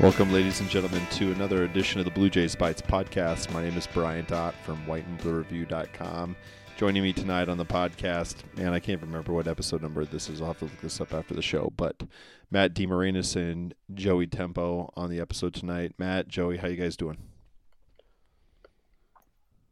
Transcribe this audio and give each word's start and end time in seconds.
Welcome, 0.00 0.32
ladies 0.32 0.60
and 0.60 0.68
gentlemen, 0.70 1.04
to 1.12 1.32
another 1.32 1.64
edition 1.64 1.98
of 1.98 2.04
the 2.04 2.12
Bluejays 2.12 2.56
Bytes 2.56 2.80
podcast. 2.82 3.52
My 3.52 3.62
name 3.62 3.76
is 3.76 3.86
Bryant 3.88 4.30
Ott 4.30 4.54
from 4.64 4.80
whiteandbluereview.com. 4.86 6.36
Joining 6.76 7.02
me 7.02 7.12
tonight 7.12 7.48
on 7.48 7.58
the 7.58 7.64
podcast, 7.66 8.36
and 8.56 8.72
I 8.72 8.78
can't 8.78 9.00
remember 9.02 9.32
what 9.32 9.48
episode 9.48 9.82
number 9.82 10.04
this 10.04 10.28
is. 10.28 10.40
I'll 10.40 10.48
have 10.48 10.58
to 10.60 10.66
look 10.66 10.80
this 10.80 11.00
up 11.00 11.12
after 11.12 11.34
the 11.34 11.42
show. 11.42 11.72
But 11.76 12.02
Matt 12.50 12.74
DeMarinis 12.74 13.34
and 13.34 13.74
Joey 13.92 14.28
Tempo 14.28 14.92
on 14.96 15.10
the 15.10 15.18
episode 15.18 15.52
tonight. 15.54 15.92
Matt, 15.98 16.28
Joey, 16.28 16.58
how 16.58 16.68
you 16.68 16.76
guys 16.76 16.96
doing? 16.96 17.18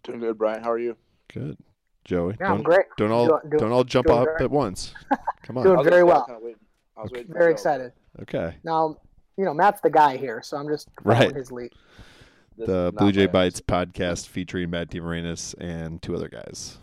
Doing 0.03 0.19
good, 0.19 0.39
Brian. 0.39 0.65
How 0.65 0.73
are 0.73 0.79
you? 0.79 0.97
Good. 1.33 1.57
Joey, 2.05 2.35
Yeah, 2.41 2.49
don't, 2.49 2.59
I'm 2.59 2.63
great. 2.65 2.87
don't 2.97 3.11
all 3.13 3.27
Doing- 3.27 3.41
doing- 3.51 3.59
don't 3.61 3.73
all 3.73 3.85
jump 3.85 4.07
doing 4.09 4.19
up 4.21 4.25
great. 4.27 4.41
at 4.43 4.51
once. 4.51 4.93
Come 5.43 5.59
on. 5.59 5.65
Doing 5.65 5.85
very 5.85 5.99
actually- 5.99 6.01
I 6.01 6.03
was 6.03 6.13
well. 6.13 6.25
kinda 6.27 6.41
waiting- 6.45 6.61
I 6.97 7.03
was 7.03 7.11
waiting 7.13 7.33
Very 7.33 7.53
excited. 7.53 7.93
Okay. 8.23 8.57
Now, 8.65 8.97
you 9.37 9.45
know, 9.45 9.55
Matt's 9.55 9.81
the 9.81 9.91
guy 9.91 10.17
here, 10.17 10.41
so 10.43 10.57
I'm 10.57 10.69
just 10.69 10.89
following 11.03 11.21
Right. 11.29 11.37
his 11.37 11.53
lead. 11.53 11.73
this 12.57 12.67
The 12.67 12.93
Blue 12.97 13.13
Jay 13.13 13.27
Bites 13.27 13.61
podcast 13.61 14.29
featuring 14.29 14.71
Matt 14.71 14.91
DeMarinis 14.91 15.55
and 15.59 16.01
two 16.03 16.15
other 16.15 16.29
guys. 16.29 16.79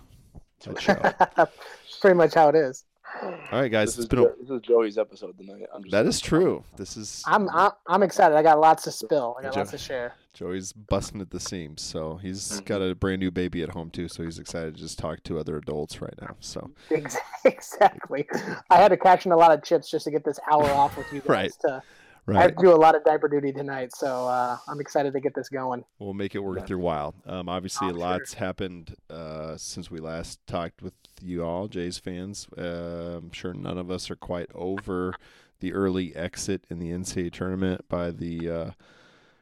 That. 0.65 1.49
Pretty 2.01 2.15
much 2.15 2.33
how 2.33 2.49
it 2.49 2.55
is. 2.55 2.85
All 3.21 3.31
right, 3.51 3.71
guys. 3.71 3.95
This 3.95 4.05
It's 4.05 4.05
is, 4.05 4.07
been 4.07 4.19
a, 4.19 4.27
this 4.41 4.49
is 4.49 4.61
Joey's 4.61 4.97
episode 4.97 5.37
tonight. 5.37 5.67
I'm 5.73 5.83
just 5.83 5.91
that 5.91 6.05
is 6.05 6.19
true. 6.19 6.63
This 6.77 6.97
is 6.97 7.21
I'm 7.27 7.47
I'm, 7.49 7.71
I'm 7.87 8.01
excited. 8.03 8.35
I 8.35 8.41
got 8.41 8.59
lots 8.59 8.83
to 8.85 8.91
spill. 8.91 9.35
I 9.37 9.43
got 9.43 9.53
Joe- 9.53 9.59
lots 9.61 9.71
to 9.71 9.77
share. 9.77 10.13
Joey's 10.33 10.73
busting 10.73 11.21
at 11.21 11.29
the 11.29 11.39
seams. 11.39 11.81
So 11.83 12.15
he's 12.15 12.59
Mhm. 12.61 12.65
got 12.65 12.81
a 12.81 12.95
brand 12.95 13.19
new 13.19 13.29
baby 13.29 13.61
at 13.61 13.69
home 13.69 13.91
too. 13.91 14.07
So 14.07 14.23
he's 14.23 14.39
excited 14.39 14.75
to 14.75 14.81
just 14.81 14.97
talk 14.97 15.21
to 15.25 15.37
other 15.37 15.57
adults 15.57 16.01
right 16.01 16.15
now. 16.21 16.35
So 16.39 16.71
Exactly. 17.45 18.27
I 18.69 18.77
had 18.77 18.87
to 18.89 18.97
cash 18.97 19.25
in 19.25 19.31
a 19.31 19.37
lot 19.37 19.51
of 19.51 19.63
chips 19.63 19.89
just 19.91 20.05
to 20.05 20.11
get 20.11 20.23
this 20.23 20.39
hour 20.51 20.69
off 20.71 20.97
with 20.97 21.05
you 21.13 21.19
guys. 21.27 21.27
Right. 21.29 21.51
To, 21.61 21.83
I 22.27 22.31
right, 22.31 22.41
had 22.41 22.57
to 22.57 22.63
do 22.63 22.73
a 22.73 22.75
lot 22.77 22.95
of 22.95 23.03
diaper 23.03 23.27
duty 23.27 23.51
tonight, 23.51 23.93
so 23.95 24.27
uh, 24.27 24.57
I'm 24.67 24.79
excited 24.79 25.11
to 25.13 25.19
get 25.19 25.35
this 25.35 25.49
going. 25.49 25.83
we'll 25.99 26.13
make 26.13 26.35
it 26.35 26.39
worth 26.39 26.59
Yeah. 26.63 26.65
your 26.69 26.79
while. 26.79 27.13
Um, 27.25 27.49
obviously, 27.49 27.87
Oh, 27.87 27.89
a 27.89 27.93
sure. 27.93 27.99
lot's 27.99 28.33
happened 28.35 28.95
uh, 29.09 29.57
since 29.57 29.91
we 29.91 29.99
last 29.99 30.39
talked 30.47 30.81
with 30.81 30.93
you 31.21 31.43
all, 31.43 31.67
Jays 31.67 31.97
fans. 31.97 32.47
Uh, 32.57 33.17
I'm 33.17 33.31
sure 33.33 33.53
none 33.53 33.77
of 33.77 33.91
us 33.91 34.09
are 34.09 34.15
quite 34.15 34.49
over 34.55 35.13
the 35.59 35.73
early 35.73 36.15
exit 36.15 36.65
in 36.69 36.79
the 36.79 36.91
NCAA 36.91 37.31
tournament 37.31 37.85
by 37.89 38.11
the 38.11 38.49
uh, 38.49 38.71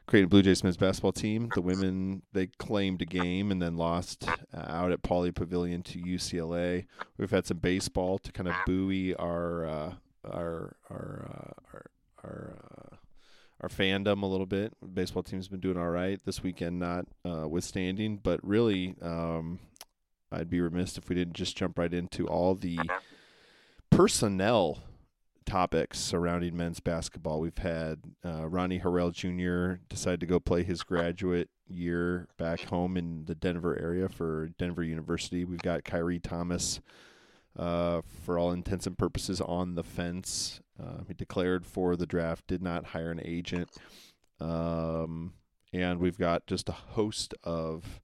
Creighton 0.06 0.28
Blue 0.28 0.42
Jays 0.42 0.62
men's 0.64 0.76
basketball 0.76 1.12
team. 1.12 1.50
The 1.54 1.62
women 1.62 2.22
they 2.32 2.48
claimed 2.48 3.00
a 3.02 3.06
game 3.06 3.50
and 3.52 3.62
then 3.62 3.76
lost 3.76 4.28
uh, 4.28 4.36
out 4.54 4.90
at 4.92 5.02
Pauley 5.02 5.32
Pavilion 5.34 5.82
to 5.84 6.00
UCLA. 6.00 6.86
We've 7.16 7.30
had 7.30 7.46
some 7.46 7.58
baseball 7.58 8.18
to 8.18 8.32
kind 8.32 8.48
of 8.48 8.54
buoy 8.66 9.14
our 9.14 9.64
uh, 9.66 9.92
our 10.24 10.76
our 10.90 11.28
uh, 11.30 11.52
our 11.76 11.86
our, 12.24 12.56
uh, 12.92 12.96
our 13.60 13.68
fandom 13.68 14.22
a 14.22 14.26
little 14.26 14.46
bit. 14.46 14.72
Baseball 14.94 15.22
team's 15.22 15.48
been 15.48 15.60
doing 15.60 15.76
all 15.76 15.90
right 15.90 16.20
this 16.24 16.42
weekend, 16.42 16.78
not 16.78 17.06
uh, 17.24 17.48
withstanding, 17.48 18.18
but 18.22 18.40
really. 18.42 18.94
Um, 19.02 19.58
I'd 20.32 20.48
be 20.48 20.60
remiss 20.62 20.96
if 20.96 21.08
we 21.08 21.14
didn't 21.14 21.34
just 21.34 21.56
jump 21.56 21.78
right 21.78 21.92
into 21.92 22.26
all 22.26 22.54
the 22.54 22.78
personnel 23.90 24.82
topics 25.44 26.00
surrounding 26.00 26.56
men's 26.56 26.80
basketball. 26.80 27.40
We've 27.40 27.58
had 27.58 28.00
uh, 28.24 28.48
Ronnie 28.48 28.80
Harrell 28.80 29.12
Jr. 29.12 29.82
decide 29.88 30.20
to 30.20 30.26
go 30.26 30.40
play 30.40 30.62
his 30.62 30.82
graduate 30.82 31.50
year 31.68 32.28
back 32.38 32.62
home 32.62 32.96
in 32.96 33.26
the 33.26 33.34
Denver 33.34 33.78
area 33.78 34.08
for 34.08 34.48
Denver 34.58 34.82
University. 34.82 35.44
We've 35.44 35.62
got 35.62 35.84
Khyri 35.84 36.22
Thomas, 36.22 36.80
uh, 37.58 38.00
for 38.24 38.38
all 38.38 38.52
intents 38.52 38.86
and 38.86 38.96
purposes, 38.96 39.42
on 39.42 39.74
the 39.74 39.84
fence. 39.84 40.61
Uh, 40.80 41.04
he 41.06 41.14
declared 41.14 41.66
for 41.66 41.96
the 41.96 42.06
draft, 42.06 42.46
did 42.46 42.62
not 42.62 42.86
hire 42.86 43.10
an 43.10 43.20
agent. 43.24 43.70
Um, 44.40 45.34
and 45.72 46.00
we've 46.00 46.18
got 46.18 46.46
just 46.46 46.68
a 46.68 46.72
host 46.72 47.34
of 47.44 48.00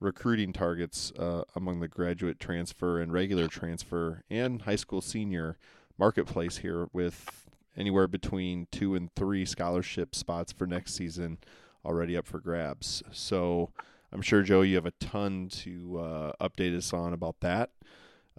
recruiting 0.00 0.52
targets 0.52 1.12
uh, 1.18 1.42
among 1.56 1.80
the 1.80 1.88
graduate 1.88 2.38
transfer 2.38 3.00
and 3.00 3.12
regular 3.12 3.48
transfer 3.48 4.22
and 4.30 4.62
high 4.62 4.76
school 4.76 5.00
senior 5.00 5.56
marketplace 5.98 6.58
here 6.58 6.88
with 6.92 7.48
anywhere 7.76 8.06
between 8.06 8.66
two 8.70 8.94
and 8.94 9.12
three 9.14 9.44
scholarship 9.44 10.14
spots 10.14 10.52
for 10.52 10.66
next 10.66 10.94
season 10.94 11.38
already 11.84 12.16
up 12.16 12.26
for 12.26 12.38
grabs. 12.38 13.02
So 13.12 13.70
I'm 14.12 14.22
sure, 14.22 14.42
Joe, 14.42 14.62
you 14.62 14.76
have 14.76 14.86
a 14.86 14.92
ton 14.92 15.48
to 15.48 15.98
uh, 16.00 16.32
update 16.40 16.76
us 16.76 16.92
on 16.92 17.12
about 17.12 17.40
that. 17.40 17.70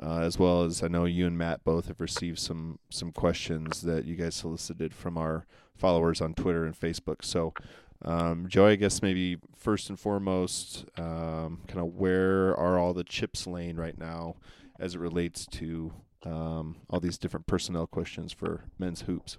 Uh, 0.02 0.20
as 0.20 0.40
well 0.40 0.64
as 0.64 0.82
I 0.82 0.88
know 0.88 1.04
you 1.04 1.28
and 1.28 1.38
Matt 1.38 1.64
both 1.66 1.88
have 1.88 2.00
received 2.00 2.40
some 2.40 2.80
some 2.90 3.12
questions 3.12 3.82
that 3.82 4.06
you 4.06 4.16
guys 4.16 4.34
solicited 4.34 4.94
from 4.94 5.18
our 5.18 5.46
followers 5.76 6.22
on 6.22 6.34
Twitter 6.34 6.66
and 6.66 6.80
Facebook. 6.80 7.24
So, 7.24 7.54
um, 8.06 8.46
Joe, 8.48 8.68
I 8.68 8.76
guess 8.76 9.02
maybe 9.02 9.38
first 9.58 9.90
and 9.90 10.00
foremost, 10.00 10.86
um, 10.98 11.62
kind 11.68 11.80
of 11.80 11.96
where 11.96 12.56
are 12.56 12.80
all 12.80 12.94
the 12.94 13.04
chips 13.04 13.46
laying 13.46 13.76
right 13.76 13.98
now 13.98 14.36
as 14.80 14.96
it 14.96 15.00
relates 15.00 15.46
to 15.48 15.92
um, 16.26 16.78
all 16.90 17.00
these 17.00 17.18
different 17.18 17.46
personnel 17.46 17.88
questions 17.88 18.32
for 18.32 18.64
men's 18.78 19.02
hoops? 19.02 19.38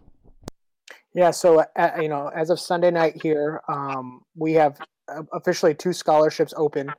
Yeah, 1.14 1.30
so 1.30 1.64
uh, 1.76 1.90
you 2.00 2.08
know, 2.08 2.30
as 2.34 2.50
of 2.50 2.60
Sunday 2.60 2.90
night 2.90 3.20
here, 3.22 3.62
um, 3.68 4.22
we 4.36 4.52
have 4.54 4.78
uh, 5.08 5.22
officially 5.32 5.74
two 5.74 5.92
scholarships 5.92 6.54
open 6.56 6.92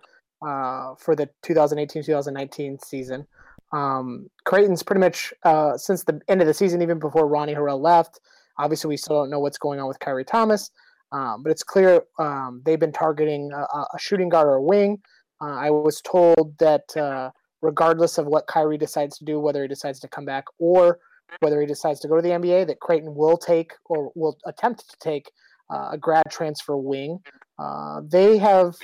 uh, 0.46 0.96
for 0.96 1.16
the 1.16 1.30
2018-2019 1.46 2.84
season. 2.84 3.28
Um, 3.72 4.28
Creighton's 4.46 4.84
pretty 4.84 5.00
much 5.00 5.34
uh, 5.44 5.78
since 5.78 6.04
the 6.04 6.20
end 6.28 6.42
of 6.42 6.48
the 6.48 6.54
season, 6.54 6.82
even 6.82 7.00
before 7.00 7.28
Ronnie 7.28 7.56
Harrell 7.56 7.80
left. 7.80 8.20
Obviously, 8.58 8.90
we 8.90 8.98
still 8.98 9.22
don't 9.22 9.30
know 9.30 9.40
what's 9.40 9.58
going 9.58 9.80
on 9.80 9.88
with 9.88 10.00
Khyri 10.00 10.26
Thomas, 10.26 10.72
um, 11.12 11.42
but 11.42 11.52
it's 11.52 11.64
clear 11.64 12.04
um, 12.20 12.62
they've 12.66 12.80
been 12.80 12.92
targeting 12.92 13.52
a, 13.54 13.62
a 13.62 14.00
shooting 14.00 14.30
guard 14.30 14.48
or 14.48 14.56
a 14.56 14.62
wing. 14.62 15.02
Uh, 15.42 15.56
I 15.56 15.70
was 15.70 16.02
told 16.02 16.58
that 16.59 16.96
uh, 16.96 17.32
regardless 17.62 18.18
of 18.18 18.28
what 18.28 18.48
Khyri 18.48 18.78
decides 18.78 19.18
to 19.18 19.26
do, 19.26 19.40
whether 19.40 19.62
he 19.62 19.68
decides 19.68 20.00
to 20.02 20.08
come 20.08 20.26
back 20.26 20.46
or 20.59 21.00
whether 21.40 21.62
he 21.62 21.68
decides 21.68 22.00
to 22.02 22.08
go 22.08 22.16
to 22.16 22.22
the 22.22 22.30
NBA, 22.30 22.68
that 22.68 22.80
Creighton 22.80 23.16
will 23.16 23.38
take 23.38 23.72
or 23.86 24.12
will 24.16 24.38
attempt 24.46 24.90
to 24.90 24.98
take 25.00 25.32
uh, 25.70 25.90
a 25.94 25.98
grad 25.98 26.26
transfer 26.30 26.76
wing. 26.76 27.20
Uh, 27.58 28.02
they 28.06 28.38
have, 28.38 28.76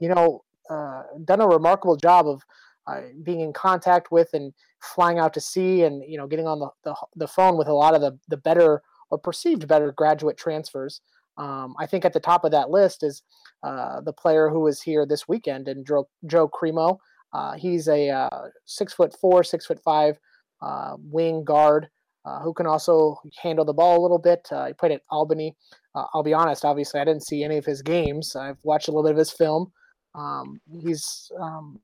you 0.00 0.08
know, 0.08 0.44
uh, 0.70 1.02
done 1.24 1.40
a 1.40 1.46
remarkable 1.46 1.96
job 1.96 2.26
of 2.26 2.42
uh, 2.86 3.00
being 3.22 3.40
in 3.40 3.52
contact 3.52 4.10
with 4.10 4.28
and 4.32 4.52
flying 4.80 5.18
out 5.18 5.34
to 5.34 5.40
sea 5.40 5.82
and 5.82 6.02
you 6.06 6.16
know 6.16 6.26
getting 6.26 6.46
on 6.46 6.60
the, 6.60 6.68
the, 6.84 6.94
the 7.16 7.28
phone 7.28 7.56
with 7.56 7.68
a 7.68 7.72
lot 7.72 7.94
of 7.94 8.00
the, 8.00 8.18
the 8.28 8.36
better 8.36 8.82
or 9.10 9.18
perceived 9.18 9.68
better 9.68 9.92
graduate 9.92 10.36
transfers. 10.36 11.00
Um, 11.38 11.74
I 11.78 11.86
think 11.86 12.04
at 12.04 12.12
the 12.12 12.20
top 12.20 12.44
of 12.44 12.50
that 12.52 12.70
list 12.70 13.02
is 13.02 13.22
uh, 13.62 14.00
the 14.00 14.12
player 14.12 14.48
who 14.48 14.60
was 14.60 14.80
here 14.80 15.04
this 15.06 15.28
weekend 15.28 15.68
and 15.68 15.86
Joe, 15.86 16.08
Joe 16.26 16.48
Cremo. 16.48 16.98
Uh, 17.32 17.52
he's 17.52 17.88
a 17.88 18.08
uh, 18.08 18.48
six 18.64 18.92
foot 18.92 19.14
four, 19.20 19.44
six 19.44 19.66
foot 19.66 19.80
five 19.84 20.18
uh, 20.62 20.96
wing 20.98 21.44
guard 21.44 21.88
uh, 22.24 22.40
who 22.40 22.54
can 22.54 22.66
also 22.66 23.18
handle 23.42 23.64
the 23.64 23.74
ball 23.74 24.00
a 24.00 24.02
little 24.02 24.18
bit. 24.18 24.48
He 24.66 24.72
played 24.72 24.92
at 24.92 25.02
Albany. 25.10 25.54
I'll 25.94 26.22
be 26.22 26.34
honest, 26.34 26.64
obviously, 26.64 27.00
I 27.00 27.04
didn't 27.04 27.26
see 27.26 27.42
any 27.42 27.56
of 27.56 27.64
his 27.64 27.80
games. 27.80 28.36
I've 28.36 28.58
watched 28.64 28.88
a 28.88 28.90
little 28.90 29.02
bit 29.02 29.12
of 29.12 29.18
his 29.18 29.30
film. 29.30 29.72
Um, 30.16 30.60
he's 30.80 31.30
um, 31.38 31.78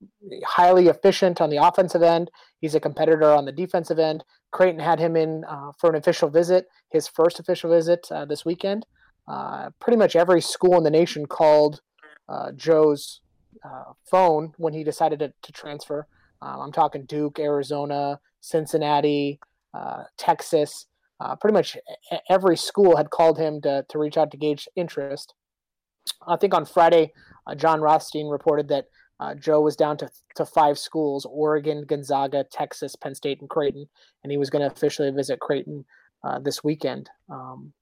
highly 0.45 0.89
efficient 0.89 1.41
on 1.41 1.51
the 1.51 1.59
offensive 1.59 2.03
end. 2.03 2.31
He's 2.61 2.75
a 2.75 2.81
competitor 2.81 3.31
on 3.31 3.45
the 3.45 3.53
defensive 3.53 3.99
end. 3.99 4.25
Creighton 4.53 4.81
had 4.81 4.99
him 4.99 5.17
in 5.17 5.45
uh, 5.45 5.73
for 5.79 5.91
an 5.91 5.97
official 5.97 6.31
visit, 6.31 6.67
his 6.91 7.07
first 7.07 7.39
official 7.39 7.71
visit 7.71 8.07
uh, 8.11 8.25
this 8.25 8.45
weekend. 8.45 8.87
Uh, 9.29 9.71
pretty 9.81 9.99
much 9.99 10.17
every 10.17 10.41
school 10.41 10.79
in 10.79 10.83
the 10.83 10.91
nation 10.91 11.27
called 11.27 11.83
uh, 12.29 12.53
Joe's 12.53 13.21
uh, 13.65 13.93
phone 14.11 14.55
when 14.57 14.73
he 14.73 14.83
decided 14.83 15.19
to, 15.19 15.33
to 15.43 15.53
transfer. 15.53 16.07
Um, 16.41 16.61
I'm 16.61 16.73
talking 16.73 17.05
Duke, 17.05 17.39
Arizona, 17.39 18.19
Cincinnati, 18.41 19.41
uh, 19.75 20.05
Texas. 20.17 20.87
Pretty 21.41 21.53
much 21.53 21.77
every 22.29 22.57
school 22.57 22.97
had 22.97 23.11
called 23.11 23.39
him 23.39 23.61
to, 23.61 23.85
to 23.89 23.99
reach 23.99 24.17
out 24.17 24.33
to 24.33 24.37
gauge 24.37 24.67
interest. 24.75 25.35
I 26.27 26.37
think 26.37 26.53
on 26.53 26.65
Friday, 26.65 27.13
Jon 27.57 27.81
Rothstein 27.81 28.29
reported 28.29 28.69
that 28.69 28.87
uh, 29.21 29.35
Joe 29.35 29.61
was 29.61 29.77
down 29.77 29.97
to, 29.99 30.11
to 30.37 30.45
five 30.45 30.79
schools 30.79 31.27
Oregon, 31.31 31.85
Gonzaga, 31.87 32.45
Texas, 32.45 32.97
Penn 32.97 33.15
State, 33.15 33.41
and 33.41 33.49
Creighton. 33.49 33.89
And 34.23 34.31
he 34.31 34.39
was 34.39 34.51
going 34.51 34.69
to 34.69 34.75
officially 34.75 35.11
visit 35.11 35.41
Creighton 35.41 35.85
uh, 36.25 36.39
this 36.41 36.65
weekend. 36.65 37.09
Um, 37.31 37.73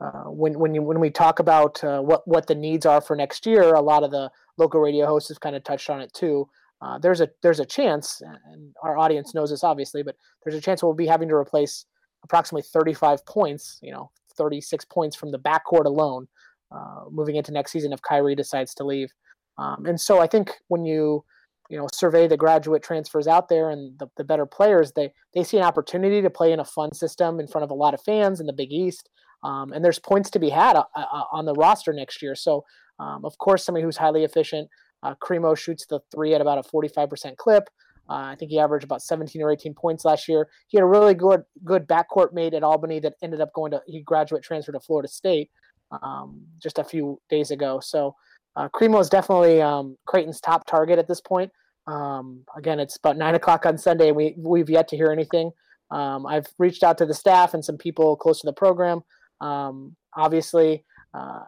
uh, 0.00 0.24
when 0.30 0.58
when 0.58 0.74
you, 0.74 0.82
when 0.82 1.00
we 1.00 1.10
talk 1.10 1.40
about 1.40 1.82
uh, 1.82 2.00
what 2.00 2.26
what 2.26 2.46
the 2.46 2.54
needs 2.54 2.86
are 2.86 3.00
for 3.00 3.16
next 3.16 3.46
year, 3.46 3.74
a 3.74 3.80
lot 3.80 4.04
of 4.04 4.10
the 4.10 4.30
local 4.56 4.80
radio 4.80 5.06
hosts 5.06 5.28
have 5.28 5.40
kind 5.40 5.56
of 5.56 5.64
touched 5.64 5.90
on 5.90 6.00
it 6.00 6.12
too. 6.12 6.48
Uh, 6.80 6.98
there's 6.98 7.20
a 7.20 7.28
there's 7.42 7.58
a 7.58 7.66
chance, 7.66 8.22
and 8.52 8.72
our 8.82 8.96
audience 8.96 9.34
knows 9.34 9.50
this 9.50 9.64
obviously, 9.64 10.02
but 10.02 10.14
there's 10.44 10.54
a 10.54 10.60
chance 10.60 10.82
we'll 10.82 10.94
be 10.94 11.06
having 11.06 11.28
to 11.28 11.34
replace 11.34 11.86
approximately 12.22 12.62
35 12.62 13.26
points, 13.26 13.78
you 13.82 13.90
know, 13.90 14.10
36 14.36 14.84
points 14.84 15.16
from 15.16 15.32
the 15.32 15.38
backcourt 15.38 15.86
alone, 15.86 16.28
uh, 16.70 17.04
moving 17.10 17.36
into 17.36 17.52
next 17.52 17.72
season 17.72 17.92
if 17.92 18.02
Kyrie 18.02 18.34
decides 18.34 18.74
to 18.74 18.84
leave. 18.84 19.10
Um, 19.58 19.86
and 19.86 20.00
so 20.00 20.20
I 20.20 20.26
think 20.26 20.52
when 20.68 20.84
you 20.84 21.24
you 21.70 21.76
know 21.76 21.86
survey 21.92 22.26
the 22.26 22.36
graduate 22.36 22.82
transfers 22.82 23.26
out 23.26 23.48
there 23.48 23.70
and 23.70 23.98
the, 23.98 24.08
the 24.16 24.24
better 24.24 24.46
players, 24.46 24.92
they 24.92 25.12
they 25.34 25.44
see 25.44 25.56
an 25.58 25.64
opportunity 25.64 26.22
to 26.22 26.30
play 26.30 26.52
in 26.52 26.60
a 26.60 26.64
fun 26.64 26.94
system 26.94 27.40
in 27.40 27.46
front 27.46 27.64
of 27.64 27.70
a 27.70 27.74
lot 27.74 27.94
of 27.94 28.00
fans 28.02 28.40
in 28.40 28.46
the 28.46 28.52
Big 28.52 28.72
East. 28.72 29.08
um, 29.44 29.72
and 29.72 29.84
there's 29.84 29.98
points 29.98 30.30
to 30.30 30.38
be 30.38 30.50
had 30.50 30.76
uh, 30.76 30.84
uh, 30.94 31.24
on 31.32 31.44
the 31.44 31.54
roster 31.54 31.92
next 31.92 32.22
year. 32.22 32.34
So, 32.34 32.64
um, 32.98 33.24
of 33.24 33.38
course, 33.38 33.64
somebody 33.64 33.84
who's 33.84 33.96
highly 33.96 34.24
efficient. 34.24 34.68
Uh, 35.02 35.14
Cremo 35.22 35.56
shoots 35.56 35.86
the 35.86 36.00
three 36.12 36.34
at 36.34 36.40
about 36.40 36.58
a 36.58 36.68
45% 36.68 37.36
clip. 37.36 37.68
Uh, 38.10 38.32
I 38.32 38.36
think 38.36 38.50
he 38.50 38.58
averaged 38.58 38.84
about 38.84 39.02
17 39.02 39.40
or 39.42 39.52
18 39.52 39.74
points 39.74 40.04
last 40.04 40.28
year. 40.28 40.48
He 40.68 40.78
had 40.78 40.82
a 40.82 40.86
really 40.86 41.14
good 41.14 41.42
good 41.64 41.86
backcourt 41.86 42.32
mate 42.32 42.54
at 42.54 42.62
Albany 42.62 43.00
that 43.00 43.14
ended 43.22 43.40
up 43.40 43.52
going 43.52 43.70
to 43.72 43.82
he 43.86 44.02
graduate 44.02 44.42
transfer 44.42 44.72
to 44.72 44.80
Florida 44.80 45.08
State 45.08 45.50
um, 45.90 46.42
just 46.62 46.78
a 46.78 46.84
few 46.84 47.20
days 47.28 47.50
ago. 47.50 47.80
So 47.80 48.14
uh, 48.56 48.68
Cremo 48.68 49.00
is 49.00 49.08
definitely 49.08 49.62
um, 49.62 49.96
Creighton's 50.06 50.40
top 50.40 50.66
target 50.66 50.98
at 50.98 51.08
this 51.08 51.20
point. 51.20 51.50
Um, 51.86 52.44
again, 52.56 52.80
it's 52.80 52.96
about 52.96 53.16
nine 53.16 53.34
o'clock 53.34 53.64
on 53.64 53.78
Sunday. 53.78 54.12
We 54.12 54.34
we've 54.36 54.68
yet 54.68 54.88
to 54.88 54.96
hear 54.96 55.10
anything. 55.10 55.52
Um, 55.90 56.26
I've 56.26 56.46
reached 56.58 56.82
out 56.82 56.98
to 56.98 57.06
the 57.06 57.14
staff 57.14 57.54
and 57.54 57.64
some 57.64 57.78
people 57.78 58.16
close 58.16 58.40
to 58.40 58.46
the 58.46 58.52
program. 58.52 59.00
Um, 59.40 59.96
obviously, 60.14 60.84
uh, 61.14 61.40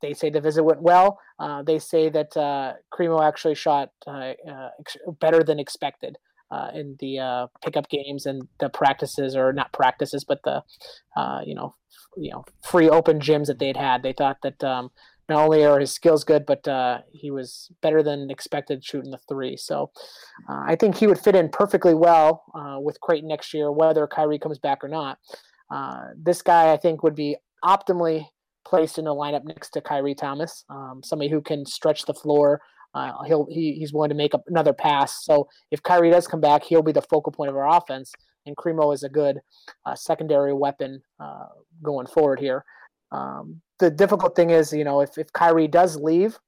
they 0.00 0.12
say 0.14 0.30
the 0.30 0.40
visit 0.40 0.62
went 0.62 0.82
well. 0.82 1.18
Uh, 1.38 1.62
they 1.62 1.78
say 1.78 2.08
that 2.10 2.36
uh, 2.36 2.74
Cremo 2.92 3.26
actually 3.26 3.54
shot 3.56 3.90
uh, 4.06 4.34
uh, 4.48 4.70
ex- 4.78 4.96
better 5.20 5.42
than 5.42 5.58
expected 5.58 6.16
uh, 6.52 6.70
in 6.74 6.96
the 7.00 7.18
uh, 7.18 7.46
pickup 7.64 7.88
games 7.88 8.26
and 8.26 8.42
the 8.60 8.68
practices, 8.68 9.34
or 9.34 9.52
not 9.52 9.72
practices, 9.72 10.24
but 10.24 10.40
the 10.44 10.62
you 11.46 11.54
know 11.54 11.74
you 12.16 12.30
know 12.30 12.44
free 12.62 12.88
open 12.88 13.18
gyms 13.18 13.46
that 13.46 13.58
they'd 13.58 13.76
had. 13.76 14.02
They 14.02 14.12
thought 14.12 14.38
that 14.42 14.62
um, 14.62 14.90
not 15.28 15.44
only 15.44 15.64
are 15.64 15.80
his 15.80 15.92
skills 15.92 16.24
good, 16.24 16.44
but 16.46 16.66
he 17.12 17.30
was 17.30 17.70
better 17.80 18.02
than 18.02 18.30
expected 18.30 18.84
shooting 18.84 19.10
the 19.10 19.18
three. 19.28 19.56
So 19.56 19.90
I 20.48 20.76
think 20.76 20.96
he 20.96 21.06
would 21.06 21.18
fit 21.18 21.36
in 21.36 21.48
perfectly 21.48 21.94
well 21.94 22.44
with 22.82 23.00
Creighton 23.00 23.28
next 23.28 23.54
year, 23.54 23.72
whether 23.72 24.06
Khyri 24.06 24.40
comes 24.40 24.58
back 24.58 24.84
or 24.84 24.88
not. 24.88 25.18
this 26.16 26.42
guy, 26.42 26.72
I 26.72 26.76
think, 26.76 27.02
would 27.02 27.16
be 27.16 27.36
optimally 27.64 28.26
placed 28.64 28.98
in 28.98 29.04
the 29.04 29.14
lineup 29.14 29.44
next 29.44 29.70
to 29.70 29.80
Khyri 29.80 30.16
Thomas, 30.16 30.64
um, 30.70 31.00
somebody 31.04 31.30
who 31.30 31.40
can 31.40 31.66
stretch 31.66 32.04
the 32.04 32.14
floor. 32.14 32.60
Uh, 32.94 33.22
he'll 33.24 33.46
he, 33.50 33.74
he's 33.74 33.92
willing 33.92 34.10
to 34.10 34.14
make 34.14 34.34
up 34.34 34.42
another 34.46 34.72
pass. 34.72 35.24
So 35.24 35.48
if 35.70 35.82
Khyri 35.82 36.10
does 36.10 36.26
come 36.26 36.40
back, 36.40 36.64
he'll 36.64 36.82
be 36.82 36.92
the 36.92 37.02
focal 37.02 37.32
point 37.32 37.50
of 37.50 37.56
our 37.56 37.76
offense. 37.76 38.12
And 38.44 38.56
Cremo 38.56 38.92
is 38.92 39.02
a 39.02 39.08
good 39.08 39.38
uh, 39.86 39.94
secondary 39.94 40.52
weapon 40.52 41.02
uh, 41.20 41.46
going 41.82 42.06
forward 42.06 42.40
here. 42.40 42.64
Um, 43.12 43.60
the 43.78 43.90
difficult 43.90 44.34
thing 44.34 44.50
is, 44.50 44.72
you 44.72 44.84
know, 44.84 45.00
if 45.00 45.16
if 45.16 45.32
Khyri 45.32 45.70
does 45.70 45.96
leave, 45.96 46.38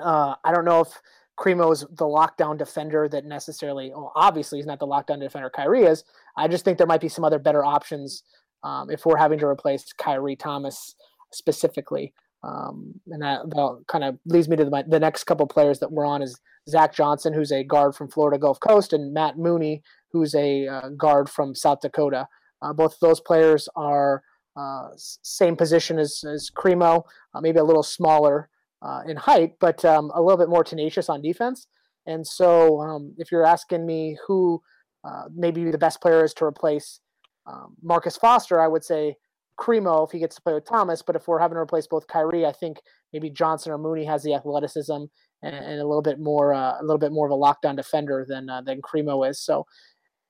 uh, 0.00 0.34
I 0.44 0.52
don't 0.52 0.64
know 0.64 0.80
if 0.80 1.00
Cremo 1.38 1.72
is 1.72 1.80
the 1.80 2.04
lockdown 2.04 2.58
defender 2.58 3.08
that 3.08 3.24
necessarily. 3.24 3.90
Well, 3.90 4.12
obviously, 4.14 4.58
he's 4.58 4.66
not 4.66 4.78
the 4.78 4.86
lockdown 4.86 5.20
defender 5.20 5.50
Khyri 5.50 5.88
is. 5.88 6.04
I 6.36 6.48
just 6.48 6.64
think 6.64 6.78
there 6.78 6.86
might 6.86 7.00
be 7.00 7.08
some 7.08 7.24
other 7.24 7.38
better 7.38 7.64
options 7.64 8.22
um, 8.62 8.90
if 8.90 9.04
we're 9.04 9.16
having 9.16 9.38
to 9.40 9.46
replace 9.46 9.92
Khyri 9.98 10.38
Thomas 10.38 10.94
specifically. 11.32 12.12
Um, 12.44 13.00
and 13.06 13.22
that, 13.22 13.48
that 13.50 13.84
kind 13.86 14.04
of 14.04 14.18
leads 14.26 14.48
me 14.48 14.56
to 14.56 14.64
the, 14.64 14.84
the 14.88 15.00
next 15.00 15.24
couple 15.24 15.46
players 15.46 15.78
that 15.78 15.92
we're 15.92 16.06
on 16.06 16.22
is 16.22 16.40
Zach 16.68 16.94
Johnson, 16.94 17.32
who's 17.32 17.52
a 17.52 17.64
guard 17.64 17.94
from 17.94 18.08
Florida 18.08 18.38
Gulf 18.38 18.58
Coast, 18.60 18.92
and 18.92 19.14
Matt 19.14 19.38
Mooney, 19.38 19.82
who's 20.12 20.34
a 20.34 20.66
uh, 20.66 20.88
guard 20.90 21.28
from 21.28 21.54
South 21.54 21.80
Dakota. 21.80 22.26
Uh, 22.60 22.72
both 22.72 22.94
of 22.94 23.00
those 23.00 23.20
players 23.20 23.68
are 23.76 24.22
uh, 24.56 24.88
same 24.96 25.56
position 25.56 25.98
as, 25.98 26.22
as 26.24 26.50
Cremo, 26.50 27.04
uh, 27.34 27.40
maybe 27.40 27.58
a 27.58 27.64
little 27.64 27.82
smaller 27.82 28.48
uh, 28.82 29.02
in 29.06 29.16
height, 29.16 29.54
but 29.60 29.84
um, 29.84 30.10
a 30.14 30.20
little 30.20 30.38
bit 30.38 30.48
more 30.48 30.64
tenacious 30.64 31.08
on 31.08 31.22
defense. 31.22 31.66
And 32.06 32.26
so, 32.26 32.80
um, 32.80 33.14
if 33.18 33.30
you're 33.30 33.46
asking 33.46 33.86
me 33.86 34.18
who 34.26 34.60
uh, 35.04 35.24
maybe 35.34 35.70
the 35.70 35.78
best 35.78 36.00
player 36.00 36.24
is 36.24 36.34
to 36.34 36.44
replace 36.44 37.00
um, 37.46 37.76
Marcus 37.82 38.16
Foster, 38.16 38.60
I 38.60 38.68
would 38.68 38.84
say 38.84 39.16
Cremo 39.62 40.04
if 40.04 40.10
he 40.10 40.18
gets 40.18 40.34
to 40.36 40.42
play 40.42 40.54
with 40.54 40.66
Thomas. 40.66 41.02
But 41.02 41.14
if 41.14 41.28
we're 41.28 41.38
having 41.38 41.54
to 41.54 41.60
replace 41.60 41.86
both 41.86 42.06
Khyri, 42.08 42.44
I 42.44 42.52
think 42.52 42.78
maybe 43.12 43.30
Johnson 43.30 43.70
or 43.72 43.78
Mooney 43.78 44.04
has 44.04 44.22
the 44.22 44.34
athleticism 44.34 44.92
and, 44.92 45.10
and 45.42 45.80
a 45.80 45.86
little 45.86 46.02
bit 46.02 46.18
more 46.18 46.52
uh, 46.52 46.80
a 46.80 46.82
little 46.82 46.98
bit 46.98 47.12
more 47.12 47.26
of 47.26 47.32
a 47.32 47.36
lockdown 47.36 47.76
defender 47.76 48.26
than 48.28 48.50
uh, 48.50 48.60
than 48.62 48.82
Cremo 48.82 49.28
is. 49.28 49.40
So 49.40 49.64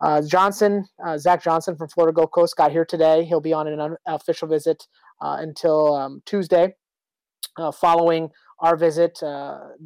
uh, 0.03 0.21
Johnson, 0.23 0.85
uh, 1.05 1.17
Zach 1.17 1.43
Johnson 1.43 1.77
from 1.77 1.89
Florida 1.89 2.15
Gulf 2.15 2.31
Coast 2.33 2.57
got 2.57 2.73
here 2.73 2.85
today. 2.85 3.25
He'll 3.25 3.41
be 3.41 3.53
on 3.53 3.69
an 3.69 3.97
unofficial 4.07 4.49
visit 4.49 4.87
uh, 5.21 5.37
until 5.41 5.95
um, 5.95 6.23
Tuesday. 6.27 6.75
Uh, 7.57 7.71
following 7.71 8.31
our 8.61 8.77
visit, 8.77 9.19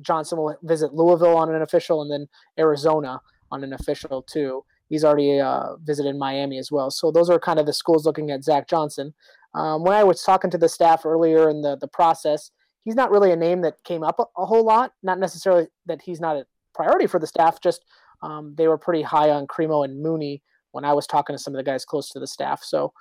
Johnson 0.02 0.38
will 0.38 0.56
visit 0.62 0.92
Louisville 0.92 1.36
on 1.36 1.54
an 1.54 1.62
official 1.62 2.02
and 2.02 2.10
then 2.10 2.28
Arizona 2.58 3.20
on 3.50 3.64
an 3.64 3.72
official 3.72 4.22
too 4.22 4.62
he's 4.88 5.04
already 5.04 5.40
uh, 5.40 5.76
visited 5.82 6.16
Miami 6.16 6.58
as 6.58 6.70
well. 6.70 6.90
So 6.90 7.10
those 7.10 7.30
are 7.30 7.38
kind 7.38 7.58
of 7.58 7.66
the 7.66 7.72
schools 7.72 8.06
looking 8.06 8.30
at 8.30 8.44
Zach 8.44 8.68
Johnson. 8.68 9.14
Um, 9.54 9.82
when 9.84 9.94
I 9.94 10.04
was 10.04 10.22
talking 10.22 10.50
to 10.50 10.58
the 10.58 10.68
staff 10.68 11.06
earlier 11.06 11.48
in 11.48 11.62
the 11.62 11.76
the 11.76 11.88
process, 11.88 12.50
he's 12.84 12.94
not 12.94 13.10
really 13.10 13.32
a 13.32 13.36
name 13.36 13.62
that 13.62 13.82
came 13.84 14.02
up 14.02 14.18
a, 14.18 14.24
a 14.40 14.46
whole 14.46 14.64
lot. 14.64 14.92
Not 15.02 15.18
necessarily 15.18 15.68
that 15.86 16.02
he's 16.02 16.20
not 16.20 16.36
a 16.36 16.46
priority 16.74 17.06
for 17.06 17.18
the 17.18 17.26
staff, 17.26 17.60
just 17.60 17.84
um, 18.22 18.54
they 18.56 18.68
were 18.68 18.78
pretty 18.78 19.02
high 19.02 19.30
on 19.30 19.46
Cremo 19.46 19.84
and 19.84 20.02
Mooney 20.02 20.42
when 20.72 20.84
I 20.84 20.92
was 20.92 21.06
talking 21.06 21.34
to 21.34 21.42
some 21.42 21.54
of 21.54 21.58
the 21.58 21.64
guys 21.64 21.84
close 21.84 22.10
to 22.10 22.20
the 22.20 22.26
staff. 22.26 22.62
So 22.62 22.92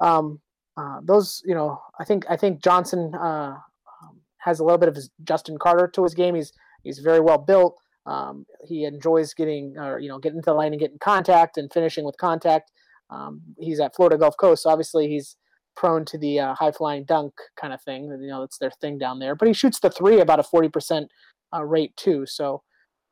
um, 0.00 0.40
uh, 0.76 1.00
those, 1.02 1.42
you 1.44 1.54
know, 1.54 1.80
I 1.98 2.04
think 2.04 2.24
I 2.28 2.36
think 2.36 2.62
Johnson 2.62 3.12
uh, 3.14 3.54
um, 4.02 4.20
has 4.38 4.60
a 4.60 4.64
little 4.64 4.78
bit 4.78 4.88
of 4.88 4.94
his 4.94 5.10
Justin 5.24 5.58
Carter 5.58 5.88
to 5.88 6.04
his 6.04 6.14
game. 6.14 6.34
He's 6.34 6.52
he's 6.82 6.98
very 6.98 7.20
well 7.20 7.38
built. 7.38 7.76
Um, 8.06 8.46
he 8.64 8.84
enjoys 8.84 9.34
getting, 9.34 9.76
or 9.78 9.98
you 9.98 10.08
know, 10.08 10.18
getting 10.18 10.38
into 10.38 10.50
the 10.50 10.54
lane 10.54 10.72
and 10.72 10.80
getting 10.80 10.98
contact 10.98 11.58
and 11.58 11.72
finishing 11.72 12.04
with 12.04 12.16
contact. 12.18 12.70
Um, 13.10 13.42
he's 13.58 13.80
at 13.80 13.94
Florida 13.94 14.16
Gulf 14.16 14.36
Coast, 14.38 14.62
so 14.62 14.70
obviously 14.70 15.08
he's 15.08 15.36
prone 15.76 16.04
to 16.06 16.18
the 16.18 16.40
uh, 16.40 16.54
high 16.54 16.72
flying 16.72 17.04
dunk 17.04 17.32
kind 17.60 17.72
of 17.72 17.82
thing. 17.82 18.04
You 18.20 18.28
know, 18.28 18.40
that's 18.40 18.58
their 18.58 18.70
thing 18.70 18.98
down 18.98 19.18
there. 19.18 19.34
But 19.34 19.48
he 19.48 19.54
shoots 19.54 19.80
the 19.80 19.90
three 19.90 20.20
about 20.20 20.40
a 20.40 20.44
forty 20.44 20.68
percent 20.68 21.10
uh, 21.54 21.64
rate 21.64 21.96
too. 21.96 22.26
So, 22.26 22.62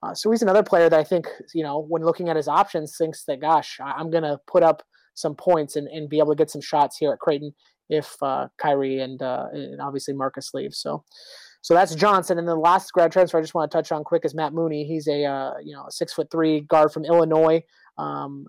uh, 0.02 0.14
so 0.14 0.30
he's 0.30 0.42
another 0.42 0.62
player 0.62 0.88
that 0.88 0.98
I 0.98 1.04
think 1.04 1.26
you 1.54 1.62
know 1.62 1.84
when 1.88 2.04
looking 2.04 2.28
at 2.28 2.36
his 2.36 2.48
options 2.48 2.96
thinks 2.96 3.24
that 3.24 3.40
gosh, 3.40 3.78
I'm 3.84 4.10
gonna 4.10 4.38
put 4.46 4.62
up 4.62 4.82
some 5.14 5.34
points 5.34 5.76
and, 5.76 5.88
and 5.88 6.08
be 6.08 6.18
able 6.18 6.32
to 6.32 6.38
get 6.38 6.50
some 6.50 6.62
shots 6.62 6.96
here 6.98 7.12
at 7.12 7.20
Creighton 7.20 7.52
if 7.88 8.16
uh, 8.22 8.48
Khyri 8.60 9.02
and, 9.02 9.22
uh, 9.22 9.46
and 9.52 9.80
obviously 9.80 10.14
Marcus 10.14 10.50
leave. 10.54 10.74
So. 10.74 11.04
So 11.64 11.72
that's 11.72 11.94
Johnson, 11.94 12.38
and 12.38 12.46
the 12.46 12.54
last 12.54 12.92
grad 12.92 13.10
transfer 13.10 13.38
I 13.38 13.40
just 13.40 13.54
want 13.54 13.70
to 13.70 13.74
touch 13.74 13.90
on 13.90 14.04
quick 14.04 14.26
is 14.26 14.34
Matt 14.34 14.52
Mooney. 14.52 14.84
He's 14.84 15.08
a 15.08 15.24
uh, 15.24 15.54
you 15.64 15.74
know 15.74 15.86
six 15.88 16.12
foot 16.12 16.30
three 16.30 16.60
guard 16.60 16.92
from 16.92 17.06
Illinois 17.06 17.62
um, 17.96 18.44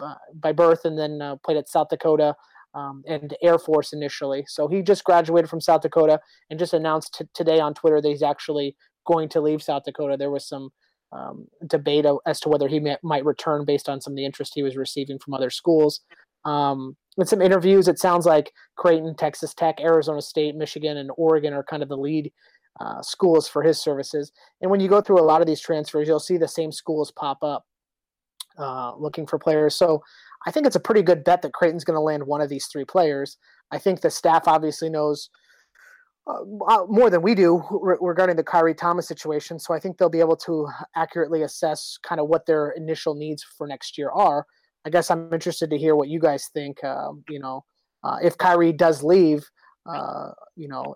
uh, 0.00 0.14
by 0.32 0.52
birth, 0.52 0.86
and 0.86 0.98
then 0.98 1.20
uh, 1.20 1.36
played 1.44 1.58
at 1.58 1.68
South 1.68 1.88
Dakota 1.90 2.34
um, 2.72 3.02
and 3.06 3.36
Air 3.42 3.58
Force 3.58 3.92
initially. 3.92 4.46
So 4.48 4.66
he 4.66 4.80
just 4.80 5.04
graduated 5.04 5.50
from 5.50 5.60
South 5.60 5.82
Dakota 5.82 6.20
and 6.48 6.58
just 6.58 6.72
announced 6.72 7.16
t- 7.18 7.28
today 7.34 7.60
on 7.60 7.74
Twitter 7.74 8.00
that 8.00 8.08
he's 8.08 8.22
actually 8.22 8.76
going 9.06 9.28
to 9.28 9.42
leave 9.42 9.62
South 9.62 9.82
Dakota. 9.84 10.16
There 10.16 10.30
was 10.30 10.48
some 10.48 10.70
um, 11.12 11.48
debate 11.66 12.06
as 12.24 12.40
to 12.40 12.48
whether 12.48 12.66
he 12.66 12.80
may, 12.80 12.96
might 13.02 13.26
return 13.26 13.66
based 13.66 13.90
on 13.90 14.00
some 14.00 14.14
of 14.14 14.16
the 14.16 14.24
interest 14.24 14.52
he 14.54 14.62
was 14.62 14.78
receiving 14.78 15.18
from 15.18 15.34
other 15.34 15.50
schools. 15.50 16.00
Um, 16.44 16.96
in 17.18 17.26
some 17.26 17.42
interviews, 17.42 17.88
it 17.88 17.98
sounds 17.98 18.24
like 18.24 18.52
Creighton, 18.76 19.14
Texas 19.16 19.54
Tech, 19.54 19.80
Arizona 19.80 20.22
State, 20.22 20.56
Michigan, 20.56 20.96
and 20.96 21.10
Oregon 21.16 21.52
are 21.52 21.62
kind 21.62 21.82
of 21.82 21.88
the 21.88 21.96
lead 21.96 22.32
uh, 22.80 23.02
schools 23.02 23.48
for 23.48 23.62
his 23.62 23.78
services. 23.78 24.32
And 24.60 24.70
when 24.70 24.80
you 24.80 24.88
go 24.88 25.00
through 25.00 25.20
a 25.20 25.22
lot 25.22 25.40
of 25.40 25.46
these 25.46 25.60
transfers, 25.60 26.08
you'll 26.08 26.20
see 26.20 26.38
the 26.38 26.48
same 26.48 26.72
schools 26.72 27.12
pop 27.12 27.38
up 27.42 27.66
uh, 28.58 28.94
looking 28.96 29.26
for 29.26 29.38
players. 29.38 29.76
So 29.76 30.02
I 30.46 30.50
think 30.50 30.66
it's 30.66 30.76
a 30.76 30.80
pretty 30.80 31.02
good 31.02 31.24
bet 31.24 31.42
that 31.42 31.52
Creighton's 31.52 31.84
going 31.84 31.96
to 31.96 32.00
land 32.00 32.26
one 32.26 32.40
of 32.40 32.48
these 32.48 32.66
three 32.66 32.84
players. 32.84 33.36
I 33.70 33.78
think 33.78 34.00
the 34.00 34.10
staff 34.10 34.44
obviously 34.46 34.90
knows 34.90 35.30
uh, 36.26 36.42
uh 36.68 36.86
more 36.88 37.10
than 37.10 37.20
we 37.22 37.34
do 37.34 37.62
re- 37.70 37.96
regarding 38.00 38.36
the 38.36 38.44
Khyri 38.44 38.76
Thomas 38.76 39.08
situation. 39.08 39.58
So 39.58 39.74
I 39.74 39.80
think 39.80 39.98
they'll 39.98 40.08
be 40.08 40.20
able 40.20 40.36
to 40.36 40.68
accurately 40.96 41.42
assess 41.42 41.98
kind 42.02 42.20
of 42.20 42.28
what 42.28 42.46
their 42.46 42.70
initial 42.70 43.14
needs 43.14 43.42
for 43.42 43.66
next 43.66 43.98
year 43.98 44.10
are. 44.10 44.46
I 44.84 44.90
guess 44.90 45.10
I'm 45.10 45.32
interested 45.32 45.70
to 45.70 45.78
hear 45.78 45.94
what 45.94 46.08
you 46.08 46.18
guys 46.18 46.48
think. 46.52 46.82
Uh, 46.82 47.12
you 47.28 47.38
know, 47.38 47.64
uh, 48.02 48.18
if 48.22 48.36
Khyri 48.36 48.76
does 48.76 49.02
leave, 49.02 49.48
uh, 49.86 50.30
you 50.56 50.68
know, 50.68 50.94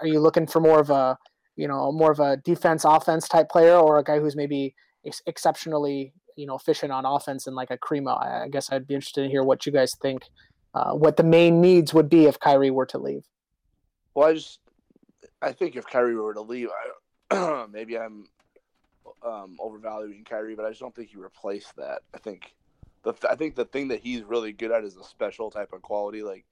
are 0.00 0.06
you 0.06 0.20
looking 0.20 0.46
for 0.46 0.60
more 0.60 0.80
of 0.80 0.90
a, 0.90 1.16
you 1.56 1.68
know, 1.68 1.92
more 1.92 2.10
of 2.10 2.20
a 2.20 2.36
defense 2.38 2.84
offense 2.84 3.28
type 3.28 3.48
player, 3.48 3.76
or 3.76 3.98
a 3.98 4.04
guy 4.04 4.18
who's 4.18 4.36
maybe 4.36 4.74
ex- 5.06 5.22
exceptionally, 5.26 6.12
you 6.36 6.46
know, 6.46 6.56
efficient 6.56 6.92
on 6.92 7.04
offense 7.04 7.46
and 7.46 7.54
like 7.54 7.70
a 7.70 7.78
Cremo? 7.78 8.20
I, 8.20 8.44
I 8.44 8.48
guess 8.48 8.72
I'd 8.72 8.86
be 8.86 8.94
interested 8.94 9.22
to 9.22 9.28
hear 9.28 9.42
what 9.42 9.66
you 9.66 9.72
guys 9.72 9.94
think. 10.00 10.22
Uh, 10.72 10.92
what 10.92 11.16
the 11.16 11.24
main 11.24 11.60
needs 11.60 11.92
would 11.92 12.08
be 12.08 12.26
if 12.26 12.38
Khyri 12.38 12.70
were 12.70 12.86
to 12.86 12.98
leave. 12.98 13.24
Well, 14.14 14.28
I 14.28 14.34
just, 14.34 14.60
I 15.42 15.52
think 15.52 15.74
if 15.74 15.84
Khyri 15.84 16.14
were 16.14 16.34
to 16.34 16.42
leave, 16.42 16.68
I, 17.30 17.66
maybe 17.72 17.98
I'm 17.98 18.26
um, 19.24 19.56
overvaluing 19.58 20.24
Khyri, 20.24 20.56
but 20.56 20.64
I 20.64 20.70
just 20.70 20.80
don't 20.80 20.94
think 20.94 21.12
you 21.12 21.22
replace 21.22 21.72
that. 21.76 22.02
I 22.14 22.18
think 22.18 22.54
the 23.02 23.14
I 23.28 23.34
think 23.34 23.54
the 23.54 23.64
thing 23.64 23.88
that 23.88 24.00
he's 24.00 24.22
really 24.22 24.52
good 24.52 24.70
at 24.70 24.84
is 24.84 24.96
a 24.96 25.04
special 25.04 25.50
type 25.50 25.72
of 25.72 25.82
quality. 25.82 26.22
Like 26.22 26.44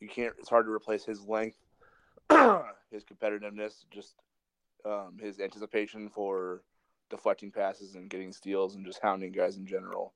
you 0.00 0.08
can't. 0.08 0.34
It's 0.38 0.48
hard 0.48 0.66
to 0.66 0.72
replace 0.72 1.04
his 1.04 1.22
length, 1.26 1.58
his 2.90 3.04
competitiveness, 3.04 3.84
just 3.90 4.14
um, 4.84 5.16
his 5.20 5.40
anticipation 5.40 6.08
for 6.08 6.62
deflecting 7.10 7.50
passes 7.52 7.94
and 7.94 8.08
getting 8.08 8.32
steals 8.32 8.74
and 8.74 8.84
just 8.86 9.00
hounding 9.02 9.32
guys 9.32 9.56
in 9.56 9.66
general. 9.66 10.12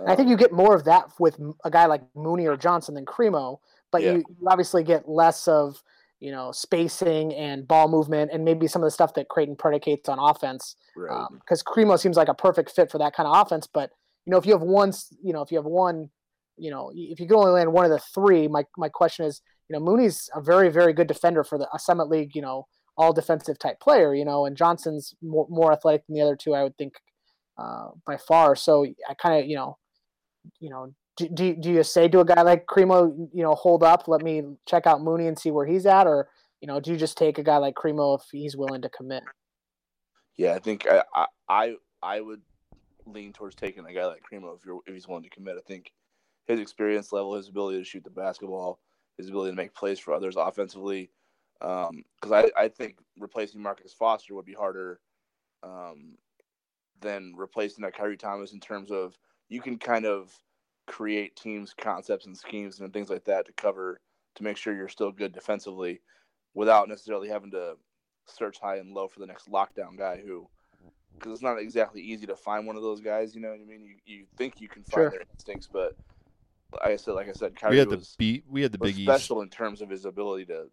Um, 0.00 0.08
I 0.08 0.16
think 0.16 0.28
you 0.30 0.36
get 0.36 0.52
more 0.52 0.74
of 0.74 0.84
that 0.84 1.10
with 1.18 1.38
a 1.64 1.70
guy 1.70 1.86
like 1.86 2.02
Mooney 2.14 2.46
or 2.46 2.56
Johnson 2.56 2.94
than 2.94 3.04
Cremo 3.04 3.58
but 3.90 4.02
Yeah. 4.02 4.12
you, 4.12 4.16
you 4.18 4.48
obviously 4.48 4.82
get 4.82 5.08
less 5.08 5.48
of 5.48 5.82
you 6.20 6.32
know 6.32 6.52
spacing 6.52 7.32
and 7.34 7.66
ball 7.66 7.88
movement 7.88 8.30
and 8.32 8.44
maybe 8.44 8.66
some 8.66 8.82
of 8.82 8.86
the 8.86 8.90
stuff 8.90 9.14
that 9.14 9.28
Creighton 9.28 9.56
predicates 9.56 10.08
on 10.08 10.18
offense 10.18 10.76
Right. 10.96 11.26
because 11.40 11.62
Cremo 11.62 11.98
seems 11.98 12.16
like 12.16 12.28
a 12.28 12.34
perfect 12.34 12.70
fit 12.70 12.90
for 12.90 12.98
that 12.98 13.14
kind 13.14 13.28
of 13.28 13.46
offense. 13.46 13.66
But 13.66 13.92
you 14.28 14.32
know, 14.32 14.36
if 14.36 14.44
you 14.44 14.52
have 14.52 14.60
one, 14.60 14.92
you 15.24 15.32
know, 15.32 15.40
if 15.40 15.50
you 15.50 15.56
have 15.56 15.64
one, 15.64 16.10
you 16.58 16.70
know, 16.70 16.92
if 16.94 17.18
you 17.18 17.26
can 17.26 17.36
only 17.36 17.50
land 17.50 17.72
one 17.72 17.86
of 17.86 17.90
the 17.90 17.98
three, 17.98 18.46
my 18.46 18.62
my 18.76 18.90
question 18.90 19.24
is, 19.24 19.40
you 19.70 19.72
know, 19.72 19.80
Mooney's 19.80 20.28
a 20.34 20.42
very 20.42 20.68
very 20.68 20.92
good 20.92 21.06
defender 21.06 21.42
for 21.42 21.56
the 21.56 21.66
Summit 21.78 22.10
League, 22.10 22.36
you 22.36 22.42
know, 22.42 22.66
all 22.98 23.14
defensive 23.14 23.58
type 23.58 23.80
player, 23.80 24.14
you 24.14 24.26
know, 24.26 24.44
and 24.44 24.54
Johnson's 24.54 25.14
more, 25.22 25.46
more 25.48 25.72
athletic 25.72 26.06
than 26.06 26.14
the 26.14 26.20
other 26.20 26.36
two, 26.36 26.52
I 26.54 26.62
would 26.62 26.76
think, 26.76 26.96
uh, 27.56 27.88
by 28.06 28.18
far. 28.18 28.54
So 28.54 28.84
I 29.08 29.14
kind 29.14 29.42
of, 29.42 29.48
you 29.48 29.56
know, 29.56 29.78
you 30.60 30.68
know. 30.68 30.92
Do, 31.16 31.28
do, 31.28 31.56
do 31.56 31.70
you 31.72 31.82
say 31.82 32.06
to 32.06 32.20
a 32.20 32.24
guy 32.24 32.42
like 32.42 32.66
Cremo, 32.66 33.12
you 33.34 33.42
know, 33.42 33.56
hold 33.56 33.82
up, 33.82 34.06
let 34.06 34.22
me 34.22 34.42
check 34.66 34.86
out 34.86 35.02
Mooney 35.02 35.26
and 35.26 35.36
see 35.36 35.50
where 35.50 35.66
he's 35.66 35.84
at, 35.84 36.06
or 36.06 36.28
you 36.60 36.68
know, 36.68 36.78
do 36.78 36.92
you 36.92 36.96
just 36.96 37.18
take 37.18 37.38
a 37.38 37.42
guy 37.42 37.56
like 37.56 37.74
Cremo 37.74 38.20
if 38.20 38.26
he's 38.30 38.56
willing 38.56 38.82
to 38.82 38.88
commit? 38.88 39.24
Yeah, 40.36 40.54
I 40.54 40.60
think 40.60 40.86
I 40.86 41.26
I 41.48 41.74
I 42.00 42.20
would 42.20 42.42
lean 43.12 43.32
towards 43.32 43.54
taking 43.54 43.86
a 43.86 43.92
guy 43.92 44.06
like 44.06 44.22
Cremo 44.22 44.56
if 44.56 44.64
you're 44.64 44.80
if 44.86 44.94
he's 44.94 45.08
willing 45.08 45.24
to 45.24 45.30
commit. 45.30 45.56
I 45.56 45.60
think 45.60 45.92
his 46.46 46.60
experience 46.60 47.12
level, 47.12 47.34
his 47.34 47.48
ability 47.48 47.78
to 47.78 47.84
shoot 47.84 48.04
the 48.04 48.10
basketball, 48.10 48.80
his 49.16 49.28
ability 49.28 49.52
to 49.52 49.56
make 49.56 49.74
plays 49.74 49.98
for 49.98 50.14
others 50.14 50.36
offensively. 50.36 51.10
Because 51.60 52.32
I, 52.32 52.50
I 52.56 52.68
think 52.68 52.98
replacing 53.18 53.60
Marcus 53.60 53.92
Foster 53.92 54.34
would 54.34 54.46
be 54.46 54.54
harder 54.54 55.00
um, 55.62 56.16
than 57.00 57.34
replacing 57.36 57.82
that 57.82 57.96
Khyri 57.96 58.18
Thomas 58.18 58.52
in 58.52 58.60
terms 58.60 58.90
of 58.90 59.18
you 59.48 59.60
can 59.60 59.78
kind 59.78 60.06
of 60.06 60.32
create 60.86 61.36
teams, 61.36 61.74
concepts, 61.78 62.26
and 62.26 62.36
schemes 62.36 62.80
and 62.80 62.92
things 62.92 63.10
like 63.10 63.24
that 63.24 63.46
to 63.46 63.52
cover 63.52 64.00
to 64.36 64.44
make 64.44 64.56
sure 64.56 64.74
you're 64.74 64.88
still 64.88 65.12
good 65.12 65.32
defensively 65.32 66.00
without 66.54 66.88
necessarily 66.88 67.28
having 67.28 67.50
to 67.50 67.74
search 68.26 68.58
high 68.60 68.76
and 68.76 68.94
low 68.94 69.08
for 69.08 69.20
the 69.20 69.26
next 69.26 69.50
lockdown 69.50 69.96
guy 69.98 70.20
who 70.24 70.48
because 71.18 71.32
it's 71.32 71.42
not 71.42 71.58
exactly 71.58 72.00
easy 72.00 72.26
to 72.26 72.36
find 72.36 72.66
one 72.66 72.76
of 72.76 72.82
those 72.82 73.00
guys. 73.00 73.34
You 73.34 73.40
know 73.40 73.50
what 73.50 73.60
I 73.60 73.64
mean? 73.64 73.82
You 73.82 73.96
you 74.06 74.26
think 74.36 74.60
you 74.60 74.68
can 74.68 74.82
find 74.84 75.04
Sure. 75.04 75.10
their 75.10 75.24
instincts, 75.32 75.68
but 75.72 75.96
like 76.72 76.92
I 76.92 76.96
said, 76.96 77.12
like 77.12 77.28
I 77.28 77.32
said, 77.32 77.54
Khyri 77.54 77.70
we 77.70 77.78
had 77.78 77.90
the 77.90 78.06
beat. 78.18 78.44
We 78.48 78.62
had 78.62 78.72
the 78.72 78.78
was 78.78 78.92
Big 78.92 79.00
East. 79.00 79.08
special 79.08 79.42
in 79.42 79.48
terms 79.48 79.80
of 79.80 79.90
his 79.90 80.04
ability 80.04 80.46
to 80.46 80.70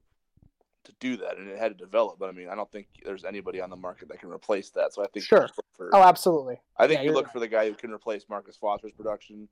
to 0.85 0.93
do 0.99 1.17
that, 1.17 1.37
and 1.37 1.49
it 1.49 1.57
had 1.57 1.77
to 1.77 1.83
develop. 1.83 2.19
But 2.19 2.29
I 2.29 2.31
mean, 2.31 2.47
I 2.47 2.55
don't 2.55 2.71
think 2.71 2.87
there's 3.03 3.25
anybody 3.25 3.59
on 3.59 3.69
the 3.71 3.75
market 3.75 4.07
that 4.09 4.19
can 4.19 4.29
replace 4.29 4.69
that. 4.71 4.93
So 4.93 5.03
I 5.03 5.07
think 5.07 5.25
Sure. 5.25 5.49
for, 5.75 5.89
Oh, 5.93 6.03
absolutely. 6.03 6.61
I 6.77 6.87
think 6.87 6.99
yeah, 6.99 7.05
you 7.05 7.11
look 7.13 7.25
right. 7.25 7.33
for 7.33 7.39
the 7.39 7.47
guy 7.47 7.67
who 7.67 7.73
can 7.73 7.91
replace 7.91 8.25
Marcus 8.29 8.55
Foster's 8.55 8.91
production, 8.91 9.49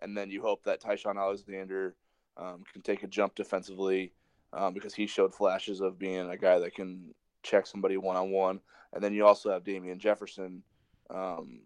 and 0.00 0.16
then 0.16 0.30
you 0.30 0.40
hope 0.40 0.64
that 0.64 0.80
Ty-Shon 0.80 1.18
Alexander 1.18 1.94
um, 2.38 2.64
can 2.72 2.80
take 2.80 3.02
a 3.02 3.06
jump 3.06 3.34
defensively 3.34 4.12
um, 4.54 4.72
because 4.72 4.94
he 4.94 5.06
showed 5.06 5.34
flashes 5.34 5.80
of 5.80 5.98
being 5.98 6.30
a 6.30 6.36
guy 6.38 6.58
that 6.58 6.74
can 6.74 7.14
check 7.42 7.66
somebody 7.66 7.96
one 7.96 8.16
on 8.16 8.30
one. 8.30 8.60
And 8.92 9.02
then 9.02 9.12
you 9.12 9.26
also 9.26 9.50
have 9.50 9.64
Damian 9.64 9.98
Jefferson, 9.98 10.62
um, 11.10 11.60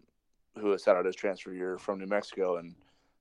who 0.57 0.71
has 0.71 0.83
sat 0.83 0.95
out 0.95 1.05
his 1.05 1.15
transfer 1.15 1.53
year 1.53 1.77
from 1.77 1.99
New 1.99 2.05
Mexico 2.05 2.57
and 2.57 2.75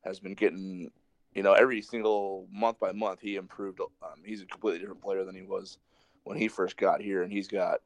has 0.04 0.20
been 0.20 0.34
getting, 0.34 0.90
you 1.34 1.42
know, 1.42 1.54
every 1.54 1.80
single 1.80 2.46
month 2.52 2.78
by 2.78 2.92
month 2.92 3.20
he 3.20 3.36
improved. 3.36 3.80
Um, 3.80 4.22
he's 4.24 4.42
a 4.42 4.46
completely 4.46 4.80
different 4.80 5.02
player 5.02 5.24
than 5.24 5.34
he 5.34 5.42
was 5.42 5.78
when 6.24 6.36
he 6.36 6.48
first 6.48 6.76
got 6.76 7.00
here, 7.00 7.22
and 7.22 7.32
he's 7.32 7.48
got, 7.48 7.80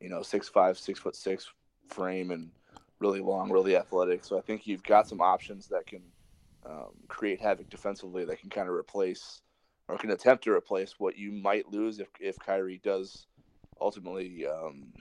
you 0.00 0.08
know, 0.08 0.22
six 0.22 0.48
five, 0.48 0.78
six 0.78 0.98
foot 0.98 1.16
six 1.16 1.52
frame 1.88 2.30
and 2.30 2.50
really 2.98 3.20
long, 3.20 3.50
really 3.50 3.76
athletic. 3.76 4.24
So 4.24 4.38
I 4.38 4.40
think 4.40 4.66
you've 4.66 4.82
got 4.82 5.08
some 5.08 5.20
options 5.20 5.68
that 5.68 5.86
can 5.86 6.02
um, 6.66 6.92
create 7.08 7.40
havoc 7.40 7.70
defensively 7.70 8.24
that 8.24 8.40
can 8.40 8.50
kind 8.50 8.68
of 8.68 8.74
replace 8.74 9.40
or 9.88 9.96
can 9.96 10.10
attempt 10.10 10.44
to 10.44 10.52
replace 10.52 10.94
what 10.98 11.16
you 11.16 11.32
might 11.32 11.70
lose 11.70 11.98
if 11.98 12.08
if 12.20 12.38
Khyri 12.38 12.80
does 12.82 13.26
ultimately 13.80 14.46
um, 14.46 14.92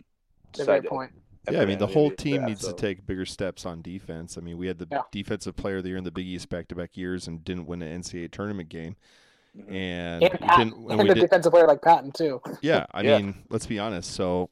That's 0.48 0.60
decide 0.60 0.84
to 0.84 0.90
point. 0.90 1.12
Yeah, 1.50 1.62
I 1.62 1.66
mean 1.66 1.80
the 1.80 1.88
whole 1.88 2.12
team 2.12 2.42
that, 2.42 2.48
needs 2.50 2.62
so- 2.62 2.72
to 2.72 2.78
take 2.78 3.06
bigger 3.08 3.26
steps 3.26 3.66
on 3.66 3.82
defense. 3.82 4.38
I 4.38 4.42
mean, 4.42 4.58
we 4.58 4.68
had 4.68 4.78
the 4.78 4.88
Yeah. 4.92 5.02
defensive 5.12 5.56
player 5.56 5.78
of 5.78 5.84
the 5.84 5.90
year 5.90 5.98
in 5.98 6.04
the 6.04 6.12
Big 6.12 6.28
East 6.28 6.50
back-to-back 6.50 6.96
years 6.98 7.28
and 7.28 7.44
didn't 7.44 7.66
win 7.66 7.82
an 7.82 7.92
NCAA 8.02 8.28
tournament 8.28 8.70
game, 8.70 8.96
Mhm. 9.58 9.72
and, 9.72 10.24
And, 10.24 10.24
we 10.24 10.30
Pat- 10.30 10.58
didn't. 10.58 10.74
And 10.78 10.92
and 10.92 11.04
we 11.04 11.10
a 11.10 11.16
did, 11.16 11.22
defensive 11.22 11.52
player 11.52 11.66
like 11.68 11.82
Patton 11.82 12.12
too. 12.12 12.42
yeah, 12.62 12.86
I 12.92 13.02
Yeah. 13.02 13.18
mean, 13.18 13.46
let's 13.50 13.66
be 13.66 13.80
honest. 13.80 14.12
So 14.12 14.50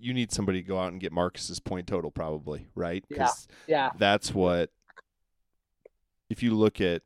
you 0.00 0.12
need 0.14 0.32
somebody 0.32 0.60
to 0.62 0.66
go 0.68 0.78
out 0.78 0.90
and 0.92 1.00
get 1.00 1.12
Marcus's 1.12 1.60
point 1.60 1.86
total, 1.86 2.10
probably, 2.10 2.66
right? 2.74 3.04
Yeah. 3.08 3.28
Yeah, 3.68 3.90
that's 3.98 4.34
what. 4.34 4.70
If 6.28 6.42
you 6.42 6.54
look 6.54 6.80
at 6.80 7.02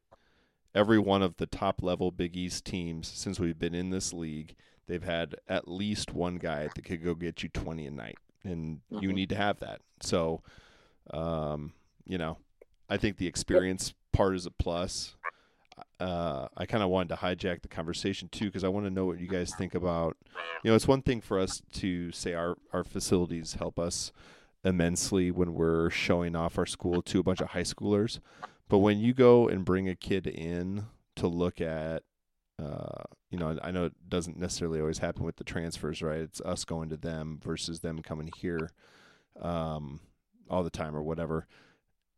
every 0.74 0.98
one 0.98 1.22
of 1.22 1.36
the 1.36 1.46
top 1.46 1.82
level 1.82 2.10
Big 2.10 2.36
East 2.36 2.64
teams 2.64 3.08
since 3.08 3.40
we've 3.40 3.58
been 3.58 3.74
in 3.74 3.90
this 3.90 4.12
league, 4.12 4.54
they've 4.86 5.02
had 5.02 5.36
at 5.48 5.68
least 5.68 6.12
one 6.14 6.36
guy 6.36 6.68
that 6.68 6.82
could 6.84 7.02
go 7.04 7.14
get 7.14 7.42
you 7.42 7.48
20 7.48 7.86
a 7.86 7.90
night, 7.90 8.18
and 8.44 8.80
you 8.90 9.10
Mhm. 9.10 9.14
need 9.14 9.28
to 9.30 9.36
have 9.36 9.58
that. 9.60 9.80
So, 10.00 10.42
um, 11.12 11.72
you 12.04 12.18
know, 12.18 12.38
I 12.88 12.96
think 12.96 13.16
the 13.16 13.26
experience 13.26 13.94
part 14.12 14.34
is 14.36 14.46
a 14.46 14.50
plus. 14.50 15.16
Uh, 16.00 16.48
I 16.56 16.64
kind 16.66 16.82
of 16.82 16.88
wanted 16.88 17.10
to 17.10 17.16
hijack 17.16 17.62
the 17.62 17.68
conversation 17.68 18.28
too 18.28 18.46
because 18.46 18.64
I 18.64 18.68
want 18.68 18.86
to 18.86 18.90
know 18.90 19.04
what 19.04 19.20
you 19.20 19.26
guys 19.28 19.52
think 19.52 19.74
about. 19.74 20.16
You 20.62 20.70
know, 20.70 20.74
it's 20.74 20.88
one 20.88 21.02
thing 21.02 21.20
for 21.20 21.38
us 21.38 21.60
to 21.74 22.10
say 22.12 22.32
our 22.32 22.56
our 22.72 22.82
facilities 22.84 23.54
help 23.54 23.78
us 23.78 24.10
immensely 24.64 25.30
when 25.30 25.54
we're 25.54 25.90
showing 25.90 26.34
off 26.34 26.58
our 26.58 26.66
school 26.66 27.02
to 27.02 27.20
a 27.20 27.22
bunch 27.22 27.40
of 27.40 27.48
high 27.50 27.60
schoolers, 27.62 28.20
but 28.68 28.78
when 28.78 28.98
you 28.98 29.12
go 29.14 29.48
and 29.48 29.64
bring 29.64 29.88
a 29.88 29.94
kid 29.94 30.26
in 30.26 30.86
to 31.16 31.28
look 31.28 31.60
at 31.60 32.02
uh, 32.58 33.04
you 33.36 33.44
know, 33.44 33.58
I 33.62 33.70
know 33.70 33.84
it 33.84 33.92
doesn't 34.08 34.38
necessarily 34.38 34.80
always 34.80 34.96
happen 34.96 35.22
with 35.22 35.36
the 35.36 35.44
transfers, 35.44 36.00
right? 36.00 36.20
It's 36.20 36.40
us 36.40 36.64
going 36.64 36.88
to 36.88 36.96
them 36.96 37.38
versus 37.44 37.80
them 37.80 38.00
coming 38.00 38.30
here 38.38 38.70
um, 39.42 40.00
all 40.48 40.62
the 40.62 40.70
time 40.70 40.96
or 40.96 41.02
whatever. 41.02 41.46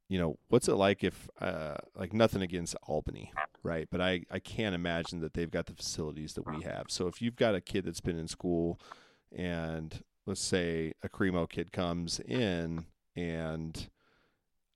You 0.09 0.21
know, 0.21 0.39
what's 0.49 0.69
it 0.69 0.77
like 0.77 1.03
if, 1.03 1.29
uh, 1.41 1.79
like, 1.97 2.13
nothing 2.13 2.41
against 2.41 2.77
Albany, 2.85 3.33
right? 3.65 3.89
But 3.91 4.01
I, 4.01 4.27
I 4.31 4.39
can't 4.39 4.77
imagine 4.77 5.19
that 5.23 5.35
they've 5.35 5.51
got 5.51 5.67
the 5.67 5.75
facilities 5.75 6.35
that 6.35 6.47
we 6.47 6.63
have. 6.63 6.85
So 6.89 7.09
if 7.09 7.21
you've 7.21 7.35
got 7.35 7.57
a 7.57 7.61
kid 7.61 7.85
that's 7.85 8.01
been 8.01 8.19
in 8.19 8.29
school 8.29 8.81
and 9.37 10.05
let's 10.25 10.41
say 10.41 10.93
a 11.03 11.09
Cremo 11.09 11.49
kid 11.49 11.73
comes 11.73 12.21
in 12.21 12.87
and, 13.17 13.89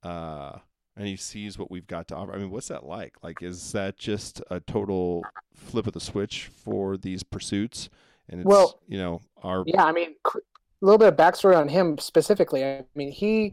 uh, 0.02 0.58
and 0.96 1.06
he 1.06 1.16
sees 1.16 1.58
what 1.58 1.70
we've 1.70 1.86
got 1.86 2.08
to 2.08 2.16
offer. 2.16 2.32
I 2.32 2.38
mean, 2.38 2.50
what's 2.50 2.68
that 2.68 2.84
like? 2.84 3.14
Like, 3.22 3.42
is 3.42 3.72
that 3.72 3.96
just 3.96 4.42
a 4.50 4.60
total 4.60 5.24
flip 5.54 5.86
of 5.86 5.94
the 5.94 6.00
switch 6.00 6.50
for 6.54 6.96
these 6.96 7.22
pursuits? 7.22 7.88
And 8.28 8.40
it's, 8.40 8.46
Well, 8.46 8.80
you 8.86 8.98
know, 8.98 9.20
our 9.42 9.64
yeah. 9.66 9.84
I 9.84 9.92
mean, 9.92 10.14
a 10.34 10.38
little 10.80 10.98
bit 10.98 11.08
of 11.08 11.16
backstory 11.16 11.56
on 11.56 11.68
him 11.68 11.98
specifically. 11.98 12.64
I 12.64 12.84
mean, 12.94 13.10
he 13.10 13.52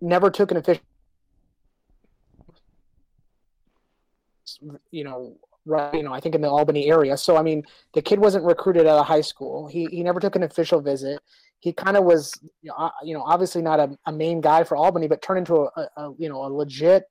never 0.00 0.30
took 0.30 0.50
an 0.50 0.56
official, 0.56 0.82
you 4.90 5.04
know, 5.04 5.36
right. 5.64 5.94
You 5.94 6.02
know, 6.02 6.12
I 6.12 6.20
think 6.20 6.34
in 6.34 6.40
the 6.40 6.48
Albany 6.48 6.90
area. 6.90 7.16
So 7.16 7.36
I 7.36 7.42
mean, 7.42 7.62
the 7.92 8.02
kid 8.02 8.18
wasn't 8.18 8.44
recruited 8.44 8.86
out 8.86 8.98
of 8.98 9.06
high 9.06 9.20
school. 9.20 9.68
He 9.68 9.86
he 9.86 10.02
never 10.02 10.20
took 10.20 10.36
an 10.36 10.42
official 10.42 10.80
visit. 10.80 11.20
He 11.64 11.72
kind 11.72 11.96
of 11.96 12.04
was, 12.04 12.30
you 12.60 12.68
know, 12.68 12.74
uh, 12.74 12.90
you 13.02 13.14
know, 13.14 13.22
obviously 13.22 13.62
not 13.62 13.80
a, 13.80 13.96
a 14.04 14.12
main 14.12 14.42
guy 14.42 14.64
for 14.64 14.76
Albany, 14.76 15.08
but 15.08 15.22
turned 15.22 15.38
into 15.38 15.54
a, 15.54 15.70
a, 15.76 15.88
a 15.96 16.14
you 16.18 16.28
know 16.28 16.44
a 16.44 16.48
legit 16.52 17.04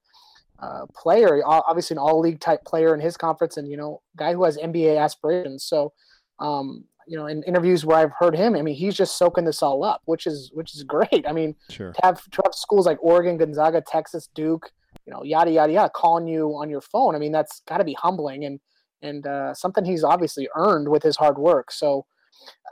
uh, 0.60 0.86
player, 0.96 1.42
obviously 1.44 1.96
an 1.96 1.98
all 1.98 2.20
league 2.20 2.40
type 2.40 2.64
player 2.64 2.94
in 2.94 3.00
his 3.00 3.18
conference, 3.18 3.58
and 3.58 3.68
you 3.68 3.78
know, 3.78 4.00
guy 4.16 4.32
who 4.32 4.44
has 4.44 4.56
NBA 4.58 5.02
aspirations. 5.04 5.64
So, 5.64 5.92
um, 6.38 6.84
you 7.08 7.18
know, 7.18 7.26
in 7.26 7.42
interviews 7.44 7.84
where 7.84 7.98
I've 7.98 8.14
heard 8.18 8.36
him, 8.36 8.56
I 8.56 8.62
mean, 8.62 8.76
he's 8.76 8.96
just 8.96 9.18
soaking 9.18 9.46
this 9.46 9.64
all 9.64 9.84
up, 9.84 10.04
which 10.06 10.28
is 10.28 10.52
which 10.54 10.76
is 10.76 10.84
great. 10.84 11.26
I 11.28 11.32
mean, 11.32 11.56
sure. 11.72 11.92
to 11.92 12.00
have 12.04 12.24
to 12.30 12.42
have 12.46 12.54
schools 12.54 12.86
like 12.86 13.00
Oregon, 13.02 13.38
Gonzaga, 13.38 13.82
Texas, 13.82 14.30
Duke, 14.36 14.72
you 15.08 15.12
know, 15.12 15.24
yada 15.24 15.50
yada 15.50 15.74
yada, 15.74 15.90
calling 15.90 16.28
you 16.28 16.50
on 16.52 16.70
your 16.70 16.82
phone. 16.82 17.16
I 17.16 17.18
mean, 17.18 17.32
that's 17.32 17.62
got 17.68 17.78
to 17.78 17.84
be 17.84 17.94
humbling 17.94 18.46
and 18.46 18.60
and 19.02 19.26
uh, 19.26 19.56
something 19.56 19.84
he's 19.84 20.04
obviously 20.04 20.48
earned 20.56 20.88
with 20.90 21.02
his 21.02 21.18
hard 21.18 21.40
work. 21.40 21.72
So. 21.72 22.06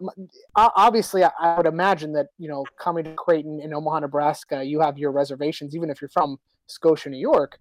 Um, 0.01 0.27
Obviously, 0.55 1.23
I- 1.23 1.57
would 1.57 1.65
imagine 1.65 2.13
that 2.13 2.27
you 2.37 2.49
know, 2.49 2.65
coming 2.79 3.03
to 3.05 3.13
Creighton 3.13 3.59
in 3.61 3.73
Omaha, 3.73 3.99
Nebraska, 3.99 4.63
you 4.63 4.79
have 4.81 4.97
your 4.97 5.11
reservations, 5.11 5.75
even 5.75 5.89
if 5.89 6.01
you're 6.01 6.09
from 6.09 6.37
Scotia, 6.67 7.09
New 7.09 7.17
York 7.19 7.59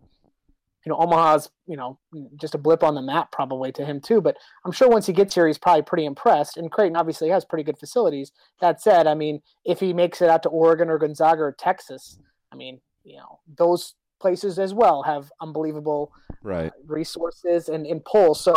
you 0.86 0.90
know, 0.90 0.96
Omaha's, 0.96 1.50
you 1.66 1.76
know, 1.76 1.98
just 2.40 2.54
a 2.54 2.58
blip 2.58 2.82
on 2.82 2.94
the 2.94 3.02
map 3.02 3.30
probably 3.32 3.70
to 3.72 3.84
him 3.84 4.00
too. 4.00 4.22
But 4.22 4.38
I'm 4.64 4.72
sure 4.72 4.88
once 4.88 5.06
he 5.06 5.12
gets 5.12 5.34
here, 5.34 5.46
he's 5.46 5.58
probably 5.58 5.82
pretty 5.82 6.06
impressed. 6.06 6.56
And 6.56 6.70
Creighton 6.72 6.96
obviously 6.96 7.28
has 7.28 7.44
pretty 7.44 7.64
good 7.64 7.78
facilities. 7.78 8.32
That 8.62 8.80
said, 8.80 9.06
I 9.06 9.14
mean, 9.14 9.42
if 9.66 9.78
he 9.78 9.92
makes 9.92 10.22
it 10.22 10.30
out 10.30 10.42
to 10.44 10.48
Oregon 10.48 10.88
or 10.88 10.96
Gonzaga 10.98 11.42
or 11.42 11.52
Texas, 11.52 12.18
I 12.50 12.56
mean, 12.56 12.80
you 13.04 13.18
know, 13.18 13.40
those 13.58 13.94
places 14.20 14.58
as 14.58 14.72
well 14.72 15.02
have 15.02 15.30
unbelievable 15.42 16.12
Right. 16.42 16.72
resources 16.86 17.68
and, 17.68 17.84
and 17.84 18.02
pull. 18.06 18.34
So 18.34 18.54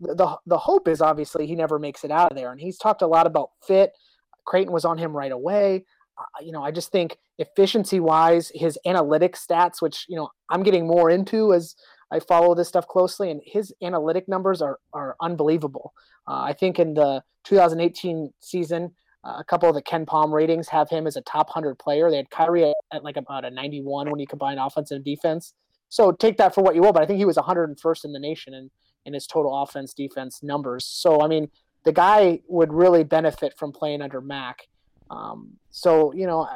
the, 0.00 0.38
the 0.46 0.58
hope 0.58 0.88
is 0.88 1.00
obviously 1.00 1.46
he 1.46 1.54
never 1.54 1.78
makes 1.78 2.04
it 2.04 2.10
out 2.10 2.32
of 2.32 2.36
there. 2.36 2.50
And 2.50 2.60
he's 2.60 2.78
talked 2.78 3.02
a 3.02 3.06
lot 3.06 3.26
about 3.26 3.50
fit. 3.66 3.92
Creighton 4.44 4.72
was 4.72 4.84
on 4.84 4.98
him 4.98 5.16
right 5.16 5.32
away. 5.32 5.84
Uh, 6.18 6.42
you 6.42 6.52
know, 6.52 6.62
I 6.62 6.70
just 6.70 6.92
think 6.92 7.18
efficiency 7.38 8.00
wise, 8.00 8.52
his 8.54 8.78
analytic 8.86 9.34
stats, 9.34 9.80
which 9.80 10.06
you 10.08 10.16
know 10.16 10.28
I'm 10.50 10.62
getting 10.62 10.86
more 10.86 11.10
into 11.10 11.52
as 11.52 11.74
I 12.12 12.20
follow 12.20 12.54
this 12.54 12.68
stuff 12.68 12.86
closely, 12.86 13.30
and 13.30 13.40
his 13.44 13.74
analytic 13.82 14.28
numbers 14.28 14.62
are 14.62 14.78
are 14.92 15.16
unbelievable. 15.20 15.92
Uh, 16.28 16.42
I 16.42 16.52
think 16.52 16.78
in 16.78 16.94
the 16.94 17.22
2018 17.44 18.32
season, 18.40 18.92
uh, 19.24 19.36
a 19.38 19.44
couple 19.44 19.68
of 19.68 19.74
the 19.74 19.82
KenPom 19.82 20.32
ratings 20.32 20.68
have 20.68 20.88
him 20.88 21.06
as 21.06 21.16
a 21.16 21.22
top 21.22 21.48
100 21.48 21.78
player. 21.78 22.10
They 22.10 22.18
had 22.18 22.30
Khyri 22.30 22.70
at, 22.70 22.76
at, 22.92 23.04
like 23.04 23.16
about 23.16 23.44
a 23.44 23.50
91 23.50 24.10
when 24.10 24.20
you 24.20 24.26
combine 24.26 24.58
offense 24.58 24.90
and 24.90 25.04
defense. 25.04 25.54
So 25.88 26.12
take 26.12 26.36
that 26.38 26.54
for 26.54 26.62
what 26.62 26.74
you 26.74 26.82
will, 26.82 26.92
but 26.92 27.02
I 27.02 27.06
think 27.06 27.18
he 27.18 27.24
was 27.24 27.36
101st 27.36 28.04
in 28.04 28.12
the 28.12 28.18
nation 28.18 28.54
in, 28.54 28.70
in 29.06 29.14
his 29.14 29.26
total 29.26 29.62
offense 29.62 29.94
defense 29.94 30.42
numbers. 30.42 30.84
So, 30.84 31.22
I 31.22 31.28
mean, 31.28 31.50
the 31.84 31.92
guy 31.92 32.40
would 32.48 32.72
really 32.72 33.04
benefit 33.04 33.54
from 33.58 33.72
playing 33.72 34.02
under 34.02 34.20
Mac. 34.20 34.68
Um, 35.10 35.52
so, 35.70 36.12
you 36.14 36.26
know, 36.26 36.48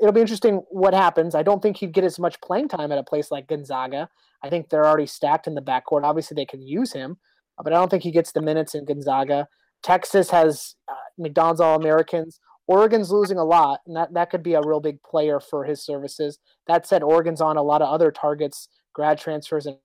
it'll 0.00 0.12
be 0.12 0.20
interesting 0.20 0.56
what 0.70 0.94
happens. 0.94 1.34
I 1.34 1.42
don't 1.42 1.62
think 1.62 1.78
he'd 1.78 1.92
get 1.92 2.04
as 2.04 2.18
much 2.18 2.40
playing 2.40 2.68
time 2.68 2.92
at 2.92 2.98
a 2.98 3.02
place 3.02 3.30
like 3.30 3.48
Gonzaga. 3.48 4.08
I 4.42 4.48
think 4.48 4.68
they're 4.68 4.86
already 4.86 5.06
stacked 5.06 5.46
in 5.46 5.54
the 5.54 5.62
backcourt. 5.62 6.04
Obviously, 6.04 6.34
they 6.34 6.46
can 6.46 6.62
use 6.62 6.92
him, 6.92 7.18
but 7.62 7.72
I 7.72 7.76
don't 7.76 7.90
think 7.90 8.02
he 8.02 8.10
gets 8.10 8.32
the 8.32 8.42
minutes 8.42 8.74
in 8.74 8.84
Gonzaga. 8.84 9.48
Texas 9.82 10.30
has 10.30 10.76
uh, 10.88 10.94
McDonald's 11.18 11.60
All 11.60 11.76
Americans. 11.76 12.38
Oregon's 12.66 13.10
losing 13.10 13.38
a 13.38 13.44
lot, 13.44 13.80
and 13.86 13.96
that, 13.96 14.14
that 14.14 14.30
could 14.30 14.44
be 14.44 14.54
a 14.54 14.62
real 14.64 14.80
big 14.80 15.02
player 15.02 15.40
for 15.40 15.64
his 15.64 15.84
services. 15.84 16.38
That 16.68 16.86
said, 16.86 17.02
Oregon's 17.02 17.40
on 17.40 17.56
a 17.56 17.62
lot 17.62 17.82
of 17.82 17.88
other 17.88 18.12
targets, 18.12 18.68
grad 18.92 19.18
transfers, 19.18 19.66
and 19.66 19.76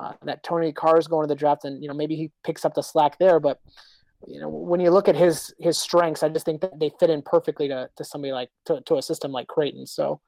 uh, 0.00 0.12
that 0.22 0.42
Tony 0.42 0.72
Carr 0.72 0.98
is 0.98 1.06
going 1.06 1.24
to 1.24 1.32
the 1.32 1.38
draft, 1.38 1.64
and 1.64 1.82
you 1.82 1.88
know 1.88 1.94
maybe 1.94 2.16
he 2.16 2.30
picks 2.42 2.64
up 2.64 2.74
the 2.74 2.82
slack 2.82 3.18
there. 3.18 3.38
But 3.38 3.60
you 4.26 4.40
know 4.40 4.48
when 4.48 4.80
you 4.80 4.90
look 4.90 5.08
at 5.08 5.16
his 5.16 5.52
his 5.58 5.76
strengths, 5.76 6.22
I 6.22 6.28
just 6.30 6.46
think 6.46 6.62
that 6.62 6.78
they 6.80 6.90
fit 6.98 7.10
in 7.10 7.22
perfectly 7.22 7.68
to, 7.68 7.88
to 7.96 8.04
somebody 8.04 8.32
like 8.32 8.50
to, 8.66 8.80
to 8.86 8.96
a 8.96 9.02
system 9.02 9.30
like 9.30 9.46
Creighton. 9.48 9.86
So 9.86 10.20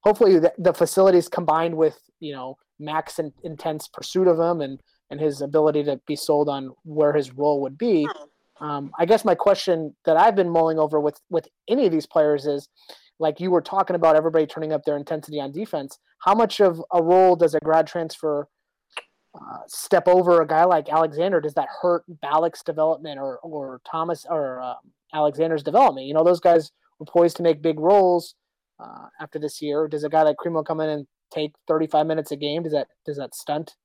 hopefully 0.00 0.38
the, 0.38 0.52
the 0.58 0.74
facilities 0.74 1.28
combined 1.28 1.76
with 1.76 1.98
you 2.18 2.32
know 2.32 2.56
Mac's 2.80 3.18
in, 3.18 3.32
intense 3.44 3.86
pursuit 3.88 4.26
of 4.26 4.38
him 4.38 4.60
and 4.60 4.80
and 5.10 5.20
his 5.20 5.42
ability 5.42 5.84
to 5.84 6.00
be 6.06 6.16
sold 6.16 6.48
on 6.48 6.70
where 6.84 7.12
his 7.12 7.32
role 7.32 7.60
would 7.62 7.78
be. 7.78 8.08
Um, 8.60 8.90
I 8.98 9.06
guess 9.06 9.24
my 9.24 9.34
question 9.34 9.94
that 10.04 10.16
I've 10.16 10.36
been 10.36 10.50
mulling 10.50 10.78
over 10.78 11.00
with 11.00 11.20
with 11.30 11.46
any 11.68 11.86
of 11.86 11.92
these 11.92 12.06
players 12.06 12.46
is, 12.46 12.68
like 13.20 13.38
you 13.38 13.50
were 13.50 13.62
talking 13.62 13.96
about, 13.96 14.16
everybody 14.16 14.46
turning 14.46 14.72
up 14.72 14.84
their 14.84 14.96
intensity 14.96 15.40
on 15.40 15.52
defense. 15.52 15.98
How 16.18 16.34
much 16.34 16.60
of 16.60 16.82
a 16.92 17.02
role 17.02 17.36
does 17.36 17.54
a 17.54 17.60
grad 17.60 17.86
transfer 17.86 18.48
uh, 19.34 19.58
step 19.66 20.08
over 20.08 20.40
a 20.40 20.46
guy 20.46 20.64
like 20.64 20.88
Alexander? 20.88 21.40
Does 21.40 21.54
that 21.54 21.68
hurt 21.82 22.04
Ballock's 22.08 22.62
development 22.62 23.18
or 23.18 23.38
or 23.38 23.80
Thomas 23.90 24.26
or 24.28 24.60
uh, 24.60 24.74
Alexander's 25.14 25.62
development? 25.62 26.06
You 26.06 26.14
know, 26.14 26.24
those 26.24 26.40
guys 26.40 26.72
were 26.98 27.06
poised 27.06 27.36
to 27.36 27.42
make 27.42 27.62
big 27.62 27.78
roles 27.78 28.34
uh, 28.80 29.06
after 29.20 29.38
this 29.38 29.62
year. 29.62 29.88
Does 29.88 30.04
a 30.04 30.08
guy 30.08 30.22
like 30.22 30.36
Cremo 30.36 30.64
come 30.64 30.80
in 30.80 30.88
and 30.88 31.06
take 31.32 31.52
35 31.68 32.06
minutes 32.06 32.32
a 32.32 32.36
game? 32.36 32.62
Does 32.62 32.72
that 32.72 32.88
does 33.06 33.16
that 33.18 33.34
stunt 33.34 33.76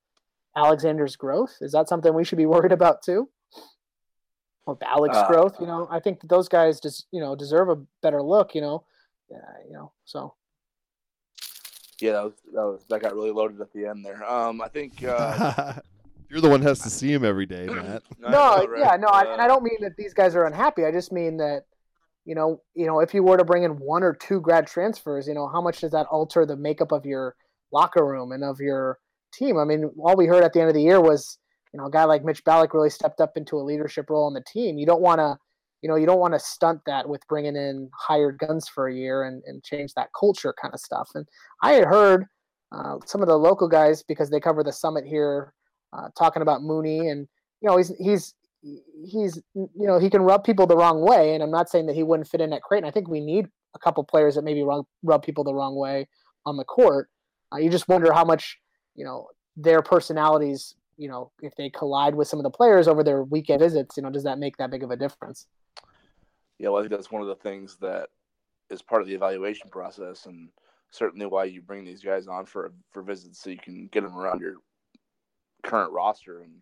Alexander's 0.56 1.16
growth? 1.16 1.56
Is 1.62 1.72
that 1.74 1.90
something 1.90 2.14
we 2.14 2.24
should 2.24 2.38
be 2.38 2.46
worried 2.46 2.72
about 2.72 3.04
too? 3.04 3.30
Or 4.66 4.76
Ballock's 4.76 5.18
uh, 5.18 5.28
growth? 5.28 5.58
You 5.60 5.68
know, 5.68 5.88
I 5.92 6.00
think 6.00 6.28
those 6.28 6.50
guys 6.50 6.80
just 6.80 7.06
you 7.12 7.20
know 7.20 7.36
deserve 7.36 7.70
a 7.70 7.82
better 8.02 8.22
look. 8.22 8.56
You 8.56 8.62
know, 8.62 8.84
yeah, 9.30 9.38
you 9.68 9.74
know, 9.74 9.92
so. 10.06 10.34
Yeah, 12.00 12.12
that 12.14 12.24
was, 12.24 12.34
that 12.54 12.62
was 12.62 12.86
that 12.90 13.02
got 13.02 13.16
really 13.16 13.32
loaded 13.32 13.62
at 13.62 13.72
the 13.74 13.86
end 13.86 14.06
there. 14.06 14.24
Um, 14.30 14.62
I 14.62 14.68
think 14.68 15.04
uh, 15.04 15.74
you're 16.30 16.42
the 16.42 16.50
one 16.50 16.62
who 16.62 16.68
has 16.68 16.80
to 16.80 16.90
see 16.90 17.12
him 17.12 17.24
every 17.24 17.46
day, 17.46 17.66
Matt. 17.70 18.04
no, 18.20 18.30
know, 18.30 18.66
right? 18.66 18.80
yeah, 18.80 18.96
no, 18.98 19.08
uh, 19.08 19.24
and 19.28 19.42
I 19.42 19.48
don't 19.48 19.64
mean 19.64 19.78
that 19.82 19.96
these 19.98 20.14
guys 20.14 20.36
are 20.36 20.46
unhappy. 20.46 20.86
I 20.86 20.92
just 20.92 21.12
mean 21.12 21.38
that 21.38 21.64
you 22.26 22.36
know, 22.36 22.62
you 22.74 22.88
know, 22.88 23.00
if 23.00 23.14
you 23.14 23.24
were 23.24 23.38
to 23.38 23.46
bring 23.46 23.64
in 23.64 23.72
one 23.80 24.04
or 24.04 24.14
two 24.14 24.42
grad 24.42 24.68
transfers, 24.68 25.28
you 25.28 25.34
know, 25.34 25.48
how 25.48 25.62
much 25.62 25.82
does 25.82 25.92
that 25.92 26.08
alter 26.08 26.46
the 26.46 26.56
makeup 26.56 26.92
of 26.92 27.06
your 27.06 27.36
locker 27.72 28.06
room 28.06 28.32
and 28.32 28.44
of 28.44 28.60
your 28.60 29.00
team. 29.34 29.58
I 29.58 29.66
mean, 29.66 29.92
all 30.00 30.16
we 30.16 30.26
heard 30.26 30.44
at 30.44 30.54
the 30.54 30.62
end 30.62 30.70
of 30.70 30.76
the 30.76 30.82
year 30.82 31.02
was, 31.02 31.38
you 31.74 31.80
know, 31.80 31.88
a 31.88 31.92
guy 31.92 32.06
like 32.06 32.24
Mitch 32.24 32.44
Ballock 32.44 32.74
really 32.74 32.90
stepped 32.90 33.20
up 33.20 33.38
into 33.38 33.58
a 33.58 33.64
leadership 33.64 34.10
role 34.10 34.26
on 34.26 34.34
the 34.34 34.44
team. 34.48 34.78
You 34.78 34.86
don't 34.86 35.02
want 35.02 35.20
to, 35.20 35.38
you 35.86 35.90
know, 35.90 35.98
you 35.98 36.08
don't 36.08 36.20
want 36.20 36.34
to 36.34 36.40
stunt 36.40 36.82
that 36.88 37.08
with 37.08 37.22
bringing 37.28 37.56
in 37.56 37.92
hired 37.96 38.40
guns 38.40 38.68
for 38.68 38.88
a 38.88 38.94
year 38.96 39.26
and, 39.26 39.44
and 39.46 39.64
change 39.64 39.94
that 39.94 40.10
culture 40.20 40.52
kind 40.60 40.74
of 40.74 40.80
stuff. 40.80 41.12
And 41.14 41.28
I 41.62 41.74
had 41.74 41.86
heard 41.86 42.26
uh, 42.72 42.96
some 43.06 43.22
of 43.22 43.28
the 43.28 43.38
local 43.38 43.68
guys 43.68 44.02
because 44.02 44.32
they 44.32 44.40
cover 44.40 44.64
the 44.64 44.74
summit 44.74 45.06
here 45.06 45.54
uh, 45.94 46.08
talking 46.18 46.42
about 46.42 46.64
Mooney 46.64 47.10
and 47.10 47.28
you 47.62 47.70
know 47.70 47.78
he's 47.78 47.94
he's 48.00 48.34
he's 48.64 49.40
you 49.54 49.70
know 49.76 50.00
he 50.00 50.10
can 50.10 50.24
rub 50.24 50.44
people 50.44 50.66
the 50.66 50.76
wrong 50.76 51.02
way 51.02 51.36
and 51.36 51.44
I'm 51.44 51.52
not 51.52 51.70
saying 51.70 51.86
that 51.86 51.96
he 51.96 52.02
wouldn't 52.02 52.28
fit 52.28 52.42
in 52.42 52.52
at 52.52 52.64
Creighton. 52.64 52.90
I 52.90 52.92
think 52.92 53.08
we 53.08 53.20
need 53.20 53.46
a 53.76 53.80
couple 53.80 54.04
players 54.04 54.34
that 54.34 54.44
maybe 54.44 54.64
rub, 54.64 54.86
rub 55.04 55.22
people 55.22 55.44
the 55.44 55.54
wrong 55.54 55.76
way 55.76 56.08
on 56.48 56.58
the 56.58 56.66
court. 56.66 57.10
Uh, 57.54 57.58
you 57.58 57.70
just 57.70 57.88
wonder 57.88 58.12
how 58.12 58.26
much 58.26 58.58
you 58.96 59.06
know 59.06 59.28
their 59.56 59.84
personalities 59.84 60.74
you 60.98 61.08
know 61.08 61.32
if 61.44 61.54
they 61.58 61.70
collide 61.70 62.16
with 62.16 62.28
some 62.28 62.40
of 62.40 62.44
the 62.44 62.50
players 62.50 62.88
over 62.88 63.04
their 63.04 63.22
weekend 63.22 63.60
visits 63.60 63.96
you 63.98 64.02
know 64.02 64.10
does 64.10 64.24
that 64.24 64.40
make 64.40 64.58
that 64.58 64.72
big 64.72 64.82
of 64.82 64.90
a 64.90 64.98
difference 64.98 65.46
yeah 66.60 66.70
well 66.70 66.80
i 66.80 66.82
think 66.82 66.92
that's 66.92 67.12
one 67.12 67.22
of 67.22 67.28
the 67.28 67.36
things 67.36 67.78
that 67.78 68.10
is 68.70 68.82
part 68.82 69.02
of 69.02 69.08
the 69.08 69.14
evaluation 69.14 69.70
process 69.70 70.26
and 70.26 70.50
certainly 70.92 71.26
why 71.26 71.44
you 71.44 71.62
bring 71.62 71.84
these 71.84 72.04
guys 72.04 72.28
on 72.28 72.46
for 72.46 72.72
for 72.92 73.02
visits 73.02 73.40
so 73.40 73.50
you 73.50 73.58
can 73.58 73.88
get 73.92 74.04
them 74.04 74.18
around 74.18 74.40
your 74.40 74.56
current 75.64 75.92
roster 75.92 76.42
and 76.42 76.62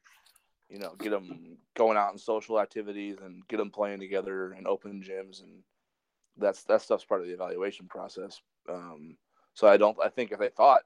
you 0.69 0.79
know 0.79 0.95
get 0.99 1.11
them 1.11 1.57
going 1.75 1.97
out 1.97 2.11
in 2.11 2.17
social 2.17 2.59
activities 2.59 3.17
and 3.23 3.47
get 3.47 3.57
them 3.57 3.69
playing 3.69 3.99
together 3.99 4.53
in 4.53 4.65
open 4.65 5.03
gyms 5.03 5.43
and 5.43 5.63
that's 6.37 6.63
that 6.63 6.81
stuff's 6.81 7.05
part 7.05 7.21
of 7.21 7.27
the 7.27 7.33
evaluation 7.33 7.85
process. 7.87 8.41
Um, 8.67 9.17
so 9.53 9.67
i 9.67 9.77
don't 9.77 9.97
i 10.03 10.09
think 10.09 10.31
if 10.31 10.39
they 10.39 10.49
thought 10.49 10.81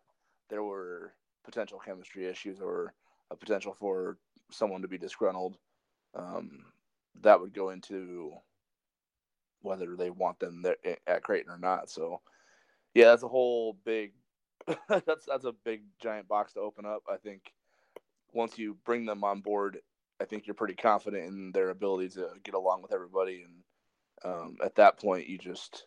there 0.49 0.63
were 0.63 1.13
potential 1.45 1.79
chemistry 1.79 2.25
issues 2.25 2.59
or 2.59 2.93
a 3.31 3.35
potential 3.35 3.73
for 3.73 4.17
someone 4.51 4.81
to 4.81 4.87
be 4.87 4.97
disgruntled, 4.97 5.57
um, 6.15 6.65
that 7.21 7.39
would 7.39 7.53
go 7.53 7.69
into 7.69 8.33
whether 9.61 9.95
they 9.95 10.09
want 10.09 10.39
them 10.39 10.61
there 10.61 10.77
at 11.07 11.23
Creighton 11.23 11.51
or 11.51 11.57
not. 11.57 11.89
So, 11.89 12.21
yeah, 12.93 13.05
that's 13.05 13.23
a 13.23 13.27
whole 13.27 13.77
big 13.85 14.13
that's 14.89 15.25
that's 15.25 15.45
a 15.45 15.53
big 15.63 15.83
giant 16.01 16.27
box 16.27 16.53
to 16.53 16.59
open 16.59 16.85
up. 16.85 17.03
I 17.09 17.17
think 17.17 17.53
once 18.33 18.57
you 18.57 18.77
bring 18.85 19.05
them 19.05 19.23
on 19.23 19.41
board, 19.41 19.79
I 20.19 20.25
think 20.25 20.45
you're 20.45 20.53
pretty 20.53 20.75
confident 20.75 21.25
in 21.25 21.51
their 21.51 21.69
ability 21.69 22.09
to 22.09 22.29
get 22.43 22.55
along 22.55 22.81
with 22.81 22.93
everybody, 22.93 23.45
and 23.45 24.33
um, 24.33 24.57
at 24.63 24.75
that 24.75 24.99
point, 24.99 25.27
you 25.27 25.37
just 25.37 25.85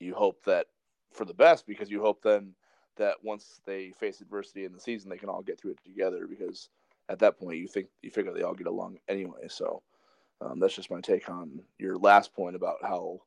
you 0.00 0.14
hope 0.14 0.44
that 0.44 0.66
for 1.12 1.24
the 1.24 1.34
best 1.34 1.66
because 1.66 1.90
you 1.90 2.00
hope 2.00 2.22
then 2.22 2.54
that 2.96 3.16
once 3.22 3.60
they 3.66 3.92
face 3.98 4.20
adversity 4.20 4.64
in 4.64 4.72
the 4.72 4.80
season, 4.80 5.10
they 5.10 5.16
can 5.16 5.28
all 5.28 5.42
get 5.42 5.58
through 5.60 5.72
it 5.72 5.84
together 5.84 6.26
because 6.28 6.68
at 7.08 7.18
that 7.18 7.38
point 7.38 7.58
you 7.58 7.66
think 7.66 7.88
you 8.02 8.10
figure 8.10 8.32
they 8.32 8.42
all 8.42 8.54
get 8.54 8.66
along 8.66 8.98
anyway. 9.08 9.46
So 9.48 9.82
um, 10.44 10.60
that's 10.60 10.74
just 10.74 10.90
my 10.90 11.00
take 11.00 11.28
on 11.28 11.62
your 11.78 11.96
last 11.96 12.34
point 12.34 12.56
about 12.56 12.76
how 12.82 13.20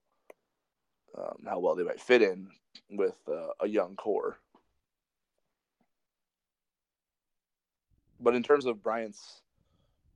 um, 1.17 1.37
how 1.45 1.59
well 1.59 1.75
they 1.75 1.83
might 1.83 1.99
fit 1.99 2.21
in 2.21 2.47
with 2.91 3.17
uh, 3.27 3.49
a 3.59 3.67
young 3.67 3.95
core. 3.95 4.37
But 8.19 8.35
in 8.35 8.43
terms 8.43 8.65
of 8.65 8.83
Bryant's 8.83 9.41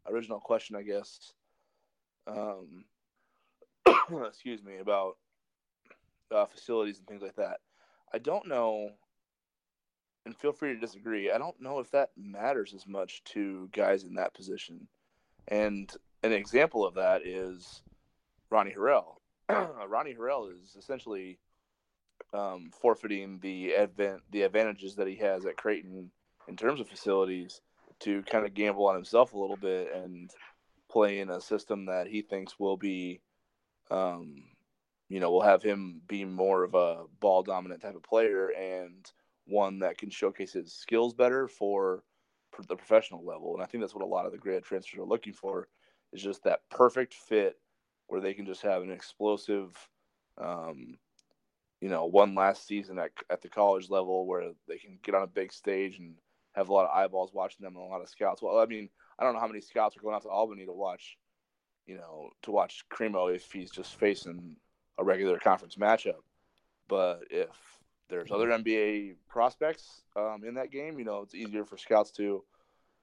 original 0.07 0.39
question, 0.39 0.75
I 0.75 0.83
guess, 0.83 1.33
um, 2.27 2.85
excuse 4.27 4.63
me, 4.63 4.77
about 4.77 5.17
uh, 6.31 6.45
facilities 6.45 6.97
and 6.99 7.07
things 7.07 7.21
like 7.21 7.35
that. 7.35 7.57
I 8.13 8.17
don't 8.17 8.47
know 8.47 8.91
and 10.25 10.35
feel 10.35 10.51
free 10.53 10.73
to 10.73 10.79
disagree. 10.79 11.31
I 11.31 11.37
don't 11.37 11.59
know 11.61 11.79
if 11.79 11.91
that 11.91 12.11
matters 12.15 12.73
as 12.73 12.85
much 12.85 13.23
to 13.25 13.69
guys 13.71 14.03
in 14.03 14.15
that 14.15 14.33
position. 14.33 14.87
And 15.47 15.91
an 16.23 16.31
example 16.33 16.85
of 16.85 16.95
that 16.95 17.25
is 17.25 17.81
Ronnie 18.49 18.73
Harrell. 18.77 19.15
Ronnie 19.49 20.15
Harrell 20.15 20.51
is 20.51 20.75
essentially 20.77 21.39
um, 22.33 22.71
forfeiting 22.81 23.39
the 23.41 23.75
advent 23.75 24.21
the 24.31 24.43
advantages 24.43 24.95
that 24.95 25.07
he 25.07 25.15
has 25.15 25.45
at 25.45 25.57
Creighton 25.57 26.11
in 26.47 26.55
terms 26.55 26.79
of 26.79 26.87
facilities 26.87 27.61
to 27.99 28.23
kind 28.23 28.45
of 28.45 28.53
gamble 28.53 28.87
on 28.87 28.95
himself 28.95 29.33
a 29.33 29.37
little 29.37 29.57
bit 29.57 29.93
and 29.93 30.31
play 30.89 31.19
in 31.19 31.29
a 31.29 31.41
system 31.41 31.85
that 31.85 32.07
he 32.07 32.21
thinks 32.21 32.59
will 32.59 32.77
be, 32.77 33.21
um, 33.89 34.43
you 35.09 35.19
know, 35.19 35.31
will 35.31 35.41
have 35.41 35.61
him 35.61 36.01
be 36.07 36.25
more 36.25 36.63
of 36.63 36.73
a 36.73 37.03
ball 37.19 37.43
dominant 37.43 37.81
type 37.81 37.95
of 37.95 38.03
player 38.03 38.49
and 38.49 39.11
one 39.45 39.79
that 39.79 39.97
can 39.97 40.09
showcase 40.09 40.53
his 40.53 40.73
skills 40.73 41.13
better 41.13 41.47
for, 41.47 42.03
the 42.67 42.75
professional 42.75 43.25
level. 43.25 43.55
And 43.55 43.63
I 43.63 43.65
think 43.65 43.81
that's 43.81 43.95
what 43.95 44.03
a 44.03 44.07
lot 44.07 44.27
of 44.27 44.31
the 44.31 44.37
grad 44.37 44.63
transfers 44.63 44.99
are 44.99 45.05
looking 45.05 45.33
for 45.33 45.67
is 46.13 46.21
just 46.21 46.43
that 46.43 46.61
perfect 46.69 47.13
fit 47.13 47.57
where 48.07 48.21
they 48.21 48.33
can 48.33 48.45
just 48.45 48.61
have 48.61 48.81
an 48.81 48.91
explosive, 48.91 49.75
um, 50.37 50.97
you 51.79 51.89
know, 51.89 52.05
one 52.05 52.35
last 52.35 52.67
season 52.67 52.99
at, 52.99 53.11
at 53.29 53.41
the 53.41 53.49
college 53.49 53.89
level 53.89 54.25
where 54.25 54.51
they 54.67 54.77
can 54.77 54.99
get 55.03 55.15
on 55.15 55.23
a 55.23 55.27
big 55.27 55.51
stage 55.53 55.97
and 55.97 56.15
have 56.53 56.69
a 56.69 56.73
lot 56.73 56.85
of 56.85 56.95
eyeballs 56.95 57.31
watching 57.33 57.63
them 57.63 57.75
and 57.75 57.83
a 57.83 57.87
lot 57.87 58.01
of 58.01 58.09
scouts. 58.09 58.41
Well, 58.41 58.59
I 58.59 58.65
mean, 58.65 58.89
I 59.17 59.23
don't 59.23 59.33
know 59.33 59.39
how 59.39 59.47
many 59.47 59.61
scouts 59.61 59.95
are 59.95 60.01
going 60.01 60.15
out 60.15 60.23
to 60.23 60.29
Albany 60.29 60.65
to 60.65 60.73
watch, 60.73 61.17
you 61.85 61.95
know, 61.95 62.29
to 62.43 62.51
watch 62.51 62.83
Cremo 62.91 63.33
if 63.33 63.51
he's 63.51 63.71
just 63.71 63.97
facing 63.97 64.57
a 64.97 65.03
regular 65.03 65.39
conference 65.39 65.75
matchup. 65.75 66.21
But 66.87 67.21
if 67.29 67.49
there's 68.09 68.31
other 68.31 68.47
NBA 68.47 69.15
prospects 69.29 70.01
um, 70.17 70.41
in 70.45 70.55
that 70.55 70.71
game, 70.71 70.99
you 70.99 71.05
know, 71.05 71.21
it's 71.21 71.33
easier 71.33 71.63
for 71.65 71.77
scouts 71.77 72.11
to, 72.11 72.43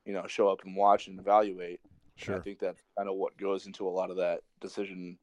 you 0.04 0.12
know, 0.12 0.26
show 0.26 0.48
up 0.48 0.60
and 0.64 0.76
watch 0.76 1.08
and 1.08 1.18
evaluate. 1.18 1.80
Sure. 2.18 2.34
And 2.34 2.42
I 2.42 2.44
think 2.44 2.58
that's 2.58 2.82
kind 2.96 3.08
of 3.08 3.16
what 3.16 3.36
goes 3.36 3.66
into 3.66 3.86
a 3.86 3.90
lot 3.90 4.10
of 4.10 4.16
that 4.16 4.40
decision. 4.60 5.18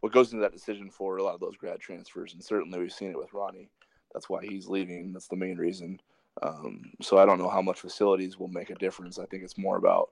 What 0.00 0.12
goes 0.12 0.32
into 0.32 0.42
that 0.42 0.52
decision 0.52 0.90
for 0.90 1.16
a 1.16 1.22
lot 1.22 1.34
of 1.34 1.40
those 1.40 1.56
grad 1.56 1.80
transfers, 1.80 2.34
and 2.34 2.44
certainly 2.44 2.78
we've 2.78 2.92
seen 2.92 3.10
it 3.10 3.18
with 3.18 3.32
Ronnie. 3.32 3.70
That's 4.12 4.28
why 4.28 4.44
he's 4.44 4.68
leaving. 4.68 5.12
That's 5.12 5.28
the 5.28 5.36
main 5.36 5.56
reason. 5.56 6.00
Um, 6.42 6.92
so 7.00 7.16
I 7.16 7.24
don't 7.24 7.38
know 7.38 7.48
how 7.48 7.62
much 7.62 7.80
facilities 7.80 8.38
will 8.38 8.48
make 8.48 8.70
a 8.70 8.74
difference. 8.74 9.18
I 9.18 9.24
think 9.26 9.42
it's 9.42 9.56
more 9.56 9.76
about 9.76 10.10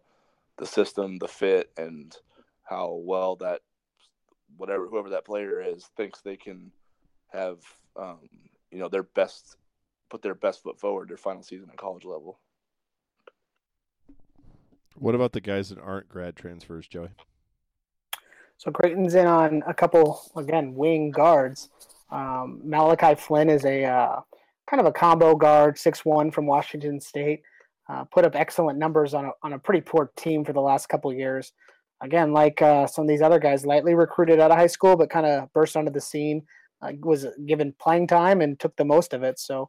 the 0.56 0.66
system, 0.66 1.18
the 1.18 1.28
fit, 1.28 1.70
and 1.76 2.16
how 2.64 3.00
well 3.04 3.36
that 3.36 3.60
whatever 4.56 4.86
whoever 4.86 5.10
that 5.10 5.24
player 5.24 5.60
is 5.60 5.90
thinks 5.96 6.20
they 6.20 6.36
can 6.36 6.72
have 7.28 7.58
um, 7.96 8.28
you 8.70 8.78
know 8.78 8.88
their 8.88 9.02
best 9.02 9.56
put 10.08 10.22
their 10.22 10.34
best 10.34 10.62
foot 10.62 10.78
forward 10.78 11.08
their 11.08 11.16
final 11.16 11.42
season 11.42 11.68
at 11.70 11.76
college 11.76 12.04
level. 12.04 12.38
What 14.96 15.14
about 15.14 15.32
the 15.32 15.40
guys 15.40 15.68
that 15.70 15.78
aren't 15.78 16.08
grad 16.08 16.36
transfers, 16.36 16.86
Joey? 16.88 17.08
So 18.58 18.70
Creighton's 18.70 19.14
in 19.14 19.26
on 19.26 19.62
a 19.66 19.74
couple 19.74 20.20
again 20.36 20.74
wing 20.74 21.10
guards. 21.10 21.68
Um, 22.10 22.60
Malachi 22.62 23.14
Flynn 23.14 23.50
is 23.50 23.64
a 23.64 23.84
uh, 23.84 24.20
kind 24.70 24.80
of 24.80 24.86
a 24.86 24.92
combo 24.92 25.34
guard, 25.34 25.78
six 25.78 26.04
one 26.04 26.30
from 26.30 26.46
Washington 26.46 27.00
State. 27.00 27.42
Uh, 27.88 28.04
put 28.04 28.24
up 28.24 28.36
excellent 28.36 28.78
numbers 28.78 29.14
on 29.14 29.24
a 29.24 29.30
on 29.42 29.54
a 29.54 29.58
pretty 29.58 29.80
poor 29.80 30.12
team 30.16 30.44
for 30.44 30.52
the 30.52 30.60
last 30.60 30.88
couple 30.88 31.12
years. 31.12 31.52
Again, 32.00 32.32
like 32.32 32.60
uh, 32.62 32.86
some 32.86 33.02
of 33.02 33.08
these 33.08 33.22
other 33.22 33.38
guys, 33.38 33.66
lightly 33.66 33.94
recruited 33.94 34.40
out 34.40 34.50
of 34.50 34.56
high 34.56 34.66
school, 34.66 34.96
but 34.96 35.10
kind 35.10 35.26
of 35.26 35.52
burst 35.52 35.76
onto 35.76 35.90
the 35.90 36.00
scene. 36.00 36.42
Uh, 36.80 36.92
was 37.00 37.26
given 37.46 37.72
playing 37.80 38.08
time 38.08 38.40
and 38.40 38.58
took 38.58 38.74
the 38.76 38.84
most 38.84 39.14
of 39.14 39.22
it. 39.22 39.38
So 39.38 39.68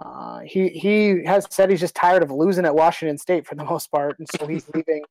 uh, 0.00 0.40
he 0.40 0.68
he 0.68 1.24
has 1.24 1.46
said 1.50 1.68
he's 1.68 1.80
just 1.80 1.94
tired 1.94 2.22
of 2.22 2.30
losing 2.30 2.64
at 2.64 2.74
Washington 2.74 3.18
State 3.18 3.46
for 3.46 3.54
the 3.54 3.64
most 3.72 3.90
part, 3.90 4.18
and 4.18 4.26
so 4.36 4.46
he's 4.46 4.68
leaving 4.74 5.02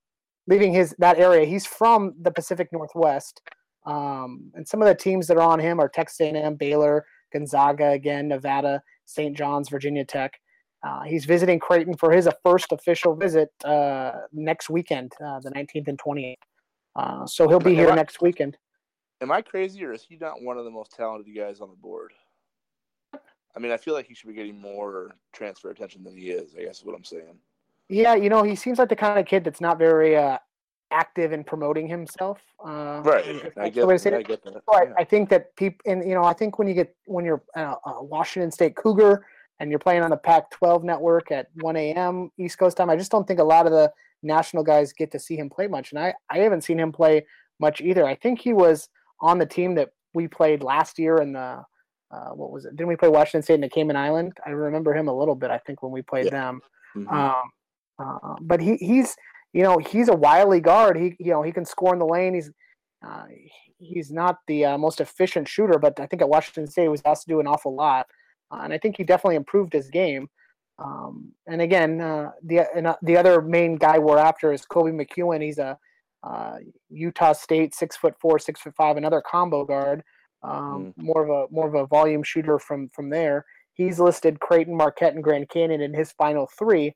leaving 0.48 0.74
his 0.74 0.96
that 1.00 1.20
area. 1.20 1.46
He's 1.46 1.66
from 1.66 2.16
the 2.22 2.32
Pacific 2.32 2.70
Northwest, 2.72 3.42
um, 3.86 4.52
and 4.56 4.68
some 4.68 4.82
of 4.82 4.88
the 4.88 4.96
teams 4.96 5.28
that 5.28 5.38
are 5.38 5.44
on 5.44 5.60
him 5.60 5.80
are 5.80 5.88
Texas 5.88 6.20
A&M, 6.22 6.56
Baylor, 6.56 7.06
Gonzaga, 7.32 7.90
again 7.92 8.28
Nevada, 8.28 8.82
St. 9.06 9.38
John's, 9.38 9.70
Virginia 9.70 10.06
Tech. 10.06 10.34
Uh, 10.82 11.04
he's 11.04 11.26
visiting 11.26 11.60
Creighton 11.60 11.96
for 11.96 12.12
his 12.12 12.28
first 12.44 12.72
official 12.72 13.14
visit 13.14 13.50
uh, 13.66 14.12
next 14.32 14.70
weekend, 14.70 15.12
uh, 15.24 15.40
the 15.42 15.52
19th 15.52 15.90
and 15.90 16.00
28th. 16.00 16.36
Uh, 16.96 17.26
so 17.26 17.48
he'll 17.48 17.60
be 17.60 17.76
here 17.76 17.94
next 17.94 18.22
weekend. 18.22 18.58
Am 19.22 19.32
I 19.32 19.42
crazy, 19.42 19.84
or 19.84 19.92
is 19.92 20.06
he 20.08 20.16
not 20.16 20.42
one 20.42 20.58
of 20.58 20.64
the 20.64 20.72
most 20.72 20.94
talented 20.96 21.36
guys 21.36 21.60
on 21.60 21.70
the 21.70 21.76
board? 21.76 22.14
I 23.56 23.60
mean, 23.60 23.72
I 23.72 23.78
feel 23.78 23.94
like 23.94 24.08
he 24.08 24.14
should 24.14 24.28
be 24.28 24.34
getting 24.34 24.60
more 24.60 25.12
transfer 25.34 25.70
attention 25.70 26.04
than 26.04 26.16
he 26.16 26.30
is. 26.30 26.56
I 26.56 26.64
guess 26.64 26.80
is 26.80 26.86
what 26.86 26.96
I'm 26.96 27.04
saying. 27.04 27.38
Yeah, 27.90 28.14
you 28.16 28.30
know, 28.30 28.44
he 28.44 28.56
seems 28.56 28.78
like 28.78 28.90
the 28.90 28.96
kind 28.96 29.20
of 29.20 29.26
kid 29.26 29.44
that's 29.44 29.60
not 29.62 29.80
very 29.80 30.16
uh, 30.16 30.38
active 30.92 31.34
in 31.34 31.44
promoting 31.44 31.88
himself. 31.88 32.40
Uh, 32.64 33.02
right. 33.04 33.26
I 33.58 33.70
get, 33.70 33.86
I, 33.86 34.18
I 34.18 34.22
get 34.22 34.44
that. 34.44 34.54
So 34.54 34.62
yeah. 34.74 34.80
I, 34.98 35.02
I, 35.02 35.04
think 35.04 35.30
that 35.30 35.56
people, 35.56 35.92
and 35.92 36.08
you 36.08 36.14
know, 36.14 36.24
I 36.24 36.34
think 36.34 36.60
when 36.60 36.68
you 36.68 36.74
get 36.74 36.96
when 37.06 37.26
you're 37.26 37.42
a, 37.56 37.76
a 37.86 38.04
Washington 38.04 38.52
State 38.52 38.76
Cougar 38.76 39.26
and 39.60 39.70
you're 39.70 39.80
playing 39.80 40.04
on 40.04 40.10
the 40.10 40.18
Pac-12 40.18 40.84
network 40.84 41.32
at 41.32 41.48
1 41.56 41.76
a.m. 41.76 42.32
East 42.38 42.58
Coast 42.58 42.78
time, 42.78 42.90
I 42.90 42.96
just 42.96 43.12
don't 43.12 43.28
think 43.28 43.40
a 43.40 43.44
lot 43.44 43.66
of 43.66 43.72
the 43.72 43.92
national 44.22 44.64
guys 44.64 44.94
get 44.94 45.12
to 45.12 45.20
see 45.20 45.36
him 45.36 45.50
play 45.50 45.68
much, 45.68 45.92
and 45.92 46.00
I 46.00 46.14
I 46.30 46.40
haven't 46.40 46.62
seen 46.62 46.80
him 46.80 46.92
play 46.92 47.26
much 47.60 47.82
either. 47.82 48.06
I 48.06 48.16
think 48.16 48.40
he 48.40 48.54
was 48.54 48.90
on 49.22 49.38
the 49.38 49.46
team 49.46 49.76
that 49.76 49.90
we 50.14 50.28
played 50.28 50.64
last 50.64 51.00
year 51.00 51.18
in 51.18 51.34
the 51.34 51.64
uh, 52.12 52.30
what 52.30 52.52
was 52.52 52.66
it? 52.66 52.76
Didn't 52.76 52.88
we 52.88 52.96
play 52.96 53.10
Washington 53.10 53.44
State 53.44 53.56
in 53.56 53.62
the 53.62 53.70
Cayman 53.70 53.96
Island? 53.96 54.34
I 54.46 54.50
remember 54.50 54.96
him 54.96 55.08
a 55.08 55.16
little 55.16 55.36
bit. 55.36 55.52
I 55.52 55.60
think 55.60 55.84
when 55.84 55.92
we 55.92 56.02
played 56.02 56.26
yeah. 56.26 56.32
them. 56.32 56.62
Mm-hmm. 56.96 57.14
Um, 57.14 57.52
uh, 58.00 58.36
but 58.42 58.62
he 58.62 58.78
he's 58.78 59.16
you 59.54 59.62
know 59.62 59.78
he's 59.78 60.10
a 60.10 60.16
wily 60.16 60.60
guard. 60.60 60.98
He 60.98 61.16
you 61.20 61.32
know 61.32 61.44
he 61.44 61.52
can 61.52 61.66
score 61.66 61.94
in 61.94 62.00
the 62.00 62.06
lane. 62.06 62.34
He's 62.34 62.50
uh, 63.06 63.26
he's 63.78 64.12
not 64.12 64.38
the 64.48 64.66
uh, 64.66 64.78
most 64.78 65.02
efficient 65.02 65.48
shooter, 65.48 65.78
but 65.78 66.00
I 66.00 66.08
think 66.08 66.22
at 66.22 66.30
Washington 66.30 66.68
State 66.68 66.84
he 66.84 66.90
was 66.90 67.02
asked 67.06 67.24
to 67.24 67.30
do 67.30 67.40
an 67.40 67.48
awful 67.48 67.76
lot, 67.76 68.08
uh, 68.52 68.62
and 68.64 68.74
I 68.74 68.80
think 68.80 68.98
he 68.98 69.04
definitely 69.04 69.36
improved 69.36 69.74
his 69.74 69.90
game. 69.90 70.30
Um, 70.80 71.34
and 71.46 71.62
again, 71.62 72.02
uh, 72.02 72.32
the 72.44 72.62
uh, 72.62 72.96
the 73.04 73.18
other 73.18 73.42
main 73.42 73.76
guy 73.76 74.00
we're 74.00 74.18
after 74.18 74.52
is 74.52 74.66
Kobe 74.66 74.92
McEwen. 74.92 75.44
He's 75.44 75.60
a 75.60 75.78
Utah 76.90 77.34
State 77.34 77.76
six 77.76 77.96
foot 77.96 78.16
four, 78.20 78.40
six 78.40 78.62
foot 78.62 78.74
five, 78.76 78.98
another 78.98 79.22
combo 79.22 79.64
guard 79.64 80.04
um, 80.44 80.94
mm. 80.98 81.04
more 81.04 81.24
of 81.24 81.30
a 81.30 81.54
more 81.54 81.68
of 81.68 81.76
a 81.76 81.86
volume 81.88 82.24
shooter 82.24 82.60
from 82.60 82.90
from 82.90 83.10
there. 83.10 83.46
He's 83.74 84.00
listed 84.00 84.40
Creighton, 84.40 84.76
Marquette, 84.76 85.14
and 85.14 85.24
Grand 85.24 85.50
Canyon 85.50 85.82
in 85.82 85.94
his 85.94 86.12
final 86.12 86.50
three. 86.58 86.96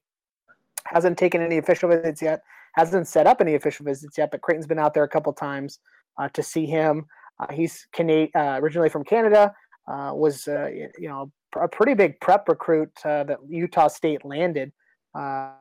Hasn't 0.86 1.17
taken 1.17 1.41
any 1.41 1.58
official 1.58 1.89
visits 1.89 2.21
yet. 2.21 2.41
Hasn't 2.75 3.08
set 3.08 3.27
up 3.27 3.39
any 3.39 3.56
official 3.56 3.86
visits 3.86 4.17
yet, 4.17 4.32
but 4.32 4.41
Creighton's 4.41 4.67
been 4.67 4.79
out 4.79 4.93
there 4.93 5.03
a 5.03 5.10
couple 5.10 5.32
times 5.32 5.79
uh, 6.17 6.27
to 6.29 6.43
see 6.43 6.65
him. 6.65 7.06
Uh, 7.39 7.47
he's 7.53 7.88
Cana- 7.93 8.27
uh, 8.36 8.60
originally 8.62 8.89
from 8.89 9.03
Canada. 9.03 9.53
Uh, 9.88 10.12
was 10.13 10.47
uh, 10.47 10.69
you 10.97 11.10
know 11.10 11.32
a 11.56 11.67
pretty 11.67 11.93
big 11.93 12.19
prep 12.19 12.47
recruit 12.47 12.91
uh, 13.06 13.23
that 13.23 13.38
Utah 13.47 13.88
State 13.88 14.25
landed. 14.25 14.71
Uh 15.15 15.51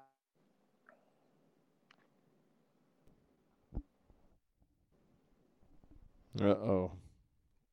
oh. 6.41 6.93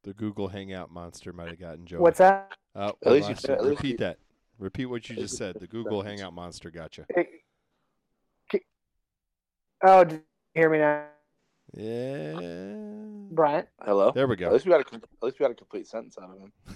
The 0.09 0.15
Google 0.15 0.47
Hangout 0.47 0.91
monster 0.91 1.31
might 1.31 1.49
have 1.49 1.59
gotten 1.59 1.85
Joey. 1.85 1.99
What's 1.99 2.17
that? 2.17 2.57
Uh, 2.75 2.93
at 3.05 3.11
least 3.11 3.29
you 3.29 3.35
said, 3.35 3.61
repeat 3.61 3.91
you, 3.91 3.97
that. 3.97 4.17
Repeat 4.57 4.87
what 4.87 5.07
you 5.07 5.15
just 5.15 5.37
said. 5.37 5.57
The 5.59 5.67
Google 5.67 6.01
Hangout 6.01 6.33
monster 6.33 6.71
got 6.71 6.97
you. 6.97 7.05
Oh, 9.83 10.03
did 10.03 10.13
you 10.15 10.21
hear 10.55 10.69
me 10.71 10.79
now? 10.79 11.05
Yeah. 11.75 12.39
Bryant. 13.35 13.67
Hello. 13.85 14.11
There 14.11 14.25
we 14.25 14.35
go. 14.35 14.47
At 14.47 14.53
least 14.53 14.65
we 14.65 14.71
got 14.71 14.81
a 14.81 14.95
at 14.95 15.01
least 15.21 15.39
we 15.39 15.43
got 15.43 15.51
a 15.51 15.53
complete 15.53 15.85
sentence 15.85 16.17
out 16.19 16.31
of 16.31 16.39
him. 16.39 16.51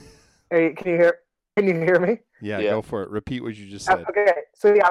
Hey, 0.51 0.73
can 0.73 0.91
you 0.91 0.97
hear? 0.97 1.17
Can 1.57 1.67
you 1.67 1.73
hear 1.73 1.99
me? 1.99 2.19
Yeah, 2.39 2.59
yeah. 2.59 2.69
go 2.69 2.83
for 2.83 3.01
it. 3.01 3.09
Repeat 3.09 3.41
what 3.41 3.55
you 3.55 3.67
just 3.67 3.87
said. 3.87 4.05
Okay. 4.07 4.31
So 4.53 4.75
yeah, 4.75 4.87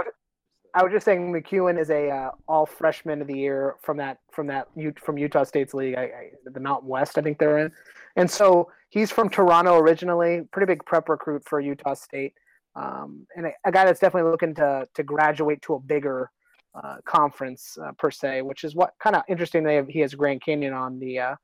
I 0.74 0.82
was 0.82 0.92
just 0.92 1.04
saying 1.04 1.32
McEwen 1.32 1.78
is 1.78 1.90
a 1.90 2.10
uh, 2.10 2.30
all 2.48 2.66
freshman 2.66 3.20
of 3.20 3.28
the 3.28 3.36
year 3.36 3.76
from 3.82 3.98
that 3.98 4.18
from 4.32 4.48
that 4.48 4.68
from 4.96 5.18
Utah 5.18 5.44
State's 5.44 5.74
league, 5.74 5.94
I, 5.94 6.02
I, 6.02 6.30
the 6.46 6.58
Mountain 6.58 6.88
West, 6.88 7.16
I 7.16 7.22
think 7.22 7.38
they're 7.38 7.58
in, 7.58 7.72
and 8.16 8.30
so 8.30 8.70
he's 8.90 9.10
from 9.10 9.28
Toronto 9.28 9.78
originally, 9.78 10.42
pretty 10.52 10.66
big 10.66 10.84
prep 10.84 11.08
recruit 11.08 11.42
for 11.44 11.60
Utah 11.60 11.94
State, 11.94 12.34
um, 12.76 13.26
and 13.36 13.46
a, 13.46 13.52
a, 13.64 13.72
guy 13.72 13.84
that's 13.84 14.00
definitely 14.00 14.30
looking 14.30 14.54
to 14.54 14.86
to 14.94 15.02
graduate 15.02 15.62
to 15.62 15.74
a 15.74 15.80
bigger 15.80 16.30
uh, 16.74 16.96
conference 17.04 17.76
uh, 17.82 17.92
per 17.98 18.10
se, 18.10 18.42
which 18.42 18.64
is 18.64 18.74
what 18.74 18.94
kind 19.02 19.16
of 19.16 19.22
interesting. 19.28 19.62
They 19.62 19.76
have, 19.76 19.88
he 19.88 20.00
has 20.00 20.14
Grand 20.14 20.42
Canyon 20.42 20.72
on 20.72 20.98
the 20.98 21.18
uh, 21.18 21.34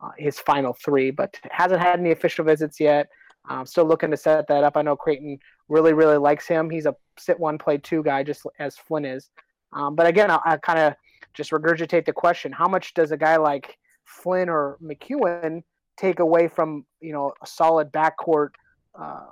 uh, 0.00 0.10
his 0.16 0.38
final 0.38 0.72
three, 0.72 1.10
but 1.10 1.38
hasn't 1.50 1.80
had 1.80 1.98
any 1.98 2.12
official 2.12 2.44
visits 2.44 2.78
yet. 2.78 3.08
Um, 3.48 3.66
still 3.66 3.84
looking 3.84 4.10
to 4.10 4.16
set 4.16 4.46
that 4.48 4.64
up. 4.64 4.76
I 4.76 4.82
know 4.82 4.96
Creighton 4.96 5.38
really, 5.68 5.92
really 5.92 6.18
likes 6.18 6.46
him. 6.46 6.68
He's 6.68 6.86
a 6.86 6.94
sit 7.18 7.38
one, 7.38 7.58
play 7.58 7.78
two 7.78 8.02
guy, 8.02 8.22
just 8.22 8.42
as 8.58 8.76
Flynn 8.76 9.04
is. 9.04 9.30
Um, 9.72 9.94
but 9.94 10.06
again, 10.06 10.30
I, 10.30 10.38
I 10.44 10.56
kind 10.58 10.78
of 10.78 10.94
just 11.34 11.50
regurgitate 11.50 12.04
the 12.04 12.12
question: 12.12 12.52
How 12.52 12.68
much 12.68 12.94
does 12.94 13.12
a 13.12 13.16
guy 13.16 13.36
like 13.36 13.78
Flynn 14.04 14.48
or 14.48 14.78
McEwen 14.82 15.62
take 15.98 16.20
away 16.20 16.48
from 16.48 16.84
you 17.00 17.12
know 17.12 17.32
a 17.42 17.46
solid 17.46 17.92
backcourt 17.92 18.50
uh, 18.98 19.26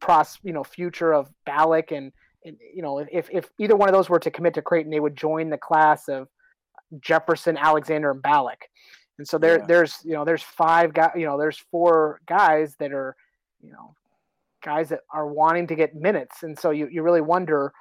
pros, 0.00 0.38
you 0.42 0.52
know, 0.52 0.64
future 0.64 1.12
of 1.12 1.30
Ballock 1.46 1.92
and, 1.92 2.12
and 2.44 2.56
you 2.74 2.82
know 2.82 2.98
if 2.98 3.28
if 3.30 3.50
either 3.58 3.76
one 3.76 3.88
of 3.88 3.94
those 3.94 4.08
were 4.08 4.18
to 4.18 4.30
commit 4.30 4.54
to 4.54 4.62
Creighton, 4.62 4.90
they 4.90 5.00
would 5.00 5.16
join 5.16 5.50
the 5.50 5.58
class 5.58 6.08
of 6.08 6.28
Jefferson, 7.00 7.56
Alexander, 7.56 8.10
and 8.10 8.22
Ballock. 8.22 8.64
And 9.18 9.28
so 9.28 9.36
there, 9.38 9.58
yeah. 9.58 9.66
there's 9.66 9.98
you 10.04 10.14
know 10.14 10.24
there's 10.24 10.42
five 10.42 10.94
guys, 10.94 11.12
you 11.14 11.26
know 11.26 11.38
there's 11.38 11.58
four 11.70 12.20
guys 12.26 12.74
that 12.78 12.92
are 12.92 13.14
you 13.62 13.70
know 13.70 13.94
guys 14.64 14.88
that 14.88 15.00
are 15.12 15.26
wanting 15.26 15.66
to 15.68 15.74
get 15.74 15.94
minutes, 15.94 16.42
and 16.42 16.58
so 16.58 16.70
you 16.70 16.88
you 16.90 17.02
really 17.02 17.20
wonder 17.20 17.72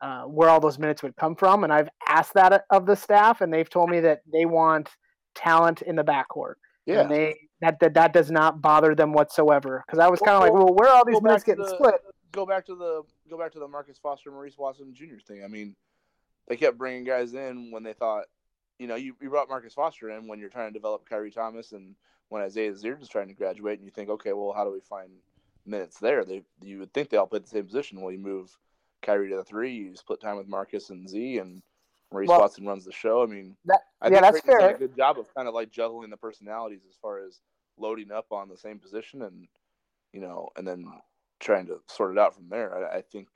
uh, 0.00 0.22
where 0.22 0.48
all 0.48 0.60
those 0.60 0.78
minutes 0.78 1.02
would 1.02 1.16
come 1.16 1.36
from. 1.36 1.64
And 1.64 1.72
I've 1.72 1.88
asked 2.08 2.34
that 2.34 2.64
of 2.70 2.86
the 2.86 2.96
staff, 2.96 3.42
and 3.42 3.52
they've 3.52 3.68
told 3.68 3.90
me 3.90 4.00
that 4.00 4.22
they 4.30 4.46
want 4.46 4.88
talent 5.34 5.82
in 5.82 5.96
the 5.96 6.04
backcourt. 6.04 6.54
Yeah, 6.86 7.02
and 7.02 7.10
they 7.10 7.36
that 7.60 7.80
that, 7.80 7.94
that 7.94 8.12
does 8.12 8.30
not 8.30 8.60
bother 8.60 8.94
them 8.94 9.12
whatsoever. 9.12 9.82
Because 9.86 9.98
I 9.98 10.08
was 10.08 10.20
kind 10.20 10.36
of 10.36 10.42
like, 10.42 10.52
well, 10.52 10.74
where 10.74 10.88
are 10.88 10.96
all 10.96 11.04
these 11.04 11.22
minutes 11.22 11.44
getting 11.44 11.64
the, 11.64 11.70
split? 11.70 11.94
Go 12.32 12.46
back 12.46 12.66
to 12.66 12.74
the 12.74 13.02
go 13.30 13.38
back 13.38 13.52
to 13.52 13.58
the 13.58 13.68
Marcus 13.68 13.98
Foster, 13.98 14.30
Maurice 14.30 14.58
Watson 14.58 14.94
Jr. 14.94 15.18
thing. 15.26 15.42
I 15.44 15.48
mean, 15.48 15.74
they 16.48 16.56
kept 16.56 16.78
bringing 16.78 17.04
guys 17.04 17.34
in 17.34 17.70
when 17.70 17.82
they 17.82 17.92
thought, 17.92 18.24
you 18.78 18.86
know, 18.86 18.96
you, 18.96 19.16
you 19.20 19.30
brought 19.30 19.48
Marcus 19.48 19.74
Foster 19.74 20.10
in 20.10 20.28
when 20.28 20.38
you're 20.38 20.50
trying 20.50 20.68
to 20.68 20.78
develop 20.78 21.08
Khyri 21.08 21.32
Thomas 21.32 21.72
and 21.72 21.94
when 22.28 22.42
Isaiah 22.42 22.72
Zierden 22.72 23.02
is 23.02 23.08
trying 23.08 23.28
to 23.28 23.34
graduate, 23.34 23.78
and 23.78 23.86
you 23.86 23.92
think, 23.92 24.10
okay, 24.10 24.32
well, 24.32 24.52
how 24.52 24.64
do 24.64 24.72
we 24.72 24.80
find 24.80 25.10
minutes 25.66 25.98
there. 25.98 26.24
They 26.24 26.42
you 26.62 26.78
would 26.78 26.92
think 26.92 27.10
they 27.10 27.16
all 27.16 27.26
play 27.26 27.40
the 27.40 27.48
same 27.48 27.64
position. 27.64 28.00
Well, 28.00 28.12
you 28.12 28.18
move 28.18 28.56
Khyri 29.02 29.28
to 29.30 29.36
the 29.36 29.44
three, 29.44 29.74
you 29.74 29.96
split 29.96 30.20
time 30.20 30.36
with 30.36 30.48
Marcus 30.48 30.90
and 30.90 31.08
Z, 31.08 31.38
and 31.38 31.62
Maurice 32.16 32.28
well, 32.28 32.40
Watson 32.40 32.64
runs 32.64 32.86
the 32.86 32.92
show. 32.92 33.22
I 33.22 33.26
mean, 33.26 33.56
that, 33.66 33.80
I 34.00 34.08
yeah, 34.08 34.22
that's 34.22 34.40
fair. 34.40 34.58
Done 34.58 34.74
a 34.74 34.78
good 34.78 34.96
job 34.96 35.18
of 35.18 35.32
kind 35.34 35.46
of 35.46 35.52
like 35.52 35.70
juggling 35.70 36.08
the 36.08 36.16
personalities 36.16 36.80
as 36.88 36.96
far 36.96 37.18
as 37.18 37.40
loading 37.76 38.10
up 38.10 38.32
on 38.32 38.48
the 38.48 38.56
same 38.56 38.78
position, 38.78 39.20
and 39.20 39.46
you 40.14 40.20
know, 40.22 40.48
and 40.56 40.66
then 40.66 40.86
trying 41.40 41.66
to 41.66 41.80
sort 41.88 42.12
it 42.12 42.18
out 42.18 42.34
from 42.34 42.48
there. 42.48 42.90
I, 42.90 42.98
I 42.98 43.02
think 43.02 43.28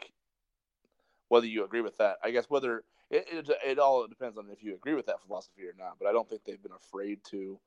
whether 1.29 1.47
you 1.47 1.63
agree 1.63 1.83
with 1.83 1.99
that, 1.99 2.17
I 2.25 2.31
guess 2.31 2.47
whether 2.49 2.83
it, 3.11 3.27
it, 3.31 3.51
it 3.67 3.79
all 3.79 4.07
depends 4.07 4.39
on 4.39 4.47
if 4.51 4.63
you 4.63 4.75
agree 4.75 4.95
with 4.95 5.05
that 5.07 5.21
philosophy 5.27 5.65
or 5.65 5.75
not. 5.79 5.97
But 6.01 6.09
I 6.09 6.13
don't 6.13 6.27
think 6.27 6.45
they've 6.47 6.63
been 6.63 6.73
afraid 6.73 7.23
to 7.33 7.61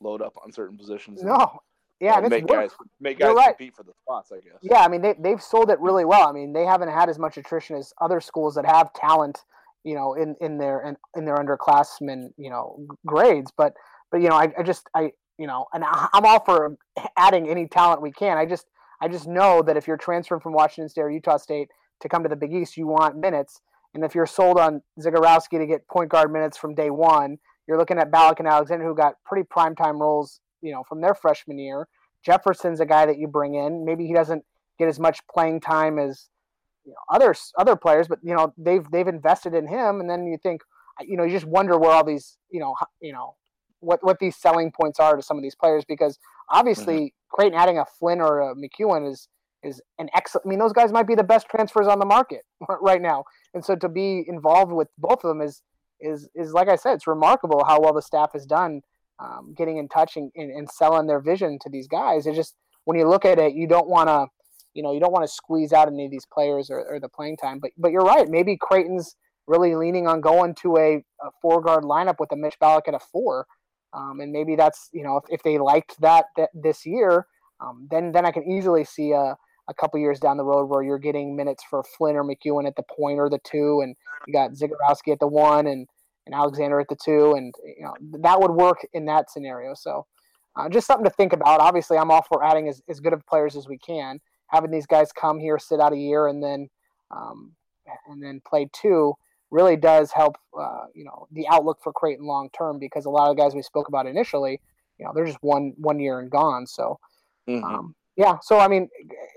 load 0.00 0.22
up 0.22 0.36
on 0.44 0.52
certain 0.52 0.78
positions. 0.78 1.20
and, 1.20 1.30
No, 1.30 1.62
yeah, 1.98 2.14
uh, 2.14 2.20
and 2.20 2.30
make 2.30 2.46
guys 2.46 2.70
make 3.00 3.18
guys 3.18 3.34
right. 3.34 3.56
compete 3.56 3.74
for 3.74 3.82
the 3.82 3.92
spots. 3.92 4.30
I 4.30 4.36
guess. 4.36 4.60
Yeah, 4.62 4.82
I 4.82 4.86
mean 4.88 5.02
they 5.02 5.14
they've 5.18 5.42
sold 5.42 5.68
it 5.68 5.80
really 5.80 6.04
well. 6.04 6.28
I 6.28 6.32
mean 6.32 6.52
they 6.52 6.64
haven't 6.64 6.90
had 6.90 7.08
as 7.08 7.18
much 7.18 7.38
attrition 7.38 7.74
as 7.74 7.92
other 8.00 8.20
schools 8.20 8.54
that 8.54 8.66
have 8.66 8.92
talent, 8.92 9.44
you 9.84 9.94
know, 9.94 10.14
in 10.14 10.36
in 10.40 10.58
their 10.58 10.80
in, 10.82 10.96
in 11.16 11.24
their 11.24 11.36
underclassmen, 11.36 12.28
you 12.36 12.50
know, 12.50 12.86
grades. 13.06 13.52
But 13.56 13.74
but 14.10 14.20
you 14.20 14.28
know, 14.28 14.36
I, 14.36 14.52
I 14.58 14.62
just 14.62 14.88
I 14.94 15.12
you 15.38 15.46
know, 15.46 15.66
and 15.72 15.84
I'm 15.86 16.24
all 16.24 16.40
for 16.40 16.76
adding 17.16 17.48
any 17.48 17.66
talent 17.66 18.02
we 18.02 18.12
can. 18.12 18.36
I 18.36 18.46
just 18.46 18.66
I 19.00 19.08
just 19.08 19.26
know 19.26 19.62
that 19.62 19.76
if 19.76 19.86
you're 19.86 19.96
transferring 19.96 20.40
from 20.40 20.52
Washington 20.52 20.88
State 20.88 21.02
or 21.02 21.10
Utah 21.10 21.38
State 21.38 21.68
to 22.00 22.08
come 22.08 22.22
to 22.22 22.28
the 22.28 22.36
Big 22.36 22.52
East, 22.52 22.76
you 22.76 22.86
want 22.86 23.16
minutes. 23.16 23.60
And 23.94 24.04
if 24.04 24.14
you're 24.14 24.26
sold 24.26 24.58
on 24.58 24.82
Zegarowski 25.00 25.58
to 25.58 25.66
get 25.66 25.88
point 25.88 26.10
guard 26.10 26.32
minutes 26.32 26.56
from 26.56 26.74
day 26.74 26.90
one, 26.90 27.38
you're 27.66 27.78
looking 27.78 27.98
at 27.98 28.10
Ballock 28.10 28.38
and 28.38 28.48
Alexander 28.48 28.84
who 28.84 28.94
got 28.94 29.14
pretty 29.24 29.46
prime 29.50 29.74
time 29.74 30.00
roles, 30.00 30.40
you 30.60 30.72
know, 30.72 30.84
from 30.88 31.00
their 31.00 31.14
freshman 31.14 31.58
year. 31.58 31.88
Jefferson's 32.24 32.80
a 32.80 32.86
guy 32.86 33.06
that 33.06 33.18
you 33.18 33.26
bring 33.26 33.54
in. 33.54 33.84
Maybe 33.84 34.06
he 34.06 34.12
doesn't 34.12 34.44
get 34.78 34.88
as 34.88 35.00
much 35.00 35.20
playing 35.32 35.60
time 35.60 35.98
as 35.98 36.28
you 36.84 36.92
know, 36.92 37.14
other 37.14 37.34
other 37.58 37.76
players, 37.76 38.08
but 38.08 38.18
you 38.22 38.34
know 38.34 38.52
they've 38.56 38.88
they've 38.90 39.08
invested 39.08 39.54
in 39.54 39.66
him, 39.66 40.00
and 40.00 40.08
then 40.08 40.26
you 40.26 40.38
think, 40.42 40.62
you 41.00 41.16
know, 41.16 41.24
you 41.24 41.32
just 41.32 41.46
wonder 41.46 41.78
where 41.78 41.90
all 41.90 42.04
these, 42.04 42.38
you 42.50 42.60
know, 42.60 42.74
you 43.00 43.12
know, 43.12 43.34
what 43.80 44.02
what 44.02 44.18
these 44.18 44.36
selling 44.36 44.72
points 44.72 44.98
are 45.00 45.16
to 45.16 45.22
some 45.22 45.36
of 45.36 45.42
these 45.42 45.54
players 45.54 45.84
because 45.86 46.18
obviously 46.50 47.14
Creighton 47.30 47.58
adding 47.58 47.78
a 47.78 47.84
Flynn 47.98 48.20
or 48.20 48.40
a 48.40 48.54
McEwen 48.54 49.10
is 49.10 49.28
is 49.62 49.80
an 49.98 50.08
excellent. 50.14 50.46
I 50.46 50.48
mean, 50.48 50.58
those 50.58 50.72
guys 50.72 50.92
might 50.92 51.06
be 51.06 51.14
the 51.14 51.22
best 51.22 51.48
transfers 51.48 51.86
on 51.86 51.98
the 51.98 52.06
market 52.06 52.42
right 52.80 53.02
now, 53.02 53.24
and 53.54 53.64
so 53.64 53.76
to 53.76 53.88
be 53.88 54.24
involved 54.26 54.72
with 54.72 54.88
both 54.98 55.24
of 55.24 55.28
them 55.28 55.40
is 55.40 55.62
is 56.00 56.28
is 56.34 56.52
like 56.52 56.68
I 56.68 56.76
said, 56.76 56.94
it's 56.94 57.06
remarkable 57.06 57.64
how 57.66 57.80
well 57.80 57.92
the 57.92 58.02
staff 58.02 58.32
has 58.32 58.46
done 58.46 58.82
um, 59.20 59.54
getting 59.56 59.76
in 59.76 59.88
touch 59.88 60.16
and, 60.16 60.30
and, 60.34 60.50
and 60.50 60.70
selling 60.70 61.06
their 61.06 61.20
vision 61.20 61.58
to 61.62 61.70
these 61.70 61.86
guys. 61.86 62.26
It 62.26 62.34
just 62.34 62.54
when 62.84 62.98
you 62.98 63.08
look 63.08 63.24
at 63.24 63.38
it, 63.38 63.54
you 63.54 63.66
don't 63.66 63.88
want 63.88 64.08
to, 64.08 64.26
you 64.74 64.82
know, 64.82 64.92
you 64.92 65.00
don't 65.00 65.12
want 65.12 65.24
to 65.24 65.32
squeeze 65.32 65.72
out 65.72 65.88
any 65.88 66.04
of 66.04 66.10
these 66.10 66.26
players 66.26 66.70
or, 66.70 66.84
or 66.84 67.00
the 67.00 67.08
playing 67.08 67.36
time. 67.36 67.58
But 67.58 67.72
but 67.76 67.90
you're 67.90 68.02
right. 68.02 68.28
Maybe 68.28 68.56
Creighton's 68.60 69.16
really 69.46 69.74
leaning 69.74 70.06
on 70.06 70.20
going 70.20 70.54
to 70.62 70.76
a, 70.76 70.96
a 70.96 71.30
four 71.42 71.60
guard 71.60 71.84
lineup 71.84 72.16
with 72.18 72.32
a 72.32 72.36
Mitch 72.36 72.58
Ballock 72.60 72.88
at 72.88 72.94
a 72.94 73.00
four, 73.00 73.46
um, 73.92 74.20
and 74.20 74.32
maybe 74.32 74.56
that's 74.56 74.88
you 74.92 75.02
know 75.02 75.16
if, 75.16 75.24
if 75.28 75.42
they 75.42 75.58
liked 75.58 76.00
that, 76.00 76.26
that 76.36 76.50
this 76.54 76.86
year, 76.86 77.26
um, 77.60 77.88
then 77.90 78.12
then 78.12 78.24
I 78.24 78.30
can 78.30 78.44
easily 78.44 78.84
see 78.84 79.12
a 79.12 79.36
a 79.68 79.74
couple 79.74 80.00
years 80.00 80.18
down 80.18 80.36
the 80.36 80.44
road 80.44 80.66
where 80.66 80.82
you're 80.82 80.98
getting 80.98 81.36
minutes 81.36 81.62
for 81.68 81.82
Flynn 81.82 82.16
or 82.16 82.24
McEwen 82.24 82.66
at 82.66 82.74
the 82.76 82.82
point 82.82 83.18
or 83.18 83.30
the 83.30 83.38
two, 83.44 83.80
and 83.82 83.94
you 84.26 84.32
got 84.32 84.50
Zegarowski 84.52 85.12
at 85.12 85.20
the 85.20 85.28
one 85.28 85.66
and 85.66 85.86
and 86.26 86.34
Alexander 86.34 86.80
at 86.80 86.88
the 86.88 86.96
two, 87.02 87.34
and 87.34 87.54
you 87.64 87.84
know 87.84 87.94
that 88.20 88.40
would 88.40 88.50
work 88.50 88.86
in 88.92 89.06
that 89.06 89.30
scenario. 89.30 89.74
So, 89.74 90.06
uh, 90.56 90.68
just 90.68 90.86
something 90.86 91.04
to 91.04 91.10
think 91.10 91.32
about. 91.32 91.60
Obviously, 91.60 91.96
I'm 91.96 92.10
all 92.10 92.22
for 92.22 92.44
adding 92.44 92.68
as, 92.68 92.82
as 92.88 93.00
good 93.00 93.12
of 93.12 93.26
players 93.26 93.56
as 93.56 93.66
we 93.66 93.78
can. 93.78 94.20
Having 94.50 94.70
these 94.70 94.86
guys 94.86 95.12
come 95.12 95.38
here, 95.38 95.58
sit 95.58 95.80
out 95.80 95.92
a 95.92 95.96
year, 95.96 96.26
and 96.28 96.42
then 96.42 96.68
um, 97.10 97.52
and 98.08 98.22
then 98.22 98.40
play 98.46 98.68
two 98.72 99.14
really 99.50 99.76
does 99.76 100.12
help. 100.12 100.36
Uh, 100.58 100.86
you 100.94 101.04
know 101.04 101.26
the 101.32 101.46
outlook 101.48 101.78
for 101.82 101.92
Creighton 101.92 102.26
long 102.26 102.50
term 102.56 102.78
because 102.78 103.04
a 103.04 103.10
lot 103.10 103.30
of 103.30 103.36
the 103.36 103.42
guys 103.42 103.54
we 103.54 103.62
spoke 103.62 103.88
about 103.88 104.06
initially, 104.06 104.60
you 104.98 105.04
know, 105.04 105.12
they're 105.14 105.26
just 105.26 105.42
one 105.42 105.72
one 105.76 105.98
year 106.00 106.20
and 106.20 106.30
gone. 106.30 106.66
So. 106.66 106.98
Mhm. 107.48 107.64
Um, 107.64 107.94
yeah, 108.16 108.36
so 108.42 108.58
I 108.58 108.68
mean, 108.68 108.88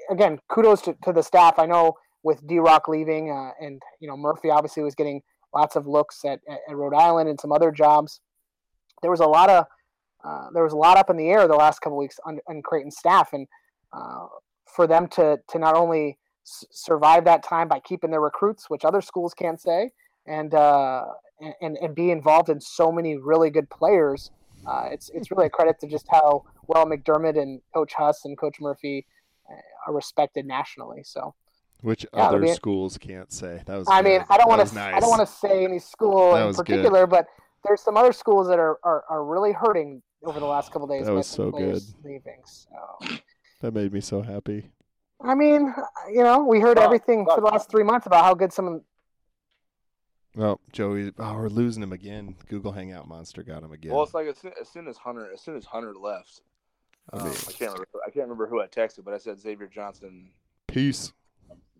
again, 0.10 0.39
kudos 0.49 0.82
to, 0.82 0.95
to 1.04 1.13
the 1.13 1.21
staff. 1.21 1.58
I 1.58 1.65
know 1.65 1.95
with 2.23 2.45
D 2.45 2.60
Rock 2.60 2.89
leaving, 2.89 3.32
uh, 3.32 3.52
and 3.62 3.82
you 4.02 4.10
know 4.10 4.17
Murphy 4.17 4.49
obviously 4.49 4.84
was 4.84 4.93
getting 4.93 5.21
lots 5.54 5.76
of 5.76 5.88
looks 5.88 6.26
at, 6.26 6.41
at, 6.49 6.60
at 6.67 6.76
Rhode 6.76 6.93
Island 6.93 7.30
and 7.30 7.39
some 7.39 7.52
other 7.52 7.71
jobs. 7.71 8.19
There 9.02 9.12
was 9.12 9.21
a 9.21 9.26
lot 9.26 9.49
of 9.49 9.65
uh, 10.26 10.47
there 10.54 10.63
was 10.63 10.73
a 10.73 10.78
lot 10.78 10.97
up 10.97 11.10
in 11.10 11.17
the 11.17 11.30
air 11.30 11.47
the 11.47 11.56
last 11.56 11.80
couple 11.80 11.97
weeks 11.97 12.19
on, 12.26 12.39
on 12.47 12.62
Creighton's 12.62 12.97
staff, 12.97 13.32
and 13.32 13.47
uh, 13.93 14.26
for 14.75 14.88
them 14.88 15.07
to 15.09 15.39
to 15.49 15.59
not 15.59 15.75
only 15.75 16.17
s- 16.45 16.65
survive 16.71 17.25
that 17.25 17.43
time 17.43 17.67
by 17.67 17.79
keeping 17.79 18.12
their 18.12 18.21
recruits, 18.21 18.69
which 18.69 18.86
other 18.86 19.01
schools 19.01 19.33
can't 19.33 19.59
say, 19.62 19.91
and 20.25 20.53
uh, 20.53 21.05
and 21.62 21.77
and 21.77 21.95
be 21.95 22.12
involved 22.12 22.49
in 22.49 22.59
so 22.62 22.91
many 22.91 23.17
really 23.17 23.49
good 23.49 23.69
players. 23.69 24.31
Uh, 24.65 24.88
it's 24.91 25.09
it's 25.13 25.29
really 25.31 25.45
a 25.47 25.49
credit 25.57 25.79
to 25.81 25.88
just 25.88 26.05
how 26.09 26.43
well 26.67 26.86
McDermott 26.86 27.38
and 27.41 27.62
Coach 27.73 27.93
Huss 27.95 28.25
and 28.25 28.38
Coach 28.38 28.57
Murphy 28.62 29.05
uh, 29.49 29.55
are 29.89 29.93
respected 29.93 30.45
nationally. 30.45 31.03
So 31.03 31.33
Which 31.81 32.05
Yeah, 32.13 32.27
other 32.27 32.39
be- 32.39 32.53
schools 32.53 32.97
can't 32.97 33.31
say. 33.31 33.62
That 33.65 33.77
was. 33.77 33.88
I 33.89 34.01
good. 34.01 34.09
mean, 34.09 34.25
I 34.29 34.38
don't 34.38 34.47
want 34.49 34.65
to 34.67 34.73
Nice. 34.73 34.95
I 34.95 34.99
don't 35.01 35.09
want 35.09 35.27
to 35.27 35.33
say 35.36 35.65
any 35.65 35.79
school 35.79 36.36
in 36.36 36.45
was 36.47 36.57
good. 36.57 36.65
particular, 36.67 37.05
but 37.07 37.27
there's 37.65 37.81
some 37.81 37.95
other 37.97 38.12
schools 38.13 38.47
that 38.47 38.59
are, 38.59 38.77
are, 38.83 39.03
are 39.09 39.23
really 39.25 39.51
hurting 39.53 40.01
over 40.25 40.39
the 40.39 40.45
last 40.45 40.71
couple 40.71 40.88
days. 40.88 41.05
That 41.05 41.13
was 41.13 41.27
so 41.27 41.51
good. 41.51 41.81
Leaving. 42.03 42.41
So 42.45 42.69
That 43.63 43.73
made 43.73 43.93
me 43.93 44.02
so 44.02 44.21
happy. 44.21 44.71
I 45.21 45.36
mean, 45.36 45.73
you 46.12 46.21
know, 46.21 46.43
we 46.43 46.60
heard 46.60 46.76
Well, 46.76 46.86
everything 46.86 47.26
for 47.26 47.39
the 47.39 47.47
last 47.47 47.71
three 47.71 47.86
months 47.86 48.06
about 48.06 48.26
how 48.26 48.34
good 48.34 48.52
some. 48.52 48.82
Oh, 50.38 50.60
Joey, 50.73 51.13
oh, 51.17 51.34
we're 51.36 51.47
losing 51.47 51.82
him 51.82 51.93
again. 51.93 52.36
Google 52.49 52.73
Hangout 52.73 53.08
Monster 53.08 53.41
got 53.41 53.63
him 53.63 53.71
again. 53.71 53.93
Well, 53.93 54.04
it's 54.04 54.13
like 54.13 54.28
as 54.28 54.38
soon, 54.38 54.52
as 54.60 54.67
soon 54.67 54.89
as 54.89 54.97
Hunter 54.97 55.32
as 55.34 55.39
soon 55.39 55.56
as 55.56 55.63
Hunter 55.63 55.93
left, 55.93 56.41
I 57.13 57.19
um, 57.19 57.28
I 57.30 57.52
can't 57.54 57.71
remember. 57.71 57.88
I 58.06 58.10
can't 58.10 58.26
remember 58.26 58.47
who 58.47 58.60
I 58.62 58.67
texted, 58.67 59.06
but 59.06 59.13
I 59.13 59.17
said 59.17 59.39
Xavier 59.39 59.67
Johnson. 59.67 60.32
Peace. 60.67 61.13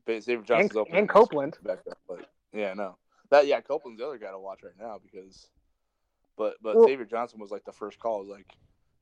Ba- 0.06 0.22
Xavier 0.22 0.42
Johnson's 0.46 0.78
open 0.78 0.96
and 0.96 1.10
Copeland. 1.10 1.58
back 1.64 1.80
then. 1.86 1.96
But 2.08 2.30
yeah, 2.54 2.74
no, 2.76 2.96
that 3.30 3.46
yeah, 3.46 3.60
Copeland's 3.60 4.00
the 4.00 4.08
other 4.08 4.18
guy 4.18 4.32
to 4.32 4.40
watch 4.40 4.64
right 4.64 4.72
now 4.80 5.02
because, 5.04 5.50
but 6.38 6.56
but 6.64 6.78
Well- 6.78 6.88
Xavier 6.88 7.04
Johnson 7.04 7.42
was 7.42 7.52
like 7.52 7.66
the 7.66 7.74
first 7.74 8.00
call. 8.00 8.20
It 8.22 8.28
was 8.28 8.30
like 8.30 8.56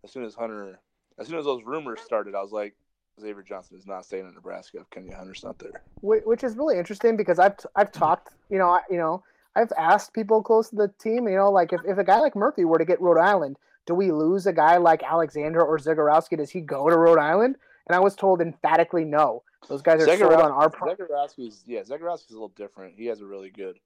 as 0.03 0.11
soon 0.11 0.23
as 0.23 0.33
Hunter, 0.33 0.79
as 1.21 1.27
soon 1.27 1.37
as 1.39 1.45
those 1.45 1.63
rumors 1.63 2.01
started, 2.01 2.35
I 2.35 2.41
was 2.41 2.51
like, 2.51 2.75
Xavier 3.19 3.43
Johnson 3.43 3.77
is 3.77 3.85
not 3.85 4.05
staying 4.05 4.27
in 4.27 4.33
Nebraska 4.33 4.79
if 4.79 4.89
Kenya 4.89 5.15
Hunter's 5.15 5.43
not 5.43 5.59
there. 5.59 5.83
Which 6.01 6.43
is 6.43 6.55
really 6.57 6.77
interesting 6.77 7.15
because 7.15 7.39
I've 7.39 7.55
I've 7.75 7.91
talked, 7.91 8.29
you 8.49 8.57
know, 8.57 8.69
I, 8.69 8.79
you 8.89 8.97
know, 8.97 9.23
I've 9.55 9.71
asked 9.77 10.13
people 10.13 10.41
close 10.41 10.69
to 10.69 10.75
the 10.75 10.87
team, 10.99 11.27
you 11.27 11.35
know, 11.35 11.51
like 11.51 11.73
if, 11.73 11.81
if 11.85 11.97
a 11.97 12.03
guy 12.03 12.19
like 12.19 12.35
Murphy 12.35 12.65
were 12.65 12.79
to 12.79 12.85
get 12.85 12.99
Rhode 13.01 13.19
Island, 13.19 13.57
do 13.85 13.93
we 13.93 14.11
lose 14.11 14.47
a 14.47 14.53
guy 14.53 14.77
like 14.77 15.03
Alexander 15.03 15.61
or 15.61 15.77
Zegarowski? 15.77 16.37
Does 16.37 16.49
he 16.49 16.61
go 16.61 16.89
to 16.89 16.97
Rhode 16.97 17.19
Island? 17.19 17.57
And 17.87 17.95
I 17.95 17.99
was 17.99 18.15
told 18.15 18.41
emphatically 18.41 19.03
no. 19.05 19.43
Those 19.67 19.81
guys 19.81 20.01
are 20.07 20.17
sold 20.17 20.33
on 20.33 20.51
our. 20.51 20.69
Pro- 20.69 20.95
Zegarowski's 20.95 21.63
yeah, 21.67 21.81
Zegarowski's 21.81 22.31
a 22.31 22.33
little 22.33 22.53
different. 22.55 22.95
He 22.95 23.05
has 23.07 23.21
a 23.21 23.25
really 23.25 23.49
good 23.49 23.77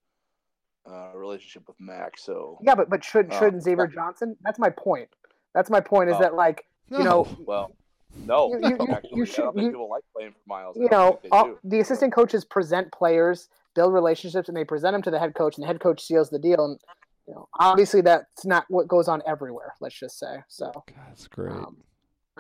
uh, 0.90 1.12
relationship 1.16 1.68
with 1.68 1.80
Mac. 1.80 2.18
So 2.18 2.60
yeah, 2.62 2.76
but 2.76 2.90
but 2.90 3.04
should 3.04 3.30
Oh. 3.32 3.40
shouldn't 3.40 3.64
Xavier 3.64 3.88
Johnson? 3.88 4.38
That's 4.44 4.60
my 4.60 4.70
point. 4.70 5.10
That's 5.54 5.70
my 5.70 5.80
point. 5.82 6.10
Is 6.10 6.16
Oh. 6.18 6.20
that 6.20 6.36
like 6.36 6.66
you 6.90 7.04
know 7.04 7.28
well, 7.46 7.72
no, 8.18 8.50
You- 8.50 8.60
you- 8.70 8.78
you- 8.80 8.94
actually, 8.94 9.18
you 9.18 9.22
I 9.24 9.26
should- 9.26 9.42
don't 9.42 9.54
think 9.56 9.64
you- 9.66 9.72
people 9.72 9.90
like 9.90 10.04
playing 10.16 10.32
for 10.32 10.40
Miles. 10.48 10.78
You 10.78 10.88
know 10.90 11.20
all, 11.32 11.56
the 11.64 11.80
assistant 11.80 12.14
coaches 12.14 12.46
present 12.46 12.92
players, 12.92 13.50
build 13.74 13.94
relationships, 13.94 14.48
and 14.48 14.56
they 14.58 14.64
present 14.64 14.94
them 14.94 15.02
to 15.04 15.12
the 15.12 15.20
head 15.20 15.36
coach, 15.36 15.58
and 15.58 15.64
the 15.64 15.68
head 15.68 15.80
coach 15.80 16.02
seals 16.02 16.30
the 16.30 16.40
deal. 16.40 16.64
And 16.66 16.80
you 17.28 17.34
know, 17.34 17.50
obviously 17.60 18.02
that's 18.02 18.46
not 18.46 18.66
what 18.70 18.88
goes 18.88 19.08
on 19.08 19.22
everywhere. 19.26 19.74
Let's 19.82 19.96
just 20.00 20.18
say 20.20 20.44
so. 20.48 20.72
God, 20.74 20.84
that's 21.08 21.28
great. 21.28 21.52
Um, 21.54 21.78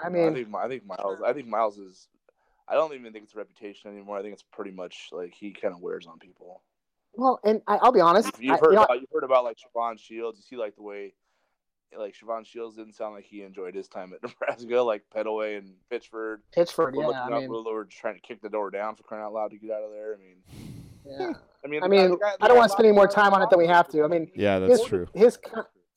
I 0.01 0.07
I 0.07 0.09
mean, 0.09 0.33
think 0.33 0.55
I 0.55 0.67
think 0.67 0.85
Miles. 0.85 1.21
I 1.25 1.33
think 1.33 1.47
Miles 1.47 1.77
is. 1.77 2.07
I 2.67 2.73
don't 2.73 2.93
even 2.93 3.11
think 3.13 3.25
it's 3.25 3.35
a 3.35 3.37
reputation 3.37 3.91
anymore. 3.91 4.17
I 4.17 4.21
think 4.21 4.33
it's 4.33 4.43
pretty 4.51 4.71
much 4.71 5.09
like 5.11 5.33
he 5.33 5.51
kind 5.53 5.73
of 5.73 5.81
wears 5.81 6.07
on 6.07 6.17
people. 6.19 6.61
well, 7.13 7.39
and 7.43 7.61
I, 7.67 7.77
I'll 7.77 7.91
be 7.91 8.01
honest. 8.01 8.27
You've, 8.33 8.43
you've 8.43 8.53
I- 8.53 8.57
heard 8.57 8.69
you 8.71 8.75
know, 8.75 8.83
about 8.83 9.01
you've 9.01 9.09
heard 9.13 9.23
about 9.23 9.43
like 9.43 9.57
Shavon 9.57 9.99
Shields. 9.99 10.37
You 10.37 10.43
see 10.43 10.55
like 10.61 10.75
the 10.75 10.83
way, 10.83 11.13
like 11.97 12.15
Shavon 12.15 12.45
Shields 12.45 12.77
didn't 12.77 12.93
sound 12.93 13.13
like 13.15 13.25
he 13.25 13.41
enjoyed 13.43 13.75
his 13.75 13.87
time 13.87 14.13
at 14.13 14.21
Nebraska. 14.29 14.81
Like 14.81 15.03
Petteway 15.15 15.57
and 15.57 15.73
Pittsford 15.89 16.41
Pittsford, 16.53 16.95
were 16.95 17.01
yeah. 17.03 17.07
looking 17.07 17.21
I 17.33 17.37
up, 17.37 17.41
mean, 17.41 17.49
were 17.49 17.63
were 17.63 17.85
trying 17.85 18.15
to 18.15 18.21
kick 18.21 18.41
the 18.41 18.49
door 18.49 18.69
down 18.71 18.95
for 18.95 19.03
crying 19.03 19.23
out 19.23 19.33
loud 19.33 19.51
to 19.51 19.57
get 19.57 19.71
out 19.71 19.83
of 19.83 19.91
there. 19.91 20.15
I 20.15 20.17
mean, 20.17 20.37
yeah. 21.05 21.33
I 21.65 21.67
mean, 21.67 21.83
I 21.83 21.87
mean, 21.87 22.09
guy- 22.17 22.35
the 22.37 22.45
I 22.45 22.47
don't 22.47 22.57
want 22.57 22.69
to 22.69 22.73
spend 22.73 22.87
any 22.87 22.95
more 22.95 23.07
time 23.07 23.33
on 23.33 23.41
it 23.41 23.49
than 23.49 23.59
we 23.59 23.67
have 23.67 23.87
to. 23.89 24.03
I 24.03 24.07
mean, 24.07 24.29
yeah, 24.35 24.59
that's 24.59 24.79
his, 24.79 24.87
true. 24.87 25.07
his 25.13 25.39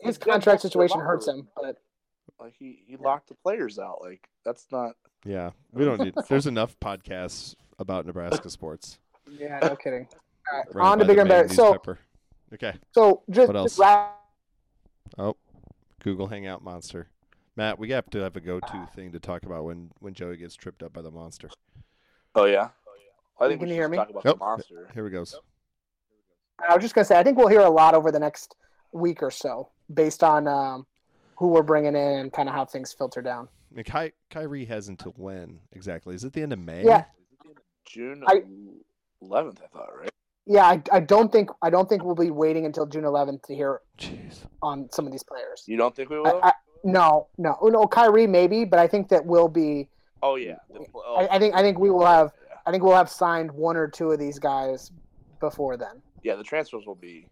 his 0.01 0.19
contract 0.19 0.63
situation 0.63 1.01
hurts 1.01 1.29
him, 1.29 1.49
but 1.57 1.77
Like 2.41 2.55
he 2.59 2.83
he 2.87 2.97
locked 2.97 3.29
the 3.29 3.35
players 3.35 3.79
out. 3.79 4.01
Like 4.01 4.29
that's 4.45 4.67
not. 4.71 4.93
Yeah, 5.25 5.51
we 5.73 5.85
don't 5.85 6.01
need. 6.01 6.15
There's 6.29 6.47
enough 6.47 6.79
podcasts 6.81 7.55
about 7.79 8.07
Nebraska 8.07 8.49
sports. 8.51 8.99
yeah, 9.31 9.59
no 9.63 9.77
kidding. 9.77 10.07
All 10.51 10.63
right, 10.73 10.85
on 10.87 10.99
to 10.99 11.05
the 11.05 11.09
bigger 11.09 11.21
and 11.23 11.29
better. 11.29 11.49
So, 11.49 11.65
newspaper. 11.73 11.99
okay, 12.55 12.75
so 12.93 13.23
just, 13.31 13.49
What 13.49 13.57
else? 13.57 13.73
just 13.73 13.81
wrap 13.81 14.15
Oh, 15.19 15.37
Google 16.03 16.29
Hangout 16.29 16.63
Monster. 16.63 17.09
Matt, 17.57 17.79
we 17.79 17.91
have 17.91 18.09
to 18.11 18.19
have 18.21 18.37
a 18.37 18.41
go-to 18.41 18.89
thing 18.95 19.13
to 19.13 19.19
talk 19.21 19.43
about 19.45 19.65
when 19.65 19.91
when 20.01 20.15
Joey 20.15 20.37
gets 20.37 20.55
tripped 20.55 20.83
up 20.83 20.93
by 20.93 21.03
the 21.03 21.11
monster. 21.11 21.51
Oh 22.35 22.45
yeah. 22.45 22.69
Oh, 22.87 22.93
yeah. 22.97 23.45
I 23.45 23.49
think 23.49 23.61
Can 23.61 23.69
we 23.69 23.75
you 23.75 23.81
hear 23.81 23.89
me? 23.89 23.97
talk 23.97 24.11
about 24.11 24.25
Yep. 24.25 24.35
the 24.35 24.39
monster. 24.39 24.89
Here 24.95 25.03
we 25.05 25.11
goes. 25.11 25.35
I 26.69 26.75
was 26.75 26.83
just 26.83 26.95
gonna 26.95 27.05
say, 27.05 27.19
I 27.19 27.23
think 27.23 27.37
we'll 27.37 27.49
hear 27.49 27.61
a 27.61 27.71
lot 27.71 27.95
over 27.95 28.13
the 28.13 28.21
next 28.21 28.55
week 28.93 29.23
or 29.23 29.31
so, 29.31 29.71
based 29.93 30.23
on 30.23 30.47
um, 30.47 30.87
who 31.37 31.49
we're 31.49 31.63
bringing 31.63 31.95
in 31.97 32.19
and 32.19 32.33
kind 32.33 32.49
of 32.49 32.55
how 32.55 32.65
things 32.65 32.93
filter 32.93 33.23
down. 33.23 33.49
I 33.73 33.75
mean, 33.75 33.85
Ky- 33.85 34.13
Khyri 34.31 34.67
has 34.69 34.89
until 34.89 35.13
when 35.17 35.59
exactly? 35.73 36.15
Is 36.15 36.25
it 36.25 36.33
the 36.33 36.43
end 36.43 36.53
of 36.53 36.59
May? 36.61 36.85
Yeah. 36.85 37.05
June 37.85 38.23
I- 38.27 38.43
eleventh. 39.21 39.61
I 39.65 39.67
thought 39.69 39.99
right. 39.99 40.11
Yeah, 40.51 40.65
I, 40.65 40.83
I 40.91 41.01
don't 41.01 41.31
think 41.31 41.51
I 41.61 41.69
don't 41.69 41.89
think 41.89 42.03
we'll 42.05 42.15
be 42.15 42.31
waiting 42.31 42.65
until 42.65 42.87
June 42.87 43.05
11th 43.05 43.43
to 43.45 43.55
hear 43.55 43.83
Jeez. 43.99 44.47
on 44.63 44.89
some 44.91 45.05
of 45.05 45.13
these 45.13 45.23
players. 45.23 45.65
You 45.67 45.77
don't 45.77 45.95
think 45.95 46.09
we 46.09 46.19
will? 46.19 46.41
I, 46.43 46.53
no, 46.85 47.29
no, 47.37 47.59
oh, 47.61 47.69
no. 47.69 47.85
Khyri 47.85 48.27
maybe, 48.27 48.65
but 48.65 48.79
I 48.79 48.87
think 48.89 49.11
that 49.11 49.25
we'll 49.27 49.49
be. 49.49 49.89
oh 50.23 50.37
yeah. 50.37 50.57
The- 50.73 50.87
oh, 50.95 51.17
I, 51.17 51.37
I 51.37 51.39
think 51.39 51.55
I 51.55 51.61
think 51.61 51.79
we 51.79 51.91
will 51.91 52.07
have 52.07 52.33
yeah. 52.49 52.57
I 52.67 52.71
think 52.71 52.83
we'll 52.83 52.97
have 52.97 53.11
signed 53.11 53.51
one 53.53 53.77
or 53.77 53.89
two 53.89 54.11
of 54.11 54.19
these 54.19 54.39
guys 54.39 54.91
before 55.39 55.77
then. 55.77 56.01
Yeah, 56.23 56.37
the 56.37 56.45
transfers 56.45 56.87
will 56.87 56.95
be 56.95 57.27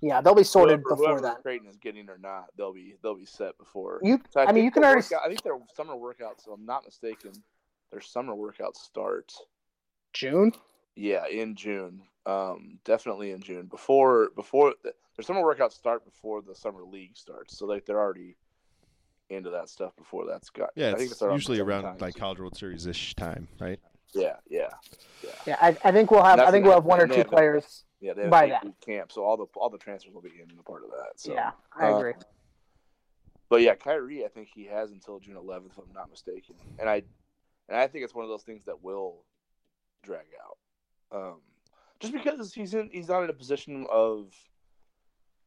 Yeah, 0.00 0.20
they'll 0.20 0.34
be 0.36 0.44
sorted 0.44 0.80
whoever, 0.84 0.96
before 0.96 1.06
whoever 1.18 1.20
then. 1.22 1.42
Creighton 1.42 1.68
is 1.68 1.76
getting 1.78 2.08
or 2.08 2.18
not. 2.18 2.46
They'll 2.56 2.72
be 2.72 2.94
they'll 3.02 3.16
be 3.16 3.26
set 3.26 3.58
before. 3.58 3.98
You, 4.04 4.20
So 4.30 4.40
I 4.40 4.52
mean, 4.52 4.64
you 4.64 4.70
can 4.70 4.82
their 4.82 4.92
already 4.92 5.04
s- 5.04 5.10
workout- 5.10 5.24
I 5.26 5.28
think 5.30 5.42
their 5.42 5.58
summer 5.74 5.94
workouts. 5.94 6.44
So 6.44 6.52
I'm 6.52 6.64
not 6.64 6.84
mistaken. 6.84 7.32
Their 7.90 8.00
summer 8.00 8.34
workouts 8.34 8.76
start. 8.76 9.32
June. 10.12 10.52
Yeah, 10.94 11.26
in 11.26 11.56
June. 11.56 12.02
Um, 12.26 12.78
definitely 12.84 13.30
in 13.30 13.40
June. 13.40 13.66
Before 13.66 14.30
before 14.34 14.74
the, 14.82 14.92
their 15.16 15.24
summer 15.24 15.40
workouts 15.40 15.72
start 15.72 16.04
before 16.04 16.42
the 16.42 16.54
summer 16.54 16.82
league 16.82 17.16
starts. 17.16 17.56
So 17.56 17.66
like 17.66 17.86
they're 17.86 18.00
already 18.00 18.36
into 19.30 19.50
that 19.50 19.68
stuff 19.68 19.94
before 19.96 20.26
that's 20.26 20.50
got. 20.50 20.70
Yeah, 20.74 20.88
I 20.88 20.94
think 20.94 21.10
it's 21.12 21.22
it's 21.22 21.32
usually 21.32 21.60
around 21.60 21.82
time. 21.82 21.96
like 22.00 22.16
College 22.16 22.38
World 22.38 22.56
Series 22.56 22.86
ish 22.86 23.14
time, 23.14 23.48
right? 23.60 23.78
Yeah, 24.14 24.36
yeah, 24.48 24.68
Yeah, 25.46 25.56
I, 25.60 25.76
I 25.84 25.92
think 25.92 26.10
we'll 26.10 26.22
have. 26.22 26.40
I 26.40 26.50
think 26.50 26.64
we'll 26.64 26.74
have 26.74 26.84
one 26.84 27.00
or 27.00 27.08
two 27.08 27.24
players. 27.24 27.84
yeah. 28.00 28.14
They 28.14 28.22
have 28.22 28.30
By 28.30 28.44
eight 28.44 28.48
then. 28.50 28.60
week 28.64 28.80
camp, 28.80 29.12
so 29.12 29.24
all 29.24 29.36
the 29.36 29.46
all 29.56 29.68
the 29.68 29.78
transfers 29.78 30.14
will 30.14 30.22
be 30.22 30.30
in 30.40 30.58
a 30.58 30.62
part 30.62 30.84
of 30.84 30.90
that. 30.90 31.20
So. 31.20 31.32
yeah, 31.34 31.50
I 31.78 31.88
agree. 31.88 32.14
But 33.48 33.62
yeah, 33.62 33.74
Khyri, 33.74 34.24
I 34.24 34.28
think 34.28 34.48
he 34.52 34.64
has 34.64 34.90
until 34.90 35.20
June 35.20 35.36
11th, 35.36 35.70
if 35.70 35.78
I'm 35.78 35.92
not 35.94 36.10
mistaken, 36.10 36.56
and 36.80 36.88
I, 36.88 37.02
and 37.68 37.78
I 37.78 37.86
think 37.86 38.04
it's 38.04 38.14
one 38.14 38.24
of 38.24 38.28
those 38.28 38.42
things 38.42 38.64
that 38.64 38.82
will 38.82 39.22
drag 40.02 40.26
out, 40.44 41.16
um, 41.16 41.40
just 42.00 42.12
because 42.12 42.52
he's 42.52 42.74
in, 42.74 42.90
he's 42.92 43.08
not 43.08 43.22
in 43.22 43.30
a 43.30 43.34
position 43.34 43.86
of, 43.90 44.32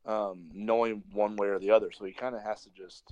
um, 0.05 0.49
knowing 0.53 1.03
one 1.11 1.35
way 1.35 1.47
or 1.47 1.59
the 1.59 1.71
other, 1.71 1.91
so 1.91 2.05
he 2.05 2.13
kind 2.13 2.35
of 2.35 2.41
has 2.41 2.63
to 2.63 2.69
just 2.71 3.11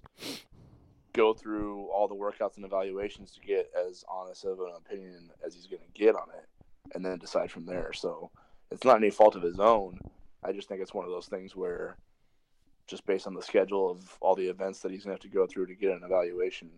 go 1.14 1.34
through 1.34 1.88
all 1.88 2.08
the 2.08 2.16
workouts 2.16 2.58
and 2.58 2.66
evaluations 2.66 3.32
to 3.32 3.42
get 3.42 3.70
as 3.88 4.04
honest 4.10 4.46
of 4.46 4.60
an 4.60 4.72
opinion 4.78 5.30
as 5.46 5.54
he's 5.54 5.68
going 5.68 5.82
to 5.82 6.00
get 6.00 6.16
on 6.16 6.28
it, 6.38 6.48
and 6.94 7.04
then 7.06 7.18
decide 7.18 7.52
from 7.52 7.66
there. 7.66 7.92
So 7.94 8.32
it's 8.72 8.86
not 8.86 8.98
any 8.98 9.10
fault 9.10 9.36
of 9.36 9.42
his 9.42 9.60
own. 9.60 10.00
I 10.44 10.52
just 10.52 10.68
think 10.68 10.82
it's 10.82 10.94
one 10.94 11.06
of 11.06 11.12
those 11.12 11.28
things 11.28 11.56
where 11.56 11.98
just 12.88 13.06
based 13.06 13.28
on 13.28 13.34
the 13.34 13.42
schedule 13.42 13.92
of 13.92 14.18
all 14.22 14.36
the 14.36 14.48
events 14.48 14.80
that 14.80 14.92
he's 14.92 15.04
going 15.04 15.18
to 15.18 15.22
have 15.22 15.32
to 15.32 15.36
go 15.36 15.46
through 15.46 15.66
to 15.66 15.76
get 15.76 15.92
an 15.92 16.04
evaluation, 16.06 16.70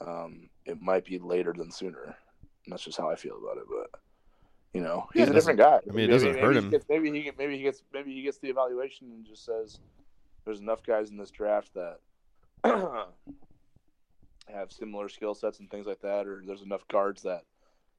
um, 0.00 0.48
it 0.64 0.82
might 0.82 1.04
be 1.04 1.18
later 1.18 1.54
than 1.56 1.70
sooner. 1.70 2.16
And 2.64 2.72
that's 2.72 2.82
just 2.82 2.98
how 2.98 3.08
I 3.08 3.14
feel 3.14 3.38
about 3.38 3.58
it. 3.58 3.64
But 3.68 4.00
you 4.76 4.82
know, 4.82 5.08
he's 5.14 5.22
it 5.22 5.30
a 5.30 5.32
different 5.32 5.58
guy. 5.58 5.80
I 5.88 5.92
mean, 5.92 6.04
it 6.04 6.12
doesn't 6.12 6.32
maybe, 6.32 6.40
hurt 6.40 6.54
maybe 6.54 6.64
him. 6.66 6.70
Gets, 6.70 6.86
maybe 6.90 7.10
he 7.10 7.30
maybe 7.38 7.56
he 7.56 7.62
gets 7.62 7.82
maybe 7.94 8.12
he 8.12 8.20
gets 8.20 8.36
the 8.36 8.50
evaluation 8.50 9.10
and 9.10 9.24
just 9.24 9.46
says, 9.46 9.80
"There's 10.44 10.60
enough 10.60 10.82
guys 10.82 11.08
in 11.08 11.16
this 11.16 11.30
draft 11.30 11.70
that 11.72 12.00
have 14.52 14.70
similar 14.70 15.08
skill 15.08 15.34
sets 15.34 15.60
and 15.60 15.70
things 15.70 15.86
like 15.86 16.02
that, 16.02 16.26
or 16.26 16.42
there's 16.46 16.60
enough 16.60 16.86
guards 16.88 17.22
that 17.22 17.44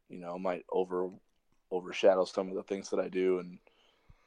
you 0.08 0.20
know 0.20 0.38
might 0.38 0.66
over 0.70 1.10
overshadow 1.72 2.26
some 2.26 2.48
of 2.48 2.54
the 2.54 2.62
things 2.62 2.92
that 2.92 3.00
I 3.00 3.08
do, 3.08 3.40
and 3.40 3.58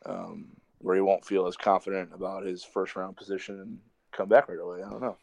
um, 0.05 0.49
where 0.79 0.97
he 0.97 1.03
won't 1.03 1.25
feel 1.25 1.47
as 1.47 1.57
confident 1.57 2.11
about 2.13 2.45
his 2.45 2.65
first 2.65 2.97
round 2.97 3.17
position 3.17 3.61
and 3.61 3.79
come 4.11 4.29
back 4.29 4.49
right 4.49 4.59
away. 4.59 4.83
I 4.83 4.91
don't 4.91 5.01
know. 5.01 5.17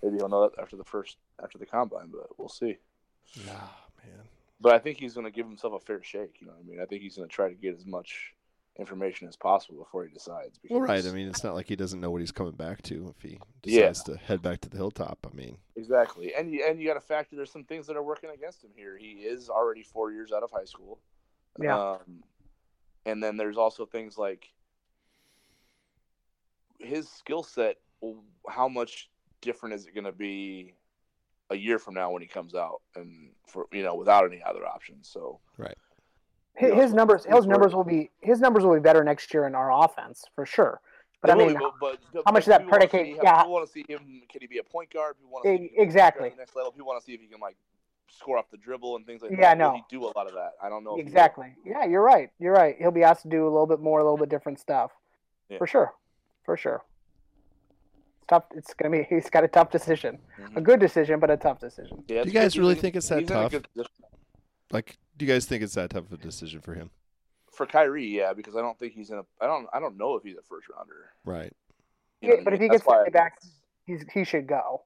Maybe 0.00 0.18
he'll 0.18 0.28
know 0.28 0.48
that 0.48 0.62
after 0.62 0.76
the 0.76 0.84
first 0.84 1.16
after 1.42 1.58
the 1.58 1.66
combine, 1.66 2.12
but 2.12 2.38
we'll 2.38 2.48
see. 2.48 2.76
Nah, 3.44 3.66
man. 4.04 4.28
But 4.60 4.74
I 4.74 4.78
think 4.78 4.98
he's 4.98 5.14
going 5.14 5.26
to 5.26 5.30
give 5.30 5.46
himself 5.46 5.74
a 5.74 5.80
fair 5.80 6.02
shake. 6.02 6.40
You 6.40 6.48
know, 6.48 6.54
what 6.54 6.64
I 6.64 6.68
mean, 6.68 6.80
I 6.82 6.86
think 6.86 7.02
he's 7.02 7.16
going 7.16 7.28
to 7.28 7.34
try 7.34 7.48
to 7.48 7.54
get 7.54 7.74
as 7.76 7.86
much 7.86 8.34
information 8.78 9.26
as 9.28 9.36
possible 9.36 9.78
before 9.78 10.04
he 10.04 10.12
decides. 10.12 10.58
Well, 10.70 10.80
right. 10.80 11.04
I 11.04 11.10
mean, 11.10 11.28
it's 11.28 11.42
not 11.42 11.54
like 11.54 11.66
he 11.66 11.76
doesn't 11.76 12.00
know 12.00 12.10
what 12.10 12.20
he's 12.20 12.32
coming 12.32 12.52
back 12.54 12.82
to 12.82 13.12
if 13.16 13.22
he 13.22 13.38
Yeah. 13.64 13.88
decides 13.88 14.04
to 14.04 14.16
head 14.16 14.40
back 14.40 14.60
to 14.62 14.68
the 14.68 14.76
hilltop. 14.76 15.26
I 15.30 15.34
mean, 15.34 15.58
Exactly, 15.76 16.34
and 16.34 16.52
you, 16.52 16.64
and 16.68 16.80
you 16.80 16.86
got 16.86 16.94
to 16.94 17.00
factor 17.00 17.34
there's 17.36 17.50
some 17.50 17.64
things 17.64 17.86
that 17.88 17.96
are 17.96 18.02
working 18.02 18.30
against 18.30 18.62
him 18.62 18.70
here. 18.76 18.96
He 18.96 19.12
is 19.24 19.48
already 19.48 19.82
four 19.82 20.12
years 20.12 20.32
out 20.32 20.42
of 20.42 20.50
high 20.50 20.64
school. 20.64 21.00
Yeah. 21.60 21.76
Um, 21.76 22.22
and 23.04 23.22
then 23.22 23.36
there's 23.36 23.56
also 23.56 23.84
things 23.86 24.16
like 24.18 24.48
his 26.78 27.08
skill 27.08 27.42
set. 27.42 27.76
How 28.48 28.68
much 28.68 29.10
different 29.40 29.74
is 29.74 29.86
it 29.86 29.94
going 29.94 30.04
to 30.04 30.12
be 30.12 30.74
a 31.50 31.56
year 31.56 31.78
from 31.78 31.94
now 31.94 32.10
when 32.10 32.22
he 32.22 32.28
comes 32.28 32.54
out 32.54 32.80
and 32.94 33.30
for 33.46 33.66
you 33.72 33.82
know 33.82 33.94
without 33.94 34.24
any 34.24 34.42
other 34.44 34.66
options? 34.66 35.08
So 35.08 35.40
His, 36.54 36.70
yeah, 36.70 36.74
his 36.74 36.92
numbers, 36.92 37.24
he's 37.24 37.34
his 37.34 37.46
numbers 37.46 37.74
will 37.74 37.84
be 37.84 38.10
his 38.20 38.40
numbers 38.40 38.64
will 38.64 38.74
be 38.74 38.80
better 38.80 39.04
next 39.04 39.32
year 39.32 39.46
in 39.46 39.54
our 39.54 39.84
offense 39.84 40.24
for 40.34 40.44
sure. 40.44 40.80
But 41.20 41.32
I 41.32 41.34
mean, 41.34 41.54
will, 41.54 41.72
but, 41.80 41.98
but, 42.12 42.22
how 42.26 42.32
much 42.32 42.46
but 42.46 42.60
of 42.60 42.62
that 42.62 42.68
predicate- 42.68 43.16
yeah. 43.22 43.38
People 43.38 43.52
want 43.52 43.66
to 43.66 43.72
see 43.72 43.84
him. 43.88 44.22
Can 44.30 44.40
he 44.40 44.46
be 44.46 44.58
a 44.58 44.62
point 44.62 44.92
guard? 44.92 45.16
People 45.16 45.32
want 45.32 45.44
to 45.44 45.48
see 45.48 45.54
him 45.56 45.70
be 45.74 45.78
a 45.78 45.82
exactly. 45.82 46.32
next 46.38 46.54
level. 46.54 46.70
People 46.70 46.86
want 46.86 47.00
to 47.00 47.04
see 47.04 47.12
if 47.12 47.20
he 47.20 47.26
can 47.26 47.40
like 47.40 47.56
score 48.08 48.38
off 48.38 48.48
the 48.50 48.56
dribble 48.56 48.94
and 48.96 49.04
things 49.04 49.22
like 49.22 49.32
Yeah, 49.32 49.54
that. 49.54 49.58
Will 49.58 49.72
no. 49.72 49.74
he 49.74 49.82
do 49.90 50.04
a 50.04 50.12
lot 50.16 50.28
of 50.28 50.34
that? 50.34 50.52
I 50.62 50.68
don't 50.68 50.84
know. 50.84 50.90
if 50.92 50.96
he 50.98 51.02
will. 51.02 51.08
exactly. 51.08 51.54
Yeah, 51.64 51.84
you're 51.86 52.02
right. 52.02 52.30
You're 52.38 52.52
right. 52.52 52.76
He'll 52.78 52.92
be 52.92 53.02
asked 53.02 53.22
to 53.22 53.28
do 53.28 53.42
a 53.44 53.50
little 53.50 53.66
bit 53.66 53.80
more, 53.80 53.98
a 53.98 54.04
little 54.04 54.16
bit 54.16 54.28
different 54.28 54.60
stuff. 54.60 54.92
Yeah. 55.48 55.58
For 55.58 55.66
sure. 55.66 55.92
For 56.44 56.56
sure. 56.56 56.84
It's 58.28 58.44
tough. 58.44 58.44
It's 58.54 58.74
gonna 58.74 58.90
be. 58.90 59.06
He's 59.08 59.30
got 59.30 59.44
a 59.44 59.48
tough 59.48 59.70
decision. 59.70 60.18
Mhm. 60.38 60.56
A 60.56 60.60
good 60.60 60.80
decision, 60.80 61.18
but 61.18 61.30
a 61.30 61.36
tough 61.36 61.60
decision. 61.60 62.04
Yeah, 62.08 62.22
Do 62.24 62.28
you 62.28 62.34
guys 62.34 62.58
really 62.58 62.74
think 62.74 62.94
it's 62.94 63.08
that 63.08 63.20
he's 63.20 63.30
in 63.30 63.36
a 63.36 63.48
tough? 63.48 63.62
like, 64.70 64.98
do 65.16 65.24
you 65.24 65.32
guys 65.32 65.46
think 65.46 65.62
it's 65.62 65.74
that 65.74 65.90
tough 65.90 66.04
of 66.04 66.12
a 66.12 66.16
decision 66.18 66.60
for 66.60 66.74
him? 66.74 66.90
For 67.50 67.66
Khyri, 67.66 68.12
yeah, 68.12 68.34
because 68.34 68.54
I 68.54 68.60
don't 68.60 68.78
think 68.78 68.92
he's 68.92 69.10
in 69.10 69.16
a. 69.18 69.24
I 69.40 69.46
don't. 69.46 69.66
I 69.72 69.80
don't 69.80 69.96
know 69.96 70.14
if 70.16 70.22
he's 70.24 70.36
a 70.36 70.42
first 70.42 70.68
rounder. 70.68 71.10
Right. 71.24 71.54
You 72.20 72.28
know 72.28 72.34
Yeah, 72.36 72.40
but 72.44 72.52
if 72.52 72.60
he 72.60 72.68
gets 72.68 72.84
why 72.84 73.08
back, 73.08 73.40
he's 73.86 74.04
he 74.12 74.24
should 74.24 74.46
go. 74.46 74.82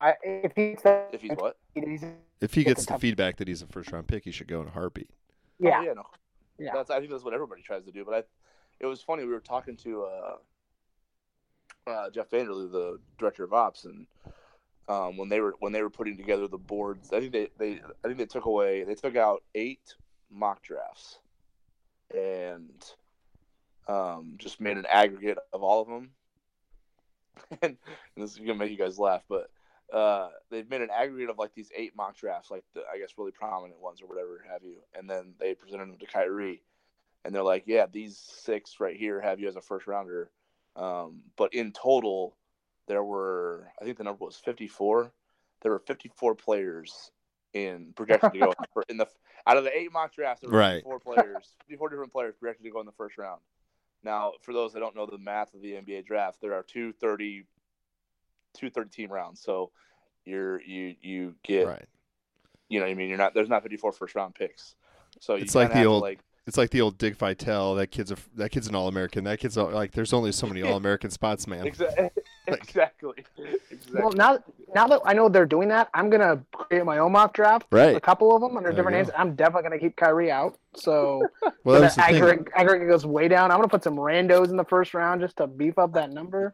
I 0.00 0.14
if 0.24 0.52
he's 0.56 0.82
that, 0.82 1.10
if 1.12 1.22
he's 1.22 1.30
what? 1.36 1.56
he's, 1.74 2.04
If 2.40 2.54
he 2.54 2.64
gets 2.64 2.86
the 2.86 2.98
feedback 2.98 3.36
that 3.36 3.46
he's 3.46 3.62
a 3.62 3.66
first 3.68 3.92
round 3.92 4.08
pick, 4.08 4.24
he 4.24 4.32
should 4.32 4.48
go 4.48 4.60
in 4.60 4.66
a 4.66 4.70
heartbeat. 4.72 5.08
yeah, 5.60 5.78
Oh, 5.78 5.82
yeah, 5.82 5.92
no. 5.92 6.02
Yeah. 6.58 6.72
That's. 6.74 6.90
I 6.90 6.98
think 6.98 7.12
that's 7.12 7.22
what 7.22 7.34
everybody 7.34 7.62
tries 7.62 7.84
to 7.84 7.92
do. 7.92 8.04
But 8.04 8.14
I, 8.14 8.22
it 8.80 8.86
was 8.86 9.00
funny. 9.00 9.24
We 9.24 9.32
were 9.32 9.38
talking 9.40 9.76
to 9.78 10.02
uh, 10.04 10.36
uh, 11.86 12.10
Jeff 12.10 12.30
Vanderloo, 12.30 12.70
the 12.70 12.98
director 13.18 13.44
of 13.44 13.52
ops, 13.52 13.84
and 13.84 14.06
um, 14.88 15.16
when 15.16 15.28
they 15.28 15.40
were 15.40 15.54
when 15.60 15.72
they 15.72 15.82
were 15.82 15.90
putting 15.90 16.16
together 16.16 16.48
the 16.48 16.58
boards, 16.58 17.12
I 17.12 17.20
think 17.20 17.32
they, 17.32 17.48
they 17.58 17.80
I 18.04 18.08
think 18.08 18.18
they 18.18 18.26
took 18.26 18.46
away 18.46 18.84
they 18.84 18.94
took 18.94 19.16
out 19.16 19.42
eight 19.54 19.94
mock 20.30 20.62
drafts, 20.62 21.18
and 22.14 22.84
um, 23.88 24.34
just 24.38 24.60
made 24.60 24.76
an 24.76 24.86
aggregate 24.88 25.38
of 25.52 25.62
all 25.62 25.82
of 25.82 25.88
them. 25.88 26.10
and, 27.62 27.76
this 28.16 28.32
is 28.32 28.38
gonna 28.38 28.54
make 28.54 28.70
you 28.70 28.78
guys 28.78 28.98
laugh, 28.98 29.22
but 29.28 29.50
uh, 29.92 30.30
they've 30.50 30.68
made 30.68 30.82
an 30.82 30.90
aggregate 30.90 31.30
of 31.30 31.38
like 31.38 31.54
these 31.54 31.70
eight 31.76 31.94
mock 31.96 32.16
drafts, 32.16 32.50
like 32.50 32.64
the 32.74 32.82
I 32.92 32.98
guess 32.98 33.14
really 33.18 33.32
prominent 33.32 33.80
ones 33.80 34.00
or 34.00 34.06
whatever 34.06 34.44
have 34.50 34.62
you, 34.62 34.76
and 34.94 35.08
then 35.08 35.34
they 35.38 35.54
presented 35.54 35.88
them 35.88 35.98
to 35.98 36.06
Khyri, 36.06 36.60
and 37.24 37.34
they're 37.34 37.42
like, 37.42 37.64
yeah, 37.66 37.86
these 37.90 38.16
six 38.16 38.80
right 38.80 38.96
here 38.96 39.20
have 39.20 39.40
you 39.40 39.48
as 39.48 39.56
a 39.56 39.62
first 39.62 39.86
rounder, 39.86 40.30
um, 40.76 41.22
but 41.36 41.54
in 41.54 41.72
total, 41.72 42.36
there 42.88 43.04
were 43.04 43.70
I 43.80 43.84
think 43.84 43.98
the 43.98 44.04
number 44.04 44.24
was 44.24 44.36
fifty 44.36 44.68
four. 44.68 45.12
There 45.62 45.72
were 45.72 45.78
fifty 45.78 46.10
four 46.14 46.34
players 46.34 47.10
in 47.52 47.92
projected 47.94 48.32
to 48.32 48.38
go 48.40 48.52
in 48.88 48.96
the 48.96 49.06
out 49.46 49.56
of 49.56 49.64
the 49.64 49.76
eight 49.76 49.92
mock 49.92 50.14
drafts. 50.14 50.40
There 50.42 50.50
were 50.50 50.58
Right. 50.58 50.82
four 50.82 50.98
players, 50.98 51.54
fifty 51.60 51.76
four 51.76 51.88
different 51.88 52.12
players 52.12 52.34
projected 52.38 52.64
to 52.64 52.70
go 52.70 52.80
in 52.80 52.86
the 52.86 52.92
first 52.92 53.16
round. 53.18 53.40
Now, 54.02 54.32
for 54.42 54.52
those 54.52 54.72
that 54.74 54.80
don't 54.80 54.94
know 54.94 55.06
the 55.06 55.16
math 55.18 55.54
of 55.54 55.62
the 55.62 55.72
NBA 55.72 56.04
draft, 56.04 56.38
there 56.42 56.52
are 56.52 56.62
two 56.62 56.92
30, 56.92 57.46
two 58.52 58.68
30 58.68 58.90
team 58.90 59.10
rounds. 59.10 59.40
So 59.40 59.70
you're 60.26 60.60
you 60.62 60.96
you 61.00 61.34
get 61.42 61.66
Right. 61.66 61.86
you 62.68 62.80
know 62.80 62.86
I 62.86 62.94
mean 62.94 63.08
you're 63.08 63.18
not 63.18 63.34
there's 63.34 63.48
not 63.48 63.62
54 63.62 63.92
first 63.92 64.14
round 64.14 64.34
picks. 64.34 64.74
So 65.20 65.36
you 65.36 65.42
It's 65.42 65.54
like 65.54 65.72
the 65.72 65.86
old- 65.86 66.02
like 66.02 66.20
It's 66.46 66.58
like 66.58 66.68
the 66.70 66.82
old 66.82 66.98
Dick 66.98 67.16
Vitale. 67.16 67.74
That 67.76 67.90
kid's 67.90 68.10
a 68.10 68.16
that 68.36 68.50
kid's 68.50 68.66
an 68.68 68.74
all 68.74 68.86
American. 68.88 69.24
That 69.24 69.38
kid's 69.38 69.56
a, 69.56 69.64
like 69.64 69.92
there's 69.92 70.12
only 70.12 70.30
so 70.30 70.46
many 70.46 70.62
all 70.66 70.76
American 70.76 71.10
spots, 71.10 71.46
man. 71.46 71.64
exa- 71.64 72.10
exactly 72.46 73.24
exactly. 73.38 74.00
Well, 74.00 74.12
now 74.12 74.38
now 74.74 74.86
that 74.88 75.00
I 75.06 75.14
know 75.14 75.28
they're 75.30 75.46
doing 75.46 75.68
that, 75.68 75.88
I'm 75.94 76.10
gonna 76.10 76.44
create 76.52 76.84
my 76.84 76.98
own 76.98 77.12
mock 77.12 77.32
draft. 77.32 77.66
Right. 77.70 77.96
A 77.96 78.00
couple 78.00 78.34
of 78.36 78.42
them 78.42 78.56
under 78.58 78.70
There 78.70 78.76
different 78.76 78.98
names. 78.98 79.10
I'm 79.16 79.34
definitely 79.34 79.62
gonna 79.62 79.78
keep 79.78 79.96
Khyri 79.96 80.28
out. 80.30 80.58
So 80.76 81.26
Well, 81.64 81.76
so 81.76 81.80
that's 81.80 81.94
the 81.96 82.02
the 82.02 82.06
thing. 82.08 82.16
aggregate, 82.16 82.48
aggregate 82.54 82.88
goes 82.88 83.06
way 83.06 83.28
down. 83.28 83.50
I'm 83.50 83.56
gonna 83.58 83.68
put 83.68 83.82
some 83.82 83.96
randos 83.96 84.50
in 84.50 84.56
the 84.58 84.64
first 84.64 84.92
round 84.92 85.22
just 85.22 85.36
to 85.38 85.46
beef 85.46 85.78
up 85.78 85.94
that 85.94 86.12
number. 86.12 86.52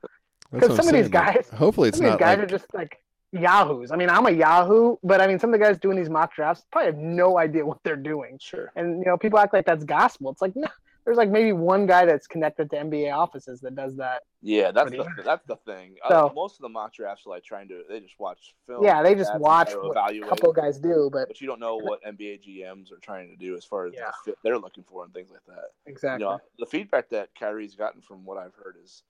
That's 0.53 0.61
'cause 0.67 0.71
what 0.71 0.71
I'm 0.71 0.77
some 0.85 0.89
of 0.89 0.93
these 1.03 1.11
saying, 1.11 1.25
like, 1.27 1.35
guys- 1.35 1.51
Hopefully, 1.59 1.89
it's 1.89 1.99
Some 1.99 2.07
not 2.07 2.19
these 2.19 2.25
guys 2.27 2.39
like 2.39 2.45
are 2.45 2.47
just 2.51 2.75
like 2.75 3.01
yahoos. 3.33 3.91
I 3.93 3.97
mean, 3.97 4.11
I'm 4.11 4.27
a 4.27 4.31
yahoo, 4.31 4.97
but 5.03 5.21
I 5.21 5.27
mean, 5.27 5.39
some 5.39 5.53
of 5.53 5.59
the 5.61 5.65
guys 5.65 5.79
doing 5.79 5.97
these 5.97 6.11
mock 6.11 6.35
drafts 6.35 6.65
probably 6.73 6.87
have 6.87 6.99
no 6.99 7.39
idea 7.39 7.65
what 7.65 7.79
they're 7.85 7.97
doing. 7.97 8.39
sure. 8.41 8.73
And 8.77 8.99
you 9.01 9.05
know, 9.07 9.17
people 9.17 9.39
act 9.39 9.53
like 9.53 9.67
that's 9.67 9.85
gospel. 9.85 10.31
It's 10.31 10.43
like, 10.43 10.57
no, 10.57 10.69
there's 11.05 11.17
like 11.17 11.31
maybe 11.31 11.53
one 11.53 11.87
guy 11.87 12.05
that's 12.05 12.27
connected 12.27 12.71
to 12.71 12.77
NBA 12.77 13.15
offices 13.15 13.61
that 13.61 13.75
does 13.75 13.97
that. 13.97 14.23
Yeah, 14.43 14.71
that's 14.71 14.91
the 14.91 15.07
that's 15.25 15.45
the 15.47 15.57
thing. 15.57 15.97
So- 16.09 16.27
uh, 16.29 16.33
most 16.35 16.57
of 16.57 16.63
the 16.63 16.69
mock 16.69 16.95
drafts 16.95 17.27
are 17.27 17.31
like 17.31 17.45
trying 17.45 17.69
to 17.69 17.83
they 17.89 18.01
just 18.01 18.19
watch 18.19 18.55
film. 18.67 18.85
Yeah, 18.85 19.03
they 19.03 19.15
just 19.15 19.35
watch 19.39 19.71
what 19.75 19.97
a 19.97 20.21
couple 20.29 20.53
guys 20.53 20.79
do, 20.79 21.09
but 21.13 21.29
but 21.29 21.41
you 21.41 21.47
don't 21.47 21.61
know 21.61 21.77
what 21.77 22.03
NBA 22.05 22.43
GMs 22.47 22.93
are 22.93 22.99
trying 23.01 23.29
to 23.31 23.37
do 23.37 23.57
as 23.57 23.65
far 23.65 23.87
as 23.87 23.95
Yeah. 23.97 24.11
the 24.25 24.33
fit 24.33 24.39
they're 24.43 24.59
looking 24.59 24.85
for 24.85 25.05
and 25.05 25.13
things 25.15 25.31
like 25.31 25.45
that. 25.47 25.71
exactly. 25.87 26.25
You 26.25 26.31
know, 26.33 26.41
the 26.59 26.67
feedback 26.67 27.09
that 27.11 27.29
Khyri's 27.41 27.75
gotten 27.75 28.01
from 28.03 28.25
what 28.25 28.39
I've 28.39 28.55
heard 28.55 28.77
is 28.83 29.03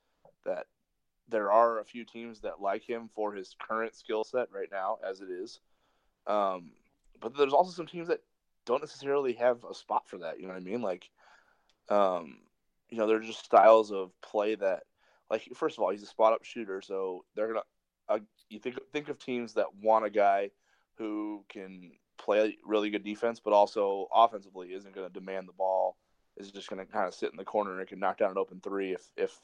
that 0.45 0.67
there 1.31 1.53
are 1.53 1.79
a 1.79 1.85
few 1.85 2.05
teams 2.05 2.41
that 2.41 2.61
like 2.61 2.83
him 2.83 3.09
for 3.15 3.33
his 3.33 3.55
current 3.61 3.95
skill 3.95 4.25
set 4.25 4.49
right 4.53 4.69
now, 4.71 4.99
as 5.09 5.21
it 5.21 5.31
is. 5.31 5.61
Um, 6.27 6.73
but 7.21 7.37
there's 7.37 7.53
also 7.53 7.71
some 7.71 7.87
teams 7.87 8.09
that 8.09 8.21
don't 8.67 8.83
necessarily 8.83 9.35
have 9.35 9.65
a 9.65 9.75
spot 9.75 10.09
for 10.09 10.19
that. 10.19 10.39
You 10.39 10.47
know 10.47 10.55
what 10.55 10.61
I 10.61 10.65
mean? 10.65 10.83
Like, 10.83 11.09
um, 11.89 12.39
you 12.89 12.99
know, 12.99 13.07
they're 13.07 13.21
just 13.21 13.45
styles 13.45 13.93
of 13.93 14.13
play 14.21 14.55
that, 14.57 14.85
like, 15.31 15.49
first 15.55 15.79
of 15.79 15.83
all, 15.83 15.91
he's 15.91 16.03
a 16.03 16.07
spot 16.07 16.33
up 16.33 16.45
shooter, 16.45 16.83
so 16.83 17.25
they're 17.35 17.49
gonna. 17.49 17.63
Uh, 18.09 18.19
you 18.49 18.59
think 18.59 18.79
think 18.93 19.09
of 19.09 19.19
teams 19.19 19.55
that 19.55 19.75
want 19.81 20.05
a 20.05 20.11
guy 20.11 20.51
who 20.97 21.45
can 21.49 21.93
play 22.19 22.57
really 22.65 22.91
good 22.91 23.05
defense, 23.05 23.41
but 23.41 23.53
also 23.53 24.09
offensively 24.13 24.69
isn't 24.69 24.95
going 24.95 25.07
to 25.07 25.13
demand 25.13 25.49
the 25.49 25.53
ball 25.53 25.97
is 26.37 26.51
just 26.51 26.69
going 26.69 26.85
to 26.85 26.91
kind 26.91 27.07
of 27.07 27.15
sit 27.15 27.31
in 27.31 27.37
the 27.37 27.45
corner 27.45 27.79
and 27.79 27.89
can 27.89 27.99
knock 27.99 28.19
down 28.19 28.31
an 28.31 28.39
open 28.39 28.61
three 28.61 28.93
if 28.93 29.03
if 29.17 29.39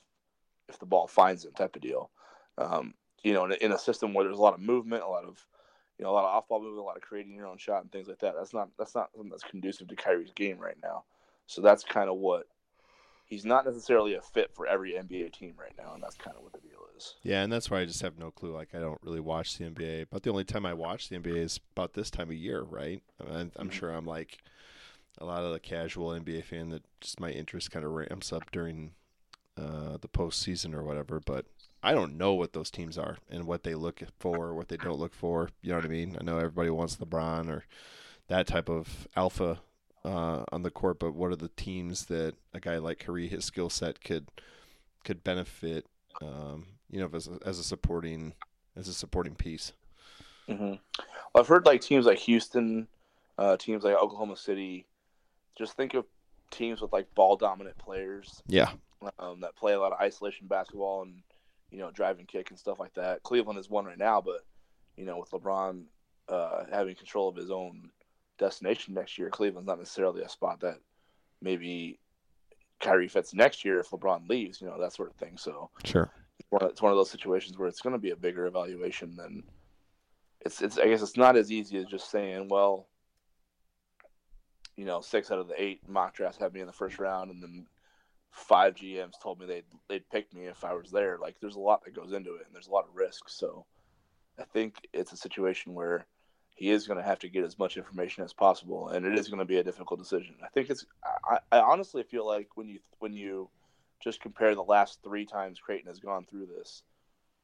if 0.69 0.79
the 0.79 0.87
ball 0.87 1.07
finds 1.07 1.45
him 1.45 1.53
type 1.53 1.77
of 1.77 1.83
deal. 1.83 2.11
Um, 2.59 2.95
you 3.23 3.33
know, 3.35 3.45
in 3.45 3.53
a, 3.53 3.55
in 3.57 3.73
a 3.73 3.79
system 3.79 4.15
where 4.15 4.25
there's 4.25 4.39
a 4.39 4.43
lot 4.43 4.55
of 4.55 4.61
movement, 4.61 5.03
a 5.03 5.09
lot 5.09 5.25
of 5.25 5.45
you 5.99 6.05
know, 6.05 6.11
a 6.11 6.13
lot 6.13 6.25
of 6.25 6.35
off 6.35 6.49
ball 6.49 6.61
movement, 6.61 6.83
a 6.83 6.87
lot 6.87 6.97
of 6.97 7.03
creating 7.03 7.35
your 7.35 7.47
own 7.47 7.57
shot 7.57 7.83
and 7.83 7.91
things 7.91 8.07
like 8.09 8.19
that. 8.19 8.35
That's 8.37 8.53
not 8.53 8.69
that's 8.79 8.95
not 8.95 9.11
something 9.13 9.31
that's 9.31 9.43
conducive 9.43 9.89
to 9.89 9.97
Khyri's 9.97 10.33
game 10.33 10.59
right 10.59 10.77
now. 10.83 11.05
So 11.47 11.63
that's 11.63 11.85
kind 11.85 12.11
of 12.11 12.17
what 12.17 12.47
he's 13.27 13.45
not 13.45 13.67
necessarily 13.67 14.15
a 14.15 14.21
fit 14.21 14.53
for 14.55 14.67
every 14.67 14.93
NBA 14.93 15.33
team 15.33 15.55
right 15.59 15.75
now, 15.79 15.95
and 15.95 16.03
that's 16.03 16.17
kind 16.17 16.37
of 16.37 16.43
what 16.43 16.53
the 16.53 16.61
deal 16.61 16.79
is. 16.97 17.15
Yeah, 17.23 17.43
and 17.43 17.53
that's 17.53 17.71
why 17.71 17.81
I 17.81 17.85
just 17.85 18.03
have 18.03 18.19
no 18.19 18.31
clue. 18.31 18.53
Like, 18.53 18.75
I 18.75 18.79
don't 18.79 19.01
really 19.03 19.21
watch 19.21 19.59
the 19.59 19.65
NBA. 19.65 20.03
About 20.03 20.23
the 20.23 20.31
only 20.31 20.45
time 20.45 20.65
I 20.67 20.75
watch 20.75 21.09
the 21.09 21.17
NBA 21.17 21.37
is 21.37 21.61
about 21.75 21.95
this 21.95 22.11
time 22.11 22.29
of 22.29 22.37
year, 22.37 22.63
right? 22.63 23.03
And 23.19 23.53
I'm 23.57 23.69
Mhm. 23.69 23.73
sure 23.73 23.91
I'm 23.91 24.07
like 24.07 24.39
a 25.19 25.25
lot 25.25 25.45
of 25.45 25.53
the 25.53 25.61
casual 25.61 26.13
NBA 26.13 26.43
fan 26.45 26.69
that 26.71 26.85
just 27.01 27.21
my 27.21 27.31
interest 27.31 27.71
kind 27.71 27.85
of 27.85 27.93
ramps 27.93 28.33
up 28.33 28.51
during 28.51 28.93
uh, 29.57 29.97
the 30.01 30.09
postseason 30.09 30.75
or 30.75 30.83
whatever. 30.83 31.21
But 31.21 31.47
I 31.83 31.93
don't 31.93 32.17
know 32.17 32.35
what 32.35 32.53
those 32.53 32.71
teams 32.71 32.99
are 32.99 33.19
and 33.31 33.47
what 33.47 33.63
they 33.63 33.75
look 33.75 34.03
for, 34.19 34.55
what 34.55 34.69
they 34.69 34.77
don't 34.77 34.99
look 34.99 35.15
for. 35.15 35.51
You 35.63 35.71
know 35.71 35.77
what 35.77 35.85
I 35.85 35.89
mean? 35.89 36.17
I 36.21 36.25
know 36.25 36.39
everybody 36.39 36.71
wants 36.71 36.97
LeBron 36.97 37.49
or 37.49 37.65
that 38.29 38.47
type 38.47 38.69
of 38.69 39.09
alpha 39.17 39.61
uh, 40.05 40.45
on 40.53 40.63
the 40.63 40.71
court, 40.71 40.99
but 40.99 41.15
what 41.15 41.31
are 41.31 41.37
the 41.37 41.51
teams 41.57 42.07
that 42.07 42.35
a 42.55 42.61
guy 42.61 42.79
like 42.79 43.01
Curry, 43.01 43.29
his 43.29 43.45
skill 43.45 43.71
set 43.71 44.03
could 44.03 44.27
could 45.05 45.23
benefit? 45.23 45.87
Um, 46.23 46.67
you 46.91 47.01
know, 47.01 47.11
as 47.13 47.29
a, 47.29 47.39
as 47.45 47.59
a 47.59 47.65
supporting 47.65 48.33
as 48.77 48.89
a 48.89 48.95
supporting 48.95 49.35
piece. 49.35 49.73
Mm-hmm. 50.49 50.65
Well, 50.65 50.79
I've 51.37 51.49
heard 51.49 51.67
like 51.67 51.81
teams 51.81 52.07
like 52.07 52.19
Houston, 52.19 52.87
uh, 53.39 53.57
teams 53.57 53.85
like 53.85 53.97
Oklahoma 53.97 54.37
City. 54.37 54.87
Just 55.57 55.75
think 55.75 55.95
of 55.95 56.05
teams 56.51 56.81
with 56.81 56.93
like 56.93 57.13
ball 57.15 57.37
dominant 57.37 57.77
players 57.79 58.43
Yeah, 58.47 58.71
um, 59.19 59.41
that 59.41 59.57
play 59.57 59.75
a 59.75 59.81
lot 59.81 59.93
of 59.93 60.01
isolation 60.01 60.47
basketball 60.47 61.03
and 61.03 61.23
you 61.71 61.79
know 61.79 61.91
drive 61.91 62.19
and 62.19 62.29
kick 62.29 62.51
and 62.51 62.59
stuff 62.59 62.79
like 62.79 62.95
that. 62.95 63.23
Cleveland 63.23 63.59
is 63.59 63.71
one 63.71 63.85
right 63.85 63.99
now, 63.99 64.21
but 64.21 64.41
you 64.97 65.05
know 65.05 65.19
with 65.19 65.31
LeBron 65.31 65.85
uh, 66.29 66.65
having 66.71 66.95
control 66.95 67.29
of 67.29 67.37
his 67.37 67.51
own 67.51 67.91
destination 68.39 68.95
next 68.95 69.19
year, 69.19 69.31
Cleveland's 69.31 69.67
not 69.67 69.79
necessarily 69.79 70.23
a 70.23 70.29
spot 70.29 70.61
that 70.61 70.79
maybe 71.41 71.99
Khyri 72.81 73.11
fits 73.11 73.35
next 73.35 73.65
year 73.65 73.81
if 73.81 73.91
LeBron 73.91 74.29
leaves. 74.29 74.61
You 74.61 74.69
know 74.69 74.81
that 74.81 74.93
sort 74.93 75.11
of 75.11 75.17
thing. 75.17 75.37
So 75.37 75.71
sure. 75.85 76.11
it's 76.39 76.51
one 76.51 76.63
of, 76.63 76.71
it's 76.71 76.83
one 76.83 76.93
of 76.93 76.99
those 76.99 77.11
situations 77.11 77.59
where 77.59 77.69
it's 77.69 77.81
going 77.81 77.95
to 77.95 78.01
be 78.01 78.11
a 78.11 78.17
bigger 78.17 78.47
evaluation 78.47 79.17
than 79.17 79.43
it's. 80.41 80.63
It's 80.63 80.79
I 80.79 80.89
guess 80.89 81.03
it's 81.03 81.17
not 81.17 81.37
as 81.37 81.51
easy 81.51 81.79
as 81.79 81.87
just 81.87 82.11
saying, 82.11 82.49
well, 82.49 82.89
you 84.77 84.85
know, 84.85 85.01
six 85.01 85.31
out 85.31 85.39
of 85.39 85.49
the 85.49 85.61
eight 85.61 85.89
mock 85.89 86.15
drafts 86.15 86.39
had 86.39 86.53
me 86.53 86.61
in 86.61 86.67
the 86.67 86.73
first 86.73 86.99
round, 86.99 87.31
and 87.31 87.43
then 87.43 87.67
five 88.37 88.75
GMs 88.75 89.21
told 89.21 89.41
me 89.41 89.47
they'd 89.47 89.65
they'd 89.89 90.09
pick 90.11 90.33
me 90.35 90.45
if 90.45 90.65
I 90.65 90.75
was 90.75 90.91
there. 90.91 91.19
Like, 91.19 91.37
there's 91.41 91.57
a 91.57 91.61
lot 91.61 91.85
that 91.85 91.95
goes 91.95 92.13
into 92.13 92.35
it, 92.35 92.47
and 92.47 92.55
there's 92.55 92.69
a 92.69 92.73
lot 92.73 92.87
of 92.89 92.95
risk. 92.95 93.29
So, 93.29 93.65
I 94.39 94.45
think 94.45 94.87
it's 94.93 95.13
a 95.13 95.17
situation 95.17 95.75
where 95.75 96.07
he 96.55 96.71
is 96.71 96.87
going 96.87 96.99
to 96.99 97.05
have 97.05 97.19
to 97.21 97.29
get 97.29 97.45
as 97.45 97.59
much 97.59 97.77
information 97.77 98.25
as 98.25 98.33
possible, 98.33 98.89
and 98.89 99.07
it 99.07 99.19
is 99.19 99.29
going 99.29 99.39
to 99.39 99.47
be 99.47 99.59
a 99.59 99.65
difficult 99.65 100.01
decision. 100.01 100.37
I 100.45 100.49
think 100.49 100.71
it's. 100.71 100.85
I, 101.05 101.39
I 101.51 101.61
honestly 101.61 102.03
feel 102.03 102.27
like 102.27 102.49
when 102.57 102.69
you 102.69 102.81
when 102.99 103.15
you 103.15 103.49
just 104.01 104.21
compare 104.21 104.55
the 104.55 104.63
last 104.63 105.01
three 105.03 105.25
times 105.25 105.59
Creighton 105.59 105.89
has 105.89 105.99
gone 105.99 106.27
through 106.29 106.47
this, 106.47 106.83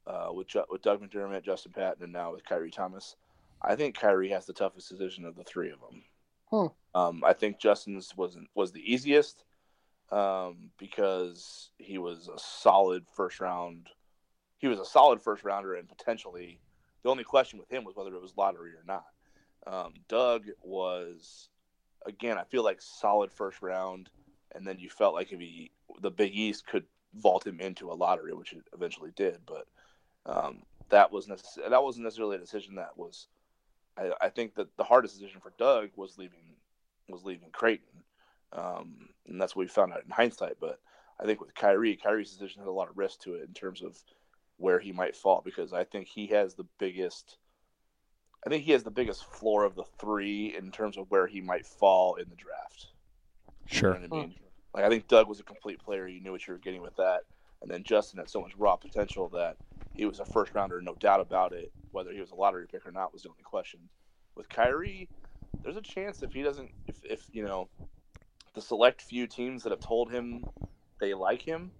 uh, 0.05 0.29
with 0.31 0.47
with 0.69 0.83
Doug 0.83 1.01
McDermott, 1.01 1.43
Justin 1.43 1.71
Patton, 1.71 2.03
and 2.03 2.13
now 2.13 2.33
with 2.33 2.45
Khyri 2.45 2.71
Thomas, 2.71 3.15
I 3.61 3.75
think 3.75 3.97
Khyri 3.97 4.29
has 4.29 4.45
the 4.45 4.53
toughest 4.53 4.89
decision 4.89 5.25
of 5.25 5.35
the 5.35 5.43
three 5.43 5.71
of 5.71 5.79
them. 5.79 6.03
Hmm. 6.51 6.99
Um, 6.99 7.23
I 7.25 7.33
think 7.33 7.57
Justin's 7.57 8.15
wasn't 8.15 8.47
was 8.53 8.71
the 8.71 8.93
easiest 8.93 9.43
um, 10.11 10.69
because 10.77 11.69
he 11.77 11.97
was 11.97 12.29
a 12.33 12.39
solid 12.39 13.05
first 13.15 13.39
round. 13.39 13.87
He 14.57 14.67
was 14.67 14.79
a 14.79 14.85
solid 14.85 15.21
first 15.21 15.43
rounder, 15.43 15.75
and 15.75 15.87
potentially 15.87 16.59
the 17.03 17.09
only 17.09 17.23
question 17.23 17.59
with 17.59 17.71
him 17.71 17.83
was 17.83 17.95
whether 17.95 18.13
it 18.13 18.21
was 18.21 18.37
lottery 18.37 18.71
or 18.71 18.83
not. 18.87 19.05
Um, 19.65 19.93
Doug 20.07 20.45
was, 20.61 21.49
again, 22.05 22.37
I 22.37 22.43
feel 22.43 22.63
like 22.63 22.81
solid 22.81 23.31
first 23.31 23.61
round, 23.61 24.09
and 24.53 24.65
then 24.67 24.79
you 24.79 24.89
felt 24.89 25.13
like 25.13 25.31
if 25.31 25.39
he 25.39 25.71
the 26.01 26.11
Big 26.11 26.33
East 26.33 26.65
could 26.65 26.85
vault 27.15 27.45
him 27.45 27.59
into 27.59 27.91
a 27.91 27.93
lottery, 27.93 28.33
which 28.33 28.53
it 28.53 28.63
eventually 28.73 29.11
did, 29.15 29.39
but 29.45 29.67
um, 30.25 30.63
that 30.89 31.11
was 31.11 31.27
necess- 31.27 31.69
that 31.69 31.83
wasn't 31.83 32.03
necessarily 32.03 32.37
a 32.37 32.39
decision 32.39 32.75
that 32.75 32.97
was. 32.97 33.27
I, 33.97 34.11
I 34.21 34.29
think 34.29 34.55
that 34.55 34.75
the 34.77 34.83
hardest 34.83 35.19
decision 35.19 35.41
for 35.41 35.53
Doug 35.57 35.89
was 35.95 36.17
leaving 36.17 36.55
was 37.09 37.23
leaving 37.23 37.49
Creighton, 37.51 37.92
um, 38.53 39.09
and 39.27 39.39
that's 39.41 39.55
what 39.55 39.63
we 39.63 39.67
found 39.67 39.93
out 39.93 40.03
in 40.03 40.11
hindsight. 40.11 40.55
But 40.59 40.79
I 41.19 41.25
think 41.25 41.41
with 41.41 41.53
Khyri, 41.55 41.99
Khyri's 41.99 42.31
decision 42.31 42.61
had 42.61 42.67
a 42.67 42.71
lot 42.71 42.89
of 42.89 42.97
risk 42.97 43.21
to 43.21 43.35
it 43.35 43.47
in 43.47 43.53
terms 43.53 43.81
of 43.81 43.97
where 44.57 44.79
he 44.79 44.91
might 44.91 45.15
fall 45.15 45.41
because 45.43 45.73
I 45.73 45.83
think 45.83 46.07
he 46.07 46.27
has 46.27 46.55
the 46.55 46.65
biggest. 46.79 47.37
I 48.45 48.49
think 48.49 48.63
he 48.65 48.73
has 48.73 48.83
the 48.83 48.91
biggest 48.91 49.23
floor 49.25 49.63
of 49.63 49.75
the 49.75 49.85
three 49.99 50.53
in 50.55 50.71
terms 50.71 50.97
of 50.97 51.09
where 51.09 51.27
he 51.27 51.41
might 51.41 51.65
fall 51.65 52.15
in 52.15 52.29
the 52.29 52.35
draft. 52.35 52.87
You 53.69 53.79
Sure. 53.79 53.93
know 53.93 53.99
what 54.01 54.05
I 54.05 54.07
mean? 54.09 54.35
Like 54.73 54.83
I 54.85 54.89
think 54.89 55.07
Doug 55.07 55.27
was 55.27 55.39
a 55.39 55.43
complete 55.43 55.79
player. 55.79 56.07
You 56.07 56.21
knew 56.21 56.31
what 56.31 56.45
you 56.47 56.53
were 56.53 56.59
getting 56.59 56.81
with 56.81 56.95
that, 56.97 57.21
and 57.61 57.71
then 57.71 57.83
Justin 57.83 58.19
had 58.19 58.29
so 58.29 58.41
much 58.41 58.55
raw 58.57 58.75
potential 58.75 59.29
that 59.29 59.57
he 59.93 60.05
was 60.05 60.19
a 60.19 60.25
first 60.25 60.53
rounder, 60.55 60.81
no 60.81 60.95
doubt 60.95 61.21
about 61.21 61.53
it. 61.53 61.71
Whether 61.91 62.11
he 62.11 62.19
was 62.19 62.31
a 62.31 62.35
lottery 62.35 62.67
pick 62.67 62.85
or 62.85 62.91
not 62.91 63.13
was 63.13 63.23
the 63.23 63.29
only 63.29 63.43
question. 63.43 63.79
With 64.35 64.49
Khyri, 64.49 65.07
there's 65.63 65.77
a 65.77 65.81
chance 65.81 66.23
if 66.23 66.33
he 66.33 66.41
doesn't, 66.41 66.71
if 66.87 66.97
if 67.03 67.27
you 67.31 67.43
know, 67.43 67.69
the 68.53 68.61
select 68.61 69.01
few 69.01 69.27
teams 69.27 69.63
that 69.63 69.71
have 69.71 69.79
told 69.79 70.11
him 70.11 70.45
they 70.99 71.13
like 71.13 71.41
him, 71.41 71.71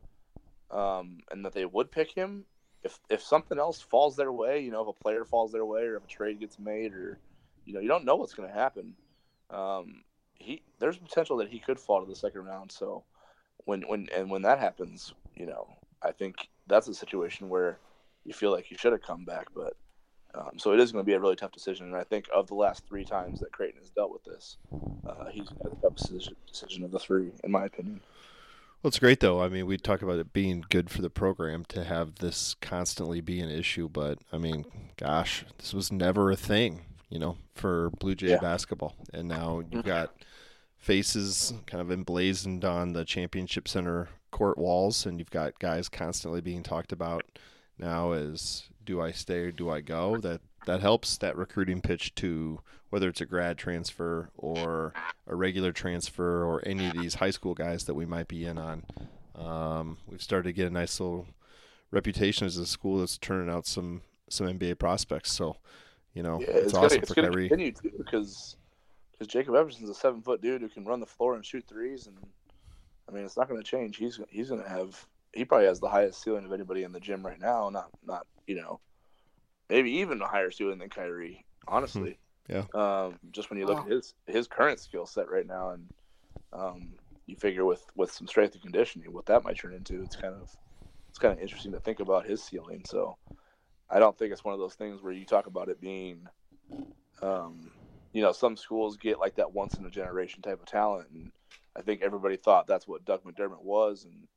um, 0.71 1.19
and 1.31 1.45
that 1.45 1.53
they 1.53 1.65
would 1.65 1.91
pick 1.91 2.11
him, 2.11 2.45
if 2.83 2.99
if 3.09 3.21
something 3.21 3.57
else 3.57 3.81
falls 3.81 4.15
their 4.15 4.31
way, 4.31 4.59
you 4.59 4.71
know, 4.71 4.81
if 4.81 4.87
a 4.87 5.01
player 5.01 5.25
falls 5.25 5.51
their 5.51 5.65
way 5.65 5.83
or 5.83 5.95
if 5.95 6.03
a 6.03 6.07
trade 6.07 6.39
gets 6.39 6.59
made 6.59 6.93
or, 6.93 7.19
you 7.65 7.73
know, 7.73 7.79
you 7.79 7.87
don't 7.87 8.05
know 8.05 8.15
what's 8.15 8.33
going 8.33 8.49
to 8.49 8.53
happen. 8.53 8.95
Um, 9.49 10.03
he 10.35 10.61
there's 10.79 10.97
potential 10.97 11.37
that 11.37 11.49
he 11.49 11.59
could 11.59 11.79
fall 11.79 12.01
to 12.01 12.09
the 12.09 12.15
second 12.15 12.45
round. 12.45 12.71
So 12.71 13.03
when 13.65 13.83
when 13.83 14.07
and 14.15 14.29
when 14.29 14.41
that 14.43 14.59
happens, 14.59 15.13
you 15.35 15.45
know, 15.45 15.67
I 16.01 16.11
think 16.11 16.35
that's 16.67 16.87
a 16.87 16.93
situation 16.93 17.49
where 17.49 17.79
you 18.25 18.33
feel 18.33 18.51
like 18.51 18.71
you 18.71 18.77
should 18.77 18.91
have 18.91 19.01
come 19.01 19.25
back, 19.25 19.47
but 19.55 19.73
um, 20.35 20.57
so 20.57 20.73
it 20.73 20.79
is 20.79 20.91
going 20.91 21.03
to 21.03 21.05
be 21.05 21.13
a 21.13 21.19
really 21.19 21.35
tough 21.35 21.51
decision. 21.51 21.87
And 21.87 21.95
I 21.95 22.03
think 22.03 22.27
of 22.33 22.47
the 22.47 22.55
last 22.55 22.85
three 22.87 23.05
times 23.05 23.39
that 23.39 23.51
Creighton 23.51 23.79
has 23.79 23.89
dealt 23.89 24.11
with 24.11 24.23
this, 24.23 24.57
uh, 25.07 25.25
he's 25.31 25.47
had 25.49 25.71
the 25.71 25.75
toughest 25.81 26.07
decision, 26.11 26.35
decision 26.47 26.83
of 26.83 26.91
the 26.91 26.99
three, 26.99 27.31
in 27.43 27.51
my 27.51 27.65
opinion. 27.65 28.01
Well, 28.81 28.89
it's 28.89 28.99
great 28.99 29.21
though. 29.21 29.41
I 29.41 29.47
mean, 29.47 29.65
we 29.65 29.77
talk 29.77 30.01
about 30.01 30.19
it 30.19 30.33
being 30.33 30.65
good 30.69 30.89
for 30.89 31.01
the 31.01 31.09
program 31.09 31.63
to 31.69 31.83
have 31.85 32.15
this 32.15 32.55
constantly 32.61 33.21
be 33.21 33.39
an 33.39 33.49
issue, 33.49 33.87
but 33.87 34.19
I 34.31 34.37
mean, 34.37 34.65
gosh, 34.97 35.45
this 35.57 35.73
was 35.73 35.91
never 35.91 36.31
a 36.31 36.35
thing, 36.35 36.81
you 37.09 37.17
know, 37.17 37.37
for 37.55 37.91
Blue 37.91 38.13
Jay 38.15 38.31
Yeah. 38.31 38.39
basketball. 38.41 38.95
And 39.13 39.29
now 39.29 39.63
you've 39.71 39.85
got 39.85 40.13
faces 40.77 41.53
kind 41.65 41.79
of 41.79 41.91
emblazoned 41.91 42.65
on 42.65 42.91
the 42.91 43.05
championship 43.05 43.69
center 43.69 44.09
court 44.31 44.57
walls, 44.57 45.05
and 45.05 45.17
you've 45.17 45.31
got 45.31 45.59
guys 45.59 45.87
constantly 45.87 46.41
being 46.41 46.61
talked 46.63 46.91
about 46.91 47.23
now 47.77 48.11
as 48.11 48.63
do 48.85 49.01
I 49.01 49.11
stay 49.11 49.39
or 49.39 49.51
do 49.51 49.69
I 49.69 49.81
go? 49.81 50.17
That 50.17 50.41
that 50.65 50.79
helps 50.81 51.17
that 51.17 51.35
recruiting 51.37 51.81
pitch 51.81 52.15
to 52.15 52.59
whether 52.89 53.09
it's 53.09 53.21
a 53.21 53.25
grad 53.25 53.57
transfer 53.57 54.29
or 54.37 54.93
a 55.27 55.35
regular 55.35 55.71
transfer 55.71 56.43
or 56.43 56.61
any 56.65 56.87
of 56.87 56.93
these 56.93 57.15
high 57.15 57.31
school 57.31 57.53
guys 57.53 57.85
that 57.85 57.95
we 57.95 58.05
might 58.05 58.27
be 58.27 58.45
in 58.45 58.57
on. 58.57 58.83
Um, 59.35 59.97
we've 60.07 60.21
started 60.21 60.49
to 60.49 60.53
get 60.53 60.67
a 60.67 60.73
nice 60.73 60.99
little 60.99 61.25
reputation 61.91 62.45
as 62.45 62.57
a 62.57 62.65
school 62.65 62.99
that's 62.99 63.17
turning 63.17 63.53
out 63.53 63.65
some 63.65 64.01
some 64.29 64.47
NBA 64.47 64.79
prospects. 64.79 65.31
So, 65.31 65.57
you 66.13 66.23
know, 66.23 66.39
Yeah, 66.39 66.47
it's, 66.49 66.65
it's, 66.65 66.73
gonna, 66.73 66.85
awesome 66.85 66.99
it's 66.99 67.09
for 67.09 67.15
gonna 67.15 67.29
Khyri. 67.29 67.47
continue 67.49 67.71
to 67.71 67.91
because 67.97 68.57
because 69.11 69.27
Jacob 69.27 69.55
Epperson's 69.55 69.89
a 69.89 69.95
seven 69.95 70.21
foot 70.21 70.41
dude 70.41 70.61
who 70.61 70.69
can 70.69 70.85
run 70.85 70.99
the 70.99 71.05
floor 71.05 71.35
and 71.35 71.45
shoot 71.45 71.65
threes, 71.67 72.07
and 72.07 72.17
I 73.07 73.11
mean, 73.11 73.25
it's 73.25 73.37
not 73.37 73.49
going 73.49 73.61
to 73.61 73.67
change. 73.67 73.97
He's 73.97 74.19
he's 74.29 74.49
going 74.49 74.63
to 74.63 74.69
have 74.69 75.05
he 75.33 75.45
probably 75.45 75.67
has 75.67 75.79
the 75.79 75.89
highest 75.89 76.21
ceiling 76.21 76.45
of 76.45 76.53
anybody 76.53 76.83
in 76.83 76.91
the 76.91 76.99
gym 76.99 77.25
right 77.25 77.39
now. 77.39 77.69
Not 77.69 77.89
not 78.05 78.25
you 78.47 78.55
know, 78.55 78.79
maybe 79.69 79.91
even 79.91 80.21
a 80.21 80.27
higher 80.27 80.51
ceiling 80.51 80.79
than 80.79 80.89
Khyri. 80.89 81.39
Honestly, 81.67 82.17
Yeah. 82.49 82.65
Um, 82.73 83.19
just 83.31 83.49
when 83.49 83.59
you 83.59 83.65
look 83.65 83.79
Wow. 83.79 83.85
at 83.85 83.91
his 83.91 84.13
his 84.27 84.47
current 84.47 84.79
skill 84.79 85.05
set 85.05 85.29
right 85.29 85.45
now, 85.47 85.71
and 85.71 85.89
um, 86.51 86.97
you 87.25 87.35
figure 87.35 87.65
with 87.65 87.85
with 87.95 88.11
some 88.11 88.27
strength 88.27 88.53
and 88.53 88.63
conditioning, 88.63 89.11
what 89.13 89.25
that 89.27 89.43
might 89.43 89.57
turn 89.57 89.73
into, 89.73 90.01
it's 90.01 90.15
kind 90.15 90.35
of 90.35 90.49
it's 91.09 91.19
kind 91.19 91.33
of 91.33 91.39
interesting 91.39 91.71
to 91.73 91.79
think 91.79 91.99
about 91.99 92.25
his 92.25 92.43
ceiling. 92.43 92.83
So, 92.85 93.15
I 93.89 93.99
don't 93.99 94.17
think 94.17 94.31
it's 94.31 94.43
one 94.43 94.53
of 94.53 94.59
those 94.59 94.75
things 94.75 95.01
where 95.01 95.13
you 95.13 95.25
talk 95.25 95.47
about 95.47 95.69
it 95.69 95.79
being, 95.79 96.27
um, 97.21 97.71
you 98.13 98.21
know, 98.21 98.31
some 98.31 98.57
schools 98.57 98.97
get 98.97 99.19
like 99.19 99.35
that 99.35 99.53
once 99.53 99.77
in 99.77 99.85
a 99.85 99.89
generation 99.89 100.41
type 100.41 100.59
of 100.59 100.65
talent, 100.65 101.09
and 101.11 101.31
I 101.75 101.81
think 101.81 102.01
everybody 102.01 102.37
thought 102.37 102.67
that's 102.67 102.87
what 102.87 103.05
Doug 103.05 103.23
McDermott 103.23 103.63
was, 103.63 104.05
and 104.05 104.27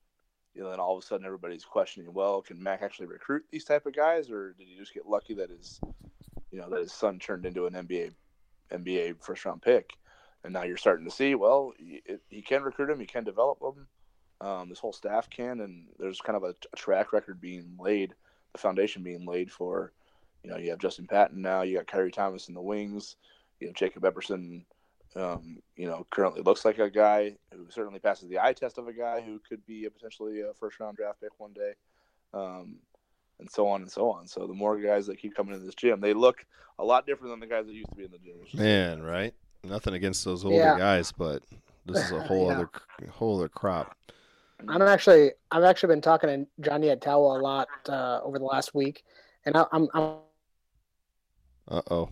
you 0.57 0.63
know, 0.63 0.71
then 0.71 0.81
all 0.81 0.97
of 0.97 1.03
a 1.03 1.07
sudden 1.07 1.27
everybody's 1.27 1.67
questioning, 1.67 2.13
well, 2.15 2.41
can 2.41 2.63
Mac 2.63 2.81
actually 2.81 3.07
recruit 3.07 3.45
these 3.51 3.65
type 3.65 3.85
of 3.85 3.95
guys, 3.95 4.31
or 4.31 4.55
did 4.55 4.67
he 4.67 4.77
just 4.77 4.95
get 4.95 5.07
lucky 5.07 5.35
that 5.35 5.51
his, 5.51 5.79
you 6.51 6.59
know, 6.59 6.71
that 6.71 6.81
his 6.81 6.93
son 6.93 7.19
turned 7.19 7.45
into 7.45 7.67
an 7.67 7.75
NBA 7.75 8.13
NBA 8.73 9.23
first 9.23 9.45
round 9.45 9.61
pick, 9.61 9.93
and 10.45 10.53
now 10.53 10.63
you're 10.63 10.79
starting 10.79 11.05
to 11.05 11.15
see, 11.15 11.35
well, 11.35 11.73
he, 11.79 12.01
he 12.29 12.41
can 12.41 12.63
recruit 12.63 12.91
him, 12.91 12.99
he 12.99 13.07
can 13.07 13.23
develop 13.23 13.59
him. 13.63 13.87
Um, 14.41 14.69
this 14.69 14.79
whole 14.79 14.93
staff 14.93 15.29
can, 15.29 15.61
and 15.61 15.87
there's 15.99 16.21
kind 16.21 16.37
of 16.37 16.43
a, 16.43 16.55
a 16.73 16.77
track 16.77 17.13
record 17.13 17.41
being 17.41 17.77
laid, 17.79 18.15
the 18.53 18.59
foundation 18.59 19.03
being 19.03 19.27
laid 19.27 19.53
for, 19.53 19.93
you 20.43 20.51
know, 20.51 20.57
you 20.57 20.71
have 20.71 20.79
Justin 20.79 21.07
Patton 21.07 21.41
now, 21.43 21.63
you 21.63 21.77
got 21.77 21.87
Khyri 21.87 22.13
Thomas 22.13 22.49
in 22.49 22.55
the 22.55 22.61
wings, 22.61 23.17
you 23.61 23.69
have 23.69 23.77
Jacob 23.77 24.03
Epperson, 24.03 24.65
um, 25.17 25.59
you 25.77 25.87
know, 25.87 26.07
currently 26.11 26.43
looks 26.43 26.65
like 26.65 26.79
a 26.79 26.91
guy 26.91 27.37
who 27.53 27.67
certainly 27.71 27.99
passes 27.99 28.29
the 28.29 28.39
eye 28.39 28.53
test 28.53 28.79
of 28.79 28.87
a 28.89 28.93
guy 28.93 29.21
who 29.21 29.41
could 29.49 29.65
be 29.67 29.87
a 29.87 29.91
potentially 29.91 30.41
a 30.43 30.53
first 30.55 30.79
round 30.79 30.97
draft 30.97 31.21
pick 31.21 31.39
one 31.39 31.53
day, 31.53 31.73
um, 32.35 32.77
and 33.41 33.51
so 33.51 33.67
on 33.67 33.83
and 33.83 33.91
so 33.91 34.11
on. 34.11 34.27
So 34.27 34.47
the 34.47 34.55
more 34.55 34.79
guys 34.79 35.07
that 35.07 35.19
keep 35.19 35.35
coming 35.35 35.55
into 35.55 35.65
this 35.67 35.75
gym, 35.75 36.01
they 36.01 36.15
look 36.15 36.45
a 36.79 36.85
lot 36.85 37.07
different 37.07 37.33
than 37.33 37.41
the 37.41 37.47
guys 37.47 37.67
that 37.67 37.75
used 37.75 37.89
to 37.91 37.97
be 37.97 38.05
in 38.05 38.11
the 38.11 38.19
gym. 38.19 38.37
Man, 38.55 39.03
right? 39.03 39.35
Nothing 39.65 39.95
against 39.95 40.25
those 40.25 40.45
older 40.45 40.57
Yeah. 40.57 40.79
guys, 40.79 41.13
but 41.13 41.43
this 41.87 41.99
is 41.99 42.13
a 42.13 42.21
whole 42.29 42.47
Yeah. 42.47 42.53
other 42.53 42.69
whole 43.11 43.37
other 43.39 43.49
crop. 43.49 43.97
I'm 44.69 44.83
actually 44.83 45.33
I've 45.51 45.65
actually 45.65 45.95
been 45.95 46.01
talking 46.01 46.29
to 46.29 46.47
Johnny 46.63 46.89
Atawa 46.89 47.39
a 47.39 47.43
lot 47.43 47.69
uh, 47.89 48.21
over 48.23 48.39
the 48.39 48.45
last 48.45 48.75
week, 48.75 49.03
and 49.45 49.57
I, 49.57 49.67
I'm 49.73 49.89
I'm 49.95 50.17
Uh 51.69 51.83
oh. 51.91 52.11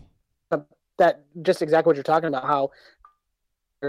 that 0.97 1.25
just 1.41 1.61
exactly 1.61 1.89
what 1.89 1.97
you're 1.97 2.03
talking 2.03 2.27
about. 2.27 2.45
How 2.45 2.71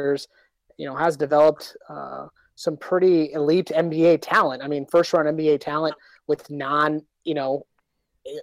there's 0.05 0.29
you 0.77 0.87
know 0.87 0.97
has 0.97 1.17
developed 1.17 1.77
uh, 1.89 2.27
some 2.55 2.77
pretty 2.77 3.33
elite 3.33 3.71
NBA 3.75 4.21
talent. 4.23 4.63
I 4.63 4.69
mean, 4.69 4.87
first 4.87 5.13
round 5.13 5.29
NBA 5.29 5.61
talent 5.61 5.95
with 6.27 6.49
non 6.51 7.03
you 7.25 7.35
know 7.35 7.67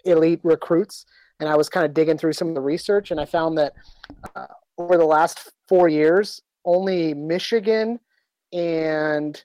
elite 0.05 0.39
recruits. 0.43 1.05
And 1.39 1.49
I 1.49 1.57
was 1.57 1.67
kind 1.67 1.85
of 1.85 1.93
digging 1.93 2.17
through 2.17 2.33
some 2.33 2.47
of 2.47 2.55
the 2.55 2.61
research, 2.61 3.11
and 3.11 3.19
I 3.19 3.25
found 3.25 3.57
that 3.57 3.73
uh, 4.35 4.45
over 4.77 4.97
the 4.97 5.05
last 5.05 5.51
four 5.67 5.89
years, 5.89 6.41
only 6.63 7.13
Michigan 7.13 7.99
and 8.53 9.43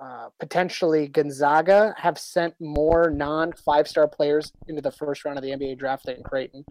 uh, 0.00 0.28
potentially 0.40 1.08
Gonzaga 1.08 1.94
have 1.96 2.18
sent 2.18 2.54
more 2.60 3.10
non 3.10 3.52
five 3.52 3.86
star 3.86 4.08
players 4.08 4.52
into 4.68 4.80
the 4.80 4.90
first 4.90 5.24
round 5.24 5.38
of 5.38 5.44
the 5.44 5.50
NBA 5.50 5.78
draft 5.78 6.06
than 6.06 6.22
Creighton. 6.22 6.64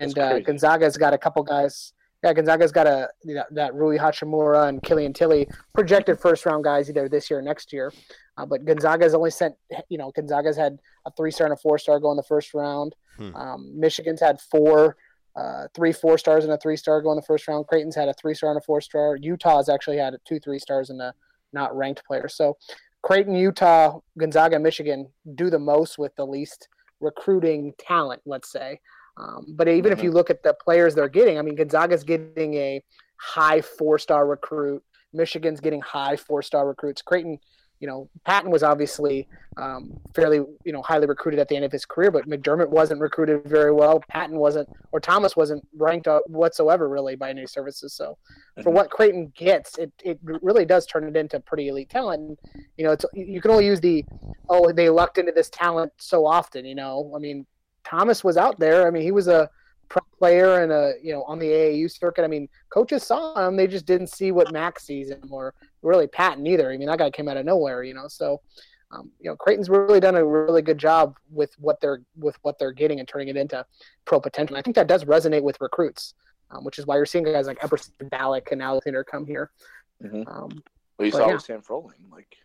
And 0.00 0.16
uh. 0.18 0.40
Gonzaga's 0.40 0.96
got 0.96 1.14
a 1.14 1.18
couple 1.18 1.42
guys. 1.42 1.92
Yeah, 2.24 2.32
Gonzaga's 2.32 2.72
got 2.72 2.86
a 2.86 3.10
that, 3.24 3.48
that 3.50 3.74
Rui 3.74 3.98
Hachimura 3.98 4.66
and 4.66 4.82
Killian 4.82 5.12
Tillie 5.12 5.46
projected 5.74 6.18
first 6.18 6.46
round 6.46 6.64
guys 6.64 6.88
either 6.88 7.06
this 7.06 7.28
year 7.28 7.40
or 7.40 7.42
next 7.42 7.70
year. 7.70 7.92
Uh, 8.38 8.46
but 8.46 8.64
Gonzaga's 8.64 9.14
only 9.14 9.30
sent 9.30 9.54
you 9.90 9.98
know 9.98 10.10
Gonzaga's 10.10 10.56
had 10.56 10.78
a 11.04 11.10
three 11.10 11.30
star 11.30 11.46
and 11.46 11.52
a 11.52 11.56
four 11.58 11.76
star 11.76 12.00
go 12.00 12.10
in 12.10 12.16
the 12.16 12.22
first 12.22 12.54
round. 12.54 12.94
Hmm. 13.18 13.36
Um, 13.36 13.78
Michigan's 13.78 14.22
had 14.22 14.40
four, 14.40 14.96
uh, 15.36 15.68
three 15.74 15.92
four 15.92 16.16
stars 16.16 16.44
and 16.44 16.52
a 16.54 16.56
three 16.56 16.78
star 16.78 17.02
go 17.02 17.10
in 17.12 17.16
the 17.16 17.22
first 17.22 17.46
round. 17.46 17.66
Creighton's 17.66 17.94
had 17.94 18.08
a 18.08 18.14
three 18.14 18.34
star 18.34 18.50
and 18.50 18.58
a 18.58 18.64
four 18.64 18.80
star. 18.80 19.16
Utah's 19.16 19.68
actually 19.68 19.98
had 19.98 20.16
two 20.24 20.40
three 20.40 20.58
stars 20.58 20.88
and 20.88 21.02
a 21.02 21.12
not 21.52 21.76
ranked 21.76 22.06
player. 22.06 22.26
So 22.28 22.56
Creighton, 23.02 23.34
Utah, 23.34 24.00
Gonzaga, 24.16 24.58
Michigan 24.58 25.08
do 25.34 25.50
the 25.50 25.58
most 25.58 25.98
with 25.98 26.16
the 26.16 26.26
least 26.26 26.68
recruiting 27.00 27.74
talent, 27.78 28.22
let's 28.24 28.50
say. 28.50 28.80
Um, 29.16 29.46
but 29.50 29.68
even 29.68 29.92
if 29.92 30.02
you 30.02 30.10
look 30.10 30.28
at 30.30 30.42
the 30.42 30.54
players 30.54 30.94
they're 30.94 31.08
getting, 31.08 31.38
I 31.38 31.42
mean, 31.42 31.54
Gonzaga's 31.54 32.04
getting 32.04 32.54
a 32.54 32.82
high 33.16 33.60
four 33.60 33.98
star 33.98 34.26
recruit. 34.26 34.82
Michigan's 35.12 35.60
getting 35.60 35.80
high 35.80 36.16
four 36.16 36.42
star 36.42 36.66
recruits. 36.66 37.00
Creighton, 37.00 37.38
you 37.78 37.86
know, 37.86 38.08
Patton 38.24 38.50
was 38.50 38.62
obviously 38.64 39.28
um, 39.56 39.92
fairly, 40.16 40.38
you 40.64 40.72
know, 40.72 40.82
highly 40.82 41.06
recruited 41.06 41.38
at 41.38 41.48
the 41.48 41.54
end 41.54 41.64
of 41.64 41.70
his 41.70 41.84
career, 41.84 42.10
but 42.10 42.28
McDermott 42.28 42.68
wasn't 42.68 43.00
recruited 43.00 43.44
very 43.44 43.70
well. 43.72 44.02
Patton 44.08 44.36
wasn't, 44.38 44.68
or 44.90 44.98
Thomas 44.98 45.36
wasn't 45.36 45.64
ranked 45.76 46.08
whatsoever, 46.26 46.88
really, 46.88 47.14
by 47.14 47.30
any 47.30 47.46
services. 47.46 47.92
So, 47.94 48.16
for 48.62 48.70
Mhm. 48.70 48.74
what 48.74 48.90
Creighton 48.90 49.32
gets, 49.36 49.78
it, 49.78 49.92
it 50.02 50.18
really 50.22 50.64
does 50.64 50.86
turn 50.86 51.04
it 51.04 51.16
into 51.16 51.38
pretty 51.38 51.68
elite 51.68 51.90
talent. 51.90 52.20
And, 52.20 52.38
you 52.76 52.84
know, 52.84 52.92
it's 52.92 53.04
you 53.14 53.40
can 53.40 53.52
only 53.52 53.66
use 53.66 53.80
the 53.80 54.04
oh 54.48 54.72
they 54.72 54.88
lucked 54.88 55.18
into 55.18 55.32
this 55.32 55.50
talent 55.50 55.92
so 55.98 56.26
often. 56.26 56.64
You 56.64 56.74
know, 56.74 57.12
I 57.14 57.18
mean, 57.20 57.46
Thomas 57.84 58.24
was 58.24 58.36
out 58.36 58.58
there. 58.58 58.86
I 58.86 58.90
mean, 58.90 59.02
he 59.02 59.12
was 59.12 59.28
a 59.28 59.48
pro 59.88 60.02
player 60.18 60.62
and 60.62 60.72
a 60.72 60.94
you 61.02 61.12
know 61.12 61.22
on 61.24 61.38
the 61.38 61.46
AAU 61.46 61.90
circuit. 61.90 62.24
I 62.24 62.28
mean, 62.28 62.48
coaches 62.70 63.02
saw 63.02 63.46
him, 63.46 63.56
they 63.56 63.66
just 63.66 63.86
didn't 63.86 64.08
see 64.08 64.32
what 64.32 64.52
Max 64.52 64.84
sees 64.84 65.10
him, 65.10 65.28
or 65.30 65.54
really 65.82 66.06
Patton 66.06 66.46
either. 66.46 66.70
I 66.70 66.76
mean, 66.76 66.88
that 66.88 66.98
guy 66.98 67.10
came 67.10 67.28
out 67.28 67.36
of 67.36 67.44
nowhere. 67.44 67.82
You 67.84 67.94
know, 67.94 68.08
so. 68.08 68.40
Um, 68.90 69.10
you 69.18 69.28
know, 69.28 69.34
Creighton's 69.34 69.68
really 69.68 69.98
done 69.98 70.14
a 70.14 70.24
really 70.24 70.62
good 70.62 70.78
job 70.78 71.16
with 71.32 71.52
what 71.58 71.80
they're 71.80 72.02
with 72.16 72.36
what 72.42 72.60
they're 72.60 72.70
getting 72.70 73.00
and 73.00 73.08
turning 73.08 73.26
it 73.26 73.36
into 73.36 73.64
pro 74.04 74.20
potential. 74.20 74.54
And 74.54 74.60
I 74.60 74.62
think 74.62 74.76
that 74.76 74.86
does 74.86 75.04
resonate 75.04 75.42
with 75.42 75.60
recruits, 75.60 76.14
um, 76.52 76.64
which 76.64 76.78
is 76.78 76.86
why 76.86 76.94
you're 76.94 77.06
seeing 77.06 77.24
guys 77.24 77.48
like 77.48 77.58
Epperson, 77.58 77.90
Ballock, 78.10 78.52
and 78.52 78.62
Alexander 78.62 79.02
come 79.02 79.26
here. 79.26 79.50
Mhm. 80.00 80.28
Um, 80.28 80.62
Well, 80.96 81.06
you 81.06 81.10
saw 81.10 81.26
yeah. 81.26 81.32
with 81.32 81.42
Sam 81.42 81.60
Froling, 81.60 82.08
like 82.12 82.36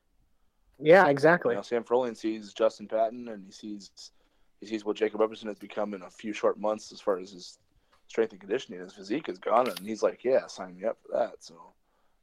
yeah, 0.79 1.05
you 1.05 1.11
exactly. 1.11 1.53
know, 1.53 1.61
Sam 1.61 1.83
Froling 1.83 2.15
sees 2.15 2.51
Justin 2.53 2.87
Patton, 2.87 3.27
and 3.27 3.45
he 3.45 3.51
sees 3.51 4.11
he 4.59 4.67
sees 4.67 4.83
what 4.85 4.97
Jacob 4.97 5.21
Epperson 5.21 5.47
has 5.47 5.57
become 5.57 5.93
in 5.93 6.01
a 6.01 6.09
few 6.09 6.33
short 6.33 6.59
months 6.59 6.91
as 6.91 6.99
far 6.99 7.17
as 7.17 7.31
his 7.31 7.57
strength 8.07 8.31
and 8.31 8.41
conditioning. 8.41 8.79
His 8.79 8.93
physique 8.93 9.29
is 9.29 9.39
gone, 9.39 9.69
and 9.69 9.79
he's 9.79 10.03
like, 10.03 10.23
"Yeah, 10.23 10.47
sign 10.47 10.75
me 10.75 10.85
up 10.85 10.97
for 11.01 11.17
that." 11.17 11.43
So, 11.43 11.73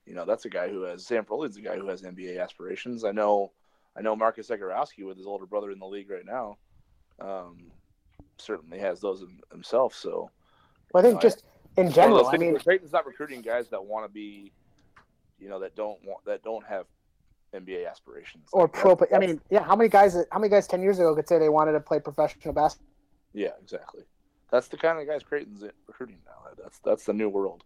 you 0.05 0.15
know, 0.15 0.25
that's 0.25 0.45
a 0.45 0.51
guy 0.51 0.69
who 0.69 0.83
has 0.83 1.07
Sam 1.07 1.25
Froling's 1.25 1.57
a 1.57 1.61
guy 1.63 1.77
who 1.77 1.89
has 1.89 2.03
NBA 2.03 2.43
aspirations. 2.43 3.05
I 3.05 3.13
know, 3.13 3.53
I 3.97 4.03
know 4.03 4.15
Marcus 4.15 4.49
Zegarowski 4.49 5.07
with 5.07 5.17
his 5.17 5.27
older 5.27 5.47
brother 5.47 5.71
in 5.71 5.79
the 5.79 5.87
league 5.87 6.11
right 6.11 6.27
now, 6.27 6.59
um, 7.21 7.71
certainly 8.39 8.79
has 8.79 9.01
those 9.01 9.23
him- 9.23 9.41
himself. 9.51 9.95
So, 9.95 10.31
Well, 10.93 11.01
I 11.01 11.03
think 11.03 11.15
No, 11.15 11.19
I- 11.19 11.23
just 11.23 11.45
in 11.77 11.91
general, 11.91 12.27
I 12.27 12.37
mean, 12.37 12.59
Creighton's 12.59 12.93
not 12.93 13.07
recruiting 13.07 13.43
guys 13.43 13.69
that 13.71 13.85
want 13.85 14.05
to 14.05 14.13
be, 14.13 14.53
you 15.39 15.49
know, 15.49 15.59
that 15.61 15.75
don't 15.75 16.03
want 16.05 16.25
that 16.27 16.43
don't 16.43 16.65
have 16.65 16.87
NBA 17.55 17.89
aspirations 17.91 18.49
or 18.53 18.63
Like, 18.63 18.73
pro. 18.73 18.95
that's- 18.95 19.17
I 19.17 19.25
mean, 19.25 19.41
yeah, 19.51 19.63
how 19.63 19.77
many 19.77 19.89
guys? 19.89 20.17
How 20.33 20.39
many 20.39 20.51
guys 20.51 20.67
ten 20.67 20.83
years 20.83 20.99
ago 20.99 21.15
could 21.15 21.29
say 21.29 21.39
they 21.39 21.49
wanted 21.49 21.73
to 21.73 21.81
play 21.81 22.01
professional 22.01 22.53
basketball? 22.55 22.93
Yeah, 23.33 23.51
exactly. 23.63 24.03
That's 24.51 24.69
the 24.69 24.77
kind 24.77 24.99
of 24.99 25.07
guys 25.07 25.23
Creighton's 25.23 25.63
recruiting 25.87 26.19
now. 26.27 26.51
That's 26.63 26.79
that's 26.81 27.05
the 27.05 27.13
new 27.13 27.29
world. 27.29 27.65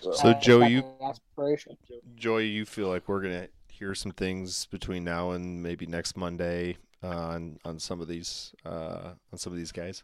So, 0.00 0.12
So, 0.12 0.28
Uh, 0.30 0.40
Joe, 0.40 0.60
you- 0.62 0.82
kind 0.82 0.94
aspiration. 1.02 1.76
Joy, 2.16 2.38
you 2.38 2.64
feel 2.66 2.88
like 2.88 3.08
we're 3.08 3.22
gonna 3.22 3.48
hear 3.68 3.94
some 3.94 4.12
things 4.12 4.66
between 4.66 5.04
now 5.04 5.30
and 5.32 5.62
maybe 5.62 5.86
next 5.86 6.16
Monday 6.16 6.76
uh, 7.02 7.08
on 7.08 7.58
on 7.64 7.78
some 7.78 8.00
of 8.00 8.08
these 8.08 8.54
uh, 8.64 9.12
on 9.32 9.38
some 9.38 9.52
of 9.52 9.56
these 9.58 9.72
guys. 9.72 10.02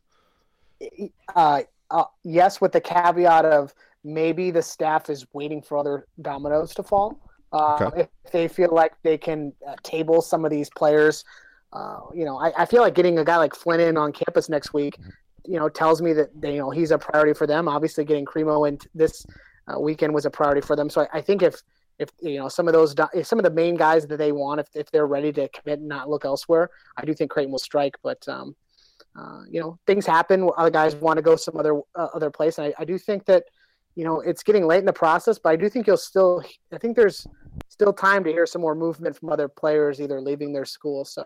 Uh, 1.34 1.62
uh, 1.90 2.04
yes, 2.24 2.60
with 2.60 2.72
the 2.72 2.80
caveat 2.80 3.44
of 3.44 3.74
maybe 4.04 4.50
the 4.50 4.62
staff 4.62 5.08
is 5.10 5.26
waiting 5.32 5.62
for 5.62 5.78
other 5.78 6.06
dominoes 6.20 6.74
to 6.74 6.82
fall. 6.82 7.18
Uh, 7.52 7.88
Okay. 7.92 8.08
If 8.24 8.32
they 8.32 8.48
feel 8.48 8.70
like 8.72 8.92
they 9.02 9.18
can 9.18 9.52
uh, 9.66 9.74
table 9.82 10.22
some 10.22 10.44
of 10.44 10.50
these 10.50 10.70
players, 10.70 11.24
uh, 11.72 12.00
you 12.14 12.24
know, 12.24 12.38
I, 12.38 12.62
I 12.62 12.66
feel 12.66 12.82
like 12.82 12.94
getting 12.94 13.18
a 13.18 13.24
guy 13.24 13.36
like 13.36 13.54
Flynn 13.54 13.80
in 13.80 13.96
on 13.96 14.12
campus 14.12 14.48
next 14.48 14.72
week, 14.72 14.98
you 15.46 15.58
know, 15.58 15.68
tells 15.68 16.02
me 16.02 16.12
that 16.12 16.28
they, 16.40 16.54
you 16.54 16.58
know 16.58 16.70
he's 16.70 16.90
a 16.90 16.98
priority 16.98 17.32
for 17.34 17.46
them. 17.46 17.68
Obviously, 17.68 18.04
getting 18.04 18.24
Cremo 18.24 18.68
in 18.68 18.78
this 18.94 19.26
uh, 19.68 19.78
weekend 19.78 20.14
was 20.14 20.24
a 20.24 20.30
priority 20.30 20.60
for 20.60 20.76
them. 20.76 20.90
So 20.90 21.02
I, 21.02 21.18
I 21.18 21.20
think 21.20 21.42
if 21.42 21.62
if 21.98 22.10
you 22.20 22.38
know 22.38 22.48
some 22.48 22.68
of 22.68 22.74
those 22.74 22.94
if 23.14 23.26
some 23.26 23.38
of 23.38 23.44
the 23.44 23.50
main 23.50 23.76
guys 23.76 24.06
that 24.06 24.18
they 24.18 24.32
want, 24.32 24.60
if, 24.60 24.68
if 24.74 24.90
they're 24.90 25.06
ready 25.06 25.32
to 25.32 25.48
commit 25.48 25.80
and 25.80 25.88
not 25.88 26.08
look 26.08 26.24
elsewhere, 26.24 26.70
I 26.96 27.04
do 27.04 27.14
think 27.14 27.30
Creighton 27.30 27.52
will 27.52 27.58
strike. 27.58 27.96
But 28.02 28.26
um, 28.28 28.54
uh, 29.18 29.42
you 29.50 29.60
know, 29.60 29.78
things 29.86 30.06
happen. 30.06 30.48
Other 30.56 30.70
guys 30.70 30.94
want 30.96 31.16
to 31.18 31.22
go 31.22 31.36
some 31.36 31.56
other 31.56 31.80
uh, 31.94 32.08
other 32.14 32.30
place, 32.30 32.58
and 32.58 32.68
I, 32.68 32.82
I 32.82 32.84
do 32.84 32.98
think 32.98 33.24
that 33.26 33.44
you 33.94 34.04
know 34.04 34.20
it's 34.20 34.42
getting 34.42 34.66
late 34.66 34.78
in 34.78 34.86
the 34.86 34.92
process. 34.92 35.38
But 35.38 35.50
I 35.50 35.56
do 35.56 35.68
think 35.68 35.86
you'll 35.86 35.96
still. 35.96 36.42
I 36.72 36.78
think 36.78 36.96
there's 36.96 37.26
still 37.68 37.92
time 37.92 38.24
to 38.24 38.30
hear 38.30 38.46
some 38.46 38.62
more 38.62 38.74
movement 38.74 39.16
from 39.16 39.28
other 39.30 39.48
players, 39.48 40.00
either 40.00 40.20
leaving 40.20 40.52
their 40.52 40.64
school. 40.64 41.04
So, 41.04 41.24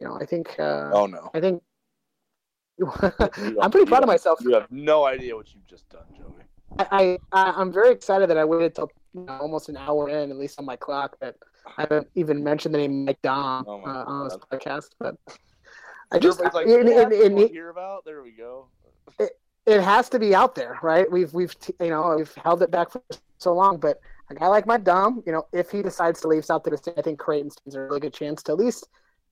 you 0.00 0.06
know, 0.06 0.18
I 0.20 0.24
think. 0.26 0.58
Uh, 0.58 0.90
oh 0.92 1.06
no, 1.06 1.30
I 1.34 1.40
think. 1.40 1.62
I'm 3.62 3.70
pretty 3.70 3.86
proud 3.86 4.02
of 4.02 4.06
myself. 4.06 4.38
You 4.42 4.52
have 4.52 4.70
no 4.70 5.04
idea 5.04 5.34
what 5.34 5.52
you've 5.54 5.66
just 5.66 5.88
done, 5.88 6.04
Joey. 6.14 6.44
I, 6.78 7.18
I 7.32 7.52
I'm 7.52 7.72
very 7.72 7.90
excited 7.90 8.28
that 8.28 8.36
I 8.36 8.44
waited 8.44 8.74
till 8.74 8.90
you 9.14 9.22
know, 9.22 9.38
almost 9.38 9.70
an 9.70 9.78
hour 9.78 10.10
in, 10.10 10.30
at 10.30 10.36
least 10.36 10.58
on 10.58 10.66
my 10.66 10.76
clock, 10.76 11.16
that 11.20 11.36
I 11.78 11.82
haven't 11.82 12.08
even 12.14 12.44
mentioned 12.44 12.74
the 12.74 12.78
name 12.78 13.06
Mike 13.06 13.22
Daum 13.22 13.64
Oh 13.66 13.80
uh, 13.80 14.04
on 14.06 14.28
this 14.28 14.36
podcast. 14.36 14.90
But 14.98 15.16
I 16.12 16.18
just 16.18 16.40
like, 16.40 16.66
and- 16.66 16.70
yeah, 16.70 16.78
and- 16.78 17.12
that's 17.12 17.24
and 17.24 17.34
what 17.34 17.46
he- 17.48 17.52
hear 17.54 17.70
about. 17.70 18.04
There 18.04 18.22
we 18.22 18.32
go. 18.32 18.66
it 19.18 19.38
has 19.66 20.08
to 20.10 20.18
be 20.18 20.34
out 20.34 20.54
there, 20.54 20.78
right? 20.82 21.10
We've 21.10 21.32
we've 21.34 21.54
you 21.80 21.88
know 21.88 22.16
we've 22.16 22.34
held 22.34 22.62
it 22.62 22.70
back 22.70 22.90
for 22.90 23.02
so 23.38 23.52
long, 23.52 23.78
but 23.78 24.00
a 24.30 24.34
guy 24.34 24.46
like 24.48 24.66
Mike 24.66 24.84
Daum, 24.84 25.24
you 25.26 25.32
know, 25.32 25.46
if 25.52 25.70
he 25.70 25.82
decides 25.82 26.20
to 26.20 26.28
leave 26.28 26.44
South 26.44 26.64
Dakota 26.64 26.94
I 26.96 27.02
think 27.02 27.18
Creighton 27.18 27.50
stands 27.50 27.74
a 27.74 27.80
really 27.80 28.00
good 28.00 28.14
chance 28.14 28.42
to 28.44 28.52
at 28.52 28.58
least 28.58 28.88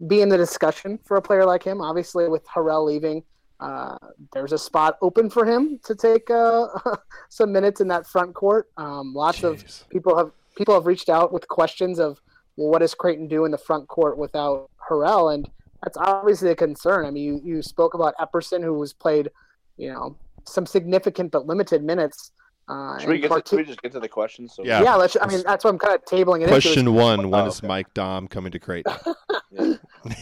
be 0.07 0.20
in 0.22 0.28
the 0.28 0.37
discussion 0.37 0.99
for 1.05 1.16
a 1.16 1.22
player 1.22 1.45
like 1.45 1.62
him. 1.62 1.80
Obviously, 1.80 2.28
with 2.28 2.47
Harrell 2.47 2.85
leaving, 2.87 3.22
uh, 3.61 3.97
there's 4.32 4.53
a 4.53 4.59
spot 4.59 4.99
open 5.03 5.30
for 5.30 5.45
him 5.45 5.80
to 5.85 5.95
take 5.95 6.30
uh, 6.30 6.68
some 7.28 7.53
minutes 7.53 7.80
in 7.80 7.89
that 7.89 8.07
front 8.07 8.35
court. 8.35 8.68
Um, 8.76 9.14
lots 9.14 9.43
of 9.43 9.64
people 9.91 10.16
have 10.16 10.32
people 10.57 10.74
have 10.74 10.87
reached 10.87 11.09
out 11.09 11.32
with 11.32 11.49
questions 11.49 11.99
of 11.99 12.20
well, 12.57 12.68
what 12.68 12.80
does 12.80 12.95
Creighton 12.95 13.26
do 13.26 13.45
in 13.45 13.51
the 13.51 13.59
front 13.59 13.89
court 13.89 14.16
without 14.16 14.70
Harrell? 14.89 15.35
And 15.35 15.51
that's 15.82 15.97
obviously 15.97 16.51
a 16.51 16.57
concern. 16.57 17.05
I 17.05 17.11
mean, 17.11 17.24
you, 17.24 17.41
you 17.57 17.62
spoke 17.62 17.95
about 17.95 18.16
Epperson, 18.16 18.62
who 18.62 18.74
was 18.74 18.93
played, 18.93 19.30
you 19.76 19.93
know, 19.93 20.16
some 20.47 20.66
significant 20.66 21.30
but 21.32 21.47
limited 21.47 21.82
minutes. 21.82 22.32
Uh, 22.66 22.99
Should 22.99 23.09
we 23.11 23.14
and 23.16 23.22
get? 23.24 23.45
To, 23.45 23.49
should 23.51 23.59
we 23.59 23.64
just 23.64 23.82
get 23.82 23.92
to 23.92 24.01
the 24.01 24.09
questions? 24.09 24.55
So 24.55 24.64
Yeah. 24.64 24.82
yeah, 24.82 24.95
let's. 24.95 25.16
I 25.20 25.26
mean, 25.26 25.42
that's 25.45 25.64
what 25.64 25.70
I'm 25.70 25.78
kind 25.78 25.95
of 25.95 26.05
tabling 26.07 26.42
it 26.42 26.49
Question 26.49 26.80
into. 26.80 26.92
one: 26.92 27.30
When 27.30 27.42
Oh, 27.42 27.47
is 27.47 27.59
okay. 27.59 27.66
Mike 27.68 27.92
Daum 27.95 28.28
coming 28.30 28.53
to 28.53 28.59
Creighton? 28.59 28.95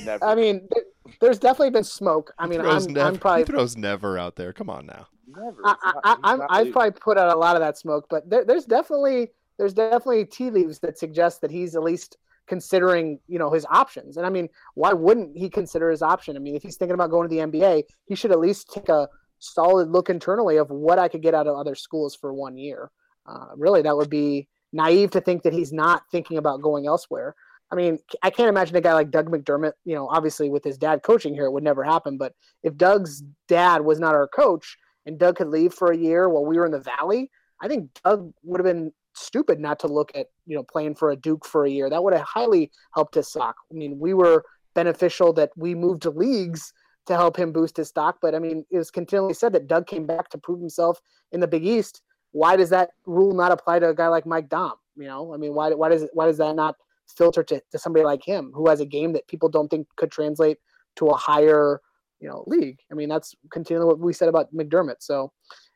Yeah. 0.04 0.18
I 0.22 0.34
mean, 0.34 0.68
th- 0.72 0.86
there's 1.20 1.38
definitely 1.38 1.70
been 1.70 1.82
smoke. 1.84 2.32
I 2.38 2.46
mean, 2.46 2.60
he 2.60 2.66
I'm, 2.66 2.84
never, 2.84 3.08
I'm 3.08 3.16
probably. 3.18 3.42
he 3.42 3.46
throws 3.46 3.76
never 3.76 4.18
out 4.18 4.36
there. 4.36 4.52
Come 4.52 4.68
on 4.70 4.86
now. 4.86 5.06
never. 5.26 5.56
I, 5.64 5.68
not, 5.70 5.78
I, 5.82 5.92
I, 6.04 6.16
I'm, 6.32 6.42
I've 6.50 6.72
probably 6.72 6.90
put 6.92 7.16
out 7.18 7.34
a 7.34 7.38
lot 7.38 7.56
of 7.56 7.60
that 7.62 7.78
smoke, 7.78 8.06
but 8.10 8.28
there, 8.28 8.44
there's 8.44 8.64
definitely 8.66 9.28
there's 9.58 9.72
definitely 9.74 10.24
tea 10.26 10.50
leaves 10.50 10.78
that 10.80 10.98
suggest 10.98 11.40
that 11.40 11.50
he's 11.50 11.74
at 11.74 11.82
least 11.82 12.16
considering 12.46 13.18
you 13.28 13.38
know 13.38 13.50
his 13.50 13.64
options. 13.70 14.16
And 14.18 14.26
I 14.26 14.30
mean, 14.30 14.48
why 14.74 14.92
wouldn't 14.92 15.36
he 15.36 15.48
consider 15.48 15.90
his 15.90 16.02
option? 16.02 16.36
I 16.36 16.40
mean, 16.40 16.54
if 16.54 16.62
he's 16.62 16.76
thinking 16.76 16.94
about 16.94 17.10
going 17.10 17.28
to 17.28 17.34
the 17.34 17.40
NBA, 17.42 17.84
he 18.06 18.14
should 18.14 18.30
at 18.32 18.38
least 18.40 18.70
take 18.72 18.88
a 18.88 19.08
solid 19.42 19.90
look 19.90 20.08
internally 20.08 20.56
of 20.56 20.70
what 20.70 20.98
I 20.98 21.08
could 21.08 21.22
get 21.22 21.34
out 21.34 21.46
of 21.46 21.56
other 21.56 21.74
schools 21.74 22.14
for 22.14 22.32
one 22.32 22.56
year. 22.56 22.90
Uh, 23.26 23.48
really, 23.56 23.82
that 23.82 23.96
would 23.96 24.10
be 24.10 24.48
naive 24.72 25.10
to 25.12 25.20
think 25.20 25.42
that 25.42 25.52
he's 25.52 25.72
not 25.72 26.02
thinking 26.10 26.38
about 26.38 26.62
going 26.62 26.86
elsewhere. 26.86 27.34
I 27.70 27.74
mean, 27.74 27.98
I 28.22 28.30
can't 28.30 28.48
imagine 28.48 28.76
a 28.76 28.80
guy 28.80 28.92
like 28.92 29.10
Doug 29.10 29.30
McDermott. 29.30 29.72
You 29.84 29.94
know, 29.94 30.08
obviously 30.08 30.50
with 30.50 30.64
his 30.64 30.78
dad 30.78 31.02
coaching 31.02 31.34
here, 31.34 31.46
it 31.46 31.52
would 31.52 31.64
never 31.64 31.82
happen. 31.82 32.18
But 32.18 32.34
if 32.62 32.76
Doug's 32.76 33.22
dad 33.48 33.82
was 33.82 33.98
not 33.98 34.14
our 34.14 34.28
coach 34.28 34.76
and 35.06 35.18
Doug 35.18 35.36
could 35.36 35.48
leave 35.48 35.72
for 35.72 35.90
a 35.90 35.96
year 35.96 36.28
while 36.28 36.44
we 36.44 36.56
were 36.56 36.66
in 36.66 36.72
the 36.72 36.80
Valley, 36.98 37.30
I 37.62 37.68
think 37.68 37.90
Doug 38.04 38.32
would 38.42 38.60
have 38.60 38.66
been 38.66 38.92
stupid 39.14 39.60
not 39.60 39.78
to 39.78 39.86
look 39.86 40.10
at 40.14 40.26
you 40.46 40.56
know 40.56 40.62
playing 40.62 40.94
for 40.94 41.10
a 41.10 41.16
Duke 41.16 41.46
for 41.46 41.64
a 41.64 41.70
year. 41.70 41.88
That 41.88 42.02
would 42.02 42.14
have 42.14 42.26
highly 42.26 42.70
helped 42.94 43.14
his 43.14 43.28
stock. 43.28 43.56
I 43.70 43.74
mean, 43.74 43.98
we 43.98 44.14
were 44.14 44.44
beneficial 44.74 45.32
that 45.34 45.50
we 45.56 45.74
moved 45.74 46.02
to 46.02 46.10
leagues 46.10 46.72
to 47.06 47.14
help 47.14 47.36
him 47.36 47.52
boost 47.52 47.76
his 47.76 47.88
stock. 47.88 48.18
But 48.20 48.34
I 48.34 48.38
mean, 48.38 48.64
it 48.70 48.78
was 48.78 48.90
continually 48.90 49.34
said 49.34 49.52
that 49.52 49.66
Doug 49.66 49.86
came 49.86 50.06
back 50.06 50.28
to 50.30 50.38
prove 50.38 50.60
himself 50.60 51.00
in 51.32 51.40
the 51.40 51.48
Big 51.48 51.64
East. 51.64 52.02
Why 52.32 52.56
does 52.56 52.70
that 52.70 52.90
rule 53.06 53.34
not 53.34 53.52
apply 53.52 53.80
to 53.80 53.88
a 53.88 53.94
guy 53.94 54.08
like 54.08 54.26
Mike 54.26 54.48
Daum? 54.48 54.72
You 54.96 55.06
know, 55.06 55.34
I 55.34 55.36
mean, 55.36 55.54
why 55.54 55.70
why 55.70 55.88
does 55.88 56.06
why 56.12 56.26
does 56.26 56.38
that 56.38 56.54
not 56.54 56.76
filter 57.08 57.42
to, 57.42 57.60
to 57.70 57.78
somebody 57.78 58.04
like 58.04 58.24
him 58.24 58.52
who 58.54 58.68
has 58.68 58.80
a 58.80 58.86
game 58.86 59.12
that 59.12 59.26
people 59.26 59.48
don't 59.48 59.68
think 59.68 59.86
could 59.96 60.10
translate 60.10 60.58
to 60.96 61.06
a 61.06 61.16
higher 61.16 61.80
you 62.20 62.28
know 62.28 62.44
league? 62.46 62.78
I 62.90 62.94
mean, 62.94 63.08
that's 63.08 63.34
continually 63.50 63.86
what 63.86 63.98
we 63.98 64.12
said 64.12 64.28
about 64.28 64.54
McDermott. 64.54 64.96
So, 65.00 65.32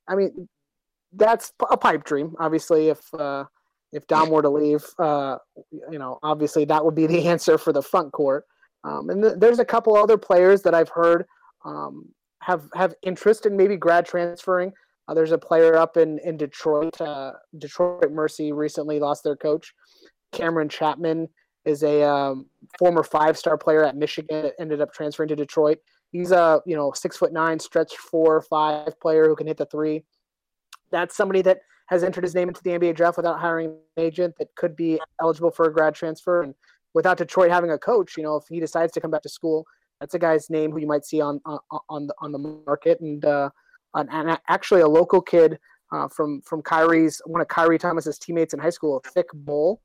I 0.08 0.14
mean, 0.14 0.48
that's 1.12 1.52
a 1.70 1.76
pipe 1.76 2.04
dream. 2.04 2.34
Obviously, 2.38 2.88
if 2.88 3.12
uh, 3.14 3.44
if 3.92 4.06
Daum 4.06 4.28
were 4.28 4.42
to 4.42 4.50
leave, 4.50 4.84
uh, 4.98 5.38
you 5.90 5.98
know, 5.98 6.18
obviously 6.22 6.64
that 6.66 6.84
would 6.84 6.94
be 6.94 7.06
the 7.06 7.26
answer 7.28 7.58
for 7.58 7.72
the 7.72 7.82
front 7.82 8.12
court. 8.12 8.44
Um, 8.86 9.10
and 9.10 9.22
th- 9.22 9.34
there's 9.38 9.58
a 9.58 9.64
couple 9.64 9.96
other 9.96 10.16
players 10.16 10.62
that 10.62 10.74
I've 10.74 10.88
heard 10.88 11.24
um, 11.64 12.08
have 12.40 12.68
have 12.74 12.94
interest 13.02 13.44
in 13.44 13.56
maybe 13.56 13.76
grad 13.76 14.06
transferring. 14.06 14.72
Uh, 15.08 15.14
there's 15.14 15.32
a 15.32 15.38
player 15.38 15.76
up 15.76 15.96
in 15.96 16.18
in 16.20 16.36
Detroit. 16.36 16.98
Uh, 17.00 17.32
Detroit 17.58 18.12
Mercy 18.12 18.52
recently 18.52 19.00
lost 19.00 19.24
their 19.24 19.36
coach. 19.36 19.74
Cameron 20.32 20.68
Chatman 20.68 21.26
is 21.64 21.82
a 21.82 22.08
um, 22.08 22.46
former 22.78 23.02
five 23.02 23.36
star 23.36 23.58
player 23.58 23.84
at 23.84 23.96
Michigan. 23.96 24.52
Ended 24.60 24.80
up 24.80 24.92
transferring 24.92 25.28
to 25.30 25.36
Detroit. 25.36 25.78
He's 26.12 26.30
a 26.30 26.60
you 26.64 26.76
know 26.76 26.92
six 26.94 27.16
foot 27.16 27.32
nine, 27.32 27.58
stretch 27.58 27.96
four 27.96 28.40
five 28.42 28.98
player 29.00 29.26
who 29.26 29.34
can 29.34 29.48
hit 29.48 29.56
the 29.56 29.66
three. 29.66 30.04
That's 30.92 31.16
somebody 31.16 31.42
that 31.42 31.58
has 31.88 32.04
entered 32.04 32.24
his 32.24 32.34
name 32.34 32.48
into 32.48 32.62
the 32.62 32.70
NBA 32.70 32.96
draft 32.96 33.16
without 33.16 33.40
hiring 33.40 33.68
an 33.96 34.04
agent 34.04 34.34
that 34.38 34.54
could 34.56 34.76
be 34.76 35.00
eligible 35.20 35.50
for 35.50 35.66
a 35.66 35.72
grad 35.72 35.94
transfer. 35.94 36.42
And 36.42 36.54
without 36.98 37.18
Detroit 37.18 37.50
having 37.50 37.70
a 37.70 37.78
coach, 37.90 38.10
you 38.16 38.22
know, 38.26 38.36
if 38.40 38.44
he 38.48 38.58
decides 38.66 38.92
to 38.94 39.00
come 39.02 39.10
back 39.14 39.22
to 39.22 39.28
school, 39.38 39.58
that's 40.00 40.14
a 40.14 40.18
guy's 40.26 40.50
name 40.50 40.68
who 40.72 40.78
you 40.84 40.86
might 40.94 41.04
see 41.10 41.20
on 41.28 41.34
on, 41.44 41.58
on 41.94 42.06
the 42.08 42.14
on 42.24 42.32
the 42.32 42.38
market. 42.68 42.96
And 43.00 43.24
uh, 43.24 43.50
and, 43.94 44.08
and 44.10 44.38
actually, 44.48 44.80
a 44.80 44.88
local 45.00 45.20
kid 45.32 45.50
uh, 45.92 46.08
from 46.08 46.40
from 46.48 46.62
Khyri's 46.62 47.20
one 47.26 47.40
of 47.40 47.48
Khyri 47.48 47.78
Thomas's 47.78 48.18
teammates 48.18 48.52
in 48.54 48.60
high 48.60 48.74
school, 48.78 49.02
Thik 49.14 49.28
Bol, 49.34 49.80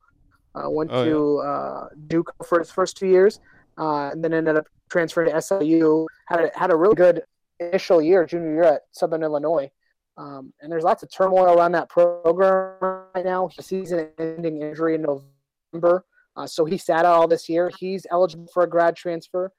uh, 0.56 0.70
went 0.70 0.90
Oh, 0.92 1.04
yeah. 1.04 1.10
to 1.12 1.38
uh, 1.52 1.84
Duke 2.08 2.30
for 2.48 2.60
his 2.60 2.72
first 2.72 2.98
two 2.98 3.08
years, 3.08 3.40
uh, 3.78 4.10
and 4.12 4.24
then 4.24 4.34
ended 4.34 4.58
up 4.58 4.66
transferring 4.90 5.32
to 5.32 5.42
SIU. 5.42 6.08
had 6.28 6.40
a, 6.46 6.52
had 6.62 6.72
a 6.72 6.76
really 6.76 6.96
good 6.96 7.18
initial 7.60 8.02
year, 8.02 8.26
junior 8.26 8.54
year 8.54 8.64
at 8.64 8.82
Southern 8.92 9.24
Illinois. 9.24 9.70
Um, 10.18 10.52
and 10.62 10.70
there's 10.72 10.84
lots 10.84 11.04
of 11.04 11.10
turmoil 11.12 11.58
around 11.58 11.72
that 11.74 11.88
program 11.90 12.76
right 13.16 13.24
now. 13.24 13.50
Season-ending 13.60 14.62
injury 14.62 14.96
in 14.96 15.02
November, 15.04 16.04
uh, 16.36 16.48
so 16.48 16.66
he 16.66 16.78
sat 16.78 17.06
out 17.06 17.16
all 17.16 17.28
this 17.28 17.50
year. 17.50 17.72
He's 17.80 18.06
eligible 18.10 18.48
for 18.54 18.64
a 18.64 18.70
grad 18.70 18.96
transfer. 18.96 19.52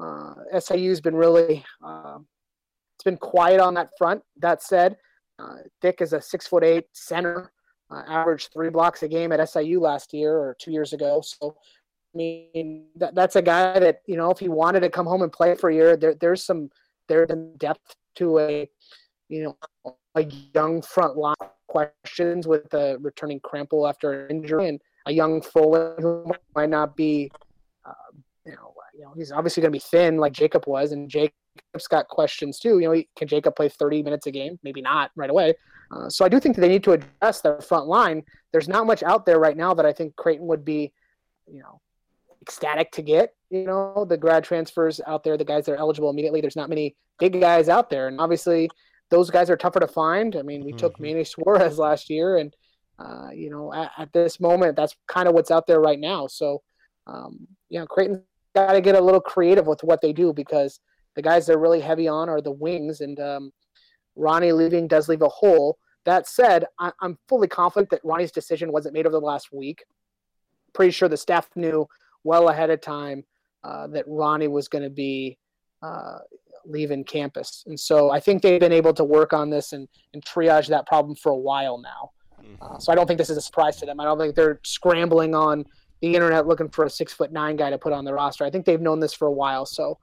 Uh, 0.00 0.34
SIU's 0.58 1.00
been 1.00 1.14
really, 1.14 1.64
uh, 1.84 2.18
it's 2.96 3.04
been 3.04 3.16
quiet 3.16 3.60
on 3.60 3.74
that 3.74 3.90
front. 3.98 4.22
That 4.38 4.62
said, 4.62 4.96
uh, 5.38 5.58
Dick 5.80 6.00
is 6.00 6.12
a 6.12 6.20
six 6.20 6.46
foot 6.46 6.64
eight 6.64 6.86
center, 6.92 7.52
uh, 7.90 8.02
averaged 8.08 8.52
three 8.52 8.70
blocks 8.70 9.02
a 9.02 9.08
game 9.08 9.32
at 9.32 9.48
SIU 9.48 9.80
last 9.80 10.12
year 10.12 10.32
or 10.32 10.56
two 10.58 10.72
years 10.72 10.92
ago. 10.92 11.22
So, 11.24 11.56
I 12.14 12.16
mean, 12.16 12.86
that, 12.96 13.14
that's 13.14 13.36
a 13.36 13.42
guy 13.42 13.78
that 13.78 14.00
you 14.06 14.16
know, 14.16 14.30
if 14.30 14.38
he 14.38 14.48
wanted 14.48 14.80
to 14.80 14.90
come 14.90 15.06
home 15.06 15.22
and 15.22 15.32
play 15.32 15.54
for 15.54 15.70
a 15.70 15.74
year, 15.74 15.96
there, 15.96 16.14
there's 16.14 16.44
some 16.44 16.70
there's 17.08 17.28
some 17.28 17.56
depth 17.56 17.94
to 18.16 18.38
a, 18.38 18.68
you 19.28 19.42
know, 19.42 19.96
a 20.14 20.24
young 20.54 20.80
front 20.80 21.16
line 21.16 21.34
questions 21.68 22.46
with 22.46 22.68
the 22.70 22.96
returning 23.00 23.40
Krampelj 23.40 23.88
after 23.88 24.26
an 24.26 24.36
injury 24.36 24.68
and 24.68 24.80
a 25.06 25.12
young 25.12 25.40
Foley 25.42 25.94
who 26.00 26.32
might 26.54 26.70
not 26.70 26.96
be, 26.96 27.30
uh, 27.84 27.92
you 28.46 28.52
know, 28.52 28.74
you 28.96 29.02
know, 29.02 29.12
he's 29.16 29.32
obviously 29.32 29.60
going 29.60 29.72
to 29.72 29.76
be 29.76 29.80
thin 29.90 30.18
like 30.18 30.32
Jacob 30.32 30.66
was, 30.66 30.92
and 30.92 31.08
Jacob's 31.08 31.88
got 31.88 32.08
questions 32.08 32.58
too. 32.58 32.78
You 32.78 32.92
know, 32.92 33.02
can 33.16 33.26
Jacob 33.28 33.56
play 33.56 33.68
30 33.68 34.02
minutes 34.02 34.26
a 34.26 34.30
game? 34.30 34.58
Maybe 34.62 34.80
not 34.80 35.10
right 35.16 35.30
away. 35.30 35.54
Uh, 35.90 36.08
so 36.08 36.24
I 36.24 36.28
do 36.28 36.38
think 36.40 36.54
that 36.56 36.60
they 36.62 36.68
need 36.68 36.84
to 36.84 36.92
address 36.92 37.40
their 37.40 37.60
front 37.60 37.86
line. 37.86 38.22
There's 38.52 38.68
not 38.68 38.86
much 38.86 39.02
out 39.02 39.26
there 39.26 39.38
right 39.38 39.56
now 39.56 39.74
that 39.74 39.84
I 39.84 39.92
think 39.92 40.16
Creighton 40.16 40.46
would 40.46 40.64
be, 40.64 40.92
you 41.46 41.60
know, 41.60 41.80
ecstatic 42.40 42.92
to 42.92 43.02
get. 43.02 43.34
You 43.50 43.64
know, 43.64 44.04
the 44.08 44.16
grad 44.16 44.44
transfers 44.44 45.00
out 45.06 45.24
there, 45.24 45.36
the 45.36 45.44
guys 45.44 45.66
that 45.66 45.72
are 45.72 45.76
eligible 45.76 46.10
immediately. 46.10 46.40
There's 46.40 46.56
not 46.56 46.68
many 46.68 46.96
big 47.18 47.40
guys 47.40 47.68
out 47.68 47.90
there, 47.90 48.08
and 48.08 48.20
obviously 48.20 48.70
those 49.10 49.30
guys 49.30 49.50
are 49.50 49.56
tougher 49.56 49.80
to 49.80 49.86
find. 49.88 50.36
I 50.36 50.42
mean, 50.42 50.64
we 50.64 50.72
took 50.72 50.94
Mhm. 50.98 51.00
Manny 51.00 51.24
Suarez 51.24 51.78
last 51.78 52.10
year, 52.10 52.36
and 52.38 52.54
uh, 52.98 53.30
you 53.34 53.50
know, 53.50 53.72
at, 53.72 53.90
at 53.98 54.12
this 54.12 54.40
moment, 54.40 54.76
that's 54.76 54.96
kind 55.08 55.28
of 55.28 55.34
what's 55.34 55.50
out 55.50 55.66
there 55.66 55.80
right 55.80 55.98
now. 55.98 56.26
So, 56.26 56.62
um, 57.06 57.46
you 57.68 57.80
know, 57.80 57.86
Creighton's 57.86 58.20
got 58.54 58.72
to 58.72 58.80
get 58.80 58.94
a 58.94 59.00
little 59.00 59.20
creative 59.20 59.66
with 59.66 59.82
what 59.82 60.00
they 60.00 60.12
do 60.12 60.32
because 60.32 60.80
the 61.16 61.22
guys 61.22 61.46
they're 61.46 61.58
really 61.58 61.80
heavy 61.80 62.08
on 62.08 62.28
are 62.28 62.40
the 62.40 62.50
wings, 62.50 63.00
and 63.00 63.18
um, 63.20 63.52
Ronnie 64.16 64.52
leaving 64.52 64.88
does 64.88 65.08
leave 65.08 65.22
a 65.22 65.28
hole. 65.28 65.78
That 66.04 66.28
said, 66.28 66.66
I, 66.78 66.92
I'm 67.00 67.18
fully 67.28 67.48
confident 67.48 67.90
that 67.90 68.04
Ronnie's 68.04 68.32
decision 68.32 68.72
wasn't 68.72 68.94
made 68.94 69.06
over 69.06 69.18
the 69.18 69.26
last 69.26 69.52
week. 69.52 69.84
Pretty 70.72 70.90
sure 70.90 71.08
the 71.08 71.16
staff 71.16 71.48
knew 71.56 71.88
well 72.24 72.48
ahead 72.48 72.70
of 72.70 72.80
time 72.80 73.24
uh, 73.62 73.86
that 73.88 74.04
Ronnie 74.06 74.48
was 74.48 74.68
going 74.68 74.84
to 74.84 74.90
be 74.90 75.38
uh, 75.82 76.18
leaving 76.64 77.04
campus, 77.04 77.64
and 77.66 77.78
so 77.78 78.10
I 78.10 78.20
think 78.20 78.42
they've 78.42 78.60
been 78.60 78.72
able 78.72 78.94
to 78.94 79.04
work 79.04 79.32
on 79.32 79.50
this 79.50 79.72
and, 79.72 79.88
and 80.12 80.24
triage 80.24 80.68
that 80.68 80.86
problem 80.86 81.16
for 81.16 81.32
a 81.32 81.36
while 81.36 81.78
now. 81.78 82.10
Uh, 82.60 82.78
so 82.78 82.92
I 82.92 82.94
don't 82.94 83.06
think 83.06 83.18
this 83.18 83.30
is 83.30 83.36
a 83.36 83.42
surprise 83.42 83.76
to 83.76 83.86
them. 83.86 84.00
I 84.00 84.04
don't 84.04 84.18
think 84.18 84.34
they're 84.34 84.60
scrambling 84.62 85.34
on 85.34 85.64
the 86.00 86.14
internet 86.14 86.46
looking 86.46 86.68
for 86.68 86.84
a 86.84 86.90
six 86.90 87.12
foot 87.12 87.32
nine 87.32 87.56
guy 87.56 87.70
to 87.70 87.78
put 87.78 87.92
on 87.92 88.04
the 88.04 88.12
roster. 88.12 88.44
I 88.44 88.50
think 88.50 88.66
they've 88.66 88.80
known 88.80 89.00
this 89.00 89.14
for 89.14 89.26
a 89.26 89.32
while. 89.32 89.64
So 89.64 89.98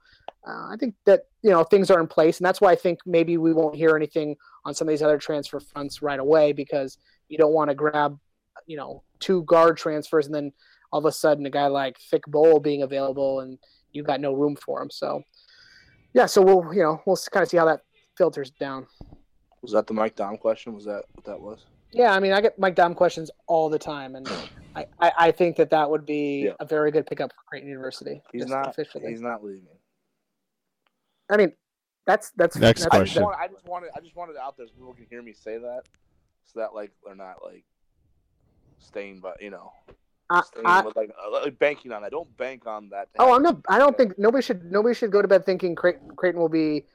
uh, 0.46 0.68
I 0.70 0.76
think 0.78 0.94
that 1.04 1.26
you 1.42 1.50
know 1.50 1.62
things 1.64 1.90
are 1.90 2.00
in 2.00 2.06
place, 2.06 2.38
and 2.38 2.46
that's 2.46 2.60
why 2.60 2.72
I 2.72 2.76
think 2.76 2.98
maybe 3.06 3.38
we 3.38 3.52
won't 3.52 3.76
hear 3.76 3.96
anything 3.96 4.36
on 4.64 4.74
some 4.74 4.88
of 4.88 4.92
these 4.92 5.02
other 5.02 5.18
transfer 5.18 5.60
fronts 5.60 6.02
right 6.02 6.18
away 6.18 6.52
because 6.52 6.98
you 7.28 7.38
don't 7.38 7.52
want 7.52 7.70
to 7.70 7.74
grab 7.74 8.18
you 8.66 8.76
know 8.76 9.02
two 9.20 9.44
guard 9.44 9.76
transfers 9.76 10.26
and 10.26 10.34
then 10.34 10.52
all 10.92 10.98
of 10.98 11.04
a 11.04 11.12
sudden 11.12 11.46
a 11.46 11.50
guy 11.50 11.66
like 11.68 11.96
Thik 12.12 12.22
Bol 12.26 12.58
being 12.58 12.82
available 12.82 13.40
and 13.40 13.58
you've 13.92 14.06
got 14.06 14.20
no 14.20 14.34
room 14.34 14.56
for 14.56 14.82
him. 14.82 14.90
So 14.90 15.22
yeah, 16.14 16.26
so 16.26 16.42
we'll 16.42 16.74
you 16.74 16.82
know 16.82 17.00
we'll 17.06 17.18
kind 17.30 17.42
of 17.44 17.48
see 17.48 17.56
how 17.56 17.66
that 17.66 17.82
filters 18.16 18.50
down. 18.50 18.86
Was 19.62 19.72
that 19.72 19.86
the 19.86 19.94
Mike 19.94 20.16
Daum 20.16 20.38
question? 20.40 20.74
Was 20.74 20.84
that 20.86 21.04
what 21.12 21.24
that 21.24 21.40
was? 21.40 21.66
Yeah, 21.92 22.14
I 22.14 22.20
mean, 22.20 22.32
I 22.32 22.40
get 22.40 22.58
Mike 22.58 22.74
Daum 22.74 22.96
questions 22.96 23.30
all 23.46 23.68
the 23.68 23.78
time, 23.78 24.14
and 24.14 24.26
I, 24.74 24.86
I, 24.98 25.12
I 25.18 25.30
think 25.30 25.56
that 25.56 25.70
that 25.70 25.90
would 25.90 26.06
be 26.06 26.46
Yeah. 26.46 26.52
a 26.58 26.64
very 26.64 26.90
good 26.90 27.06
pickup 27.06 27.30
for 27.32 27.42
Creighton 27.46 27.68
University. 27.68 28.22
He's 28.32 28.46
not. 28.46 28.68
officially. 28.68 29.08
He's 29.08 29.20
not 29.20 29.44
leaving. 29.44 29.66
I 31.30 31.36
mean, 31.36 31.52
that's 32.06 32.30
that's 32.36 32.56
Next 32.56 32.82
that's, 32.82 32.94
I 32.94 33.04
just 33.04 33.14
question. 33.16 33.40
I 33.40 33.48
just 33.48 33.66
wanted. 33.66 33.90
I 33.94 34.00
just 34.00 34.16
wanted 34.16 34.32
it 34.32 34.38
out 34.38 34.56
there 34.56 34.66
so 34.66 34.72
people 34.72 34.94
can 34.94 35.06
hear 35.08 35.22
me 35.22 35.32
say 35.32 35.58
that, 35.58 35.82
so 36.46 36.60
that 36.60 36.74
like 36.74 36.90
they're 37.04 37.14
not 37.14 37.36
like 37.44 37.64
staying, 38.78 39.20
but 39.20 39.40
you 39.40 39.50
know, 39.50 39.72
I, 40.30 40.42
staying 40.42 40.66
I, 40.66 40.80
with 40.82 40.96
like, 40.96 41.10
uh, 41.10 41.30
like 41.30 41.58
banking 41.58 41.92
on 41.92 42.02
that. 42.02 42.10
Don't 42.10 42.34
bank 42.36 42.66
on 42.66 42.88
that. 42.90 43.08
oh. 43.18 43.34
I'm 43.34 43.42
not. 43.42 43.58
I 43.68 43.78
don't 43.78 43.92
Yeah. 43.92 43.96
think 43.98 44.18
nobody 44.18 44.42
should 44.42 44.70
nobody 44.70 44.94
should 44.94 45.12
go 45.12 45.22
to 45.22 45.28
bed 45.28 45.44
thinking 45.46 45.74
Creighton, 45.74 46.10
Creighton 46.16 46.40
will 46.40 46.48
be 46.48 46.86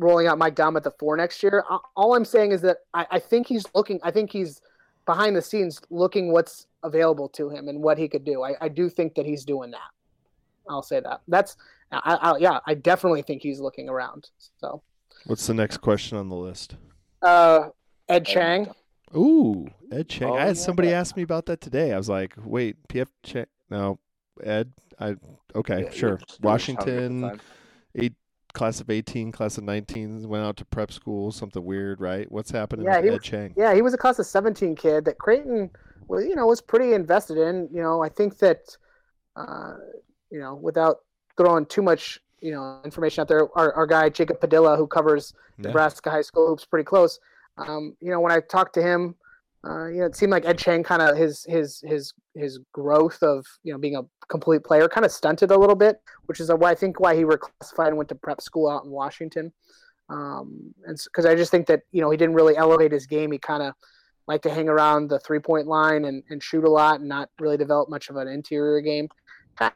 rolling 0.00 0.26
out 0.26 0.38
Mike 0.38 0.56
Daum 0.56 0.76
at 0.76 0.82
the 0.82 0.90
four 0.92 1.16
next 1.16 1.42
year. 1.42 1.64
All 1.96 2.14
I'm 2.14 2.24
saying 2.24 2.52
is 2.52 2.60
that 2.62 2.78
I, 2.94 3.06
I 3.12 3.18
think 3.18 3.46
he's 3.46 3.64
looking. 3.74 4.00
I 4.02 4.10
think 4.10 4.32
he's 4.32 4.60
behind 5.06 5.36
the 5.36 5.42
scenes 5.42 5.80
looking 5.90 6.32
what's 6.32 6.66
available 6.82 7.28
to 7.28 7.50
him 7.50 7.68
and 7.68 7.82
what 7.82 7.98
he 7.98 8.08
could 8.08 8.24
do. 8.24 8.42
I, 8.42 8.54
I 8.60 8.68
do 8.68 8.88
think 8.88 9.14
that 9.14 9.26
he's 9.26 9.44
doing 9.44 9.70
that. 9.72 9.90
I'll 10.68 10.82
say 10.82 11.00
that. 11.00 11.20
That's 11.28 11.56
I, 11.92 12.18
I, 12.20 12.36
yeah. 12.38 12.60
I 12.66 12.74
definitely 12.74 13.22
think 13.22 13.42
he's 13.42 13.60
looking 13.60 13.88
around. 13.88 14.30
So, 14.58 14.82
What's 15.26 15.46
the 15.46 15.54
next 15.54 15.78
question 15.78 16.16
on 16.16 16.28
the 16.28 16.36
list? 16.36 16.76
uh, 17.22 17.68
Ed 18.08 18.24
Chang. 18.24 18.68
Ooh, 19.14 19.66
Ed 19.90 20.08
Chang. 20.08 20.30
Oh, 20.30 20.34
I 20.34 20.46
had 20.46 20.56
somebody 20.56 20.88
yeah. 20.88 21.00
ask 21.00 21.16
me 21.16 21.22
about 21.22 21.46
that 21.46 21.60
today. 21.60 21.92
I 21.92 21.96
was 21.96 22.08
like, 22.08 22.34
wait, 22.38 22.76
PF 22.88 23.08
Chang? 23.22 23.46
No, 23.68 23.98
Ed. 24.42 24.72
I 24.98 25.16
okay, 25.54 25.84
Yeah, 25.84 25.90
sure. 25.90 26.08
you're 26.10 26.18
just- 26.18 26.38
you're 26.42 26.56
just 26.58 26.66
having 26.66 26.76
a 26.76 26.84
good 26.84 27.22
Washington, 27.22 27.40
eight 27.96 28.14
class 28.52 28.80
of 28.80 28.90
eighteen, 28.90 29.32
class 29.32 29.58
of 29.58 29.64
nineteen, 29.64 30.28
went 30.28 30.44
out 30.44 30.56
to 30.58 30.64
prep 30.64 30.92
school. 30.92 31.30
Something 31.32 31.64
weird, 31.64 32.00
right? 32.00 32.30
What's 32.30 32.50
happening 32.50 32.86
Yeah, 32.86 33.00
he 33.02 33.08
Ed 33.08 33.12
was- 33.14 33.22
Chang? 33.22 33.54
Yeah, 33.56 33.74
he 33.74 33.82
was 33.82 33.94
a 33.94 33.98
class 33.98 34.18
of 34.18 34.26
17 34.26 34.74
kid 34.76 35.04
that 35.04 35.18
Creighton 35.18 35.70
was, 36.08 36.24
you 36.24 36.34
know, 36.34 36.46
was 36.46 36.60
pretty 36.60 36.92
invested 36.92 37.38
in. 37.38 37.68
You 37.72 37.82
know, 37.82 38.02
I 38.02 38.08
think 38.08 38.38
that, 38.38 38.76
uh, 39.36 39.74
you 40.30 40.38
know, 40.40 40.54
without 40.54 40.98
throwing 41.36 41.66
too 41.66 41.82
much, 41.82 42.20
you 42.40 42.50
know, 42.52 42.80
information 42.84 43.20
out 43.22 43.28
there, 43.28 43.46
our, 43.58 43.72
our 43.74 43.86
guy 43.86 44.08
Jacob 44.08 44.40
Padilla, 44.40 44.76
who 44.76 44.86
covers 44.86 45.34
Yeah. 45.58 45.68
Nebraska 45.68 46.10
high 46.10 46.22
school 46.22 46.48
hoops 46.48 46.64
pretty 46.64 46.84
close. 46.84 47.18
Um, 47.58 47.96
you 48.00 48.10
know, 48.10 48.20
when 48.20 48.32
I 48.32 48.40
talked 48.40 48.74
to 48.74 48.82
him, 48.82 49.14
uh, 49.62 49.86
you 49.86 50.00
know, 50.00 50.06
it 50.06 50.16
seemed 50.16 50.32
like 50.32 50.46
Ed 50.46 50.58
Chang 50.58 50.82
kind 50.82 51.02
of 51.02 51.16
his 51.16 51.44
his 51.44 51.82
his 51.84 52.14
his 52.34 52.58
growth 52.72 53.22
of 53.22 53.44
you 53.62 53.72
know 53.72 53.78
being 53.78 53.96
a 53.96 54.02
complete 54.28 54.64
player 54.64 54.88
kind 54.88 55.04
of 55.04 55.12
stunted 55.12 55.50
a 55.50 55.58
little 55.58 55.76
bit, 55.76 56.00
which 56.26 56.40
is 56.40 56.50
why 56.50 56.70
I 56.70 56.74
think 56.74 56.98
why 56.98 57.14
he 57.14 57.24
reclassified 57.24 57.88
and 57.88 57.96
went 57.96 58.08
to 58.08 58.14
prep 58.14 58.40
school 58.40 58.70
out 58.70 58.84
in 58.84 58.90
Washington. 58.90 59.52
Um, 60.08 60.74
and 60.86 60.98
because 61.04 61.26
I 61.26 61.34
just 61.34 61.50
think 61.50 61.66
that 61.66 61.82
you 61.92 62.00
know 62.00 62.10
he 62.10 62.16
didn't 62.16 62.34
really 62.34 62.56
elevate 62.56 62.92
his 62.92 63.06
game. 63.06 63.32
He 63.32 63.38
kind 63.38 63.62
of 63.62 63.74
liked 64.26 64.44
to 64.44 64.50
hang 64.50 64.68
around 64.68 65.08
the 65.08 65.18
three 65.18 65.40
point 65.40 65.66
line 65.66 66.06
and, 66.06 66.22
and 66.30 66.42
shoot 66.42 66.64
a 66.64 66.70
lot 66.70 67.00
and 67.00 67.08
not 67.08 67.28
really 67.38 67.58
develop 67.58 67.90
much 67.90 68.08
of 68.08 68.16
an 68.16 68.28
interior 68.28 68.80
game. 68.80 69.08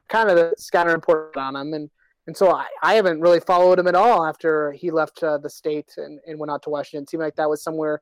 Kind 0.09 0.31
of 0.31 0.37
the 0.37 0.55
scatter 0.57 0.93
report 0.93 1.37
on 1.37 1.57
him, 1.57 1.75
and 1.75 1.91
and 2.27 2.35
so 2.35 2.51
I, 2.51 2.67
I 2.83 2.95
haven't 2.95 3.21
really 3.21 3.41
followed 3.41 3.79
him 3.79 3.87
at 3.87 3.95
all 3.95 4.25
after 4.25 4.73
he 4.73 4.91
left 4.91 5.23
uh, 5.23 5.37
the 5.37 5.51
state 5.51 5.93
and, 5.99 6.19
and 6.27 6.39
went 6.39 6.51
out 6.51 6.63
to 6.63 6.71
Washington. 6.71 7.03
It 7.03 7.11
seemed 7.11 7.23
like 7.23 7.37
that 7.37 7.51
was 7.51 7.63
somewhere 7.63 8.01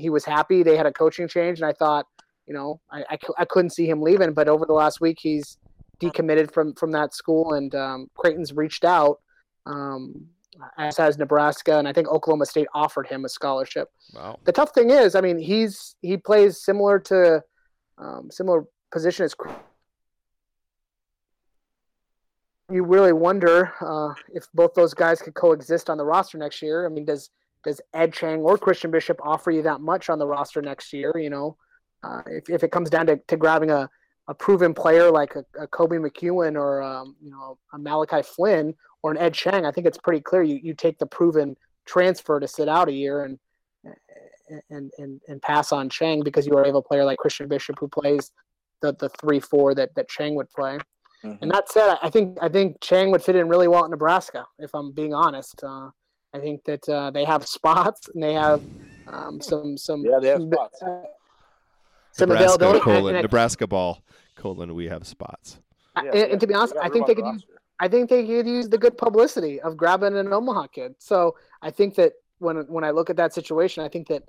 he 0.00 0.10
was 0.10 0.24
happy. 0.24 0.62
They 0.62 0.76
had 0.76 0.86
a 0.86 0.92
coaching 0.92 1.28
change, 1.28 1.60
and 1.60 1.68
I 1.68 1.72
thought, 1.72 2.06
you 2.46 2.54
know, 2.54 2.80
I, 2.90 3.04
I, 3.10 3.18
I 3.38 3.44
couldn't 3.44 3.70
see 3.70 3.86
him 3.86 4.00
leaving. 4.02 4.32
But 4.32 4.48
over 4.48 4.66
the 4.66 4.72
last 4.72 5.00
week, 5.00 5.18
he's 5.20 5.58
decommitted 6.00 6.52
from 6.52 6.74
from 6.74 6.90
that 6.92 7.14
school, 7.14 7.54
and 7.54 7.74
um, 7.74 8.10
Creighton's 8.16 8.52
reached 8.52 8.84
out, 8.84 9.20
um, 9.66 10.26
as 10.78 10.96
has 10.96 11.18
Nebraska, 11.18 11.78
and 11.78 11.86
I 11.86 11.92
think 11.92 12.08
Oklahoma 12.08 12.46
State 12.46 12.68
offered 12.74 13.06
him 13.06 13.24
a 13.24 13.28
scholarship 13.28 13.88
Wow. 14.14 14.38
the 14.44 14.52
tough 14.52 14.72
thing 14.74 14.90
is, 14.90 15.14
I 15.14 15.20
mean, 15.20 15.38
he's 15.38 15.94
he 16.02 16.16
plays 16.16 16.62
similar 16.62 16.98
to 17.00 17.42
um, 17.98 18.30
similar 18.30 18.64
position 18.90 19.24
as. 19.24 19.34
You 22.72 22.84
really 22.84 23.12
wonder 23.12 23.72
uh, 23.80 24.14
if 24.32 24.46
both 24.54 24.74
those 24.74 24.94
guys 24.94 25.20
could 25.20 25.34
coexist 25.34 25.90
on 25.90 25.98
the 25.98 26.04
roster 26.04 26.38
next 26.38 26.62
year. 26.62 26.86
I 26.86 26.88
mean, 26.88 27.04
does 27.04 27.30
does 27.64 27.80
Ed 27.92 28.12
Chang 28.12 28.40
or 28.40 28.56
Christian 28.58 28.90
Bishop 28.90 29.18
offer 29.22 29.50
you 29.50 29.62
that 29.62 29.80
much 29.80 30.08
on 30.08 30.18
the 30.18 30.26
roster 30.26 30.62
next 30.62 30.92
year? 30.92 31.12
You 31.16 31.30
know, 31.30 31.56
uh, 32.02 32.22
if 32.26 32.48
if 32.48 32.62
it 32.62 32.72
comes 32.72 32.90
down 32.90 33.06
to, 33.06 33.16
to 33.28 33.36
grabbing 33.36 33.70
a, 33.70 33.88
a 34.28 34.34
proven 34.34 34.74
player 34.74 35.10
like 35.10 35.36
a, 35.36 35.44
a 35.58 35.66
Koby 35.68 35.98
McEwen 35.98 36.56
or 36.56 36.82
um, 36.82 37.16
you 37.20 37.30
know 37.30 37.58
a 37.72 37.78
Malachi 37.78 38.22
Flynn 38.22 38.74
or 39.02 39.10
an 39.10 39.18
Ed 39.18 39.34
Chang, 39.34 39.64
I 39.64 39.72
think 39.72 39.86
it's 39.86 39.98
pretty 39.98 40.20
clear 40.20 40.42
you, 40.42 40.58
you 40.62 40.74
take 40.74 40.98
the 40.98 41.06
proven 41.06 41.56
transfer 41.86 42.38
to 42.40 42.48
sit 42.48 42.68
out 42.68 42.88
a 42.88 42.92
year 42.92 43.24
and 43.24 43.38
and 44.70 44.90
and 44.98 45.20
and 45.28 45.42
pass 45.42 45.72
on 45.72 45.88
Chang 45.88 46.22
because 46.22 46.46
you 46.46 46.52
already 46.52 46.68
have 46.68 46.76
a 46.76 46.82
player 46.82 47.04
like 47.04 47.18
Christian 47.18 47.48
Bishop 47.48 47.76
who 47.78 47.88
plays 47.88 48.32
the 48.82 48.94
the 48.94 49.08
three 49.08 49.40
four 49.40 49.74
that 49.74 49.94
that 49.94 50.08
Chang 50.08 50.34
would 50.34 50.50
play. 50.50 50.78
Mhm. 51.24 51.38
And 51.42 51.50
that 51.50 51.70
said, 51.70 51.98
I 52.02 52.08
think 52.10 52.38
I 52.40 52.48
think 52.48 52.80
Chang 52.80 53.10
would 53.10 53.22
fit 53.22 53.36
in 53.36 53.48
really 53.48 53.68
well 53.68 53.84
at 53.84 53.90
Nebraska. 53.90 54.46
If 54.58 54.74
I'm 54.74 54.92
being 54.92 55.14
honest, 55.14 55.62
uh, 55.62 55.90
I 56.32 56.38
think 56.38 56.64
that 56.64 56.88
uh, 56.88 57.10
they 57.10 57.24
have 57.24 57.46
spots 57.58 58.08
and 58.14 58.22
they 58.22 58.34
have 58.34 58.62
um, 59.06 59.40
some 59.40 59.76
some 59.76 60.04
Yeah, 60.04 60.18
they 60.20 60.28
have 60.28 60.38
some, 60.40 60.52
spots. 60.52 60.82
uh, 60.82 61.02
some 62.12 62.28
Nebraska 62.28 62.54
availability. 62.54 62.80
Colon 62.80 63.16
I- 63.16 63.20
Nebraska 63.22 63.66
ball 63.66 64.02
colon. 64.36 64.74
We 64.74 64.86
have 64.88 65.06
spots. 65.06 65.58
Yeah, 65.96 66.10
and, 66.12 66.32
and 66.32 66.40
to 66.40 66.46
be 66.46 66.54
honest, 66.54 66.74
I 66.80 66.88
think 66.88 67.02
on 67.02 67.08
they 67.08 67.14
the 67.14 67.22
could 67.22 67.32
use 67.32 67.42
roster. 67.42 67.60
I 67.82 67.88
think 67.88 68.10
they 68.10 68.26
could 68.26 68.46
use 68.46 68.68
the 68.68 68.78
good 68.78 68.96
publicity 68.98 69.60
of 69.60 69.76
grabbing 69.76 70.16
an 70.16 70.32
Omaha 70.32 70.66
kid. 70.68 70.94
So 70.98 71.36
I 71.62 71.70
think 71.70 71.94
that 71.96 72.12
when 72.38 72.56
when 72.68 72.84
I 72.84 72.90
look 72.90 73.10
at 73.10 73.16
that 73.16 73.34
situation, 73.34 73.82
I 73.84 73.88
think 73.88 74.06
that 74.08 74.22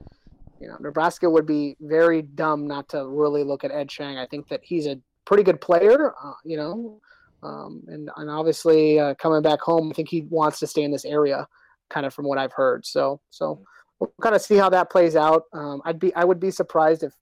you 0.60 0.68
know 0.68 0.78
Nebraska 0.80 1.30
would 1.30 1.46
be 1.46 1.76
very 1.82 2.22
dumb 2.24 2.66
not 2.68 2.90
to 2.90 3.06
really 3.08 3.44
look 3.44 3.64
at 3.64 3.72
Ed 3.72 3.90
Chang. 3.90 4.18
I 4.18 4.26
think 4.26 4.48
that 4.50 4.62
he's 4.64 4.88
a 4.88 4.98
pretty 5.26 5.44
good 5.44 5.62
player, 5.62 6.14
uh, 6.24 6.34
you 6.44 6.58
know, 6.58 7.00
um, 7.44 7.84
and 7.88 8.10
and 8.18 8.30
obviously 8.30 9.00
uh, 9.00 9.14
coming 9.16 9.42
back 9.42 9.60
home, 9.62 9.92
I 9.92 9.94
think 9.94 10.10
he 10.10 10.22
wants 10.22 10.60
to 10.60 10.68
stay 10.68 10.84
in 10.84 10.92
this 10.92 11.06
area, 11.06 11.48
kind 11.92 12.06
of 12.06 12.14
from 12.14 12.26
what 12.26 12.38
I've 12.38 12.54
heard. 12.54 12.86
So 12.86 13.22
so 13.30 13.62
we'll 14.00 14.14
kind 14.22 14.36
of 14.36 14.42
see 14.42 14.56
how 14.56 14.70
that 14.70 14.90
plays 14.90 15.16
out. 15.16 15.44
Um, 15.54 15.82
I'd 15.86 16.00
be 16.00 16.14
I 16.16 16.24
would 16.24 16.40
be 16.40 16.52
surprised 16.52 17.04
if. 17.04 17.14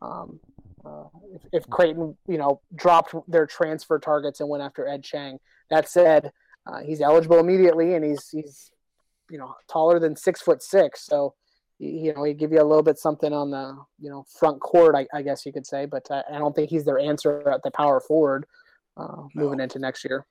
Um, 0.00 0.40
uh, 0.84 1.04
if, 1.32 1.42
if 1.52 1.70
Creighton, 1.70 2.16
you 2.26 2.38
know, 2.38 2.60
dropped 2.74 3.14
their 3.28 3.46
transfer 3.46 4.00
targets 4.00 4.40
and 4.40 4.48
went 4.48 4.64
after 4.64 4.88
Ed 4.88 5.04
Chang. 5.04 5.38
That 5.70 5.88
said, 5.88 6.32
uh, 6.66 6.80
he's 6.80 7.00
eligible 7.00 7.38
immediately, 7.38 7.94
and 7.94 8.04
he's 8.04 8.28
he's 8.28 8.72
you 9.30 9.38
know 9.38 9.54
taller 9.70 9.98
than 9.98 10.16
six 10.16 10.40
foot 10.40 10.62
six, 10.62 11.04
so 11.06 11.34
you 11.78 12.12
know 12.12 12.24
he'd 12.24 12.38
give 12.38 12.52
you 12.52 12.60
a 12.60 12.64
little 12.64 12.82
bit 12.82 12.98
something 12.98 13.32
on 13.32 13.50
the 13.50 13.76
you 13.98 14.10
know 14.10 14.24
front 14.38 14.60
court, 14.60 14.94
I, 14.94 15.06
I 15.12 15.22
guess 15.22 15.46
you 15.46 15.52
could 15.52 15.66
say. 15.66 15.86
But 15.86 16.06
I, 16.10 16.22
I 16.32 16.38
don't 16.38 16.54
think 16.54 16.70
he's 16.70 16.84
their 16.84 16.98
answer 16.98 17.48
at 17.48 17.62
the 17.62 17.70
power 17.70 18.00
forward 18.00 18.46
uh, 18.96 19.22
moving 19.34 19.60
into 19.60 19.78
next 19.78 20.04
year. 20.04 20.26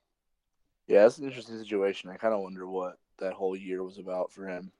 Yeah, 0.86 1.06
it's 1.06 1.18
an 1.18 1.26
interesting 1.26 1.58
situation. 1.58 2.10
I 2.10 2.16
kind 2.16 2.34
of 2.34 2.40
wonder 2.40 2.66
what 2.66 2.96
that 3.22 3.32
whole 3.32 3.56
year 3.56 3.82
was 3.82 3.98
about 3.98 4.32
for 4.32 4.46
him. 4.46 4.70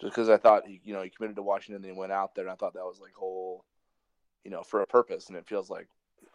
Just 0.00 0.14
because 0.14 0.28
I 0.28 0.36
thought 0.36 0.66
he, 0.66 0.80
you 0.84 0.94
know, 0.94 1.02
he 1.02 1.10
committed 1.10 1.36
to 1.36 1.42
Washington 1.42 1.82
and 1.84 1.92
he 1.92 1.98
went 1.98 2.12
out 2.12 2.34
there, 2.34 2.44
and 2.44 2.52
I 2.52 2.56
thought 2.56 2.74
that 2.74 2.84
was 2.84 3.00
like 3.00 3.12
whole, 3.14 3.64
you 4.44 4.50
know, 4.50 4.62
for 4.62 4.80
a 4.82 4.86
purpose. 4.86 5.28
And 5.28 5.36
it 5.36 5.46
feels 5.46 5.68
like 5.68 5.88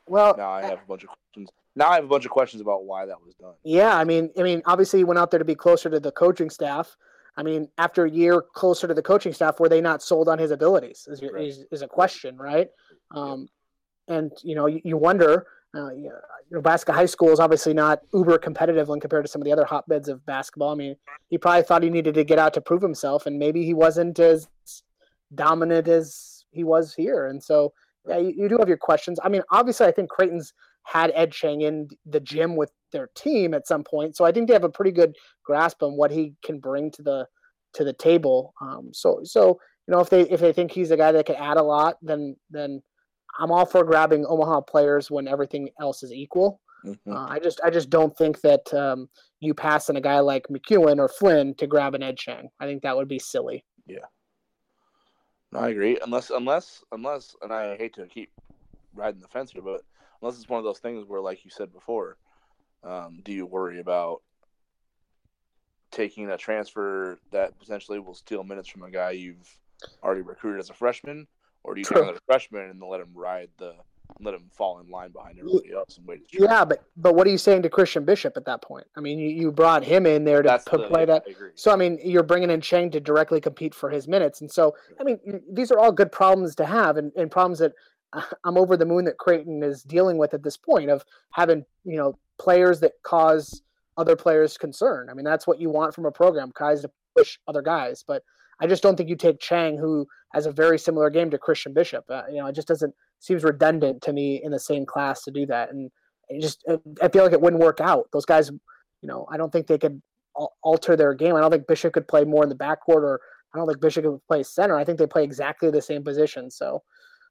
Well, 0.06 0.36
now 0.38 0.52
I 0.52 0.64
have 0.64 0.80
a 0.80 0.88
bunch 0.88 1.04
of 1.04 1.10
questions. 1.10 1.50
Now 1.76 1.90
I 1.90 1.96
have 1.96 2.04
a 2.04 2.08
bunch 2.08 2.26
of 2.26 2.32
questions 2.32 2.62
about 2.62 2.84
why 2.84 3.06
that 3.06 3.22
was 3.24 3.34
done. 3.36 3.54
Yeah, 3.64 3.98
I 3.98 4.04
mean, 4.04 4.30
I 4.38 4.44
mean, 4.44 4.62
obviously 4.66 5.00
he 5.00 5.06
went 5.06 5.18
out 5.18 5.32
there 5.32 5.40
to 5.40 5.46
be 5.46 5.56
closer 5.56 5.90
to 5.90 6.00
the 6.00 6.12
coaching 6.12 6.50
staff. 6.50 6.96
I 7.36 7.42
mean, 7.42 7.68
after 7.80 8.06
a 8.06 8.12
year 8.12 8.44
closer 8.54 8.88
to 8.88 8.94
the 8.94 9.02
coaching 9.02 9.34
staff, 9.34 9.60
were 9.60 9.70
they 9.70 9.82
not 9.82 10.04
sold 10.04 10.30
on 10.30 10.38
his 10.38 10.52
abilities? 10.52 11.08
Is 11.10 11.24
Right. 11.24 11.48
is, 11.48 11.66
is 11.72 11.82
a 11.82 11.88
question, 11.88 12.38
right? 12.38 12.70
Um, 13.12 13.48
and 14.08 14.32
you 14.44 14.56
know, 14.56 14.68
you, 14.68 14.82
you 14.84 14.98
wonder. 14.98 15.48
Uh, 15.76 15.90
you 15.92 16.04
know, 16.04 16.20
Nebraska 16.52 16.94
high 16.94 17.08
school 17.08 17.30
is 17.30 17.40
obviously 17.40 17.74
not 17.74 18.00
uber 18.14 18.38
competitive 18.38 18.90
when 18.90 19.00
compared 19.00 19.26
to 19.26 19.32
some 19.32 19.42
of 19.42 19.46
the 19.46 19.52
other 19.52 19.66
hotbeds 19.66 20.08
of 20.08 20.24
basketball. 20.26 20.72
I 20.72 20.76
mean, 20.76 20.96
he 21.30 21.38
probably 21.40 21.64
thought 21.64 21.82
he 21.82 21.90
needed 21.90 22.14
to 22.14 22.24
get 22.24 22.38
out 22.38 22.54
to 22.54 22.62
prove 22.62 22.82
himself, 22.82 23.26
and 23.26 23.40
maybe 23.40 23.66
he 23.66 23.74
wasn't 23.74 24.20
as 24.20 24.48
dominant 25.34 25.88
as 25.88 26.46
he 26.52 26.64
was 26.64 26.94
here. 26.94 27.28
And 27.28 27.44
so, 27.44 27.74
yeah, 28.08 28.18
you, 28.18 28.34
you 28.38 28.50
do 28.50 28.58
have 28.60 28.68
your 28.68 28.78
questions. 28.78 29.20
I 29.24 29.30
mean, 29.30 29.42
obviously, 29.50 29.88
I 29.88 29.92
think 29.92 30.10
Creighton's 30.10 30.54
had 30.84 31.12
Ed 31.16 31.32
Chang 31.32 31.62
in 31.62 31.88
the 32.06 32.20
gym 32.20 32.56
with 32.56 32.72
their 32.92 33.10
team 33.16 33.56
at 33.56 33.66
some 33.66 33.84
point, 33.84 34.16
so 34.16 34.26
I 34.26 34.32
think 34.32 34.48
they 34.48 34.54
have 34.54 34.64
a 34.64 34.70
pretty 34.70 34.92
good 34.92 35.16
grasp 35.44 35.82
on 35.82 35.94
what 35.94 36.12
he 36.12 36.36
can 36.44 36.60
bring 36.60 36.92
to 36.92 37.02
the 37.02 37.28
to 37.74 37.84
the 37.84 37.94
table. 37.94 38.54
Um, 38.62 38.92
so, 38.94 39.22
so 39.24 39.60
you 39.88 39.94
know, 39.94 40.02
if 40.02 40.10
they 40.10 40.22
if 40.22 40.40
they 40.40 40.54
think 40.54 40.72
he's 40.72 40.92
a 40.92 40.98
guy 40.98 41.12
that 41.12 41.26
can 41.26 41.36
add 41.36 41.58
a 41.58 41.64
lot, 41.64 41.98
then 42.02 42.36
then 42.52 42.84
I'm 43.40 43.52
all 43.52 43.66
for 43.66 43.84
grabbing 43.84 44.26
Omaha 44.26 44.62
players 44.62 45.10
when 45.10 45.28
everything 45.28 45.70
else 45.80 46.04
is 46.04 46.12
equal. 46.12 46.62
Mhm. 46.86 46.98
Uh, 47.08 47.28
I 47.30 47.40
just 47.40 47.62
I 47.64 47.70
just 47.70 47.90
don't 47.90 48.16
think 48.18 48.42
that 48.42 48.74
um, 48.74 49.10
you 49.40 49.54
pass 49.54 49.90
on 49.90 49.96
a 49.96 50.02
guy 50.02 50.20
like 50.20 50.48
McEwen 50.48 51.00
or 51.00 51.08
Flynn 51.08 51.56
to 51.56 51.68
grab 51.68 51.96
an 51.96 52.04
Ed 52.04 52.18
Chang. 52.18 52.50
I 52.60 52.66
think 52.66 52.84
that 52.84 52.96
would 52.96 53.08
be 53.08 53.20
silly. 53.20 53.64
No, 55.54 55.60
I 55.60 55.70
agree. 55.70 56.00
Unless, 56.04 56.32
unless, 56.32 56.84
unless, 56.92 57.36
and 57.44 57.54
I 57.54 57.78
hate 57.78 57.94
to 57.94 58.08
keep 58.08 58.32
riding 58.96 59.22
the 59.22 59.28
fence 59.28 59.52
here, 59.52 59.62
but 59.62 59.82
unless 60.20 60.38
it's 60.38 60.50
one 60.50 60.58
of 60.58 60.64
those 60.64 60.80
things 60.80 61.06
where, 61.08 61.22
like 61.22 61.46
you 61.46 61.52
said 61.52 61.72
before, 61.72 62.18
um, 62.84 63.20
do 63.24 63.32
you 63.32 63.46
worry 63.46 63.80
about 63.80 64.24
taking 65.92 66.32
a 66.32 66.38
transfer 66.38 67.20
that 67.32 67.58
potentially 67.60 68.00
will 68.00 68.16
steal 68.16 68.44
minutes 68.44 68.68
from 68.68 68.82
a 68.82 68.90
guy 68.90 69.12
you've 69.12 69.60
already 70.04 70.22
recruited 70.22 70.60
as 70.60 70.72
a 70.72 70.74
freshman, 70.74 71.28
or 71.64 71.76
do 71.76 71.82
you 71.82 71.86
take 71.86 71.98
another 71.98 72.20
freshman 72.26 72.70
and 72.70 72.82
let 72.82 73.00
him 73.00 73.12
ride 73.14 73.50
the 73.58 73.74
let 74.20 74.34
him 74.34 74.44
fall 74.52 74.80
in 74.80 74.90
line 74.90 75.12
behind 75.12 75.40
everybody 75.40 75.74
else 75.74 75.98
and 75.98 76.06
wait? 76.06 76.28
Yeah, 76.32 76.66
but 76.66 76.84
but 76.98 77.16
what 77.16 77.26
are 77.26 77.30
you 77.30 77.38
saying 77.38 77.64
to 77.64 77.70
Christian 77.70 78.06
Bishop 78.06 78.38
at 78.38 78.46
that 78.46 78.62
point? 78.62 78.86
I 78.96 79.00
mean, 79.00 79.18
you, 79.18 79.30
you 79.30 79.52
brought 79.52 79.84
him 79.84 80.06
in 80.06 80.24
there 80.24 80.42
to 80.42 80.48
That's 80.48 80.68
p- 80.68 80.78
the- 80.78 80.88
play 80.88 81.06
that. 81.06 81.24
I. 81.28 81.34
So 81.56 81.72
I 81.72 81.76
mean, 81.76 82.00
you're 82.04 82.24
bringing 82.24 82.50
in 82.50 82.62
Chang 82.62 82.92
to 82.92 83.00
directly 83.00 83.42
compete 83.42 83.74
for 83.74 83.90
his 83.90 84.08
minutes, 84.08 84.42
and 84.42 84.52
so 84.52 84.76
I 85.00 85.04
mean, 85.04 85.20
these 85.52 85.72
are 85.72 85.80
all 85.80 85.92
good 85.92 86.12
problems 86.12 86.56
to 86.56 86.66
have, 86.66 86.98
and, 86.98 87.12
and 87.16 87.32
problems 87.32 87.60
that 87.60 87.74
I'm 88.44 88.58
over 88.58 88.78
the 88.78 88.86
moon 88.86 89.06
that 89.06 89.18
Creighton 89.18 89.64
is 89.64 89.84
dealing 89.84 90.18
with 90.18 90.34
at 90.34 90.44
this 90.44 90.58
point 90.58 90.90
of 90.90 91.04
having 91.32 91.66
you 91.84 91.98
know 91.98 92.18
players 92.40 92.80
that 92.82 92.94
cause 93.04 93.62
other 93.98 94.16
players 94.16 94.58
concern. 94.58 95.10
I 95.10 95.14
mean, 95.14 95.26
that's 95.26 95.48
what 95.48 95.60
you 95.60 95.70
want 95.70 95.94
from 95.94 96.06
a 96.06 96.12
program, 96.12 96.52
guys 96.56 96.82
to 96.82 96.92
push 97.16 97.38
other 97.48 97.62
guys. 97.62 98.04
But 98.06 98.24
I 98.60 98.68
just 98.68 98.84
don't 98.84 98.96
think 98.96 99.10
you 99.10 99.16
take 99.16 99.40
Chang, 99.40 99.78
who 99.78 100.08
has 100.34 100.46
a 100.46 100.52
very 100.52 100.78
similar 100.80 101.10
game 101.10 101.30
to 101.32 101.38
Christian 101.38 101.74
Bishop. 101.74 102.06
Uh, 102.10 102.24
you 102.30 102.38
know, 102.38 102.48
it 102.48 102.56
just 102.56 102.68
doesn't 102.68 102.94
seems 103.20 103.44
redundant 103.44 104.02
to 104.04 104.14
me 104.14 104.42
in 104.44 104.52
the 104.52 104.60
same 104.60 104.86
class 104.86 105.24
to 105.24 105.32
do 105.32 105.46
that, 105.48 105.72
and 105.72 105.90
it 106.30 106.42
just 106.42 106.64
I 107.02 107.08
feel 107.10 107.24
like 107.24 107.34
it 107.34 107.42
wouldn't 107.42 107.62
work 107.62 107.80
out. 107.82 108.08
Those 108.14 108.26
guys, 108.26 108.50
you 108.50 109.08
know, 109.08 109.28
I 109.32 109.38
don't 109.38 109.52
think 109.52 109.68
they 109.68 109.78
could 109.78 110.02
alter 110.64 110.96
their 110.96 111.14
game. 111.14 111.36
I 111.36 111.42
don't 111.42 111.52
think 111.52 111.68
Bishop 111.68 111.94
could 111.94 112.08
play 112.08 112.24
more 112.24 112.44
in 112.44 112.50
the 112.50 112.56
backcourt, 112.56 113.04
or 113.04 113.20
I 113.54 113.58
don't 113.58 113.68
think 113.68 113.82
Bishop 113.82 114.04
could 114.04 114.20
play 114.28 114.44
center. 114.44 114.76
I 114.76 114.84
think 114.84 114.98
they 114.98 115.08
play 115.08 115.24
exactly 115.24 115.70
the 115.70 115.82
same 115.82 116.04
position. 116.04 116.50
So, 116.50 116.82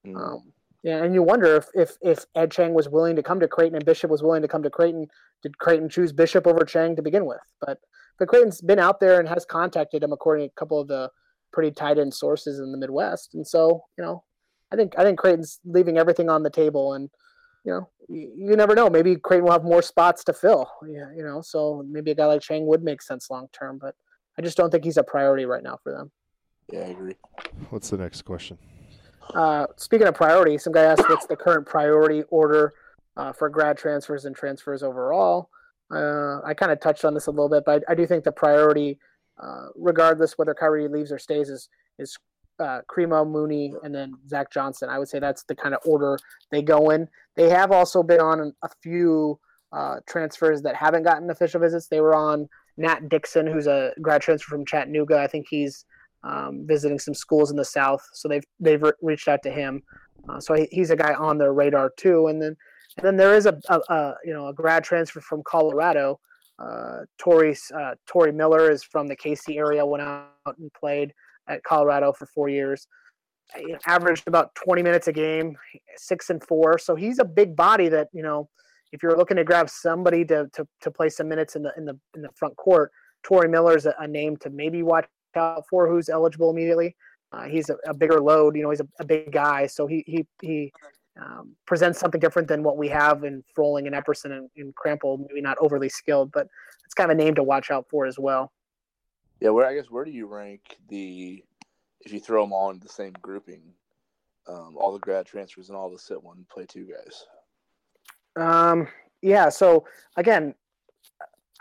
Mm. 0.06 0.16
um, 0.16 0.52
yeah, 0.82 1.02
and 1.02 1.14
you 1.14 1.22
wonder 1.22 1.56
if 1.56 1.68
if 1.74 1.96
if 2.02 2.26
Ed 2.34 2.50
Chang 2.50 2.74
was 2.74 2.88
willing 2.88 3.14
to 3.16 3.22
come 3.22 3.38
to 3.40 3.48
Creighton 3.48 3.76
and 3.76 3.84
Bishop 3.84 4.10
was 4.10 4.22
willing 4.22 4.42
to 4.42 4.48
come 4.48 4.64
to 4.64 4.70
Creighton, 4.70 5.06
did 5.42 5.58
Creighton 5.58 5.88
choose 5.88 6.12
Bishop 6.12 6.46
over 6.46 6.64
Chang 6.64 6.96
to 6.96 7.02
begin 7.02 7.24
with? 7.24 7.40
But 7.60 7.78
but 8.18 8.28
Creighton's 8.28 8.60
been 8.60 8.80
out 8.80 8.98
there 8.98 9.20
and 9.20 9.28
has 9.28 9.44
contacted 9.44 10.02
him 10.02 10.12
according 10.12 10.48
to 10.48 10.52
a 10.52 10.58
couple 10.58 10.80
of 10.80 10.88
the 10.88 11.10
pretty 11.52 11.70
tight 11.70 11.98
end 11.98 12.12
sources 12.12 12.58
in 12.58 12.72
the 12.72 12.78
Midwest, 12.78 13.34
and 13.34 13.46
so 13.46 13.84
you 13.96 14.02
know, 14.02 14.24
I 14.72 14.76
think 14.76 14.94
I 14.98 15.04
think 15.04 15.20
Creighton's 15.20 15.60
leaving 15.64 15.98
everything 15.98 16.28
on 16.28 16.42
the 16.42 16.50
table, 16.50 16.94
and 16.94 17.08
you 17.64 17.72
know, 17.72 17.88
you, 18.08 18.32
you 18.36 18.56
never 18.56 18.74
know. 18.74 18.90
Maybe 18.90 19.14
Creighton 19.14 19.44
will 19.44 19.52
have 19.52 19.62
more 19.62 19.82
spots 19.82 20.24
to 20.24 20.32
fill. 20.32 20.68
Yeah, 20.88 21.12
you 21.16 21.22
know, 21.22 21.42
so 21.42 21.84
maybe 21.88 22.10
a 22.10 22.14
guy 22.16 22.26
like 22.26 22.42
Chang 22.42 22.66
would 22.66 22.82
make 22.82 23.02
sense 23.02 23.30
long 23.30 23.46
term, 23.52 23.78
but 23.80 23.94
I 24.36 24.42
just 24.42 24.56
don't 24.56 24.70
think 24.70 24.82
he's 24.82 24.96
a 24.96 25.04
priority 25.04 25.44
right 25.44 25.62
now 25.62 25.78
for 25.80 25.92
them. 25.92 26.10
yeah, 26.72 26.80
I 26.80 26.88
agree. 26.88 27.14
What's 27.70 27.90
the 27.90 27.98
next 27.98 28.22
question? 28.22 28.58
Uh, 29.34 29.66
speaking 29.76 30.06
of 30.06 30.14
priority, 30.14 30.58
some 30.58 30.72
guy 30.72 30.84
asked 30.84 31.08
what's 31.08 31.26
the 31.26 31.36
current 31.36 31.66
priority 31.66 32.22
order 32.30 32.74
uh, 33.16 33.32
for 33.32 33.48
grad 33.48 33.76
transfers 33.76 34.24
and 34.24 34.36
transfers 34.36 34.82
overall. 34.82 35.48
Uh, 35.90 36.40
I 36.44 36.54
kind 36.54 36.72
of 36.72 36.80
touched 36.80 37.04
on 37.04 37.14
this 37.14 37.26
a 37.26 37.30
little 37.30 37.48
bit, 37.48 37.64
but 37.64 37.84
I, 37.88 37.92
I 37.92 37.94
do 37.94 38.06
think 38.06 38.24
the 38.24 38.32
priority, 38.32 38.98
uh, 39.42 39.68
regardless 39.74 40.38
whether 40.38 40.54
Khyri 40.54 40.90
leaves 40.90 41.12
or 41.12 41.18
stays, 41.18 41.48
is 41.48 41.68
is 41.98 42.16
uh, 42.58 42.80
Cremo, 42.90 43.28
Mooney, 43.28 43.74
and 43.82 43.94
then 43.94 44.14
Zach 44.28 44.50
Johnson. 44.50 44.88
I 44.88 44.98
would 44.98 45.08
say 45.08 45.18
that's 45.18 45.44
the 45.44 45.54
kind 45.54 45.74
of 45.74 45.80
order 45.84 46.18
they 46.50 46.62
go 46.62 46.90
in. 46.90 47.08
They 47.36 47.48
have 47.50 47.72
also 47.72 48.02
been 48.02 48.20
on 48.20 48.54
a 48.62 48.68
few 48.82 49.38
uh, 49.72 49.96
transfers 50.06 50.62
that 50.62 50.76
haven't 50.76 51.02
gotten 51.02 51.30
official 51.30 51.60
visits. 51.60 51.88
They 51.88 52.00
were 52.00 52.14
on 52.14 52.48
Nat 52.76 53.08
Dixon, 53.08 53.46
who's 53.46 53.66
a 53.66 53.92
grad 54.00 54.22
transfer 54.22 54.50
from 54.50 54.64
Chattanooga. 54.64 55.18
I 55.18 55.26
think 55.26 55.46
he's 55.48 55.84
um, 56.24 56.64
visiting 56.66 56.98
some 56.98 57.14
schools 57.14 57.50
in 57.50 57.56
the 57.56 57.64
South, 57.64 58.06
so 58.12 58.28
they've 58.28 58.44
they've 58.60 58.82
re- 58.82 58.92
reached 59.02 59.28
out 59.28 59.42
to 59.42 59.50
him. 59.50 59.82
Uh, 60.28 60.40
so 60.40 60.54
he, 60.54 60.68
he's 60.70 60.90
a 60.90 60.96
guy 60.96 61.14
on 61.14 61.38
their 61.38 61.52
radar 61.52 61.92
too. 61.96 62.28
And 62.28 62.40
then 62.40 62.56
and 62.96 63.06
then 63.06 63.16
there 63.16 63.34
is 63.34 63.46
a, 63.46 63.58
a, 63.68 63.80
a 63.88 64.14
you 64.24 64.32
know 64.32 64.48
a 64.48 64.54
grad 64.54 64.84
transfer 64.84 65.20
from 65.20 65.42
Colorado. 65.44 66.20
Uh, 66.58 67.00
Tori 67.18 67.56
uh, 67.76 67.94
Tori 68.06 68.32
Miller 68.32 68.70
is 68.70 68.82
from 68.84 69.08
the 69.08 69.16
KC 69.16 69.56
area. 69.56 69.84
Went 69.84 70.02
out 70.02 70.30
and 70.58 70.72
played 70.74 71.12
at 71.48 71.62
Colorado 71.64 72.12
for 72.12 72.26
four 72.26 72.48
years. 72.48 72.86
Uh, 73.56 73.76
Averaged 73.86 74.28
about 74.28 74.54
20 74.54 74.82
minutes 74.82 75.08
a 75.08 75.12
game, 75.12 75.56
six 75.96 76.30
and 76.30 76.42
four. 76.46 76.78
So 76.78 76.94
he's 76.94 77.18
a 77.18 77.24
big 77.24 77.56
body 77.56 77.88
that 77.88 78.08
you 78.12 78.22
know. 78.22 78.48
If 78.92 79.02
you're 79.02 79.16
looking 79.16 79.38
to 79.38 79.44
grab 79.44 79.70
somebody 79.70 80.22
to, 80.26 80.50
to, 80.52 80.68
to 80.82 80.90
play 80.90 81.08
some 81.08 81.26
minutes 81.26 81.56
in 81.56 81.62
the 81.62 81.72
in 81.78 81.86
the 81.86 81.98
in 82.14 82.20
the 82.20 82.28
front 82.36 82.54
court, 82.58 82.92
Tori 83.22 83.48
Miller 83.48 83.74
is 83.74 83.86
a, 83.86 83.94
a 83.98 84.06
name 84.06 84.36
to 84.38 84.50
maybe 84.50 84.82
watch 84.82 85.06
out 85.36 85.64
for 85.68 85.88
who's 85.88 86.08
eligible 86.08 86.50
immediately. 86.50 86.96
Uh, 87.32 87.44
he's 87.44 87.70
a, 87.70 87.76
a 87.86 87.94
bigger 87.94 88.20
load, 88.20 88.56
you 88.56 88.62
know, 88.62 88.70
he's 88.70 88.80
a, 88.80 88.88
a 89.00 89.04
big 89.04 89.32
guy, 89.32 89.66
so 89.66 89.86
he 89.86 90.04
he 90.06 90.26
he 90.42 90.72
um, 91.20 91.54
presents 91.66 91.98
something 91.98 92.20
different 92.20 92.48
than 92.48 92.62
what 92.62 92.76
we 92.76 92.88
have 92.88 93.24
in 93.24 93.42
Froling 93.54 93.86
and 93.86 93.94
Epperson 93.94 94.32
and, 94.32 94.50
and 94.56 94.74
Krampelj. 94.74 95.26
Maybe 95.28 95.40
not 95.40 95.58
overly 95.60 95.88
skilled, 95.88 96.32
but 96.32 96.46
it's 96.84 96.94
kind 96.94 97.10
of 97.10 97.18
a 97.18 97.22
name 97.22 97.34
to 97.36 97.42
watch 97.42 97.70
out 97.70 97.86
for 97.90 98.06
as 98.06 98.18
well. 98.18 98.52
Yeah, 99.40 99.50
where 99.50 99.66
I 99.66 99.74
guess 99.74 99.90
where 99.90 100.04
do 100.04 100.10
you 100.10 100.26
rank 100.26 100.76
the 100.88 101.42
if 102.00 102.12
you 102.12 102.20
throw 102.20 102.42
them 102.42 102.52
all 102.52 102.70
into 102.70 102.86
the 102.86 102.92
same 102.92 103.12
grouping, 103.22 103.62
um, 104.46 104.76
all 104.76 104.92
the 104.92 104.98
grad 104.98 105.26
transfers 105.26 105.68
and 105.68 105.76
all 105.76 105.90
the 105.90 105.98
sit 105.98 106.22
one 106.22 106.44
play 106.52 106.66
two 106.66 106.86
guys? 106.86 107.26
Um, 108.36 108.88
yeah. 109.20 109.48
So 109.48 109.86
again, 110.16 110.54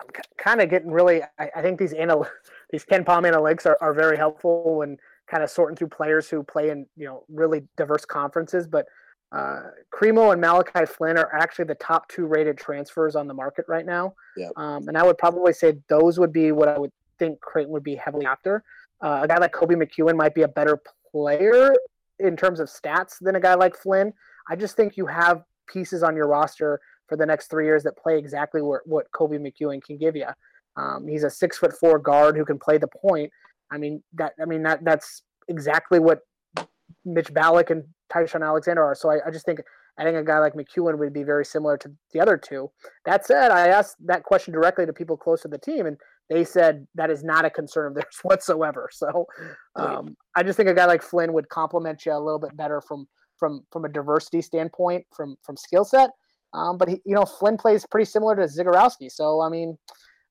I'm 0.02 0.24
kind 0.38 0.62
of 0.62 0.70
getting 0.70 0.92
really. 0.92 1.22
I, 1.40 1.50
I 1.56 1.62
think 1.62 1.80
these 1.80 1.94
anal- 1.94 2.28
these 2.72 2.86
KenPom 2.86 3.24
analytics 3.32 3.66
are, 3.66 3.78
are 3.82 3.94
very 3.94 4.18
helpful 4.18 4.78
when 4.78 4.98
kind 5.28 5.44
of 5.44 5.50
sorting 5.50 5.78
through 5.78 5.90
players 5.90 6.30
who 6.30 6.44
play 6.44 6.70
in 6.70 6.86
you 6.98 7.06
know 7.06 7.24
really 7.30 7.64
diverse 7.78 8.06
conferences. 8.06 8.68
But 8.68 8.86
uh, 9.32 9.62
Cremo 9.94 10.34
and 10.34 10.42
Malachi 10.42 10.86
Flynn 10.86 11.18
are 11.18 11.34
actually 11.34 11.66
the 11.66 11.76
top 11.76 12.10
two 12.10 12.26
rated 12.26 12.58
transfers 12.58 13.16
on 13.16 13.28
the 13.28 13.34
market 13.34 13.66
right 13.68 13.86
now. 13.86 14.14
Yep. 14.36 14.52
Um, 14.58 14.88
and 14.88 14.98
I 14.98 15.04
would 15.04 15.18
probably 15.18 15.54
say 15.54 15.74
those 15.88 16.20
would 16.20 16.34
be 16.34 16.52
what 16.52 16.68
I 16.68 16.78
would 16.78 16.92
think 17.18 17.40
Creighton 17.40 17.72
would 17.72 17.84
be 17.84 17.96
heavily 17.96 18.26
after. 18.26 18.64
Uh, 19.02 19.22
a 19.24 19.28
guy 19.28 19.38
like 19.38 19.54
Koby 19.54 19.76
McEwen 19.76 20.16
might 20.16 20.36
be 20.36 20.42
a 20.42 20.48
better 20.48 20.82
player 21.12 21.74
in 22.20 22.36
terms 22.36 22.60
of 22.60 22.68
stats 22.68 23.16
than 23.20 23.36
a 23.36 23.40
guy 23.40 23.56
like 23.56 23.76
Flynn. 23.76 24.14
I 24.50 24.56
just 24.56 24.76
think 24.76 24.98
you 24.98 25.06
have 25.06 25.44
pieces 25.68 26.04
on 26.04 26.16
your 26.16 26.28
roster 26.28 26.82
for 27.12 27.18
the 27.18 27.26
next 27.26 27.50
three 27.50 27.66
years 27.66 27.84
that 27.84 27.98
play 27.98 28.18
exactly 28.18 28.62
what, 28.62 28.80
what 28.86 29.12
Koby 29.12 29.38
McEwen 29.38 29.84
can 29.84 29.98
give 29.98 30.16
you. 30.16 30.28
Um, 30.78 31.06
he's 31.06 31.26
a 31.26 31.30
six 31.30 31.58
foot 31.58 31.74
four 31.78 32.00
guard 32.00 32.38
who 32.38 32.46
can 32.46 32.58
play 32.58 32.78
the 32.78 32.88
point. 32.88 33.30
I 33.70 33.78
mean 33.78 34.02
that. 34.14 34.32
I 34.42 34.46
mean 34.46 34.64
that. 34.64 34.86
That's 34.86 35.24
exactly 35.50 36.00
what 36.00 36.20
Mitch 37.04 37.34
Ballock 37.34 37.70
and 37.70 37.84
Ty-Shon 38.10 38.42
Alexander 38.42 38.82
are. 38.82 38.96
So 38.96 39.12
I, 39.12 39.28
I 39.28 39.30
just 39.30 39.46
think 39.46 39.60
adding 40.00 40.16
a 40.16 40.24
guy 40.24 40.40
like 40.40 40.54
McEwen 40.54 40.98
would 40.98 41.12
be 41.12 41.24
very 41.24 41.44
similar 41.44 41.76
to 41.80 41.92
the 42.14 42.22
other 42.22 42.38
two. 42.38 42.72
That 43.04 43.26
said, 43.26 43.52
I 43.52 43.68
asked 43.68 43.98
that 44.06 44.24
question 44.24 44.54
directly 44.54 44.86
to 44.86 44.94
people 44.94 45.18
close 45.18 45.42
to 45.42 45.50
the 45.50 45.58
team, 45.58 45.86
and 45.86 45.98
they 46.30 46.46
said 46.46 46.88
that 46.96 47.10
is 47.10 47.26
not 47.26 47.44
a 47.44 47.50
concern 47.50 47.88
of 47.88 47.96
theirs 47.96 48.20
whatsoever. 48.24 48.88
So 48.90 49.26
um, 49.76 50.16
I 50.38 50.44
just 50.44 50.56
think 50.56 50.70
a 50.70 50.74
guy 50.74 50.86
like 50.86 51.04
Flynn 51.04 51.34
would 51.34 51.50
complement 51.50 52.06
you 52.06 52.14
a 52.14 52.18
little 52.18 52.40
bit 52.40 52.56
better 52.56 52.80
from 52.80 53.06
from 53.38 53.66
from 53.70 53.84
a 53.84 53.90
diversity 53.90 54.42
standpoint, 54.42 55.06
from 55.14 55.36
from 55.44 55.58
skill 55.58 55.84
set. 55.84 56.12
Um, 56.54 56.78
but 56.78 56.90
he, 56.90 57.02
you 57.06 57.16
know, 57.16 57.26
Flynn 57.26 57.58
plays 57.58 57.86
pretty 57.90 58.06
similar 58.06 58.36
to 58.36 58.44
Zegarowski, 58.44 59.12
so 59.12 59.42
I 59.42 59.50
mean, 59.50 59.78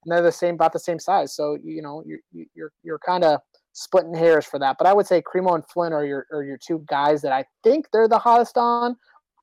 they're 0.06 0.22
the 0.22 0.32
same, 0.32 0.54
about 0.54 0.72
the 0.72 0.78
same 0.78 0.98
size. 0.98 1.34
So 1.34 1.58
you 1.62 1.82
know, 1.82 2.02
you're 2.06 2.46
you're 2.54 2.72
you're 2.82 2.98
kind 2.98 3.24
of 3.24 3.40
splitting 3.72 4.14
hairs 4.14 4.46
for 4.46 4.58
that. 4.58 4.76
But 4.78 4.86
I 4.86 4.92
would 4.92 5.06
say 5.06 5.22
Cremo 5.22 5.54
and 5.54 5.64
Flynn 5.66 5.92
are 5.92 6.04
your 6.04 6.26
are 6.32 6.42
your 6.42 6.58
two 6.58 6.84
guys 6.86 7.22
that 7.22 7.32
I 7.32 7.44
think 7.62 7.88
they're 7.92 8.08
the 8.08 8.18
hottest 8.18 8.56
on, 8.56 8.96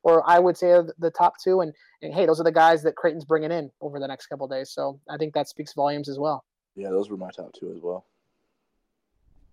or 0.04 0.28
I 0.30 0.40
would 0.40 0.58
say 0.58 0.80
the 1.00 1.12
top 1.12 1.36
two. 1.44 1.62
And 1.62 1.74
and 2.02 2.14
hey, 2.14 2.26
those 2.26 2.40
are 2.40 2.44
the 2.44 2.52
guys 2.52 2.84
that 2.84 2.96
Creighton's 2.96 3.26
bringing 3.26 3.52
in 3.52 3.72
over 3.82 4.00
the 4.00 4.08
next 4.08 4.28
couple 4.28 4.46
of 4.46 4.52
days. 4.52 4.72
So 4.72 5.00
I 5.10 5.18
think 5.18 5.34
that 5.34 5.50
speaks 5.50 5.74
volumes 5.74 6.10
as 6.10 6.20
well. 6.20 6.44
Yeah, 6.76 6.90
those 6.90 7.10
were 7.10 7.18
my 7.18 7.32
top 7.32 7.52
two 7.60 7.72
as 7.76 7.82
well. 7.82 8.06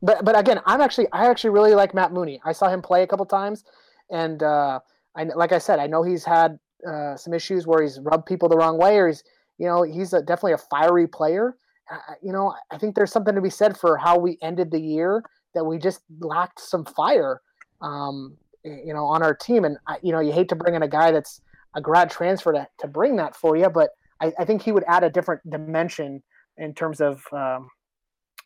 But 0.03 0.25
but 0.25 0.39
again, 0.39 0.61
I'm 0.67 0.81
actually 0.81 1.09
I 1.13 1.31
actually 1.31 1.51
really 1.51 1.75
like 1.75 1.95
Matt 1.95 2.13
Mooney. 2.13 2.41
I 2.45 2.53
saw 2.53 2.69
him 2.69 2.83
play 2.83 3.03
a 3.03 3.07
couple 3.07 3.25
times, 3.25 3.65
and 4.11 4.43
uh, 4.43 4.81
I 5.17 5.25
like 5.25 5.53
I 5.53 5.59
said, 5.59 5.79
I 5.79 5.87
know 5.87 6.03
he's 6.03 6.25
had 6.25 6.59
uh, 6.87 7.17
some 7.17 7.35
issues 7.35 7.67
where 7.67 7.83
he's 7.83 7.99
rubbed 8.01 8.27
people 8.27 8.49
the 8.49 8.57
wrong 8.57 8.79
way, 8.79 8.99
or 8.99 9.09
he's 9.09 9.23
you 9.59 9.67
know 9.67 9.83
he's 9.83 10.13
a, 10.13 10.21
definitely 10.21 10.53
a 10.53 10.59
fiery 10.59 11.07
player. 11.07 11.57
Uh, 11.91 12.15
you 12.23 12.33
know, 12.33 12.55
I 12.71 12.79
think 12.79 12.95
there's 12.95 13.13
something 13.13 13.35
to 13.35 13.43
be 13.43 13.51
said 13.51 13.77
for 13.77 13.97
how 13.97 14.19
we 14.19 14.39
ended 14.43 14.71
the 14.71 14.81
year 14.81 15.23
that 15.55 15.65
we 15.65 15.79
just 15.79 16.01
lacked 16.21 16.61
some 16.61 16.85
fire, 16.85 17.41
um, 17.83 18.37
you 18.65 18.95
know, 18.95 19.05
on 19.05 19.23
our 19.23 19.35
team. 19.35 19.65
And 19.65 19.77
you 20.03 20.13
know, 20.13 20.21
you 20.21 20.33
hate 20.33 20.49
to 20.49 20.57
bring 20.57 20.75
in 20.75 20.83
a 20.83 20.89
guy 20.89 21.11
that's 21.11 21.41
a 21.77 21.81
grad 21.81 22.11
transfer 22.11 22.53
to, 22.53 22.67
to 22.79 22.87
bring 22.87 23.17
that 23.17 23.35
for 23.37 23.57
you, 23.57 23.69
but 23.69 23.91
I, 24.21 24.33
I 24.39 24.45
think 24.45 24.63
he 24.63 24.73
would 24.73 24.85
add 24.87 25.05
a 25.05 25.11
different 25.11 25.49
dimension 25.51 26.23
in 26.57 26.75
terms 26.75 27.01
of 27.01 27.23
um, 27.33 27.69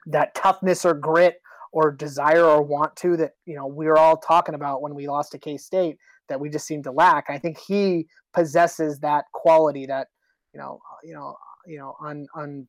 that 0.07 0.35
toughness 0.35 0.85
or 0.85 0.95
grit 0.95 1.41
or 1.73 1.91
desire 1.91 2.45
or 2.45 2.63
want 2.63 2.97
to 2.97 3.17
that 3.17 3.33
you 3.45 3.55
know 3.55 3.67
we 3.67 3.87
were 3.87 3.99
all 3.99 4.17
talking 4.17 4.55
about 4.55 4.81
when 4.81 4.95
we 4.95 5.07
lost 5.07 5.33
to 5.33 5.39
K 5.39 5.57
State 5.57 5.99
that 6.29 6.41
we 6.41 6.49
just 6.49 6.67
seem 6.67 6.83
to 6.85 6.93
lack. 6.93 7.27
I 7.29 7.39
think 7.39 7.59
he 7.59 8.07
possesses 8.35 9.01
that 9.01 9.25
quality 9.33 9.87
that 9.87 10.09
you 10.53 10.61
know 10.61 10.81
you 11.03 11.15
know 11.15 11.35
you 11.67 11.79
know 11.79 11.95
on 12.01 12.27
on 12.35 12.69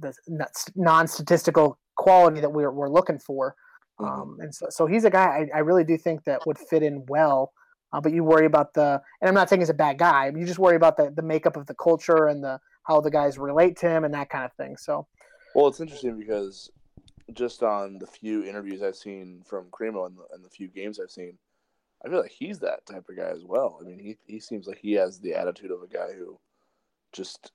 the, 0.00 0.14
the 0.28 0.42
non-statistical 0.74 1.78
quality 1.96 2.40
that 2.40 2.50
we're 2.50 2.70
we're 2.70 2.90
looking 2.90 3.18
for. 3.18 3.54
Um, 3.98 4.36
and 4.40 4.54
so, 4.54 4.66
so 4.68 4.86
he's 4.86 5.04
a 5.04 5.10
guy 5.10 5.46
I, 5.54 5.56
I 5.56 5.60
really 5.60 5.84
do 5.84 5.96
think 5.96 6.24
that 6.24 6.42
would 6.46 6.58
fit 6.58 6.82
in 6.82 7.04
well. 7.08 7.52
Uh, 7.92 8.00
but 8.00 8.12
you 8.12 8.24
worry 8.24 8.44
about 8.44 8.74
the, 8.74 9.00
and 9.20 9.28
I'm 9.28 9.34
not 9.34 9.48
saying 9.48 9.60
he's 9.60 9.70
a 9.70 9.74
bad 9.74 9.96
guy. 9.96 10.30
You 10.36 10.44
just 10.44 10.58
worry 10.58 10.76
about 10.76 10.96
the 10.96 11.12
the 11.14 11.22
makeup 11.22 11.56
of 11.56 11.66
the 11.66 11.74
culture 11.74 12.26
and 12.26 12.42
the 12.42 12.60
how 12.82 13.00
the 13.00 13.10
guys 13.10 13.38
relate 13.38 13.76
to 13.78 13.88
him 13.88 14.04
and 14.04 14.14
that 14.14 14.28
kind 14.28 14.44
of 14.44 14.52
thing. 14.54 14.76
So, 14.76 15.06
Well, 15.54 15.68
it's 15.68 15.80
interesting 15.80 16.18
because 16.18 16.70
just 17.32 17.62
on 17.62 17.98
the 17.98 18.06
few 18.06 18.44
interviews 18.44 18.82
I've 18.82 18.96
seen 18.96 19.42
from 19.44 19.66
Cremo 19.70 20.06
and 20.06 20.16
the, 20.16 20.22
and 20.34 20.44
the 20.44 20.50
few 20.50 20.68
games 20.68 21.00
I've 21.00 21.10
seen, 21.10 21.38
I 22.06 22.08
feel 22.08 22.20
like 22.20 22.30
he's 22.30 22.60
that 22.60 22.86
type 22.86 23.08
of 23.08 23.16
guy 23.16 23.30
as 23.30 23.44
well. 23.44 23.78
I 23.80 23.84
mean, 23.84 23.98
he 23.98 24.16
he 24.26 24.38
seems 24.38 24.68
like 24.68 24.78
he 24.78 24.92
has 24.92 25.18
the 25.18 25.34
attitude 25.34 25.72
of 25.72 25.82
a 25.82 25.88
guy 25.88 26.12
who 26.16 26.38
just. 27.12 27.50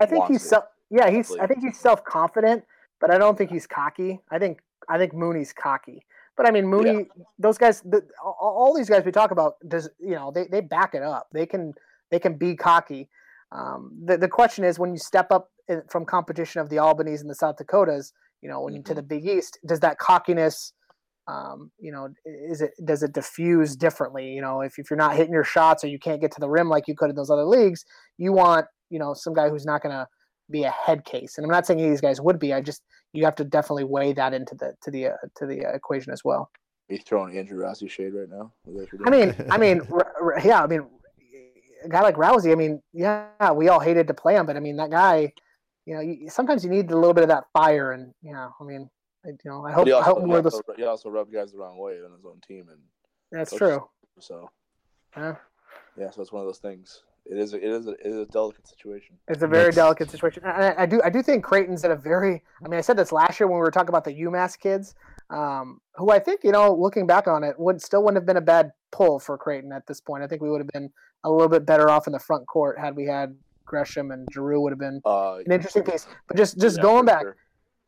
I 0.00 0.06
think 0.06 0.26
he's 0.26 0.42
self. 0.42 0.64
Yeah, 0.90 1.08
he's. 1.10 1.34
I 1.36 1.46
think 1.46 1.60
he's 1.62 1.78
self 1.78 2.04
confident, 2.04 2.64
but 3.00 3.10
I 3.10 3.16
don't 3.16 3.38
think 3.38 3.50
he's 3.50 3.66
cocky. 3.66 4.20
I 4.30 4.38
think 4.38 4.60
I 4.88 4.98
think 4.98 5.14
Mooney's 5.14 5.52
cocky. 5.52 6.04
But 6.36 6.48
I 6.48 6.50
mean, 6.50 6.66
Mooney, 6.66 7.06
those 7.38 7.58
guys, 7.58 7.80
the, 7.82 8.02
all, 8.22 8.36
all 8.40 8.76
these 8.76 8.90
guys 8.90 9.04
we 9.04 9.12
talk 9.12 9.30
about, 9.30 9.54
does 9.68 9.88
you 9.98 10.14
know 10.14 10.30
they, 10.30 10.46
they 10.46 10.60
back 10.60 10.94
it 10.94 11.02
up. 11.02 11.28
They 11.32 11.46
can 11.46 11.74
they 12.10 12.18
can 12.18 12.36
be 12.36 12.56
cocky. 12.56 13.08
Um, 13.50 13.92
the 14.04 14.18
the 14.18 14.28
question 14.28 14.64
is 14.64 14.78
when 14.78 14.92
you 14.92 14.98
step 14.98 15.30
up 15.30 15.50
in, 15.68 15.82
from 15.88 16.04
competition 16.04 16.60
of 16.60 16.68
the 16.68 16.80
Albanese 16.80 17.22
and 17.22 17.30
the 17.30 17.34
South 17.34 17.56
Dakotas, 17.56 18.12
you 18.42 18.48
know, 18.48 18.60
when 18.60 18.74
you 18.74 18.82
to 18.82 18.94
the 18.94 19.02
Big 19.02 19.26
East, 19.26 19.58
does 19.64 19.80
that 19.80 19.98
cockiness, 19.98 20.72
um, 21.26 21.70
you 21.78 21.90
know, 21.90 22.08
is 22.24 22.60
it 22.60 22.72
does 22.84 23.02
it 23.02 23.12
diffuse 23.12 23.76
differently? 23.76 24.28
You 24.28 24.42
know, 24.42 24.60
if 24.60 24.78
if 24.78 24.90
you're 24.90 24.96
not 24.96 25.16
hitting 25.16 25.32
your 25.32 25.44
shots 25.44 25.84
or 25.84 25.88
you 25.88 25.98
can't 25.98 26.20
get 26.20 26.32
to 26.32 26.40
the 26.40 26.48
rim 26.48 26.68
like 26.68 26.86
you 26.86 26.94
could 26.94 27.10
in 27.10 27.16
those 27.16 27.30
other 27.30 27.44
leagues, 27.44 27.84
you 28.18 28.32
want 28.32 28.66
you 28.90 28.98
know 28.98 29.14
some 29.14 29.34
guy 29.34 29.48
who's 29.48 29.64
not 29.64 29.82
going 29.82 29.94
to 29.94 30.06
be 30.50 30.64
a 30.64 30.70
head 30.70 31.04
case. 31.04 31.38
And 31.38 31.44
I'm 31.44 31.50
not 31.50 31.66
saying 31.66 31.80
any 31.80 31.88
of 31.88 31.92
these 31.92 32.00
guys 32.00 32.20
would 32.20 32.38
be. 32.38 32.52
I 32.52 32.60
just 32.60 32.82
you 33.12 33.24
have 33.24 33.36
to 33.36 33.44
definitely 33.44 33.84
weigh 33.84 34.12
that 34.12 34.34
into 34.34 34.54
the 34.54 34.74
to 34.82 34.90
the 34.90 35.06
uh, 35.08 35.16
to 35.36 35.46
the 35.46 35.64
uh, 35.64 35.72
equation 35.72 36.12
as 36.12 36.22
well. 36.24 36.50
He's 36.88 37.02
throwing 37.02 37.38
Andrew 37.38 37.62
Rowsey 37.62 37.88
shade 37.88 38.12
right 38.12 38.28
now. 38.28 38.52
Is 38.66 38.74
that 38.74 38.80
what 38.80 38.92
you're 38.92 39.08
I 39.08 39.10
mean, 39.10 39.34
I 39.50 39.56
mean, 39.56 39.80
r- 39.90 40.12
r- 40.20 40.40
yeah, 40.44 40.62
I 40.62 40.66
mean, 40.66 40.86
a 41.82 41.88
guy 41.88 42.02
like 42.02 42.16
Rowsey. 42.16 42.52
I 42.52 42.56
mean, 42.56 42.82
yeah, 42.92 43.52
we 43.54 43.68
all 43.68 43.80
hated 43.80 44.06
to 44.08 44.14
play 44.14 44.34
him, 44.34 44.44
but 44.44 44.56
I 44.56 44.60
mean, 44.60 44.76
that 44.76 44.90
guy, 44.90 45.32
you 45.86 45.94
know, 45.94 46.00
you, 46.00 46.28
sometimes 46.28 46.62
you 46.62 46.70
need 46.70 46.90
a 46.90 46.94
little 46.94 47.14
bit 47.14 47.22
of 47.22 47.30
that 47.30 47.44
fire, 47.54 47.92
and 47.92 48.12
you 48.20 48.34
know, 48.34 48.50
I 48.60 48.64
mean, 48.64 48.90
I- 49.24 49.28
you 49.28 49.36
know, 49.44 49.64
I 49.64 49.72
hope, 49.72 49.82
But 49.82 49.86
he 49.86 49.92
I 49.92 49.96
also, 49.96 50.10
hope 50.10 50.18
he, 50.20 50.26
more 50.26 50.38
of 50.38 50.44
also, 50.46 50.62
he 50.76 50.84
also 50.84 51.10
rubbed 51.10 51.32
guys 51.32 51.52
the 51.52 51.58
wrong 51.58 51.78
way 51.78 51.94
on 52.04 52.12
his 52.12 52.24
own 52.24 52.40
team, 52.46 52.68
and 52.70 52.80
That's 53.32 53.50
coaches- 53.50 53.58
true. 53.78 53.88
so 54.20 54.50
Yeah. 55.16 55.36
yeah, 55.96 56.10
so 56.10 56.22
it's 56.22 56.32
one 56.32 56.40
of 56.42 56.46
those 56.46 56.58
things. 56.58 57.02
It 57.26 57.38
is 57.38 57.54
a, 57.54 57.56
it 57.56 57.64
is 57.70 57.86
a, 57.86 57.92
it 57.92 58.06
is 58.06 58.16
a 58.18 58.26
delicate 58.26 58.66
situation. 58.68 59.16
It's 59.28 59.42
a 59.42 59.46
very 59.46 59.70
That's- 59.70 59.76
delicate 59.76 60.10
situation. 60.10 60.44
I, 60.44 60.82
I 60.82 60.86
do 60.86 61.00
I 61.02 61.08
do 61.08 61.22
think 61.22 61.42
Creighton's 61.42 61.82
at 61.82 61.90
a 61.90 61.96
very. 61.96 62.42
I 62.62 62.68
mean, 62.68 62.76
I 62.76 62.82
said 62.82 62.98
this 62.98 63.12
last 63.12 63.40
year 63.40 63.46
when 63.46 63.56
we 63.56 63.60
were 63.62 63.70
talking 63.70 63.88
about 63.88 64.04
the 64.04 64.12
UMass 64.12 64.58
kids, 64.58 64.94
um, 65.30 65.80
who 65.94 66.10
I 66.10 66.18
think 66.18 66.44
you 66.44 66.52
know, 66.52 66.74
looking 66.74 67.06
back 67.06 67.26
on 67.26 67.42
it, 67.42 67.58
would 67.58 67.80
still 67.80 68.02
wouldn't 68.02 68.16
have 68.18 68.26
been 68.26 68.36
a 68.36 68.42
bad 68.42 68.72
pull 68.92 69.18
for 69.18 69.38
Creighton 69.38 69.72
at 69.72 69.86
this 69.86 70.02
point. 70.02 70.22
I 70.22 70.26
think 70.26 70.42
we 70.42 70.50
would 70.50 70.60
have 70.60 70.68
been 70.68 70.90
a 71.24 71.30
little 71.30 71.48
bit 71.48 71.64
better 71.64 71.88
off 71.88 72.06
in 72.06 72.12
the 72.12 72.18
front 72.18 72.46
court 72.46 72.78
had 72.78 72.94
we 72.94 73.06
had 73.06 73.34
Gresham 73.64 74.10
and 74.10 74.28
Giroux 74.30 74.60
would 74.60 74.72
have 74.72 74.78
been 74.78 75.00
Uh, 75.06 75.36
an 75.46 75.50
interesting 75.50 75.82
piece. 75.82 76.06
But 76.28 76.36
just 76.36 76.58
just 76.58 76.76
yeah, 76.76 76.82
going 76.82 77.06
back, 77.06 77.22
sure. 77.22 77.36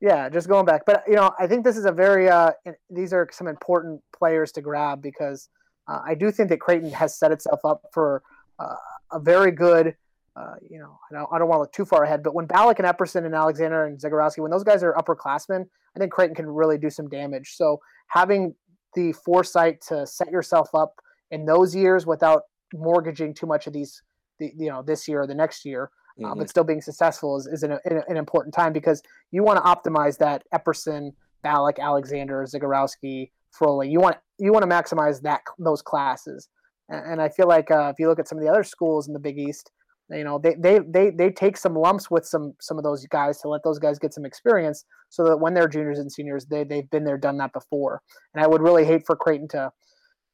Yeah, 0.00 0.28
just 0.28 0.48
going 0.48 0.66
back. 0.66 0.82
But 0.84 1.04
you 1.08 1.14
know, 1.14 1.32
I 1.38 1.46
think 1.46 1.64
this 1.64 1.76
is 1.76 1.86
a 1.86 1.92
very 1.92 2.28
uh, 2.28 2.52
these 2.90 3.12
are 3.12 3.28
some 3.32 3.48
important 3.48 4.02
players 4.16 4.52
to 4.52 4.60
grab 4.60 5.02
because 5.02 5.48
uh, 5.88 6.00
I 6.04 6.14
do 6.14 6.30
think 6.30 6.48
that 6.50 6.60
Creighton 6.60 6.90
has 6.90 7.18
set 7.18 7.32
itself 7.32 7.60
up 7.64 7.82
for 7.92 8.22
uh, 8.58 8.76
a 9.12 9.20
very 9.20 9.50
good. 9.50 9.96
Uh, 10.38 10.56
you 10.68 10.78
know, 10.78 10.98
I 11.10 11.14
don't, 11.14 11.30
don't 11.38 11.48
want 11.48 11.56
to 11.56 11.60
look 11.62 11.72
too 11.72 11.86
far 11.86 12.04
ahead, 12.04 12.22
but 12.22 12.34
when 12.34 12.44
Ballock 12.44 12.78
and 12.78 12.86
Epperson 12.86 13.24
and 13.24 13.34
Alexander 13.34 13.86
and 13.86 13.98
Zegarowski, 13.98 14.40
when 14.40 14.50
those 14.50 14.64
guys 14.64 14.82
are 14.82 14.92
upperclassmen, 14.92 15.64
I 15.96 15.98
think 15.98 16.12
Creighton 16.12 16.36
can 16.36 16.46
really 16.46 16.76
do 16.76 16.90
some 16.90 17.08
damage. 17.08 17.54
So 17.54 17.80
having 18.08 18.54
the 18.94 19.12
foresight 19.12 19.80
to 19.88 20.06
set 20.06 20.30
yourself 20.30 20.68
up 20.74 20.92
in 21.30 21.46
those 21.46 21.74
years 21.74 22.04
without 22.04 22.42
mortgaging 22.74 23.32
too 23.32 23.46
much 23.46 23.66
of 23.66 23.72
these, 23.72 24.02
the, 24.38 24.52
you 24.54 24.68
know, 24.68 24.82
this 24.82 25.08
year 25.08 25.22
or 25.22 25.26
the 25.26 25.34
next 25.34 25.64
year, 25.64 25.90
Mhm. 26.18 26.38
but 26.38 26.48
still 26.48 26.64
being 26.64 26.80
successful 26.80 27.36
is, 27.36 27.46
is 27.46 27.62
an, 27.62 27.72
an, 27.84 28.02
an 28.08 28.16
important 28.16 28.54
time 28.54 28.72
because 28.72 29.02
you 29.30 29.42
want 29.42 29.58
to 29.58 29.62
optimize 29.62 30.16
that 30.18 30.44
Epperson, 30.54 31.12
Ballock, 31.42 31.78
Alexander, 31.78 32.44
Zegarowski, 32.44 33.30
Froley. 33.52 33.90
You 33.90 34.00
want 34.00 34.16
you 34.38 34.52
want 34.52 34.62
to 34.62 34.68
maximize 34.68 35.20
that 35.22 35.40
those 35.58 35.82
classes, 35.82 36.48
and, 36.88 37.12
and 37.12 37.22
I 37.22 37.28
feel 37.28 37.48
like 37.48 37.70
uh, 37.70 37.90
if 37.92 37.98
you 37.98 38.08
look 38.08 38.18
at 38.18 38.28
some 38.28 38.38
of 38.38 38.44
the 38.44 38.50
other 38.50 38.64
schools 38.64 39.08
in 39.08 39.14
the 39.14 39.18
Big 39.20 39.38
East, 39.38 39.70
you 40.10 40.24
know 40.24 40.38
they, 40.38 40.54
they 40.58 40.78
they 40.78 41.10
they 41.10 41.30
take 41.30 41.56
some 41.56 41.74
lumps 41.74 42.10
with 42.10 42.26
some 42.26 42.54
some 42.60 42.78
of 42.78 42.84
those 42.84 43.06
guys 43.06 43.40
to 43.40 43.48
let 43.48 43.62
those 43.62 43.78
guys 43.78 43.98
get 43.98 44.14
some 44.14 44.24
experience, 44.24 44.84
so 45.08 45.24
that 45.24 45.36
when 45.38 45.54
they're 45.54 45.68
juniors 45.68 45.98
and 45.98 46.10
seniors, 46.10 46.46
they 46.46 46.64
they've 46.64 46.90
been 46.90 47.04
there, 47.04 47.18
done 47.18 47.38
that 47.38 47.52
before. 47.52 48.02
And 48.34 48.42
I 48.42 48.46
would 48.46 48.62
really 48.62 48.84
hate 48.84 49.06
for 49.06 49.16
Creighton 49.16 49.48
to, 49.48 49.70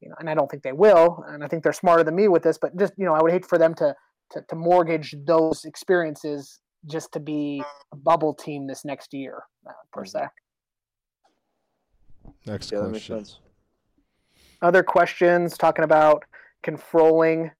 you 0.01 0.09
know, 0.09 0.15
and 0.19 0.29
I 0.29 0.33
don't 0.33 0.49
think 0.49 0.63
they 0.63 0.73
will, 0.73 1.23
and 1.27 1.43
I 1.43 1.47
think 1.47 1.63
they're 1.63 1.73
smarter 1.73 2.03
than 2.03 2.15
me 2.15 2.27
with 2.27 2.43
this, 2.43 2.57
but 2.57 2.75
just 2.77 2.93
you 2.97 3.05
know, 3.05 3.13
I 3.13 3.21
would 3.21 3.31
hate 3.31 3.45
for 3.45 3.57
them 3.57 3.73
to 3.75 3.95
to, 4.33 4.41
to 4.49 4.55
mortgage 4.55 5.15
those 5.25 5.65
experiences 5.65 6.59
just 6.85 7.11
to 7.13 7.19
be 7.19 7.63
a 7.91 7.95
bubble 7.95 8.33
team 8.33 8.67
this 8.67 8.83
next 8.83 9.13
year, 9.13 9.43
uh, 9.67 9.71
per 9.91 10.05
se. 10.05 10.25
Next 12.45 12.71
Yeah, 12.71 12.89
question. 12.89 13.25
Other 14.61 14.83
questions 14.83 15.57
talking 15.57 15.83
about 15.83 16.23
controlling 16.61 17.51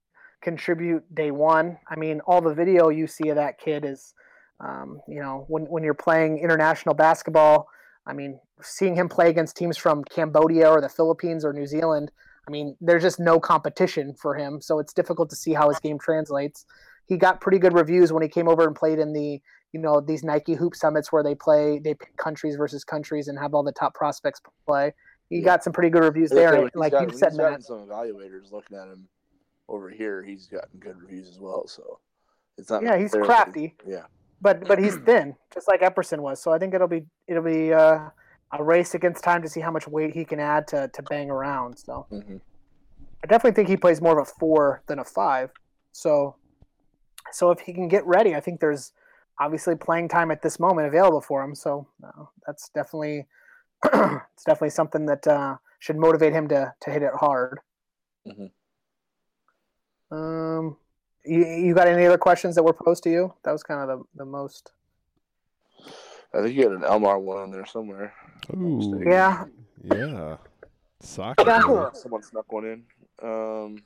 contribute 0.43 1.03
day 1.15 1.32
one? 1.32 1.78
I 1.89 1.95
mean, 1.95 2.19
all 2.28 2.41
the 2.41 2.53
video 2.53 2.89
you 2.89 3.07
see 3.07 3.30
of 3.30 3.38
that 3.38 3.57
kid 3.57 3.86
is, 3.86 4.13
um, 4.59 4.99
you 5.07 5.21
know, 5.21 5.45
when, 5.47 5.63
when 5.63 5.84
you're 5.84 5.93
playing 5.93 6.38
international 6.38 6.93
basketball, 6.93 7.67
I 8.05 8.13
mean, 8.13 8.39
seeing 8.61 8.95
him 8.95 9.09
play 9.09 9.30
against 9.30 9.55
teams 9.55 9.78
from 9.78 10.03
Cambodia 10.03 10.69
or 10.69 10.82
the 10.82 10.89
Philippines 10.89 11.45
or 11.45 11.53
New 11.53 11.65
Zealand, 11.65 12.11
I 12.47 12.51
mean, 12.51 12.75
there's 12.81 13.03
just 13.03 13.19
no 13.19 13.39
competition 13.39 14.13
for 14.13 14.35
him. 14.35 14.61
So 14.61 14.79
it's 14.79 14.93
difficult 14.93 15.29
to 15.29 15.35
see 15.35 15.53
how 15.53 15.69
his 15.69 15.79
game 15.79 15.97
translates. 15.97 16.65
He 17.05 17.17
got 17.17 17.41
pretty 17.41 17.59
good 17.59 17.73
reviews 17.73 18.11
when 18.11 18.21
he 18.23 18.29
came 18.29 18.47
over 18.47 18.65
and 18.65 18.75
played 18.75 18.99
in 18.99 19.13
the, 19.13 19.41
you 19.71 19.79
know, 19.79 19.99
these 20.01 20.23
Nike 20.23 20.53
Hoop 20.53 20.75
Summits 20.75 21.11
where 21.11 21.23
they 21.23 21.35
play, 21.35 21.79
they 21.79 21.93
pick 21.93 22.15
countries 22.17 22.55
versus 22.55 22.83
countries 22.83 23.27
and 23.27 23.37
have 23.39 23.53
all 23.53 23.63
the 23.63 23.71
top 23.71 23.93
prospects 23.93 24.41
play. 24.67 24.93
He 25.29 25.37
Yeah. 25.39 25.45
got 25.45 25.63
some 25.63 25.73
pretty 25.73 25.89
good 25.89 26.03
reviews 26.03 26.29
there. 26.31 26.61
he's 26.63 26.69
Like 26.75 26.91
got- 26.91 27.11
you 27.11 27.17
said, 27.17 27.33
Matt. 27.35 27.63
some 27.63 27.87
evaluators 27.87 28.51
looking 28.51 28.77
at 28.77 28.87
him 28.87 29.07
over 29.69 29.89
here, 29.89 30.21
he's 30.21 30.47
gotten 30.47 30.79
good 30.79 30.97
reviews 31.01 31.29
as 31.29 31.39
well. 31.39 31.65
So 31.67 31.99
it's 32.57 32.69
not. 32.69 32.83
Yeah, 32.83 32.97
he's 32.97 33.11
crafty. 33.13 33.75
Yeah, 33.87 34.03
but 34.41 34.67
but 34.67 34.79
he's 34.79 34.95
thin, 35.05 35.35
just 35.53 35.67
like 35.67 35.81
Epperson 35.81 36.19
was. 36.19 36.41
So 36.41 36.51
I 36.51 36.59
think 36.59 36.73
it'll 36.73 36.87
be 36.89 37.05
it'll 37.27 37.41
be 37.43 37.73
uh, 37.73 38.09
a 38.60 38.64
race 38.64 38.93
against 38.93 39.24
time 39.24 39.41
to 39.41 39.49
see 39.49 39.60
how 39.62 39.72
much 39.72 39.88
weight 39.88 40.14
he 40.14 40.26
can 40.26 40.39
add 40.39 40.68
to 40.70 40.89
to 40.93 41.04
bang 41.04 41.30
around. 41.30 41.78
So 41.78 42.06
hmm 42.10 42.38
I 43.24 43.28
definitely 43.28 43.56
think 43.56 43.70
he 43.70 43.78
plays 43.78 44.01
more 44.01 44.20
of 44.20 44.28
a 44.28 44.32
four 44.39 44.84
than 44.88 44.99
a 44.99 45.04
five. 45.06 45.51
So 45.91 46.36
so 47.32 47.51
if 47.51 47.60
he 47.62 47.74
can 47.74 47.88
get 47.88 48.06
ready, 48.06 48.36
I 48.36 48.39
think 48.39 48.60
there's 48.60 48.91
obviously 49.39 49.76
playing 49.76 50.10
time 50.10 50.30
at 50.30 50.41
this 50.41 50.60
moment 50.60 50.88
available 50.88 51.22
for 51.22 51.41
him. 51.43 51.56
So 51.56 51.88
uh, 52.04 52.26
that's 52.45 52.70
definitely 52.70 53.28
it's 53.86 54.43
definitely 54.45 54.70
something 54.70 55.06
that 55.08 55.26
uh, 55.28 55.58
should 55.80 55.97
motivate 55.97 56.34
him 56.34 56.47
to 56.49 56.74
to 56.82 56.91
hit 56.91 57.01
it 57.01 57.14
hard. 57.14 57.60
Mhm. 58.28 58.51
Um, 60.12 60.78
you, 61.26 61.45
you 61.45 61.74
got 61.74 61.88
any 61.88 62.06
other 62.06 62.18
questions 62.18 62.56
that 62.56 62.64
were 62.64 62.74
posed 62.74 63.04
to 63.04 63.10
you? 63.10 63.34
That 63.43 63.51
was 63.51 63.64
kind 63.64 63.82
of 63.82 63.88
the, 63.88 64.04
the 64.16 64.26
most. 64.26 64.72
I 66.34 66.41
think 66.41 66.55
you 66.55 66.63
had 66.63 66.71
an 66.71 66.81
Elmar 66.81 67.19
one 67.21 67.43
in 67.45 67.51
there 67.51 67.65
somewhere. 67.65 68.13
Ooh. 68.55 69.01
Yeah. 69.05 69.45
Yeah. 69.84 70.38
Soccer. 70.99 71.43
Yeah. 71.45 71.61
boy. 71.65 71.89
Someone 71.93 72.23
snuck 72.23 72.51
one 72.51 72.65
in. 72.65 72.84
Um, 73.21 73.77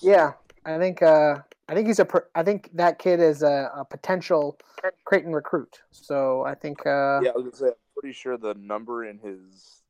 Yeah, 0.00 0.32
I 0.64 0.78
think 0.78 1.02
uh, 1.02 1.38
I 1.68 1.74
think 1.74 1.86
he's 1.88 1.98
a 1.98 2.04
per- 2.04 2.28
I 2.34 2.42
think 2.42 2.70
that 2.74 2.98
kid 2.98 3.18
is 3.20 3.42
a, 3.42 3.70
a 3.76 3.84
potential 3.84 4.58
Creighton 5.04 5.32
recruit. 5.32 5.80
So 5.90 6.42
I 6.44 6.54
think 6.54 6.86
uh, 6.86 7.20
Yeah, 7.22 7.30
I 7.30 7.36
was 7.36 7.44
gonna 7.44 7.56
say. 7.56 7.66
I'm 7.66 8.00
pretty 8.00 8.14
sure 8.14 8.36
the 8.36 8.54
number 8.54 9.04
in 9.06 9.18
his 9.18 9.82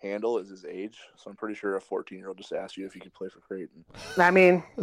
handle 0.00 0.38
is 0.38 0.48
his 0.50 0.64
age. 0.64 0.98
So 1.16 1.30
I'm 1.30 1.36
pretty 1.36 1.54
sure 1.54 1.76
a 1.76 1.80
14 1.80 2.18
year 2.18 2.28
old 2.28 2.36
just 2.38 2.52
asked 2.52 2.76
you 2.76 2.86
if 2.86 2.94
you 2.94 3.00
could 3.00 3.14
play 3.14 3.28
for 3.28 3.40
Creighton. 3.40 3.84
I 4.18 4.30
mean, 4.30 4.62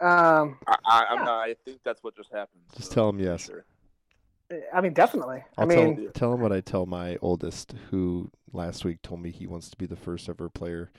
um, 0.00 0.58
I, 0.66 0.76
I, 0.84 1.04
I'm 1.10 1.18
Yeah. 1.18 1.24
not. 1.24 1.40
I 1.40 1.54
think 1.64 1.80
that's 1.84 2.02
what 2.02 2.16
just 2.16 2.32
happened. 2.32 2.62
Just 2.76 2.88
so 2.90 2.94
tell 2.94 3.08
him 3.08 3.18
yes. 3.20 3.46
sure. 3.46 3.64
I 4.72 4.80
mean 4.80 4.92
definitely. 4.92 5.44
I 5.56 5.62
I'll 5.62 5.66
mean, 5.66 5.96
tell 5.96 6.12
tell 6.12 6.34
him 6.34 6.40
what 6.40 6.52
I 6.52 6.60
tell 6.60 6.86
my 6.86 7.16
oldest, 7.22 7.74
who 7.90 8.30
last 8.52 8.84
week 8.84 9.02
told 9.02 9.20
me 9.20 9.30
he 9.30 9.46
wants 9.46 9.70
to 9.70 9.76
be 9.76 9.86
the 9.86 9.96
first 9.96 10.28
ever 10.28 10.48
player 10.48 10.90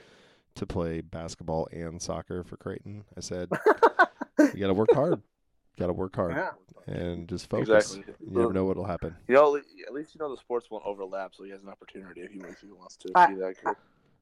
to 0.55 0.65
play 0.65 1.01
basketball 1.01 1.67
and 1.71 2.01
soccer 2.01 2.43
for 2.43 2.57
Creighton. 2.57 3.05
I 3.17 3.21
said, 3.21 3.49
"You 4.39 4.59
got 4.59 4.67
to 4.67 4.73
work 4.73 4.93
hard. 4.93 5.21
Got 5.79 5.87
to 5.87 5.93
work 5.93 6.15
hard 6.15 6.31
yeah. 6.87 6.93
and 6.93 7.27
just 7.27 7.49
focus. 7.49 7.95
Exactly. 7.95 8.15
You 8.19 8.39
never 8.39 8.53
know 8.53 8.65
what'll 8.65 8.85
happen." 8.85 9.15
You 9.27 9.35
know, 9.35 9.55
at 9.55 9.93
least 9.93 10.13
you 10.15 10.19
know 10.19 10.29
the 10.29 10.37
sports 10.37 10.69
won't 10.69 10.85
overlap, 10.85 11.33
so 11.35 11.43
he 11.43 11.49
has 11.51 11.63
an 11.63 11.69
opportunity 11.69 12.21
if 12.21 12.31
he, 12.31 12.39
if 12.39 12.59
he 12.59 12.71
wants 12.71 12.95
to 12.97 13.11
I- 13.15 13.27
be 13.27 13.35
that 13.35 13.55
kid. 13.63 13.75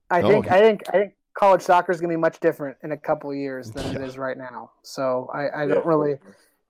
I 0.10 0.22
Oh, 0.22 0.28
think 0.30 0.46
he- 0.46 0.52
I 0.52 0.60
think 0.60 0.84
I 0.90 0.92
think 0.92 1.14
college 1.34 1.62
soccer 1.62 1.92
is 1.92 2.02
going 2.02 2.10
to 2.10 2.18
be 2.18 2.20
much 2.20 2.40
different 2.42 2.78
in 2.84 2.92
a 2.92 2.98
couple 2.98 3.30
of 3.32 3.38
years 3.38 3.72
than 3.72 3.86
it 3.86 4.00
Yeah. 4.00 4.06
is 4.06 4.18
right 4.18 4.38
now. 4.38 4.72
So 4.84 5.30
I, 5.34 5.62
I 5.62 5.66
Yeah. 5.66 5.76
don't 5.76 5.86
really, 5.86 6.16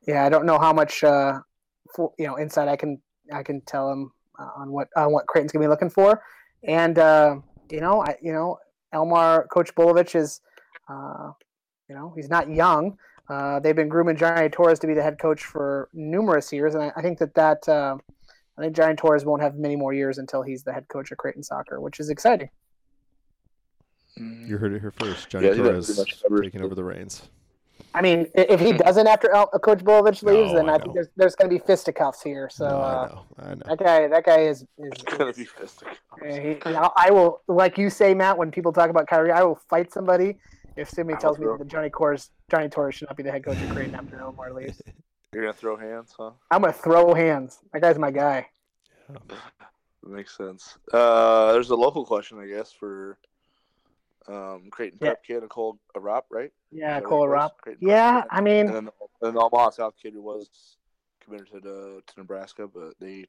yeah, 0.08 0.24
I 0.26 0.30
don't 0.30 0.46
know 0.46 0.60
how 0.60 0.72
much 0.74 1.04
uh, 1.04 1.40
for, 1.96 2.12
you 2.18 2.28
know 2.28 2.38
insight 2.38 2.68
I 2.68 2.76
can 2.76 3.02
I 3.32 3.44
can 3.44 3.62
tell 3.62 3.92
him 3.92 4.12
uh, 4.40 4.50
on 4.56 4.72
what 4.72 4.88
on 4.96 5.12
what 5.12 5.28
Creighton's 5.28 5.52
going 5.52 5.62
to 5.62 5.68
be 5.68 5.70
looking 5.70 5.90
for, 5.90 6.24
and 6.64 6.98
uh, 6.98 7.38
you 7.70 7.82
know 7.82 8.04
I 8.04 8.16
you 8.22 8.34
know 8.34 8.58
Elmar 8.94 9.48
Coach 9.50 9.74
Bolowich 9.76 10.16
is, 10.16 10.42
uh, 10.90 11.32
you 11.90 11.96
know 11.96 12.14
he's 12.16 12.30
not 12.30 12.50
young. 12.50 12.98
Uh, 13.30 13.60
they've 13.60 13.76
been 13.76 13.88
grooming 13.88 14.18
Johnny 14.18 14.50
Torres 14.50 14.80
to 14.80 14.88
be 14.88 14.94
the 14.94 15.04
head 15.04 15.18
coach 15.20 15.44
for 15.44 15.90
numerous 15.94 16.52
years, 16.52 16.76
and 16.76 16.84
I, 16.84 16.92
I 16.98 17.02
think 17.02 17.20
that 17.20 17.34
that 17.36 17.68
uh, 17.70 17.98
I 18.58 18.62
think 18.62 18.76
Johnny 18.76 18.96
Torres 18.96 19.26
won't 19.26 19.42
have 19.42 19.56
many 19.56 19.76
more 19.76 19.94
years 19.94 20.18
until 20.18 20.42
he's 20.42 20.64
the 20.64 20.74
head 20.74 20.88
coach 20.90 21.12
of 21.12 21.18
Creighton 21.18 21.44
soccer, 21.44 21.80
which 21.80 22.00
is 22.00 22.10
exciting. 22.10 22.50
You 24.18 24.58
heard 24.58 24.74
it 24.74 24.82
here 24.82 24.92
first. 24.92 25.30
Johnny 25.30 25.48
Yeah, 25.48 25.54
Torres 25.54 26.04
pretty 26.28 26.48
taking 26.48 26.62
over 26.62 26.76
the 26.76 26.84
reins. 26.84 27.30
I 27.94 28.02
mean, 28.02 28.28
if 28.36 28.60
he 28.60 28.72
doesn't 28.74 29.06
after 29.08 29.30
El- 29.32 29.48
Coach 29.48 29.80
Bolowich 29.80 30.24
leaves, 30.24 30.52
No, 30.54 30.58
then 30.60 30.70
I 30.70 30.76
I, 30.76 30.78
think 30.80 30.94
there's, 30.94 31.08
there's 31.18 31.36
going 31.36 31.50
to 31.50 31.56
be 31.56 31.60
fisticuffs 31.60 32.22
here. 32.22 32.50
So 32.50 32.68
no, 32.70 32.76
uh, 32.78 32.80
I 32.88 33.08
know. 33.14 33.26
I 33.52 33.56
know. 33.56 33.62
that 33.68 33.80
guy, 33.80 34.08
that 34.08 34.24
guy 34.26 34.40
is. 34.42 34.62
is, 34.62 34.68
It's 34.78 35.04
gonna 35.04 35.34
be 35.34 35.46
fistic. 35.46 35.88
Uh, 36.22 36.26
he, 36.42 36.58
I- 36.78 36.92
I 37.08 37.12
will, 37.12 37.42
like 37.48 37.78
you 37.78 37.90
say, 37.90 38.14
Matt. 38.14 38.38
When 38.38 38.50
people 38.52 38.72
talk 38.72 38.90
about 38.90 39.08
Khyri, 39.08 39.32
I 39.32 39.44
will 39.44 39.60
fight 39.70 39.92
somebody 39.92 40.38
if 40.78 40.90
somebody 40.90 41.18
I 41.18 41.20
tells 41.20 41.38
me 41.38 41.48
that 41.58 41.68
Johnny 41.68 41.90
Torres, 41.90 42.30
Johnny 42.50 42.70
Torres 42.70 42.96
should 42.96 43.10
not 43.10 43.18
be 43.18 43.24
the 43.24 43.32
head 43.32 43.44
coach 43.44 43.58
of 43.62 43.70
Creighton 43.72 43.96
after 43.96 44.22
Omar 44.22 44.54
leaves. 44.54 44.82
You're 45.34 45.44
gonna 45.44 45.54
throw 45.54 45.76
hands, 45.76 46.14
huh? 46.18 46.32
I'm 46.50 46.62
gonna 46.62 46.72
throw 46.74 47.14
hands. 47.14 47.60
That 47.74 47.82
guy's 47.82 48.00
my 48.00 48.12
guy. 48.12 48.48
Yeah. 49.10 49.36
Makes 50.04 50.36
sense. 50.38 50.78
Uh, 50.92 51.52
there's 51.52 51.70
a 51.70 51.76
local 51.76 52.06
question, 52.06 52.40
I 52.40 52.48
guess, 52.48 52.72
for 52.72 53.18
um, 54.32 54.70
Creighton 54.72 55.00
Yeah. 55.02 55.10
Prep 55.10 55.24
kid 55.24 55.42
Nicole 55.44 55.80
Arop, 55.96 56.24
right? 56.32 56.52
Yeah, 56.72 56.98
Is 56.98 57.04
that 57.04 57.10
Cole 57.10 57.20
what 57.20 57.26
it 57.26 57.30
was? 57.30 57.34
Rop. 57.36 57.62
Creighton 57.62 57.82
Prep 57.88 57.90
Yeah. 57.96 58.24
I 58.30 58.42
mean, 58.42 58.68
And 58.68 58.76
then, 58.76 58.90
and 59.22 59.36
the 59.36 59.40
Omaha 59.40 59.72
South 59.72 59.94
kid 60.02 60.14
who 60.14 60.22
was 60.22 60.78
committed 61.24 61.48
to 61.52 61.60
the, 61.60 62.02
to 62.08 62.14
Nebraska, 62.18 62.68
but 62.68 62.94
they 63.00 63.26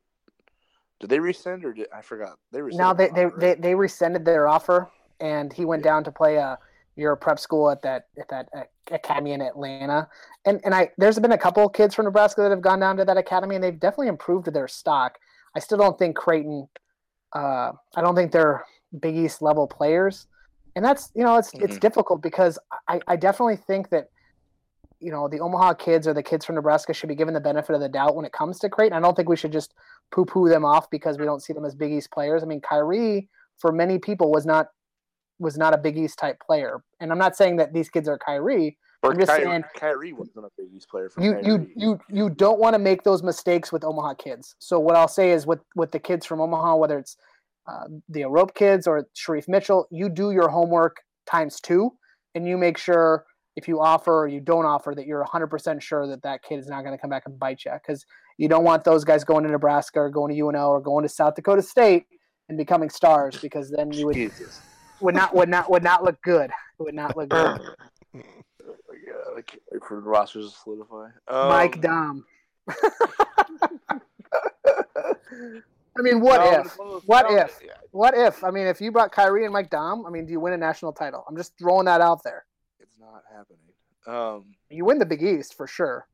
did 1.01 1.11
they 1.11 1.19
rescind 1.21 1.65
or 1.65 1.73
did 1.73 1.89
I 1.93 2.01
forgot 2.03 2.39
they 2.53 2.63
rescinded. 2.63 2.79
now 2.87 2.93
they, 2.93 3.09
they, 3.09 3.25
offer, 3.27 3.37
they 3.41 3.47
right? 3.49 3.63
they 3.63 3.75
rescinded 3.75 4.25
their 4.25 4.47
offer, 4.47 4.89
and 5.21 5.53
he 5.53 5.65
went 5.65 5.81
Yeah. 5.85 5.91
down 5.93 6.05
to 6.05 6.13
play 6.13 6.37
a 6.37 6.59
Euro 6.95 7.17
prep 7.17 7.39
school 7.41 7.71
at 7.71 7.83
that 7.83 8.07
at 8.19 8.29
that 8.29 8.49
uh, 8.57 8.63
academy 8.93 9.33
in 9.33 9.41
Atlanta. 9.41 10.09
And 10.45 10.61
and 10.65 10.75
I 10.75 10.91
there's 10.99 11.19
been 11.19 11.33
a 11.33 11.39
couple 11.39 11.67
of 11.67 11.73
kids 11.73 11.95
from 11.95 12.05
Nebraska 12.05 12.43
that 12.43 12.51
have 12.51 12.61
gone 12.61 12.79
down 12.79 12.97
to 12.99 13.05
that 13.05 13.17
academy, 13.17 13.57
and 13.57 13.65
they've 13.65 13.81
definitely 13.81 14.09
improved 14.09 14.53
their 14.53 14.69
stock. 14.69 15.19
I 15.57 15.59
still 15.59 15.79
don't 15.79 15.99
think 15.99 16.15
Creighton. 16.17 16.69
Uh, 17.35 17.73
I 17.97 18.01
don't 18.01 18.15
think 18.15 18.31
they're 18.31 18.65
Big 19.01 19.17
East 19.17 19.43
level 19.43 19.67
players, 19.67 20.27
and 20.77 20.85
that's 20.85 21.11
you 21.15 21.23
know 21.25 21.37
it's 21.37 21.53
it's 21.55 21.77
Mhm. 21.77 21.81
difficult 21.81 22.23
because 22.23 22.59
I 22.89 23.01
I 23.07 23.17
definitely 23.17 23.57
think 23.57 23.91
that. 23.91 24.09
You 25.05 25.11
know, 25.11 25.27
the 25.27 25.41
Omaha 25.41 25.75
kids 25.75 26.07
or 26.07 26.15
the 26.15 26.23
kids 26.23 26.45
from 26.45 26.55
Nebraska 26.55 26.95
should 26.95 27.09
be 27.09 27.17
given 27.17 27.35
the 27.35 27.41
benefit 27.41 27.75
of 27.75 27.81
the 27.81 27.89
doubt 27.89 28.15
when 28.15 28.25
it 28.25 28.31
comes 28.33 28.61
to 28.61 28.69
Creighton. 28.69 28.97
I 28.97 29.01
don't 29.01 29.17
think 29.17 29.29
we 29.29 29.35
should 29.35 29.51
just 29.51 29.75
poo 30.13 30.25
poo 30.25 30.49
them 30.49 30.65
off 30.65 30.89
because 30.91 31.19
we 31.19 31.25
don't 31.25 31.41
see 31.43 31.53
them 31.53 31.65
as 31.65 31.75
Big 31.75 31.91
East 31.91 32.13
players. 32.13 32.45
I 32.45 32.47
mean, 32.47 32.61
Khyri, 32.61 33.27
for 33.59 33.73
many 33.73 33.99
people, 33.99 34.31
was 34.31 34.47
not 34.47 34.69
was 35.41 35.59
not 35.59 35.75
a 35.75 35.77
Big 35.77 35.99
East 35.99 36.21
type 36.21 36.39
player. 36.39 36.85
And 37.01 37.11
I'm 37.11 37.19
not 37.19 37.35
saying 37.35 37.57
that 37.57 37.73
these 37.73 37.89
kids 37.91 38.09
are 38.09 38.17
Khyri. 38.17 38.77
Or 39.03 39.11
I'm 39.11 39.19
just 39.19 39.33
Khyri, 39.33 39.43
saying- 39.43 39.65
Khyri 39.77 40.13
wasn't 40.13 40.45
a 40.47 40.51
Big 40.57 40.69
East 40.73 40.89
player 40.89 41.09
for 41.11 41.21
You 41.21 41.37
you 41.43 41.69
you 41.75 41.99
you 42.09 42.31
don't 42.31 42.61
want 42.61 42.75
to 42.75 42.79
make 42.79 43.03
those 43.03 43.25
mistakes 43.25 43.73
with 43.73 43.83
Omaha 43.83 44.15
kids. 44.15 44.55
So 44.61 44.79
what 44.79 44.95
I'll 44.95 45.09
say 45.09 45.33
is 45.33 45.49
with 45.49 45.65
with 45.75 45.91
the 45.91 45.99
kids 45.99 46.25
from 46.25 46.41
Omaha, 46.41 46.77
whether 46.77 46.97
it's 46.97 47.17
uh, 47.67 47.85
the 48.09 48.23
Arop 48.23 48.55
kids 48.55 48.87
or 48.87 49.07
Shereef 49.15 49.49
Mitchell, 49.49 49.87
you 49.91 50.09
do 50.09 50.33
your 50.33 50.49
homework 50.49 51.03
times 51.27 51.61
two, 51.61 51.93
and 52.35 52.47
you 52.47 52.57
make 52.57 52.79
sure 52.79 53.25
if 53.57 53.69
you 53.69 53.81
offer 53.81 54.21
or 54.21 54.29
you 54.29 54.41
don't 54.41 54.65
offer 54.65 54.95
that 54.95 55.07
you're 55.07 55.25
100% 55.25 55.83
sure 55.83 56.07
that 56.07 56.23
that 56.23 56.43
kid 56.43 56.59
is 56.59 56.69
not 56.69 56.83
going 56.83 56.97
to 56.97 57.01
come 57.01 57.11
back 57.11 57.25
and 57.27 57.39
bite 57.39 57.65
you 57.65 57.73
because 57.73 58.05
you 58.39 58.49
don't 58.49 58.65
want 58.65 58.85
those 58.85 59.05
guys 59.05 59.25
going 59.25 59.45
to 59.45 59.51
Nebraska 59.51 60.01
or 60.01 60.11
going 60.11 60.35
to 60.35 60.41
UNO 60.41 60.69
or 60.69 60.81
going 60.81 61.03
to 61.03 61.09
South 61.09 61.35
Dakota 61.35 61.63
State 61.63 62.07
and 62.49 62.57
becoming 62.57 62.89
stars 62.89 63.39
because 63.41 63.71
then 63.71 63.93
you 63.93 64.07
would 64.07 64.15
Jesus. 64.15 64.61
would 65.01 65.15
not 65.15 65.35
would 65.35 65.49
not 65.49 65.71
would 65.71 65.83
not 65.83 66.03
look 66.03 66.21
good. 66.23 66.51
It 66.51 66.83
would 66.83 66.95
not 66.95 67.17
look 67.17 67.29
good. 67.29 67.61
Oh 68.15 69.37
I 69.37 69.43
can't 69.43 69.63
wait 69.73 69.83
for 69.89 69.97
the 69.97 70.03
rosters 70.03 70.53
to 70.53 70.59
solidify. 70.59 71.07
Um, 71.27 71.49
Mike 71.49 71.81
Daum. 71.81 72.23
I 75.99 76.03
mean, 76.03 76.21
what 76.21 76.41
no, 76.41 76.61
if? 76.61 76.67
it's 76.67 76.79
one 76.79 76.87
of 76.89 76.93
those- 76.95 77.03
What 77.07 77.31
no, 77.31 77.37
if? 77.37 77.61
yeah, 77.65 77.73
What 77.91 78.15
if? 78.17 78.43
I 78.45 78.51
mean, 78.51 78.67
if 78.67 78.81
you 78.81 78.91
brought 78.91 79.13
Khyri 79.13 79.45
and 79.45 79.53
Mike 79.53 79.71
Daum, 79.71 80.07
I 80.07 80.11
mean, 80.11 80.25
do 80.27 80.33
you 80.33 80.41
win 80.41 80.53
a 80.55 80.57
national 80.59 80.93
title? 80.93 81.25
I'm 81.29 81.37
just 81.37 81.59
throwing 81.59 81.85
that 81.87 82.01
out 82.01 82.23
there. 82.23 82.45
it's 82.81 82.99
not 82.99 83.23
happening. 83.31 83.59
Um, 84.07 84.55
You 84.71 84.85
win 84.85 84.99
the 84.99 85.07
Big 85.07 85.23
East 85.23 85.55
for 85.55 85.67
sure. 85.67 86.09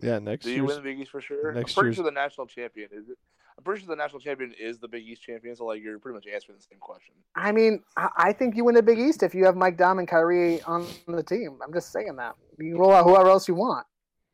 Yeah, 0.00 0.18
next 0.18 0.46
year. 0.46 0.54
do 0.56 0.60
you 0.62 0.66
win 0.66 0.76
the 0.76 0.82
Big 0.82 1.00
East 1.00 1.10
for 1.10 1.20
sure? 1.20 1.52
next 1.52 1.72
I'm 1.72 1.74
pretty 1.82 1.86
year's- 1.88 1.96
sure 1.96 2.04
the 2.04 2.10
national 2.10 2.46
champion 2.46 2.88
is. 2.92 3.08
It, 3.08 3.18
I'm 3.58 3.64
pretty 3.64 3.82
sure 3.84 3.88
the 3.94 4.00
national 4.02 4.20
champion 4.20 4.52
is 4.58 4.78
the 4.78 4.88
Big 4.88 5.06
East 5.06 5.22
champion. 5.22 5.54
So 5.56 5.66
like 5.66 5.82
you're 5.82 5.98
pretty 5.98 6.14
much 6.14 6.26
answering 6.26 6.56
the 6.56 6.62
same 6.64 6.78
question. 6.78 7.14
I 7.36 7.52
mean, 7.52 7.82
I 7.96 8.08
I 8.16 8.32
think 8.32 8.56
you 8.56 8.64
win 8.64 8.74
the 8.74 8.82
Big 8.82 8.98
East 8.98 9.22
if 9.22 9.34
you 9.34 9.44
have 9.44 9.56
Mike 9.56 9.76
Daum 9.76 9.98
and 9.98 10.08
Khyri 10.08 10.66
on 10.66 10.86
the 11.06 11.22
team. 11.22 11.58
I'm 11.62 11.72
just 11.72 11.92
saying 11.92 12.16
that. 12.16 12.34
You 12.58 12.78
roll 12.78 12.92
out 12.92 13.04
whoever 13.04 13.28
else 13.28 13.46
you 13.48 13.54
want. 13.54 13.86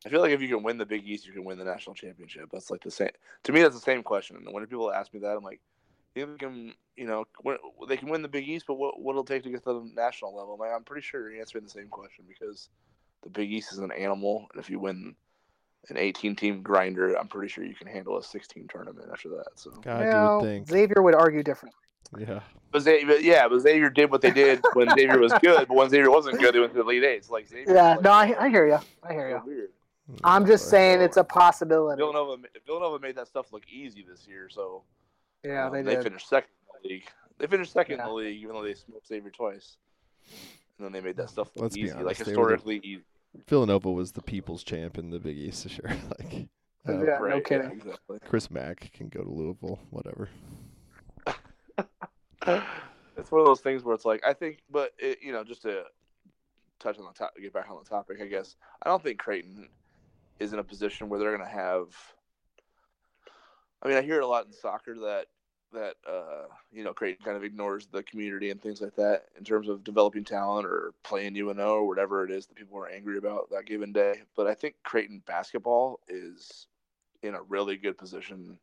I 0.05 0.09
feel 0.09 0.21
like 0.21 0.31
if 0.31 0.41
you 0.41 0.47
can 0.47 0.63
win 0.63 0.77
the 0.77 0.85
Big 0.85 1.05
East, 1.05 1.27
you 1.27 1.33
can 1.33 1.43
win 1.43 1.57
the 1.57 1.65
national 1.65 1.93
championship. 1.93 2.49
That's 2.51 2.71
like 2.71 2.81
the 2.83 2.91
same. 2.91 3.09
To 3.43 3.51
me, 3.51 3.61
that's 3.61 3.75
the 3.75 3.81
same 3.81 4.01
question. 4.01 4.37
And 4.37 4.53
when 4.53 4.65
people 4.65 4.91
ask 4.91 5.13
me 5.13 5.19
that, 5.21 5.35
I'm 5.35 5.43
like, 5.43 5.59
you 6.15 6.25
think 6.25 6.39
they 6.39 6.45
can, 6.45 6.73
you 6.95 7.05
know, 7.05 7.25
win, 7.43 7.57
they 7.87 7.97
can 7.97 8.09
win 8.09 8.21
the 8.21 8.27
Big 8.27 8.47
East, 8.47 8.65
but 8.67 8.75
what 8.75 8.99
what'll 9.01 9.21
it 9.23 9.27
take 9.27 9.43
to 9.43 9.49
get 9.49 9.63
to 9.65 9.73
the 9.73 9.91
national 9.95 10.35
level? 10.35 10.53
I'm 10.53 10.59
like, 10.59 10.71
I'm 10.73 10.83
pretty 10.83 11.05
sure 11.05 11.29
you're 11.29 11.39
answering 11.39 11.65
the 11.65 11.69
same 11.69 11.87
question 11.87 12.25
because 12.27 12.69
the 13.23 13.29
Big 13.29 13.51
East 13.51 13.73
is 13.73 13.79
an 13.79 13.91
animal, 13.91 14.47
and 14.53 14.61
if 14.61 14.69
you 14.69 14.79
win 14.79 15.15
an 15.89 15.97
18 15.97 16.35
team 16.35 16.61
grinder, 16.61 17.15
I'm 17.15 17.27
pretty 17.27 17.49
sure 17.49 17.63
you 17.63 17.75
can 17.75 17.87
handle 17.87 18.17
a 18.17 18.23
16 18.23 18.67
tournament 18.69 19.07
after 19.11 19.29
that. 19.29 19.47
So, 19.55 19.71
God, 19.71 20.01
Well, 20.01 20.39
would 20.41 20.45
think. 20.45 20.67
Xavier 20.67 21.01
would 21.01 21.15
argue 21.15 21.43
differently. 21.43 21.79
Yeah. 22.17 22.39
but 22.71 22.81
Xavier, 22.81 23.17
yeah, 23.17 23.47
but 23.47 23.59
Xavier 23.59 23.89
did 23.89 24.11
what 24.11 24.21
they 24.21 24.31
did 24.31 24.61
when 24.73 24.89
Xavier 24.89 25.19
was 25.19 25.33
good, 25.41 25.67
but 25.67 25.75
when 25.75 25.89
Xavier 25.89 26.09
wasn't 26.09 26.39
good, 26.39 26.55
they 26.55 26.59
went 26.59 26.73
to 26.73 26.77
the 26.79 26.83
Elite 26.83 27.03
Eight. 27.03 27.29
Like 27.29 27.47
Xavier, 27.47 27.73
Yeah, 27.75 27.91
like, 27.91 28.01
no, 28.01 28.11
I, 28.11 28.45
I 28.45 28.49
hear 28.49 28.67
you. 28.67 28.79
I 29.03 29.13
hear 29.13 29.29
you. 29.29 29.41
weird. 29.45 29.69
I'm 30.23 30.45
just 30.45 30.65
Boy. 30.65 30.69
saying 30.71 31.01
it's 31.01 31.17
a 31.17 31.23
possibility. 31.23 31.99
Villanova, 31.99 32.41
Villanova 32.65 32.99
made 32.99 33.15
that 33.15 33.27
stuff 33.27 33.51
look 33.53 33.63
easy 33.71 34.05
this 34.09 34.27
year, 34.27 34.49
so 34.49 34.83
Yeah, 35.43 35.67
um, 35.67 35.73
they 35.73 35.81
they 35.81 35.95
did. 35.95 36.03
finished 36.03 36.27
second 36.29 36.49
in 36.61 36.81
the 36.83 36.89
league. 36.95 37.03
They 37.37 37.47
finished 37.47 37.71
second 37.71 37.97
Yeah. 37.97 38.03
in 38.03 38.09
the 38.09 38.13
league, 38.15 38.41
even 38.41 38.55
though 38.55 38.63
they 38.63 38.73
smoked 38.73 39.07
Xavier 39.07 39.29
twice. 39.31 39.77
And 40.77 40.85
then 40.85 40.91
they 40.91 41.01
made 41.01 41.17
that 41.17 41.29
stuff 41.29 41.49
look 41.55 41.63
Let's 41.63 41.77
easy, 41.77 41.93
like 41.93 42.05
honest, 42.05 42.25
they 42.25 42.35
were 42.35 42.47
the- 42.49 42.53
historically 42.55 42.79
easy. 42.83 43.03
Villanova 43.47 43.91
was 43.91 44.11
the 44.13 44.21
people's 44.21 44.63
champ 44.63 44.97
in 44.97 45.09
the 45.11 45.19
Big 45.19 45.37
East 45.37 45.63
this 45.63 45.77
year. 45.77 45.89
like, 46.19 46.47
uh, 46.87 46.93
Yeah, 46.93 47.17
no 47.17 47.19
Right, 47.19 47.45
kidding. 47.45 47.71
exactly. 47.71 48.19
Chris 48.25 48.49
Mack 48.49 48.91
can 48.93 49.09
go 49.09 49.23
to 49.23 49.29
Louisville, 49.29 49.79
whatever. 49.91 50.29
it's 52.47 53.31
one 53.31 53.41
of 53.41 53.45
those 53.47 53.61
things 53.61 53.83
where 53.83 53.93
it's 53.95 54.05
like 54.05 54.21
I 54.25 54.33
think, 54.33 54.59
but 54.71 54.91
it, 54.97 55.19
you 55.21 55.31
know, 55.31 55.43
just 55.43 55.61
to 55.63 55.83
touch 56.79 56.97
on 56.97 57.05
the 57.05 57.11
top, 57.13 57.33
get 57.39 57.53
back 57.53 57.69
on 57.69 57.77
the 57.83 57.89
topic, 57.89 58.17
I 58.21 58.25
guess 58.27 58.55
I 58.83 58.89
don't 58.89 59.03
think 59.03 59.19
Creighton 59.19 59.67
is 60.39 60.53
in 60.53 60.59
a 60.59 60.63
position 60.63 61.09
where 61.09 61.19
they're 61.19 61.35
going 61.35 61.47
to 61.47 61.55
have. 61.55 61.87
I 63.81 63.87
mean, 63.87 63.97
I 63.97 64.01
hear 64.01 64.17
it 64.17 64.23
a 64.23 64.27
lot 64.27 64.45
in 64.45 64.53
soccer 64.53 64.95
that 64.95 65.27
that 65.71 65.95
uh, 66.07 66.47
you 66.71 66.83
know 66.83 66.93
Creighton 66.93 67.23
kind 67.23 67.37
of 67.37 67.43
ignores 67.43 67.87
the 67.87 68.03
community 68.03 68.49
and 68.49 68.61
things 68.61 68.81
like 68.81 68.95
that 68.95 69.25
in 69.37 69.43
terms 69.43 69.69
of 69.69 69.83
developing 69.83 70.23
talent 70.23 70.65
or 70.65 70.93
playing 71.03 71.37
UNO 71.37 71.75
or 71.75 71.87
whatever 71.87 72.23
it 72.23 72.31
is 72.31 72.47
that 72.47 72.55
people 72.55 72.77
are 72.79 72.89
angry 72.89 73.17
about 73.17 73.49
that 73.51 73.65
given 73.65 73.91
day. 73.91 74.21
But 74.35 74.47
I 74.47 74.53
think 74.53 74.75
Creighton 74.83 75.21
basketball 75.25 75.99
is 76.07 76.67
in 77.21 77.35
a 77.35 77.41
really 77.43 77.77
good 77.77 77.97
position 77.97 78.57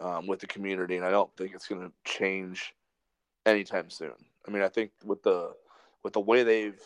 um, 0.00 0.26
with 0.26 0.40
the 0.40 0.46
community, 0.46 0.96
and 0.96 1.04
I 1.04 1.10
don't 1.10 1.34
think 1.36 1.54
it's 1.54 1.68
going 1.68 1.82
to 1.82 1.92
change 2.04 2.74
anytime 3.44 3.90
soon. 3.90 4.14
I 4.46 4.50
mean, 4.50 4.62
I 4.62 4.68
think 4.68 4.90
with 5.04 5.22
the 5.22 5.52
with 6.02 6.12
the 6.12 6.20
way 6.20 6.42
they've 6.42 6.80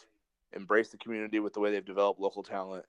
embraced 0.55 0.93
the 0.93 0.99
community, 0.99 1.41
with 1.41 1.55
the 1.55 1.61
way 1.61 1.71
they've 1.71 1.85
developed 1.85 2.21
local 2.21 2.43
talent, 2.43 2.85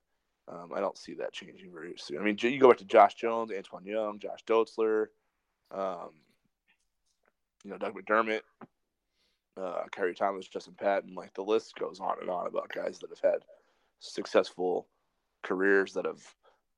um, 0.48 0.72
I 0.76 0.80
don't 0.80 0.98
see 0.98 1.14
that 1.16 1.34
changing 1.34 1.72
very 1.74 1.94
soon. 1.98 2.20
I 2.20 2.24
mean, 2.24 2.38
you 2.40 2.60
go 2.60 2.70
back 2.70 2.78
to 2.78 2.86
Josh 2.86 3.16
Jones, 3.16 3.52
Antoine 3.56 3.86
Young, 3.86 4.20
Josh 4.20 4.44
Dotzler, 4.46 5.08
um, 5.72 6.10
you 7.64 7.72
know, 7.72 7.78
Doug 7.78 7.96
McDermott, 7.96 8.42
uh, 9.58 9.84
Kerry 9.92 10.16
Thomas, 10.16 10.48
Justin 10.48 10.74
Patton. 10.78 11.14
Like 11.14 11.34
the 11.34 11.44
list 11.44 11.76
goes 11.76 12.00
on 12.00 12.16
and 12.22 12.30
on 12.30 12.48
about 12.48 12.70
guys 12.74 13.00
that 13.00 13.10
have 13.10 13.32
had 13.32 13.42
successful 14.00 14.88
careers 15.44 15.94
that 15.94 16.06
have 16.06 16.22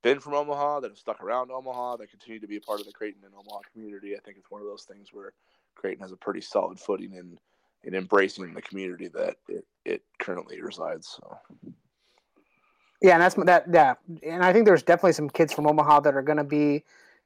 been 0.03 0.19
from 0.19 0.33
Omaha, 0.33 0.81
that 0.81 0.91
have 0.91 0.97
stuck 0.97 1.21
around 1.23 1.49
Omaha, 1.49 1.97
that 1.97 2.09
continue 2.09 2.39
to 2.39 2.47
be 2.47 2.57
a 2.57 2.61
part 2.61 2.81
of 2.81 2.85
the 2.85 2.91
Creighton 2.91 3.23
and 3.23 3.33
Omaha 3.33 3.61
community. 3.71 4.15
I 4.15 4.19
think 4.19 4.37
it's 4.37 4.51
one 4.51 4.61
of 4.61 4.67
those 4.67 4.83
things 4.83 5.09
where 5.13 5.33
Creighton 5.75 6.01
has 6.01 6.11
a 6.11 6.17
pretty 6.17 6.41
solid 6.41 6.79
footing 6.79 7.13
in 7.13 7.39
in 7.85 7.95
embracing 7.95 8.53
the 8.53 8.61
community 8.61 9.09
that 9.09 9.35
it, 9.49 9.65
it 9.83 10.03
currently 10.17 10.61
resides. 10.61 11.07
So 11.07 11.37
Yeah, 13.03 13.13
and 13.15 13.21
that's 13.21 13.35
that. 13.35 13.65
Yeah, 13.71 13.95
and 14.23 14.43
I 14.43 14.53
think 14.53 14.65
there's 14.65 14.81
definitely 14.81 15.11
some 15.11 15.29
kids 15.29 15.51
from 15.53 15.67
Omaha 15.67 15.99
that 16.01 16.15
are 16.15 16.21
going 16.21 16.37
to 16.37 16.43
be 16.45 16.85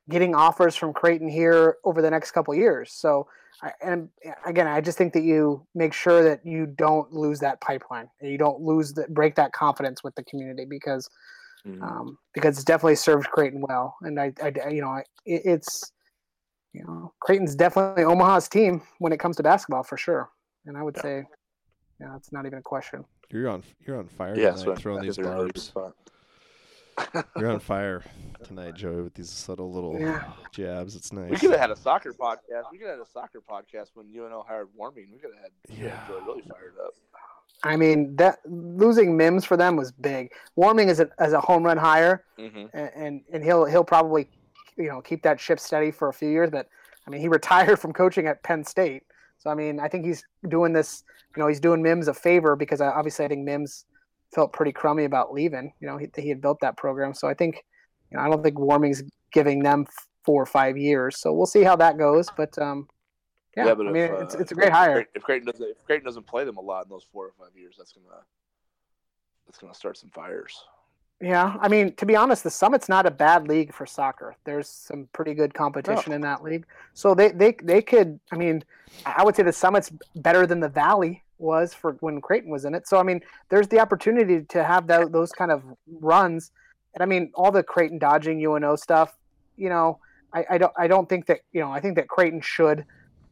getting 0.10 0.34
offers 0.34 0.76
from 0.76 0.92
Creighton 0.92 1.30
here 1.30 1.78
over 1.84 2.02
the 2.02 2.10
next 2.10 2.32
couple 2.32 2.56
years. 2.56 2.92
So, 2.92 3.28
I, 3.62 3.72
and 3.82 4.10
again, 4.46 4.68
I 4.68 4.82
just 4.82 4.98
think 4.98 5.14
that 5.14 5.22
you 5.24 5.66
make 5.76 5.94
sure 5.94 6.24
that 6.24 6.44
you 6.44 6.66
don't 6.66 7.14
lose 7.14 7.40
that 7.42 7.62
pipeline 7.62 8.10
and 8.20 8.32
you 8.32 8.40
don't 8.40 8.60
lose 8.60 8.94
that 8.94 9.14
break 9.14 9.36
that 9.36 9.52
confidence 9.54 10.04
with 10.04 10.16
the 10.16 10.24
community 10.24 10.66
because 10.66 11.08
um, 11.82 12.18
because 12.34 12.56
it's 12.56 12.64
definitely 12.64 12.96
served 12.96 13.30
Creighton 13.30 13.62
well. 13.62 13.96
And 14.02 14.20
I, 14.20 14.34
I 14.42 14.70
you 14.70 14.82
know, 14.82 14.90
I, 14.90 15.04
it, 15.26 15.42
it's 15.46 15.92
you 16.74 16.84
know, 16.86 17.14
Creighton's 17.20 17.56
definitely 17.56 18.04
Omaha's 18.04 18.48
team 18.50 18.82
when 18.98 19.14
it 19.14 19.20
comes 19.20 19.36
to 19.38 19.44
basketball 19.44 19.84
for 19.84 19.98
sure. 19.98 20.30
And 20.66 20.76
I 20.76 20.82
would 20.82 20.96
Yeah. 20.98 21.02
say, 21.04 21.24
yeah, 22.00 22.16
it's 22.16 22.32
not 22.32 22.46
even 22.46 22.60
a 22.60 22.64
question. 22.64 23.06
You're 23.30 23.50
on 23.50 23.64
you're 23.86 23.98
on 23.98 24.08
fire 24.08 24.36
yeah, 24.36 24.52
tonight 24.52 24.64
so 24.64 24.76
throwing 24.76 25.02
these 25.04 25.18
they're 25.18 25.26
in 25.26 25.32
a 25.32 25.36
really 25.36 25.52
barbs. 25.74 25.74
You're 27.38 27.52
on 27.52 27.60
fire 27.74 28.04
tonight, 28.44 28.76
Joey, 28.76 29.02
with 29.02 29.14
these 29.14 29.30
subtle 29.30 29.72
little 29.72 30.00
Yeah. 30.00 30.24
jabs. 30.52 30.96
It's 30.96 31.12
nice. 31.12 31.30
We 31.30 31.38
could 31.38 31.52
have 31.52 31.60
had 31.60 31.72
a 31.72 31.76
soccer 31.76 32.14
podcast. 32.14 32.64
We 32.72 32.78
could 32.78 32.88
have 32.88 32.98
had 33.00 33.06
a 33.06 33.10
soccer 33.12 33.42
podcast 33.48 33.90
when 33.96 34.08
UNO 34.16 34.46
hired 34.48 34.70
Warming. 34.76 35.10
We 35.12 35.20
could 35.20 35.32
have 35.36 35.44
had 35.44 35.52
Yeah. 35.84 36.08
Joey 36.08 36.22
really 36.26 36.42
fired 36.44 36.76
up. 36.84 36.94
I 37.64 37.76
mean, 37.76 38.16
that 38.18 38.40
losing 38.46 39.18
Mims 39.18 39.44
for 39.44 39.58
them 39.58 39.76
was 39.76 39.92
big. 39.92 40.32
Warming 40.56 40.90
as 40.90 41.00
a 41.00 41.10
as 41.20 41.34
a 41.34 41.42
home 41.42 41.64
run 41.64 41.78
hire, 41.78 42.24
Mm-hmm. 42.40 42.66
and, 42.78 42.92
and 42.96 43.22
and 43.34 43.44
he'll 43.44 43.66
he'll 43.66 43.84
probably 43.84 44.30
you 44.78 44.88
know 44.88 45.02
keep 45.02 45.22
that 45.24 45.40
ship 45.40 45.60
steady 45.60 45.92
for 45.92 46.08
a 46.08 46.14
few 46.14 46.30
years. 46.30 46.50
But 46.50 46.70
I 47.06 47.10
mean, 47.10 47.20
he 47.20 47.28
retired 47.28 47.80
from 47.80 47.94
coaching 47.94 48.28
at 48.28 48.42
Penn 48.44 48.64
State, 48.64 49.04
so 49.38 49.50
I 49.50 49.56
mean, 49.56 49.80
I 49.80 49.88
think 49.88 50.06
he's 50.06 50.24
doing 50.50 50.74
this. 50.74 51.04
You 51.36 51.42
know, 51.42 51.48
he's 51.48 51.60
doing 51.60 51.82
Mims 51.82 52.08
a 52.08 52.14
favor 52.14 52.56
because 52.56 52.82
I, 52.82 52.88
obviously 52.88 53.26
I 53.26 53.28
think 53.28 53.44
Mims 53.44 53.86
felt 54.34 54.54
pretty 54.54 54.72
crummy 54.72 55.06
about 55.06 55.34
leaving. 55.34 55.74
You 55.80 55.88
know, 55.88 55.98
he 55.98 56.08
he 56.16 56.30
had 56.30 56.42
built 56.42 56.60
that 56.62 56.78
program, 56.78 57.14
so 57.14 57.28
I 57.28 57.34
think 57.34 57.64
you 58.12 58.18
know 58.18 58.24
I 58.24 58.30
don't 58.30 58.44
think 58.44 58.60
Warming's 58.60 59.04
giving 59.32 59.64
them 59.64 59.86
four 60.26 60.42
or 60.42 60.46
five 60.46 60.78
years. 60.78 61.20
So 61.20 61.32
we'll 61.34 61.46
see 61.46 61.64
how 61.64 61.76
that 61.78 61.98
goes. 61.98 62.30
But 62.36 62.58
um, 62.60 62.88
yeah, 63.56 63.74
but 63.74 63.88
I 63.88 63.92
mean, 63.92 64.12
uh, 64.12 64.18
it's 64.18 64.36
it's 64.36 64.52
a 64.52 64.56
if 64.56 64.58
great 64.58 64.72
hire. 64.72 65.06
If 65.16 65.24
Creighton 65.24 65.48
doesn't, 65.48 65.66
if 65.66 65.84
Creighton 65.86 66.06
doesn't 66.06 66.28
play 66.28 66.44
them 66.44 66.58
a 66.58 66.62
lot 66.62 66.86
in 66.86 66.90
those 66.90 67.06
four 67.12 67.26
or 67.26 67.34
five 67.40 67.56
years, 67.56 67.76
that's 67.78 67.92
gonna 67.92 68.22
that's 69.46 69.58
gonna 69.58 69.74
start 69.74 69.98
some 69.98 70.10
fires. 70.10 70.64
Yeah, 71.20 71.56
I 71.60 71.68
mean, 71.68 71.94
to 71.96 72.06
be 72.06 72.16
honest, 72.16 72.44
the 72.44 72.52
Summit's 72.52 72.88
not 72.88 73.08
a 73.08 73.12
bad 73.12 73.48
league 73.48 73.74
for 73.74 73.88
soccer. 73.88 74.36
There's 74.44 74.70
some 74.70 75.10
pretty 75.14 75.34
good 75.34 75.52
competition 75.52 76.14
in 76.14 76.22
that 76.22 76.44
league, 76.44 76.66
so 76.94 77.16
they 77.16 77.32
they 77.32 77.56
they 77.64 77.82
could. 77.82 78.20
I 78.32 78.36
mean, 78.36 78.64
I 79.04 79.24
would 79.24 79.36
say 79.36 79.42
the 79.42 79.52
Summit's 79.52 79.92
better 80.16 80.46
than 80.46 80.60
the 80.60 80.70
Valley 80.70 81.24
was 81.40 81.74
for 81.74 81.94
when 82.02 82.22
Creighton 82.22 82.52
was 82.52 82.66
in 82.66 82.76
it. 82.76 82.88
So 82.88 83.00
I 83.00 83.04
mean, 83.04 83.22
there's 83.50 83.68
the 83.68 83.80
opportunity 83.80 84.42
to 84.44 84.64
have 84.64 84.86
tho- 84.86 85.10
those 85.10 85.32
kind 85.32 85.50
of 85.50 85.64
runs, 86.02 86.52
and 86.94 87.02
I 87.02 87.08
mean, 87.08 87.32
all 87.34 87.52
the 87.52 87.64
Creighton 87.64 87.98
dodging 87.98 88.40
UNO 88.46 88.76
stuff. 88.76 89.18
You 89.56 89.70
know, 89.70 90.00
I, 90.34 90.46
I 90.52 90.58
don't 90.60 90.74
I 90.78 90.88
don't 90.88 91.10
think 91.10 91.26
that 91.28 91.40
you 91.52 91.62
know 91.62 91.72
I 91.72 91.80
think 91.80 91.96
that 91.96 92.08
Creighton 92.08 92.42
should. 92.42 92.86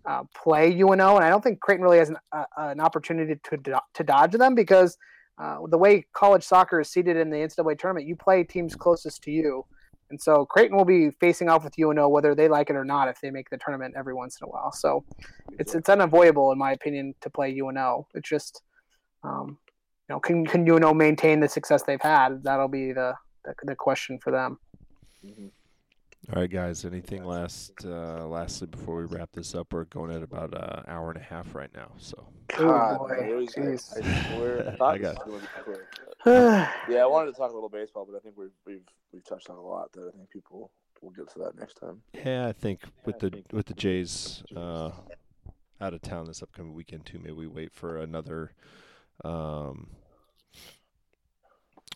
Uh, 0.07 0.23
play 0.35 0.71
UNO, 0.71 1.15
and 1.15 1.25
I 1.25 1.29
don't 1.29 1.43
think 1.43 1.59
Creighton 1.61 1.83
really 1.83 1.97
has 1.97 2.09
an, 2.09 2.17
uh, 2.31 2.43
an 2.57 2.79
opportunity 2.79 3.39
to 3.43 3.57
do- 3.57 3.73
to 3.95 4.03
dodge 4.03 4.33
them 4.33 4.53
because 4.53 4.99
uh, 5.37 5.57
the 5.67 5.77
way 5.77 6.05
college 6.13 6.43
soccer 6.43 6.79
is 6.79 6.89
seated 6.89 7.17
in 7.17 7.29
the 7.29 7.37
NCAA 7.37 7.77
tournament, 7.77 8.07
you 8.07 8.15
play 8.15 8.43
teams 8.43 8.75
closest 8.75 9.21
to 9.23 9.31
you. 9.31 9.65
And 10.09 10.21
so 10.21 10.45
Creighton 10.45 10.77
will 10.77 10.85
be 10.85 11.09
facing 11.19 11.49
off 11.49 11.63
with 11.63 11.77
UNO 11.79 12.07
whether 12.07 12.35
they 12.35 12.47
like 12.47 12.69
it 12.69 12.75
or 12.75 12.85
not 12.85 13.07
if 13.07 13.19
they 13.21 13.31
make 13.31 13.49
the 13.49 13.57
tournament 13.57 13.95
every 13.97 14.13
once 14.13 14.39
in 14.39 14.45
a 14.45 14.49
while. 14.49 14.71
So 14.71 15.03
it's 15.57 15.73
it's 15.73 15.89
unavoidable 15.89 16.51
in 16.51 16.57
my 16.57 16.73
opinion 16.73 17.15
to 17.21 17.29
play 17.29 17.57
UNO. 17.59 18.07
It's 18.13 18.29
just 18.29 18.61
um, 19.23 19.57
you 20.07 20.13
know 20.13 20.19
can 20.19 20.45
can 20.45 20.67
UNO 20.69 20.93
maintain 20.93 21.39
the 21.39 21.49
success 21.49 21.83
they've 21.83 22.01
had? 22.01 22.43
That'll 22.43 22.67
be 22.67 22.93
the 22.93 23.15
the, 23.45 23.55
the 23.63 23.75
question 23.75 24.19
for 24.19 24.31
them. 24.31 24.59
All 26.33 26.41
right, 26.41 26.49
guys. 26.49 26.85
Anything 26.85 27.23
last? 27.23 27.85
Uh, 27.85 28.25
lastly, 28.27 28.65
before 28.67 28.95
we 28.97 29.03
wrap 29.05 29.31
this 29.31 29.53
up, 29.53 29.71
we're 29.71 29.85
going 29.85 30.11
at 30.11 30.23
about 30.23 30.53
an 30.55 30.83
hour 30.87 31.11
and 31.11 31.19
a 31.19 31.23
half 31.23 31.53
right 31.53 31.69
now. 31.75 31.91
So 31.97 32.25
Oh, 32.57 32.97
boy. 32.97 33.13
I 33.13 33.45
Jeez. 33.45 33.95
I, 33.95 34.09
I 34.33 34.35
swear, 34.35 34.67
I 34.67 34.71
I 34.71 34.75
thought 34.75 35.01
got 35.01 35.25
gonna 35.25 35.41
yeah, 36.25 36.71
Yeah, 36.89 37.03
I 37.03 37.05
wanted 37.05 37.31
to 37.31 37.37
talk 37.37 37.51
a 37.51 37.53
little 37.53 37.69
baseball, 37.69 38.07
but 38.09 38.15
I 38.15 38.19
think 38.19 38.37
we've 38.37 38.49
we've 38.65 38.85
we've 39.13 39.23
touched 39.23 39.49
on 39.51 39.57
a 39.57 39.61
lot 39.61 39.91
that 39.93 40.11
I 40.13 40.17
think 40.17 40.29
people 40.31 40.71
will 41.01 41.11
get 41.11 41.29
to 41.33 41.39
that 41.39 41.59
next 41.59 41.75
time. 41.75 42.01
yeah, 42.13 42.47
I 42.47 42.53
think 42.53 42.81
with 43.05 43.19
the 43.19 43.43
with 43.51 43.67
the 43.67 43.75
Jays 43.75 44.41
uh, 44.55 44.91
out 45.79 45.93
of 45.93 46.01
town 46.01 46.25
this 46.25 46.41
upcoming 46.41 46.73
weekend 46.73 47.05
too, 47.05 47.19
maybe 47.19 47.33
we 47.33 47.47
wait 47.47 47.71
for 47.71 47.97
another. 47.97 48.53
Um, 49.23 49.89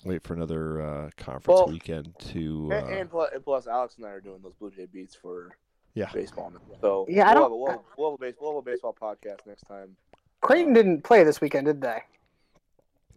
Wait 0.05 0.23
for 0.23 0.33
another 0.33 0.81
uh, 0.81 1.09
conference 1.17 1.47
Well, 1.47 1.67
weekend 1.67 2.13
to. 2.29 2.69
Uh, 2.71 2.75
And, 2.75 2.89
and, 2.99 3.09
plus, 3.09 3.31
and 3.33 3.43
plus, 3.43 3.67
Alex 3.67 3.95
and 3.97 4.05
I 4.05 4.09
are 4.11 4.21
doing 4.21 4.39
those 4.41 4.53
Blue 4.53 4.71
Jay 4.71 4.85
beats 4.91 5.13
for 5.15 5.49
Yeah. 5.93 6.09
baseball. 6.13 6.53
So 6.81 7.05
Yeah, 7.09 7.29
I 7.29 7.33
we'll, 7.33 7.33
don't- 7.33 7.43
have 7.43 7.51
a, 7.51 7.55
we'll, 7.55 7.71
have, 7.71 7.79
we'll, 7.97 8.11
have 8.11 8.19
a 8.19 8.21
base, 8.21 8.35
we'll 8.39 8.51
have 8.55 8.59
a 8.59 8.69
baseball 8.71 8.95
podcast 8.99 9.45
next 9.45 9.63
time. 9.67 9.95
Creighton 10.41 10.73
didn't 10.73 11.03
play 11.03 11.23
this 11.25 11.41
weekend, 11.41 11.65
did 11.67 11.81
they? 11.81 11.99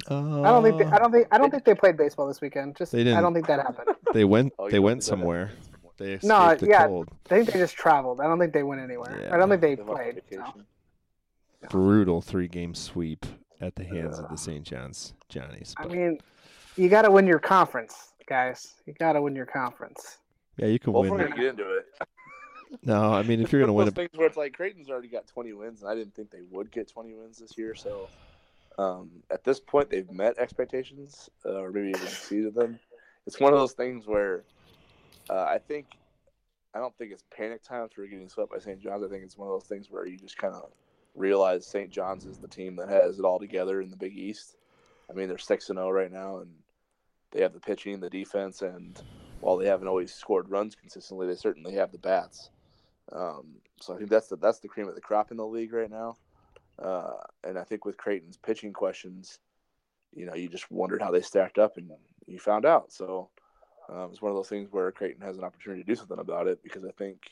I 0.08 0.14
don't 0.14 0.64
think 0.64 0.78
they, 0.78 0.84
I 0.86 0.98
don't 0.98 1.12
think 1.12 1.28
I 1.30 1.38
don't 1.38 1.50
think 1.52 1.64
they 1.64 1.76
played 1.76 1.96
baseball 1.96 2.26
this 2.26 2.40
weekend. 2.40 2.74
Just 2.76 2.90
They 2.90 3.02
I 3.02 3.04
didn't. 3.04 3.18
I 3.18 3.20
don't 3.20 3.32
think 3.34 3.46
that 3.46 3.60
happened. 3.60 3.88
They 4.12 4.24
went. 4.24 4.52
Oh, 4.58 4.68
they 4.68 4.80
went 4.80 5.04
somewhere. 5.04 5.52
They 5.96 6.18
No, 6.24 6.56
the 6.56 6.66
yeah. 6.66 6.86
cold. 6.88 7.08
I 7.26 7.28
think 7.36 7.52
they 7.52 7.58
just 7.60 7.76
traveled. 7.76 8.20
I 8.20 8.24
don't 8.24 8.40
think 8.40 8.52
they 8.52 8.64
went 8.64 8.80
anywhere. 8.80 9.30
I 9.32 9.36
don't 9.36 9.48
think 9.48 9.60
they 9.60 9.76
They 9.76 9.82
played. 9.84 10.20
so. 10.28 10.36
vacation. 10.38 10.66
Brutal 11.70 12.20
three-game 12.20 12.74
sweep 12.74 13.24
at 13.60 13.76
the 13.76 13.84
hands 13.84 14.18
of 14.18 14.28
the 14.28 14.36
St. 14.36 14.64
John's 14.64 15.14
Johnnies. 15.28 15.72
I 15.78 15.86
mean, 15.86 16.18
you 16.76 16.88
got 16.88 17.02
to 17.02 17.10
win 17.10 17.26
your 17.26 17.38
conference, 17.38 18.12
guys. 18.26 18.74
You 18.86 18.94
got 18.94 19.12
to 19.14 19.22
win 19.22 19.36
your 19.36 19.46
conference. 19.46 20.18
yeah, 20.56 20.66
you 20.66 20.78
can 20.78 20.92
Well, 20.92 21.02
win. 21.02 21.12
we're 21.12 21.18
gonna 21.28 21.36
get 21.36 21.46
into 21.46 21.76
it, 21.76 21.86
No, 22.84 23.12
I 23.12 23.22
mean 23.22 23.40
if 23.40 23.52
you're 23.52 23.60
gonna 23.60 23.72
win 23.74 23.88
a 23.88 23.90
those 23.90 23.96
things 23.96 24.10
where 24.14 24.26
it's 24.26 24.36
like 24.36 24.54
Creighton's 24.54 24.88
already 24.88 25.08
got 25.08 25.26
20 25.26 25.52
wins, 25.52 25.82
and 25.82 25.90
I 25.90 25.94
didn't 25.94 26.14
think 26.14 26.30
they 26.30 26.42
would 26.50 26.70
get 26.70 26.88
20 26.88 27.14
wins 27.14 27.38
this 27.38 27.56
year. 27.58 27.74
So 27.74 28.08
um, 28.78 29.10
at 29.30 29.44
this 29.44 29.60
point, 29.60 29.90
they've 29.90 30.10
met 30.10 30.38
expectations, 30.38 31.28
uh, 31.44 31.60
or 31.60 31.70
maybe 31.70 31.90
even 31.90 32.02
exceeded 32.02 32.54
them. 32.54 32.78
It's 33.26 33.38
one 33.38 33.52
of 33.52 33.58
those 33.58 33.72
things 33.74 34.06
where 34.06 34.44
uh, 35.28 35.44
I 35.44 35.58
think 35.58 35.86
I 36.74 36.78
don't 36.78 36.96
think 36.96 37.12
it's 37.12 37.24
panic 37.36 37.62
time 37.62 37.88
for 37.94 38.06
getting 38.06 38.28
swept 38.28 38.50
by 38.50 38.58
St. 38.58 38.80
John's. 38.80 39.04
I 39.04 39.08
think 39.08 39.22
it's 39.24 39.36
one 39.36 39.48
of 39.48 39.52
those 39.54 39.68
things 39.68 39.88
where 39.90 40.06
you 40.06 40.16
just 40.18 40.38
kind 40.38 40.54
of 40.54 40.70
realize 41.14 41.66
St. 41.66 41.90
John's 41.90 42.24
is 42.24 42.38
the 42.38 42.48
team 42.48 42.76
that 42.76 42.88
has 42.88 43.18
it 43.18 43.24
all 43.24 43.38
together 43.38 43.82
in 43.82 43.90
the 43.90 43.96
Big 43.96 44.16
East. 44.16 44.56
I 45.12 45.14
mean, 45.14 45.28
they're 45.28 45.38
six 45.38 45.68
and 45.68 45.76
zero 45.76 45.90
right 45.90 46.10
now, 46.10 46.38
and 46.38 46.50
they 47.30 47.42
have 47.42 47.52
the 47.52 47.60
pitching, 47.60 48.00
the 48.00 48.10
defense, 48.10 48.62
and 48.62 49.00
while 49.40 49.56
they 49.56 49.66
haven't 49.66 49.88
always 49.88 50.14
scored 50.14 50.48
runs 50.48 50.74
consistently, 50.74 51.26
they 51.26 51.34
certainly 51.34 51.74
have 51.74 51.92
the 51.92 51.98
bats. 51.98 52.50
Um, 53.12 53.56
so 53.80 53.94
I 53.94 53.98
think 53.98 54.10
that's 54.10 54.28
the 54.28 54.36
that's 54.36 54.60
the 54.60 54.68
cream 54.68 54.88
of 54.88 54.94
the 54.94 55.00
crop 55.00 55.30
in 55.30 55.36
the 55.36 55.46
league 55.46 55.72
right 55.72 55.90
now. 55.90 56.16
Uh, 56.78 57.14
and 57.44 57.58
I 57.58 57.64
think 57.64 57.84
with 57.84 57.96
Creighton's 57.96 58.38
pitching 58.38 58.72
questions, 58.72 59.38
you 60.14 60.24
know, 60.24 60.34
you 60.34 60.48
just 60.48 60.70
wondered 60.70 61.02
how 61.02 61.10
they 61.10 61.20
stacked 61.20 61.58
up, 61.58 61.76
and 61.76 61.90
you 62.26 62.38
found 62.38 62.64
out. 62.64 62.92
So 62.92 63.28
um, 63.88 64.08
it's 64.10 64.22
one 64.22 64.30
of 64.30 64.36
those 64.36 64.48
things 64.48 64.68
where 64.70 64.90
Creighton 64.92 65.22
has 65.22 65.38
an 65.38 65.44
opportunity 65.44 65.82
to 65.82 65.86
do 65.86 65.96
something 65.96 66.18
about 66.18 66.46
it 66.46 66.62
because 66.62 66.84
I 66.84 66.90
think, 66.92 67.30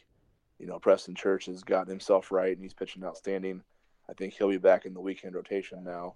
you 0.59 0.67
know, 0.67 0.79
Preston 0.79 1.15
Church 1.15 1.47
has 1.47 1.63
gotten 1.63 1.91
himself 1.91 2.31
right 2.33 2.53
and 2.53 2.63
he's 2.63 2.75
pitching 2.75 3.05
outstanding. 3.05 3.63
I 4.09 4.13
think 4.13 4.35
he'll 4.35 4.49
be 4.49 4.59
back 4.59 4.85
in 4.87 4.95
the 4.95 5.01
weekend 5.01 5.35
rotation 5.35 5.85
now, 5.85 6.15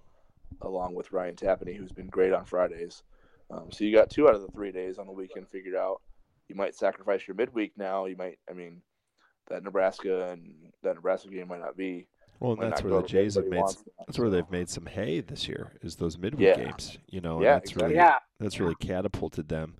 along 0.62 0.94
with 0.94 1.12
Ryan 1.12 1.36
Tapani, 1.36 1.76
who's 1.76 1.92
been 1.92 2.08
great 2.08 2.32
on 2.32 2.44
Fridays. 2.44 3.02
Um, 3.50 3.70
so 3.70 3.84
you 3.84 3.94
got 3.94 4.10
two 4.10 4.28
out 4.28 4.34
of 4.34 4.42
the 4.42 4.48
three 4.48 4.72
days 4.72 4.98
on 4.98 5.06
the 5.06 5.12
weekend 5.12 5.48
figured 5.48 5.74
out. 5.76 6.00
You 6.48 6.54
might 6.54 6.74
sacrifice 6.74 7.26
your 7.26 7.36
midweek 7.36 7.72
now. 7.76 8.06
You 8.06 8.16
might, 8.16 8.38
I 8.50 8.52
mean, 8.54 8.82
that 9.48 9.62
Nebraska 9.62 10.30
and 10.30 10.72
that 10.82 10.94
Nebraska 10.94 11.28
game 11.28 11.48
might 11.48 11.60
not 11.60 11.76
be. 11.76 12.06
well, 12.40 12.56
that's 12.56 12.82
where 12.82 12.92
the 12.92 13.02
the 13.02 13.08
Jays 13.08 13.34
have 13.36 13.46
made. 13.46 13.58
wants. 13.58 13.84
That's 13.98 14.18
where 14.18 14.30
they've 14.30 14.50
made 14.50 14.68
some 14.68 14.86
hay 14.86 15.20
this 15.20 15.48
year. 15.48 15.72
Is 15.82 15.96
those 15.96 16.18
midweek 16.18 16.40
Yeah. 16.48 16.56
games? 16.56 16.98
You 17.08 17.20
know, 17.20 17.40
Yeah, 17.40 17.54
and 17.54 17.62
that's 17.62 17.76
really 17.76 17.94
Yeah, 17.94 18.18
that's 18.40 18.60
really 18.60 18.74
catapulted 18.74 19.48
them. 19.48 19.76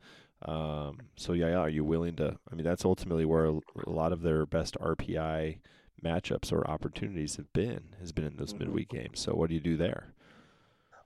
Um, 0.47 0.99
so 1.17 1.33
yeah, 1.33 1.49
yeah, 1.49 1.59
are 1.59 1.69
you 1.69 1.85
willing 1.85 2.17
to? 2.17 2.39
I 2.51 2.55
mean, 2.55 2.65
that's 2.65 2.85
ultimately 2.85 3.25
where 3.25 3.47
a 3.47 3.53
a 3.87 3.91
lot 3.91 4.13
of 4.13 4.23
their 4.23 4.45
best 4.47 4.77
RPI 4.81 5.59
matchups 6.03 6.53
or 6.53 6.69
opportunities 6.69 7.37
have 7.37 7.53
been 7.53 7.95
has 8.01 8.13
been 8.13 8.25
in 8.25 8.37
those 8.37 8.53
Mhm. 8.53 8.59
midweek 8.59 8.89
games. 8.91 9.21
So 9.21 9.35
what 9.35 9.49
do 9.49 9.55
you 9.55 9.61
do 9.61 9.77
there? 9.77 10.14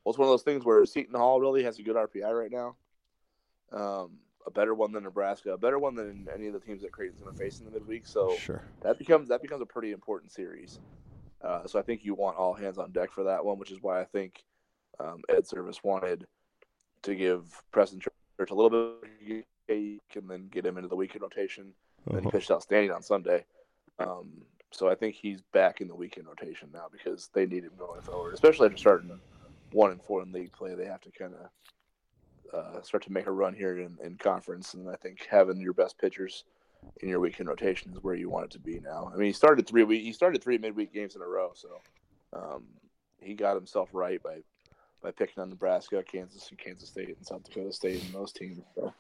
Well, 0.09 0.13
it's 0.15 0.19
one 0.19 0.29
of 0.29 0.33
those 0.33 0.43
things 0.43 0.65
where 0.65 0.87
Seton 0.87 1.15
Hall 1.15 1.39
really 1.39 1.63
has 1.65 1.79
a 1.79 1.83
good 1.83 1.95
RPI 1.95 2.33
right 2.33 2.51
now. 2.51 2.77
Um, 3.71 4.13
a 4.47 4.51
better 4.51 4.75
one 4.75 4.91
than 4.91 5.03
Nebraska, 5.03 5.53
a 5.53 5.59
better 5.59 5.79
one 5.79 5.95
than 5.95 6.27
any 6.35 6.47
of 6.47 6.55
the 6.55 6.61
teams 6.61 6.81
that 6.81 6.93
Creighton's 6.93 7.21
going 7.21 7.31
to 7.31 7.39
face 7.39 7.61
in 7.61 7.67
the 7.67 7.71
midweek. 7.73 8.07
So 8.07 8.31
Sure. 8.39 8.65
that 8.81 8.99
becomes 8.99 9.29
that 9.29 9.43
becomes 9.43 9.61
a 9.61 9.67
pretty 9.67 9.93
important 9.93 10.33
series. 10.33 10.79
Uh, 11.43 11.67
so 11.67 11.79
I 11.79 11.83
think 11.83 12.07
you 12.07 12.15
want 12.15 12.39
all 12.39 12.55
hands 12.55 12.79
on 12.79 12.91
deck 12.91 13.13
for 13.13 13.25
that 13.25 13.45
one, 13.45 13.59
which 13.59 13.71
is 13.71 13.83
why 13.83 14.01
I 14.01 14.07
think 14.07 14.43
um, 14.99 15.21
Ed 15.29 15.45
Servais 15.45 15.85
wanted 15.85 16.27
to 17.03 17.15
give 17.15 17.45
Preston 17.71 18.01
Church 18.01 18.11
a 18.51 18.55
little 18.55 18.71
bit 18.71 19.11
of 19.29 19.45
a 19.69 20.01
and 20.17 20.31
then 20.31 20.49
get 20.49 20.65
him 20.65 20.79
into 20.79 20.89
the 20.89 20.97
weekend 20.97 21.21
rotation. 21.21 21.75
And 22.07 22.15
then 22.17 22.23
he 22.23 22.29
Uh-huh. 22.29 22.39
pitched 22.39 22.51
outstanding 22.51 22.93
on 22.93 23.03
Sunday. 23.03 23.45
Um, 23.99 24.47
so 24.71 24.89
I 24.89 24.95
think 24.95 25.17
he's 25.17 25.43
back 25.53 25.83
in 25.83 25.89
the 25.89 25.95
weekend 25.95 26.27
rotation 26.29 26.71
now 26.73 26.87
because 26.91 27.29
they 27.35 27.45
need 27.45 27.65
him 27.65 27.73
going 27.77 28.01
forward, 28.01 28.33
especially 28.33 28.65
after 28.69 28.79
starting 28.79 29.21
one 29.73 29.91
and 29.91 30.03
four 30.03 30.23
in 30.23 30.33
league 30.33 30.53
play. 30.53 30.75
They 30.75 30.87
have 30.87 31.01
to 31.03 31.11
kind 31.11 31.35
of 31.35 32.59
uh, 32.59 32.83
start 32.83 33.03
to 33.05 33.13
make 33.13 33.27
a 33.27 33.33
run 33.33 33.55
here 33.55 33.79
in, 33.79 33.97
in 34.03 34.17
conference, 34.17 34.75
and 34.75 34.89
I 34.89 34.97
think 34.97 35.27
having 35.31 35.61
your 35.61 35.73
best 35.75 35.99
pitchers 35.99 36.45
in 37.03 37.09
your 37.09 37.21
weekend 37.21 37.49
rotation 37.49 37.93
is 37.93 38.03
where 38.03 38.15
you 38.15 38.31
want 38.31 38.47
it 38.47 38.51
to 38.53 38.59
be 38.59 38.81
now. 38.81 39.11
I 39.13 39.17
mean, 39.17 39.27
he 39.27 39.33
started 39.33 39.67
three 39.67 39.85
week, 39.85 40.03
he 40.03 40.13
started 40.13 40.43
three 40.43 40.59
midweek 40.59 40.93
games 40.93 41.17
in 41.17 41.23
a 41.23 41.27
row, 41.27 41.53
so 41.55 41.81
um, 42.33 42.65
he 43.21 43.35
got 43.35 43.55
himself 43.55 43.91
right 43.93 44.23
by 44.23 44.39
by 45.03 45.13
picking 45.13 45.41
on 45.41 45.49
Nebraska, 45.49 46.03
Kansas, 46.03 46.49
and 46.51 46.59
Kansas 46.59 46.89
State, 46.89 47.17
and 47.17 47.25
South 47.25 47.45
Dakota 47.45 47.73
State, 47.73 48.03
and 48.05 48.13
those 48.13 48.33
teams. 48.33 48.65
So 48.75 48.93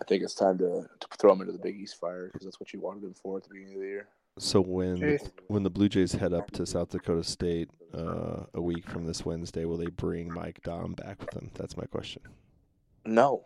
I 0.00 0.04
think 0.04 0.22
it's 0.22 0.34
time 0.34 0.58
to, 0.58 0.88
to 1.00 1.08
throw 1.18 1.32
him 1.32 1.40
into 1.40 1.52
the 1.52 1.58
Big 1.58 1.76
East 1.76 1.98
fire 1.98 2.26
because 2.26 2.44
that's 2.44 2.60
what 2.60 2.72
you 2.72 2.80
wanted 2.80 3.02
him 3.02 3.14
for 3.14 3.38
at 3.38 3.44
the 3.44 3.48
beginning 3.50 3.74
of 3.74 3.80
the 3.80 3.86
year. 3.86 4.08
So 4.38 4.60
when 4.60 4.98
the, 5.00 5.30
when 5.46 5.62
the 5.62 5.70
Blue 5.70 5.88
Jays 5.88 6.12
head 6.12 6.32
up 6.32 6.50
to 6.52 6.66
South 6.66 6.90
Dakota 6.90 7.22
State 7.22 7.70
uh, 7.96 8.44
a 8.52 8.60
week 8.60 8.88
from 8.88 9.06
this 9.06 9.24
Wednesday, 9.24 9.64
will 9.64 9.76
they 9.76 9.86
bring 9.90 10.32
Mike 10.32 10.60
Daum 10.62 10.96
back 10.96 11.20
with 11.20 11.30
them? 11.30 11.50
That's 11.54 11.76
my 11.76 11.84
question. 11.84 12.22
No, 13.06 13.44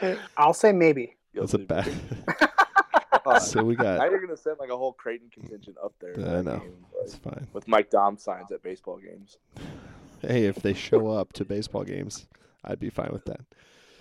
I'll 0.36 0.54
say 0.54 0.70
maybe. 0.72 1.16
You'll 1.32 1.46
That's 1.46 1.54
a 1.54 1.58
see. 1.58 1.64
bad. 1.64 1.92
So 3.42 3.62
we 3.62 3.74
got. 3.76 3.98
now 3.98 4.04
you're 4.06 4.22
gonna 4.22 4.38
send 4.38 4.56
like 4.58 4.70
a 4.70 4.76
whole 4.76 4.94
Creighton 4.94 5.28
contingent 5.30 5.76
up 5.84 5.92
there. 6.00 6.14
I 6.18 6.40
know. 6.40 6.60
game, 6.60 6.86
It's 7.02 7.12
like, 7.26 7.34
fine. 7.34 7.46
with 7.52 7.68
Mike 7.68 7.90
Daum 7.90 8.18
signs 8.18 8.50
at 8.52 8.62
baseball 8.62 8.98
games. 8.98 9.36
Hey, 10.22 10.46
if 10.46 10.56
they 10.56 10.72
show 10.74 11.08
up 11.08 11.32
to 11.34 11.44
baseball 11.44 11.84
games, 11.84 12.26
I'd 12.64 12.80
be 12.80 12.88
fine 12.90 13.10
with 13.12 13.24
that. 13.26 13.40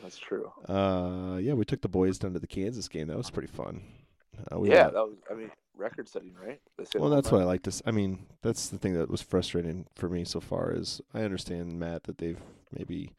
That's 0.08 0.18
true. 0.20 0.50
Uh, 0.70 1.38
yeah, 1.42 1.52
we 1.52 1.66
took 1.66 1.82
the 1.82 1.90
boys 1.90 2.18
down 2.18 2.32
to 2.32 2.40
the 2.40 2.48
Kansas 2.48 2.88
game. 2.88 3.08
That 3.08 3.18
was 3.18 3.30
pretty 3.30 3.50
fun. 3.50 3.82
Uh, 4.50 4.60
we 4.60 4.70
yeah, 4.70 4.86
that 4.86 4.94
was. 4.94 5.18
I 5.30 5.34
mean, 5.34 5.52
record 5.76 6.08
setting, 6.08 6.34
right? 6.42 6.62
Well, 6.96 7.10
that's 7.10 7.30
what 7.30 7.42
I 7.42 7.44
like 7.44 7.64
to. 7.64 7.82
I 7.86 7.92
mean, 7.92 8.26
that's 8.42 8.70
the 8.70 8.78
thing 8.78 8.94
that 8.94 9.10
was 9.10 9.22
frustrating 9.22 9.86
for 9.96 10.08
me 10.08 10.24
so 10.24 10.40
far. 10.40 10.72
Is 10.72 11.02
I 11.14 11.24
understand 11.24 11.78
Matt 11.78 12.04
that 12.04 12.20
they've 12.20 12.40
maybe 12.72 13.12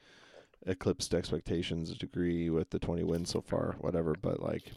eclipsed 0.67 1.13
expectations 1.13 1.91
a 1.91 1.95
degree 1.95 2.49
with 2.49 2.71
the 2.71 2.79
20 2.79 3.05
wins 3.05 3.31
so 3.31 3.43
far, 3.43 3.77
whatever. 3.81 4.15
But 4.19 4.41
like, 4.41 4.73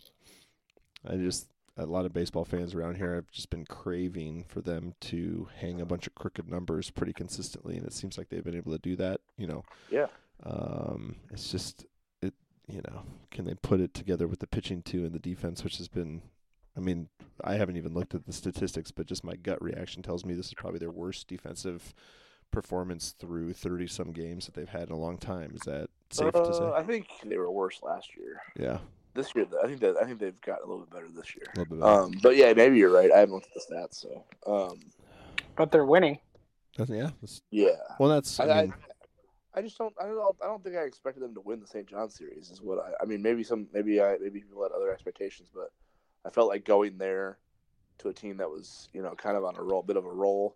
I 1.07 1.15
just 1.15 1.47
a 1.77 1.85
lot 1.85 2.05
of 2.05 2.11
baseball 2.11 2.43
fans 2.43 2.75
around 2.75 2.97
here 2.97 3.15
have 3.15 3.31
just 3.31 3.49
been 3.49 3.65
craving 3.65 4.43
for 4.49 4.59
them 4.59 4.93
to 4.99 5.47
hang 5.59 5.79
a 5.79 5.85
bunch 5.85 6.07
of 6.07 6.15
crooked 6.15 6.49
numbers 6.49 6.89
pretty 6.89 7.13
consistently, 7.13 7.77
and 7.77 7.85
it 7.85 7.93
seems 7.93 8.17
like 8.17 8.27
they've 8.27 8.43
been 8.43 8.57
able 8.57 8.73
to 8.73 8.79
do 8.79 8.97
that. 8.97 9.21
You 9.37 9.47
know, 9.47 9.63
Yeah. 9.89 10.07
um, 10.43 11.15
it's 11.31 11.49
just. 11.51 11.85
You 12.67 12.81
know, 12.87 13.03
can 13.31 13.45
they 13.45 13.55
put 13.55 13.79
it 13.81 13.93
together 13.93 14.27
with 14.27 14.39
the 14.39 14.47
pitching 14.47 14.81
too 14.81 15.05
and 15.05 15.13
the 15.13 15.19
defense, 15.19 15.63
which 15.63 15.77
has 15.77 15.87
been. 15.87 16.21
I 16.77 16.79
mean, 16.79 17.09
I 17.43 17.55
haven't 17.55 17.75
even 17.75 17.93
looked 17.93 18.15
at 18.15 18.25
the 18.25 18.31
statistics, 18.31 18.91
but 18.91 19.05
just 19.05 19.25
my 19.25 19.35
gut 19.35 19.61
reaction 19.61 20.01
tells 20.03 20.23
me 20.23 20.33
this 20.33 20.47
is 20.47 20.53
probably 20.53 20.79
their 20.79 20.89
worst 20.91 21.27
defensive 21.27 21.93
performance 22.49 23.13
through 23.19 23.51
30 23.53 23.87
some 23.87 24.11
games 24.13 24.45
that 24.45 24.55
they've 24.55 24.69
had 24.69 24.83
in 24.83 24.91
a 24.93 24.97
long 24.97 25.17
time. 25.17 25.51
Is 25.53 25.61
that 25.61 25.89
safe 26.11 26.31
to 26.31 26.39
Uh, 26.39 26.53
say? 26.53 26.71
I 26.81 26.83
think 26.83 27.07
they 27.25 27.37
were 27.37 27.51
worse 27.51 27.81
last 27.83 28.15
year. 28.15 28.41
Yeah, 28.57 28.79
This 29.13 29.35
year, 29.35 29.45
I 29.61 29.67
think 29.67 29.81
that 29.81 29.97
I 30.01 30.05
think 30.05 30.19
they've 30.19 30.39
got 30.41 30.59
a 30.59 30.65
little 30.65 30.85
bit 30.85 30.91
better 30.91 31.07
this 31.13 31.35
year. 31.35 31.45
a 31.55 31.59
little 31.59 31.75
bit. 31.75 31.81
better. 31.81 31.91
Um, 32.03 32.13
but 32.23 32.37
yeah, 32.37 32.53
maybe 32.53 32.77
you're 32.77 32.91
right. 32.93 33.11
I 33.11 33.19
haven't 33.19 33.35
looked 33.35 33.47
at 33.47 33.53
the 33.67 33.75
stats, 33.75 33.95
so 33.95 34.23
um, 34.47 34.79
But 35.57 35.71
they're 35.73 35.85
winning. 35.85 36.19
Yeah. 36.87 37.09
yeah. 37.51 37.67
well, 37.99 38.07
that's. 38.09 38.39
I, 38.39 38.45
I, 38.45 38.59
I, 38.59 38.61
mean, 38.63 38.73
I 39.53 39.61
just 39.61 39.77
don't. 39.77 39.93
I 39.99 40.05
don't. 40.05 40.35
I 40.41 40.47
don't 40.47 40.63
think 40.63 40.75
I 40.75 40.81
expected 40.81 41.23
them 41.23 41.33
to 41.33 41.41
win 41.41 41.59
the 41.59 41.67
St. 41.67 41.87
John 41.87 42.09
series. 42.09 42.49
Is 42.51 42.61
what 42.61 42.79
I. 42.79 43.03
I 43.03 43.05
mean, 43.05 43.21
maybe 43.21 43.43
some. 43.43 43.67
Maybe 43.73 44.01
I. 44.01 44.17
Maybe 44.21 44.39
people 44.39 44.63
had 44.63 44.71
other 44.71 44.91
expectations, 44.91 45.49
but 45.53 45.71
I 46.25 46.29
felt 46.29 46.49
like 46.49 46.65
going 46.65 46.97
there 46.97 47.37
to 47.99 48.09
a 48.09 48.13
team 48.13 48.37
that 48.37 48.49
was, 48.49 48.89
you 48.93 49.01
know, 49.01 49.13
kind 49.15 49.37
of 49.37 49.43
on 49.43 49.55
a 49.57 49.61
roll, 49.61 49.83
bit 49.83 49.97
of 49.97 50.05
a 50.05 50.11
roll, 50.11 50.55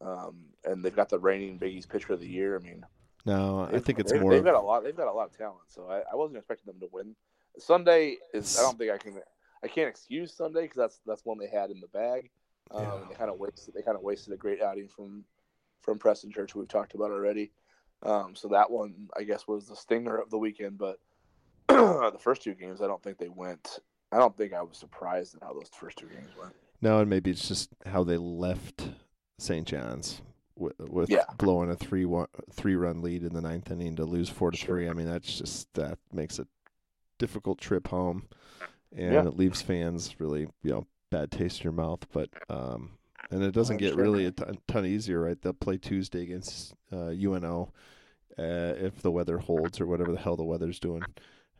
um, 0.00 0.36
and 0.64 0.84
they've 0.84 0.94
got 0.94 1.08
the 1.08 1.18
reigning 1.18 1.58
Big 1.58 1.74
East 1.74 1.88
pitcher 1.88 2.12
of 2.12 2.20
the 2.20 2.28
year. 2.28 2.56
I 2.56 2.62
mean, 2.62 2.86
no, 3.24 3.68
I 3.72 3.80
think 3.80 3.98
it's 3.98 4.12
they've, 4.12 4.20
more. 4.20 4.30
They've 4.30 4.44
got 4.44 4.54
a 4.54 4.60
lot. 4.60 4.84
They've 4.84 4.96
got 4.96 5.08
a 5.08 5.12
lot 5.12 5.28
of 5.28 5.36
talent. 5.36 5.62
So 5.68 5.88
I, 5.90 6.02
I 6.10 6.14
wasn't 6.14 6.38
expecting 6.38 6.66
them 6.66 6.80
to 6.80 6.88
win. 6.92 7.16
Sunday 7.58 8.16
is. 8.32 8.58
I 8.58 8.62
don't 8.62 8.78
think 8.78 8.92
I 8.92 8.98
can. 8.98 9.20
I 9.64 9.68
can't 9.68 9.88
excuse 9.88 10.32
Sunday 10.32 10.62
because 10.62 10.76
that's 10.76 11.00
that's 11.04 11.24
one 11.24 11.38
they 11.38 11.48
had 11.48 11.70
in 11.70 11.80
the 11.80 11.88
bag. 11.88 12.30
Um, 12.70 12.82
Yeah. 12.82 12.98
they 13.08 13.14
kind 13.16 13.30
of 13.30 13.40
wasted. 13.40 13.74
They 13.74 13.82
kind 13.82 13.96
of 13.96 14.02
wasted 14.02 14.32
a 14.32 14.36
great 14.36 14.62
outing 14.62 14.86
from 14.86 15.24
from 15.86 15.98
Preston 15.98 16.32
Church, 16.32 16.54
we've 16.54 16.68
talked 16.68 16.94
about 16.94 17.12
already. 17.12 17.52
Um, 18.06 18.34
so 18.36 18.48
that 18.48 18.70
one, 18.70 19.08
I 19.16 19.24
guess, 19.24 19.48
was 19.48 19.66
the 19.66 19.76
stinger 19.76 20.16
of 20.16 20.30
the 20.30 20.38
weekend. 20.38 20.78
But 20.78 20.98
the 21.68 22.18
first 22.20 22.42
two 22.42 22.54
games, 22.54 22.80
I 22.80 22.86
don't 22.86 23.02
think 23.02 23.18
they 23.18 23.28
went. 23.28 23.80
I 24.12 24.18
don't 24.18 24.36
think 24.36 24.52
I 24.54 24.62
was 24.62 24.78
surprised 24.78 25.34
at 25.34 25.42
how 25.42 25.52
those 25.52 25.68
first 25.74 25.98
two 25.98 26.06
games 26.06 26.30
went. 26.40 26.54
No, 26.80 27.00
and 27.00 27.10
maybe 27.10 27.30
it's 27.30 27.48
just 27.48 27.70
how 27.84 28.04
they 28.04 28.16
left 28.16 28.88
St. 29.38 29.66
John's 29.66 30.22
with, 30.56 30.78
with 30.78 31.10
Yeah. 31.10 31.24
blowing 31.36 31.70
a 31.70 31.76
three 31.76 32.04
one 32.04 32.28
three 32.52 32.76
run 32.76 33.02
lead 33.02 33.24
in 33.24 33.34
the 33.34 33.40
ninth 33.40 33.70
inning 33.70 33.96
to 33.96 34.04
lose 34.04 34.28
four 34.28 34.50
to 34.52 34.56
Sure. 34.56 34.66
three. 34.76 34.88
I 34.88 34.92
mean, 34.92 35.06
that's 35.06 35.36
just 35.38 35.72
that 35.74 35.98
makes 36.12 36.38
a 36.38 36.46
difficult 37.18 37.58
trip 37.58 37.88
home, 37.88 38.28
and 38.92 39.12
Yeah. 39.14 39.26
it 39.26 39.36
leaves 39.36 39.60
fans 39.62 40.20
really 40.20 40.48
you 40.62 40.70
know 40.70 40.86
bad 41.10 41.30
taste 41.32 41.60
in 41.60 41.64
your 41.64 41.72
mouth. 41.72 42.06
But 42.12 42.30
um, 42.48 42.92
and 43.30 43.42
it 43.42 43.52
doesn't 43.52 43.78
get 43.78 43.92
understand 43.92 44.12
really 44.14 44.26
a 44.26 44.30
ton, 44.30 44.58
ton 44.68 44.86
easier, 44.86 45.20
right? 45.22 45.40
They'll 45.40 45.52
play 45.52 45.78
Tuesday 45.78 46.22
against 46.22 46.74
uh, 46.92 47.08
UNO 47.08 47.72
uh, 48.38 48.74
if 48.78 49.00
the 49.02 49.10
weather 49.10 49.38
holds 49.38 49.80
or 49.80 49.86
whatever 49.86 50.12
the 50.12 50.18
hell 50.18 50.36
the 50.36 50.44
weather's 50.44 50.80
doing. 50.80 51.02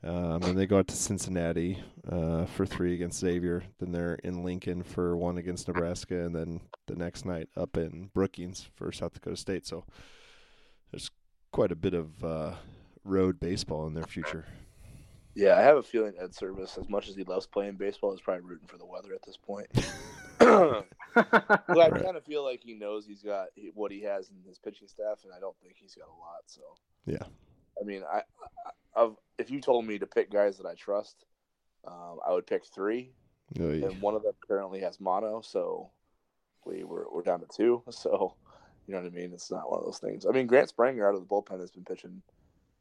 Um, 0.04 0.42
and 0.42 0.58
they 0.58 0.66
go 0.66 0.78
out 0.78 0.88
to 0.88 0.96
Cincinnati 0.96 1.82
uh, 2.08 2.44
for 2.46 2.66
three 2.66 2.94
against 2.94 3.18
Xavier. 3.18 3.64
Then 3.80 3.92
they're 3.92 4.18
in 4.22 4.44
Lincoln 4.44 4.82
for 4.82 5.16
one 5.16 5.38
against 5.38 5.68
Nebraska, 5.68 6.24
and 6.24 6.34
then 6.34 6.60
the 6.86 6.94
next 6.94 7.24
night 7.24 7.48
up 7.56 7.76
in 7.76 8.10
Brookings 8.14 8.68
for 8.74 8.92
South 8.92 9.14
Dakota 9.14 9.36
State. 9.36 9.66
So 9.66 9.84
there's 10.92 11.10
quite 11.50 11.72
a 11.72 11.76
bit 11.76 11.94
of 11.94 12.22
uh, 12.22 12.52
road 13.04 13.40
baseball 13.40 13.86
in 13.86 13.94
their 13.94 14.04
future. 14.04 14.44
Yeah, 15.34 15.58
I 15.58 15.62
have 15.62 15.76
a 15.76 15.82
feeling 15.82 16.14
Ed 16.20 16.30
Servais, 16.32 16.78
as 16.78 16.88
much 16.88 17.08
as 17.08 17.16
he 17.16 17.24
loves 17.24 17.46
playing 17.46 17.76
baseball, 17.76 18.14
is 18.14 18.20
probably 18.20 18.44
rooting 18.44 18.68
for 18.68 18.78
the 18.78 18.86
weather 18.86 19.12
at 19.12 19.22
this 19.22 19.36
point. 19.36 19.66
Well, 21.16 21.80
I 21.80 21.88
Right. 21.90 22.04
kind 22.04 22.16
of 22.16 22.24
feel 22.24 22.44
like 22.44 22.62
he 22.62 22.74
knows 22.74 23.06
he's 23.06 23.22
got 23.22 23.48
what 23.74 23.90
he 23.90 24.00
has 24.02 24.30
in 24.30 24.36
his 24.48 24.58
pitching 24.58 24.88
staff, 24.88 25.24
and 25.24 25.32
I 25.32 25.40
don't 25.40 25.56
think 25.62 25.74
he's 25.76 25.94
got 25.94 26.08
a 26.08 26.18
lot. 26.18 26.42
So, 26.46 26.62
Yeah. 27.06 27.24
I 27.80 27.84
mean, 27.84 28.02
I, 28.10 28.18
I 28.18 28.70
of 28.94 29.16
if 29.38 29.50
you 29.50 29.60
told 29.60 29.84
me 29.84 29.98
to 29.98 30.06
pick 30.06 30.30
guys 30.30 30.56
that 30.58 30.66
I 30.66 30.74
trust, 30.74 31.26
um, 31.86 32.18
I 32.26 32.32
would 32.32 32.46
pick 32.46 32.64
three, 32.64 33.12
Oy. 33.60 33.82
and 33.84 34.00
one 34.00 34.14
of 34.14 34.22
them 34.22 34.32
currently 34.46 34.80
has 34.80 35.00
mono, 35.00 35.40
so 35.42 35.90
we 36.64 36.84
we're, 36.84 37.04
we're 37.12 37.22
down 37.22 37.40
to 37.40 37.46
two. 37.54 37.82
So, 37.90 38.36
you 38.86 38.94
know 38.94 39.00
what 39.02 39.12
I 39.12 39.14
mean? 39.14 39.32
It's 39.32 39.50
not 39.50 39.70
one 39.70 39.80
of 39.80 39.84
those 39.84 39.98
things. 39.98 40.24
I 40.26 40.30
mean, 40.30 40.46
Grant 40.46 40.72
Spranger 40.74 41.06
out 41.08 41.14
of 41.14 41.20
the 41.20 41.26
bullpen 41.26 41.60
has 41.60 41.70
been 41.70 41.84
pitching. 41.84 42.22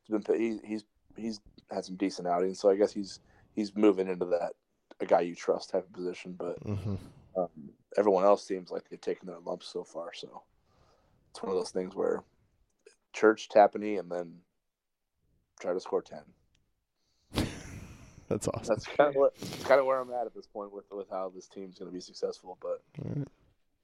He's 0.08 0.18
been 0.24 0.40
he, 0.40 0.60
he's 0.68 0.84
he's 1.18 1.40
had 1.72 1.84
some 1.84 1.96
decent 1.96 2.28
outings, 2.28 2.60
so 2.60 2.70
I 2.70 2.76
guess 2.76 2.94
he's 2.94 3.20
he's 3.54 3.76
moving 3.76 4.08
into 4.08 4.26
that 4.28 4.54
a 5.02 5.06
guy 5.06 5.22
you 5.22 5.36
trust 5.36 5.72
type 5.72 5.86
of 5.86 5.94
position, 5.94 6.34
but. 6.38 6.64
Mhm. 6.64 6.98
Um, 7.38 7.50
everyone 7.98 8.24
else 8.24 8.46
seems 8.46 8.72
like 8.72 8.90
they've 8.90 9.00
taken 9.02 9.28
their 9.28 9.40
lumps 9.40 9.68
so 9.68 9.84
far. 9.84 10.12
So 10.14 10.44
it's 11.32 11.42
one 11.42 11.52
of 11.52 11.58
those 11.58 11.72
things 11.72 11.96
where 11.96 12.24
Church, 13.14 13.50
Tapani, 13.50 14.00
and 14.00 14.12
then 14.12 14.34
try 15.60 15.74
to 15.74 15.80
score 15.80 16.02
ten. 16.02 16.22
That's 18.28 18.48
awesome. 18.48 18.76
That's 18.76 18.88
kind 18.88 19.10
of 19.10 19.16
what 19.16 19.34
it's 19.40 19.64
kind 19.66 19.80
of 19.80 19.86
where 19.86 20.00
I'm 20.00 20.12
at 20.12 20.26
at 20.26 20.34
this 20.34 20.48
point 20.48 20.74
with 20.74 20.86
with 20.92 21.10
how 21.10 21.32
this 21.34 21.48
team's 21.48 21.78
going 21.78 21.90
to 21.90 21.94
be 21.94 22.02
successful. 22.02 22.58
But 22.62 22.82
All 23.04 23.12
right. 23.16 23.28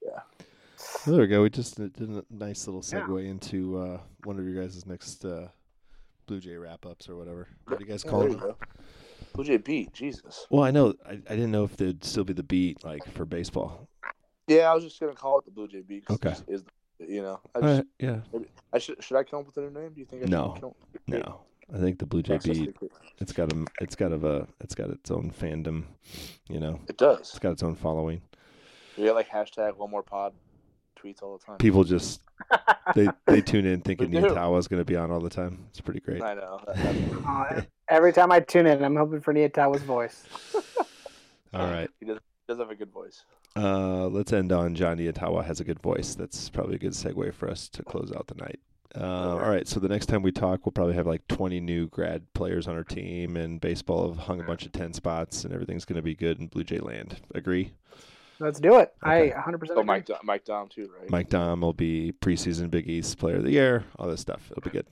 Yeah. 0.03 0.19
Well, 1.05 1.15
there 1.15 1.21
we 1.21 1.27
go. 1.27 1.43
We 1.43 1.49
just 1.51 1.75
did 1.77 2.09
a 2.09 2.23
nice 2.31 2.67
little 2.67 2.83
Yeah. 2.91 3.05
segue 3.05 3.29
into 3.29 3.77
uh, 3.77 3.99
one 4.23 4.39
of 4.39 4.45
your 4.45 4.61
guys' 4.61 4.83
next 4.87 5.23
uh, 5.23 5.49
Blue 6.25 6.39
Jay 6.39 6.55
wrap 6.55 6.87
ups 6.87 7.07
or 7.07 7.15
whatever. 7.17 7.47
What 7.65 7.77
do 7.77 7.85
you 7.85 7.89
guys 7.91 8.03
call 8.03 8.21
there 8.21 8.49
it? 8.49 8.55
Blue 9.33 9.43
Jay 9.43 9.57
beat 9.57 9.93
Jesus. 9.93 10.47
Well, 10.49 10.63
I 10.63 10.71
know. 10.71 10.95
I, 11.05 11.11
I 11.11 11.35
didn't 11.35 11.51
know 11.51 11.63
if 11.63 11.77
there'd 11.77 12.03
still 12.03 12.23
be 12.23 12.33
the 12.33 12.41
beat 12.43 12.83
like 12.83 13.05
for 13.13 13.25
baseball. 13.25 13.87
Yeah, 14.47 14.71
I 14.71 14.73
was 14.73 14.83
just 14.83 14.99
going 14.99 15.11
to 15.13 15.17
call 15.17 15.39
it 15.39 15.45
the 15.45 15.51
Blue 15.51 15.67
Jay 15.67 15.81
beat. 15.81 16.05
'cause 16.05 16.17
it 16.19 16.25
Okay. 16.27 16.35
Is 16.47 16.63
you 16.99 17.21
know? 17.21 17.39
I, 17.55 17.61
just, 17.61 17.73
right, 17.77 17.85
yeah. 17.99 18.19
I 18.73 18.77
should 18.79 19.03
should 19.03 19.17
I 19.17 19.23
come 19.23 19.39
up 19.39 19.45
with 19.47 19.57
a 19.57 19.61
new 19.61 19.71
name? 19.71 19.91
Do 19.93 19.99
you 19.99 20.05
think? 20.05 20.21
I 20.23 20.25
should 20.25 20.31
No. 20.31 20.55
come 20.59 20.69
up 20.69 20.75
with 20.93 21.01
No, 21.07 21.41
I 21.73 21.77
think 21.79 21.97
the 21.99 22.05
Blue 22.05 22.21
Jay 22.21 22.35
Access 22.35 22.57
beat. 22.59 22.79
to- 22.79 22.89
It's 23.19 23.31
got 23.33 23.51
a. 23.53 23.65
It's 23.79 23.95
got 23.95 24.11
of 24.11 24.23
a. 24.23 24.47
It's 24.59 24.75
got 24.75 24.89
its 24.89 25.09
own 25.09 25.31
fandom. 25.31 25.85
You 26.49 26.59
know, 26.59 26.79
It 26.87 26.97
does. 26.97 27.19
it's 27.21 27.39
got 27.39 27.53
its 27.53 27.63
own 27.63 27.75
following. 27.75 28.21
We 28.97 29.03
get 29.05 29.15
like 29.15 29.29
hashtag 29.29 29.77
one 29.77 29.89
more 29.89 30.03
pod 30.03 30.33
tweets 30.99 31.23
all 31.23 31.37
the 31.37 31.43
time. 31.43 31.57
People 31.57 31.83
just 31.83 32.21
they 32.93 33.07
they 33.25 33.41
tune 33.51 33.65
in 33.65 33.81
thinking 33.81 34.11
They 34.11 34.21
do. 34.21 34.27
Niatawa's 34.27 34.67
going 34.67 34.81
to 34.81 34.85
be 34.85 34.95
on 34.95 35.09
all 35.11 35.21
the 35.21 35.29
time. 35.29 35.65
It's 35.69 35.81
pretty 35.81 36.01
great. 36.01 36.21
I 36.21 36.33
know. 36.35 36.59
Uh, 36.67 37.61
every 37.89 38.13
time 38.13 38.31
I 38.31 38.41
tune 38.41 38.67
in, 38.67 38.83
I'm 38.83 38.95
hoping 38.95 39.21
for 39.21 39.33
Niatawa's 39.33 39.81
voice. 39.83 40.23
All 41.53 41.65
right. 41.69 41.89
he 41.99 42.05
does, 42.05 42.19
does 42.47 42.59
have 42.59 42.69
a 42.69 42.75
good 42.75 42.91
voice. 42.91 43.23
Uh, 43.55 44.07
let's 44.07 44.33
end 44.33 44.51
on 44.51 44.75
John 44.75 44.97
Niatawa 44.97 45.43
has 45.45 45.59
a 45.59 45.63
good 45.63 45.81
voice. 45.81 46.15
That's 46.15 46.49
probably 46.49 46.75
a 46.75 46.79
good 46.79 46.93
segue 46.93 47.33
for 47.33 47.49
us 47.49 47.67
to 47.69 47.83
close 47.83 48.11
out 48.15 48.27
the 48.27 48.35
night. 48.35 48.59
Uh, 48.93 49.37
all 49.37 49.49
right, 49.49 49.67
so 49.69 49.79
the 49.79 49.87
next 49.87 50.07
time 50.07 50.21
we 50.21 50.33
talk, 50.33 50.65
we'll 50.65 50.73
probably 50.73 50.95
have 50.95 51.07
like 51.07 51.25
20 51.29 51.61
new 51.61 51.87
grad 51.87 52.21
players 52.33 52.67
on 52.67 52.75
our 52.75 52.83
team, 52.83 53.37
and 53.37 53.61
baseball 53.61 54.09
have 54.09 54.17
hung 54.17 54.41
a 54.41 54.43
bunch 54.43 54.65
of 54.65 54.73
10 54.73 54.91
spots, 54.93 55.45
and 55.45 55.53
everything's 55.53 55.85
going 55.85 55.95
to 55.95 56.01
be 56.01 56.13
good 56.13 56.39
in 56.39 56.47
Blue 56.47 56.63
Jay 56.65 56.79
land. 56.79 57.21
Agree? 57.33 57.71
Let's 58.39 58.59
do 58.59 58.79
it. 58.79 58.93
Okay. 59.05 59.31
I 59.31 59.35
100% 59.35 59.67
So 59.67 59.73
agree. 59.73 59.83
Mike 59.85 60.05
Daum, 60.07 60.23
Mike 60.23 60.45
Daum 60.45 60.69
too, 60.69 60.89
right? 60.99 61.09
Mike 61.09 61.29
Daum 61.29 61.61
will 61.61 61.73
be 61.73 62.11
preseason 62.21 62.69
Big 62.69 62.89
East 62.89 63.17
Player 63.17 63.37
of 63.37 63.43
the 63.43 63.51
Year, 63.51 63.85
all 63.97 64.09
this 64.09 64.19
stuff. 64.19 64.41
It'll 64.51 64.61
be 64.63 64.71
good. 64.71 64.87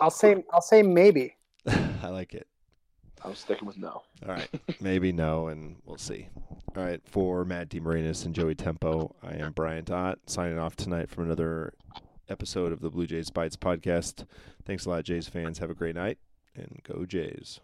I'll 0.00 0.10
say 0.10 0.42
I'll 0.52 0.62
say 0.62 0.82
maybe. 0.82 1.36
I 1.66 2.08
like 2.08 2.34
it. 2.34 2.46
I'm 3.24 3.34
sticking 3.34 3.66
with 3.66 3.78
no. 3.78 4.02
All 4.26 4.28
right, 4.28 4.48
maybe 4.80 5.10
no, 5.12 5.48
and 5.48 5.76
we'll 5.86 5.96
see. 5.96 6.28
All 6.76 6.82
right, 6.84 7.00
for 7.06 7.44
Matt 7.44 7.68
DeMarinis 7.70 8.24
and 8.26 8.34
Joey 8.34 8.54
Tempo, 8.54 9.14
I 9.22 9.34
am 9.36 9.52
Bryant 9.52 9.90
Ott 9.90 10.18
signing 10.26 10.58
off 10.58 10.76
tonight 10.76 11.08
from 11.08 11.24
another 11.24 11.72
episode 12.28 12.72
of 12.72 12.80
the 12.80 12.90
Bluejays 12.90 13.30
Bytes 13.30 13.56
podcast. 13.56 14.26
Thanks 14.66 14.84
a 14.84 14.90
lot, 14.90 15.04
Jays 15.04 15.28
fans. 15.28 15.58
Have 15.58 15.70
a 15.70 15.74
great 15.74 15.94
night, 15.94 16.18
and 16.54 16.80
go 16.82 17.06
Jays. 17.06 17.60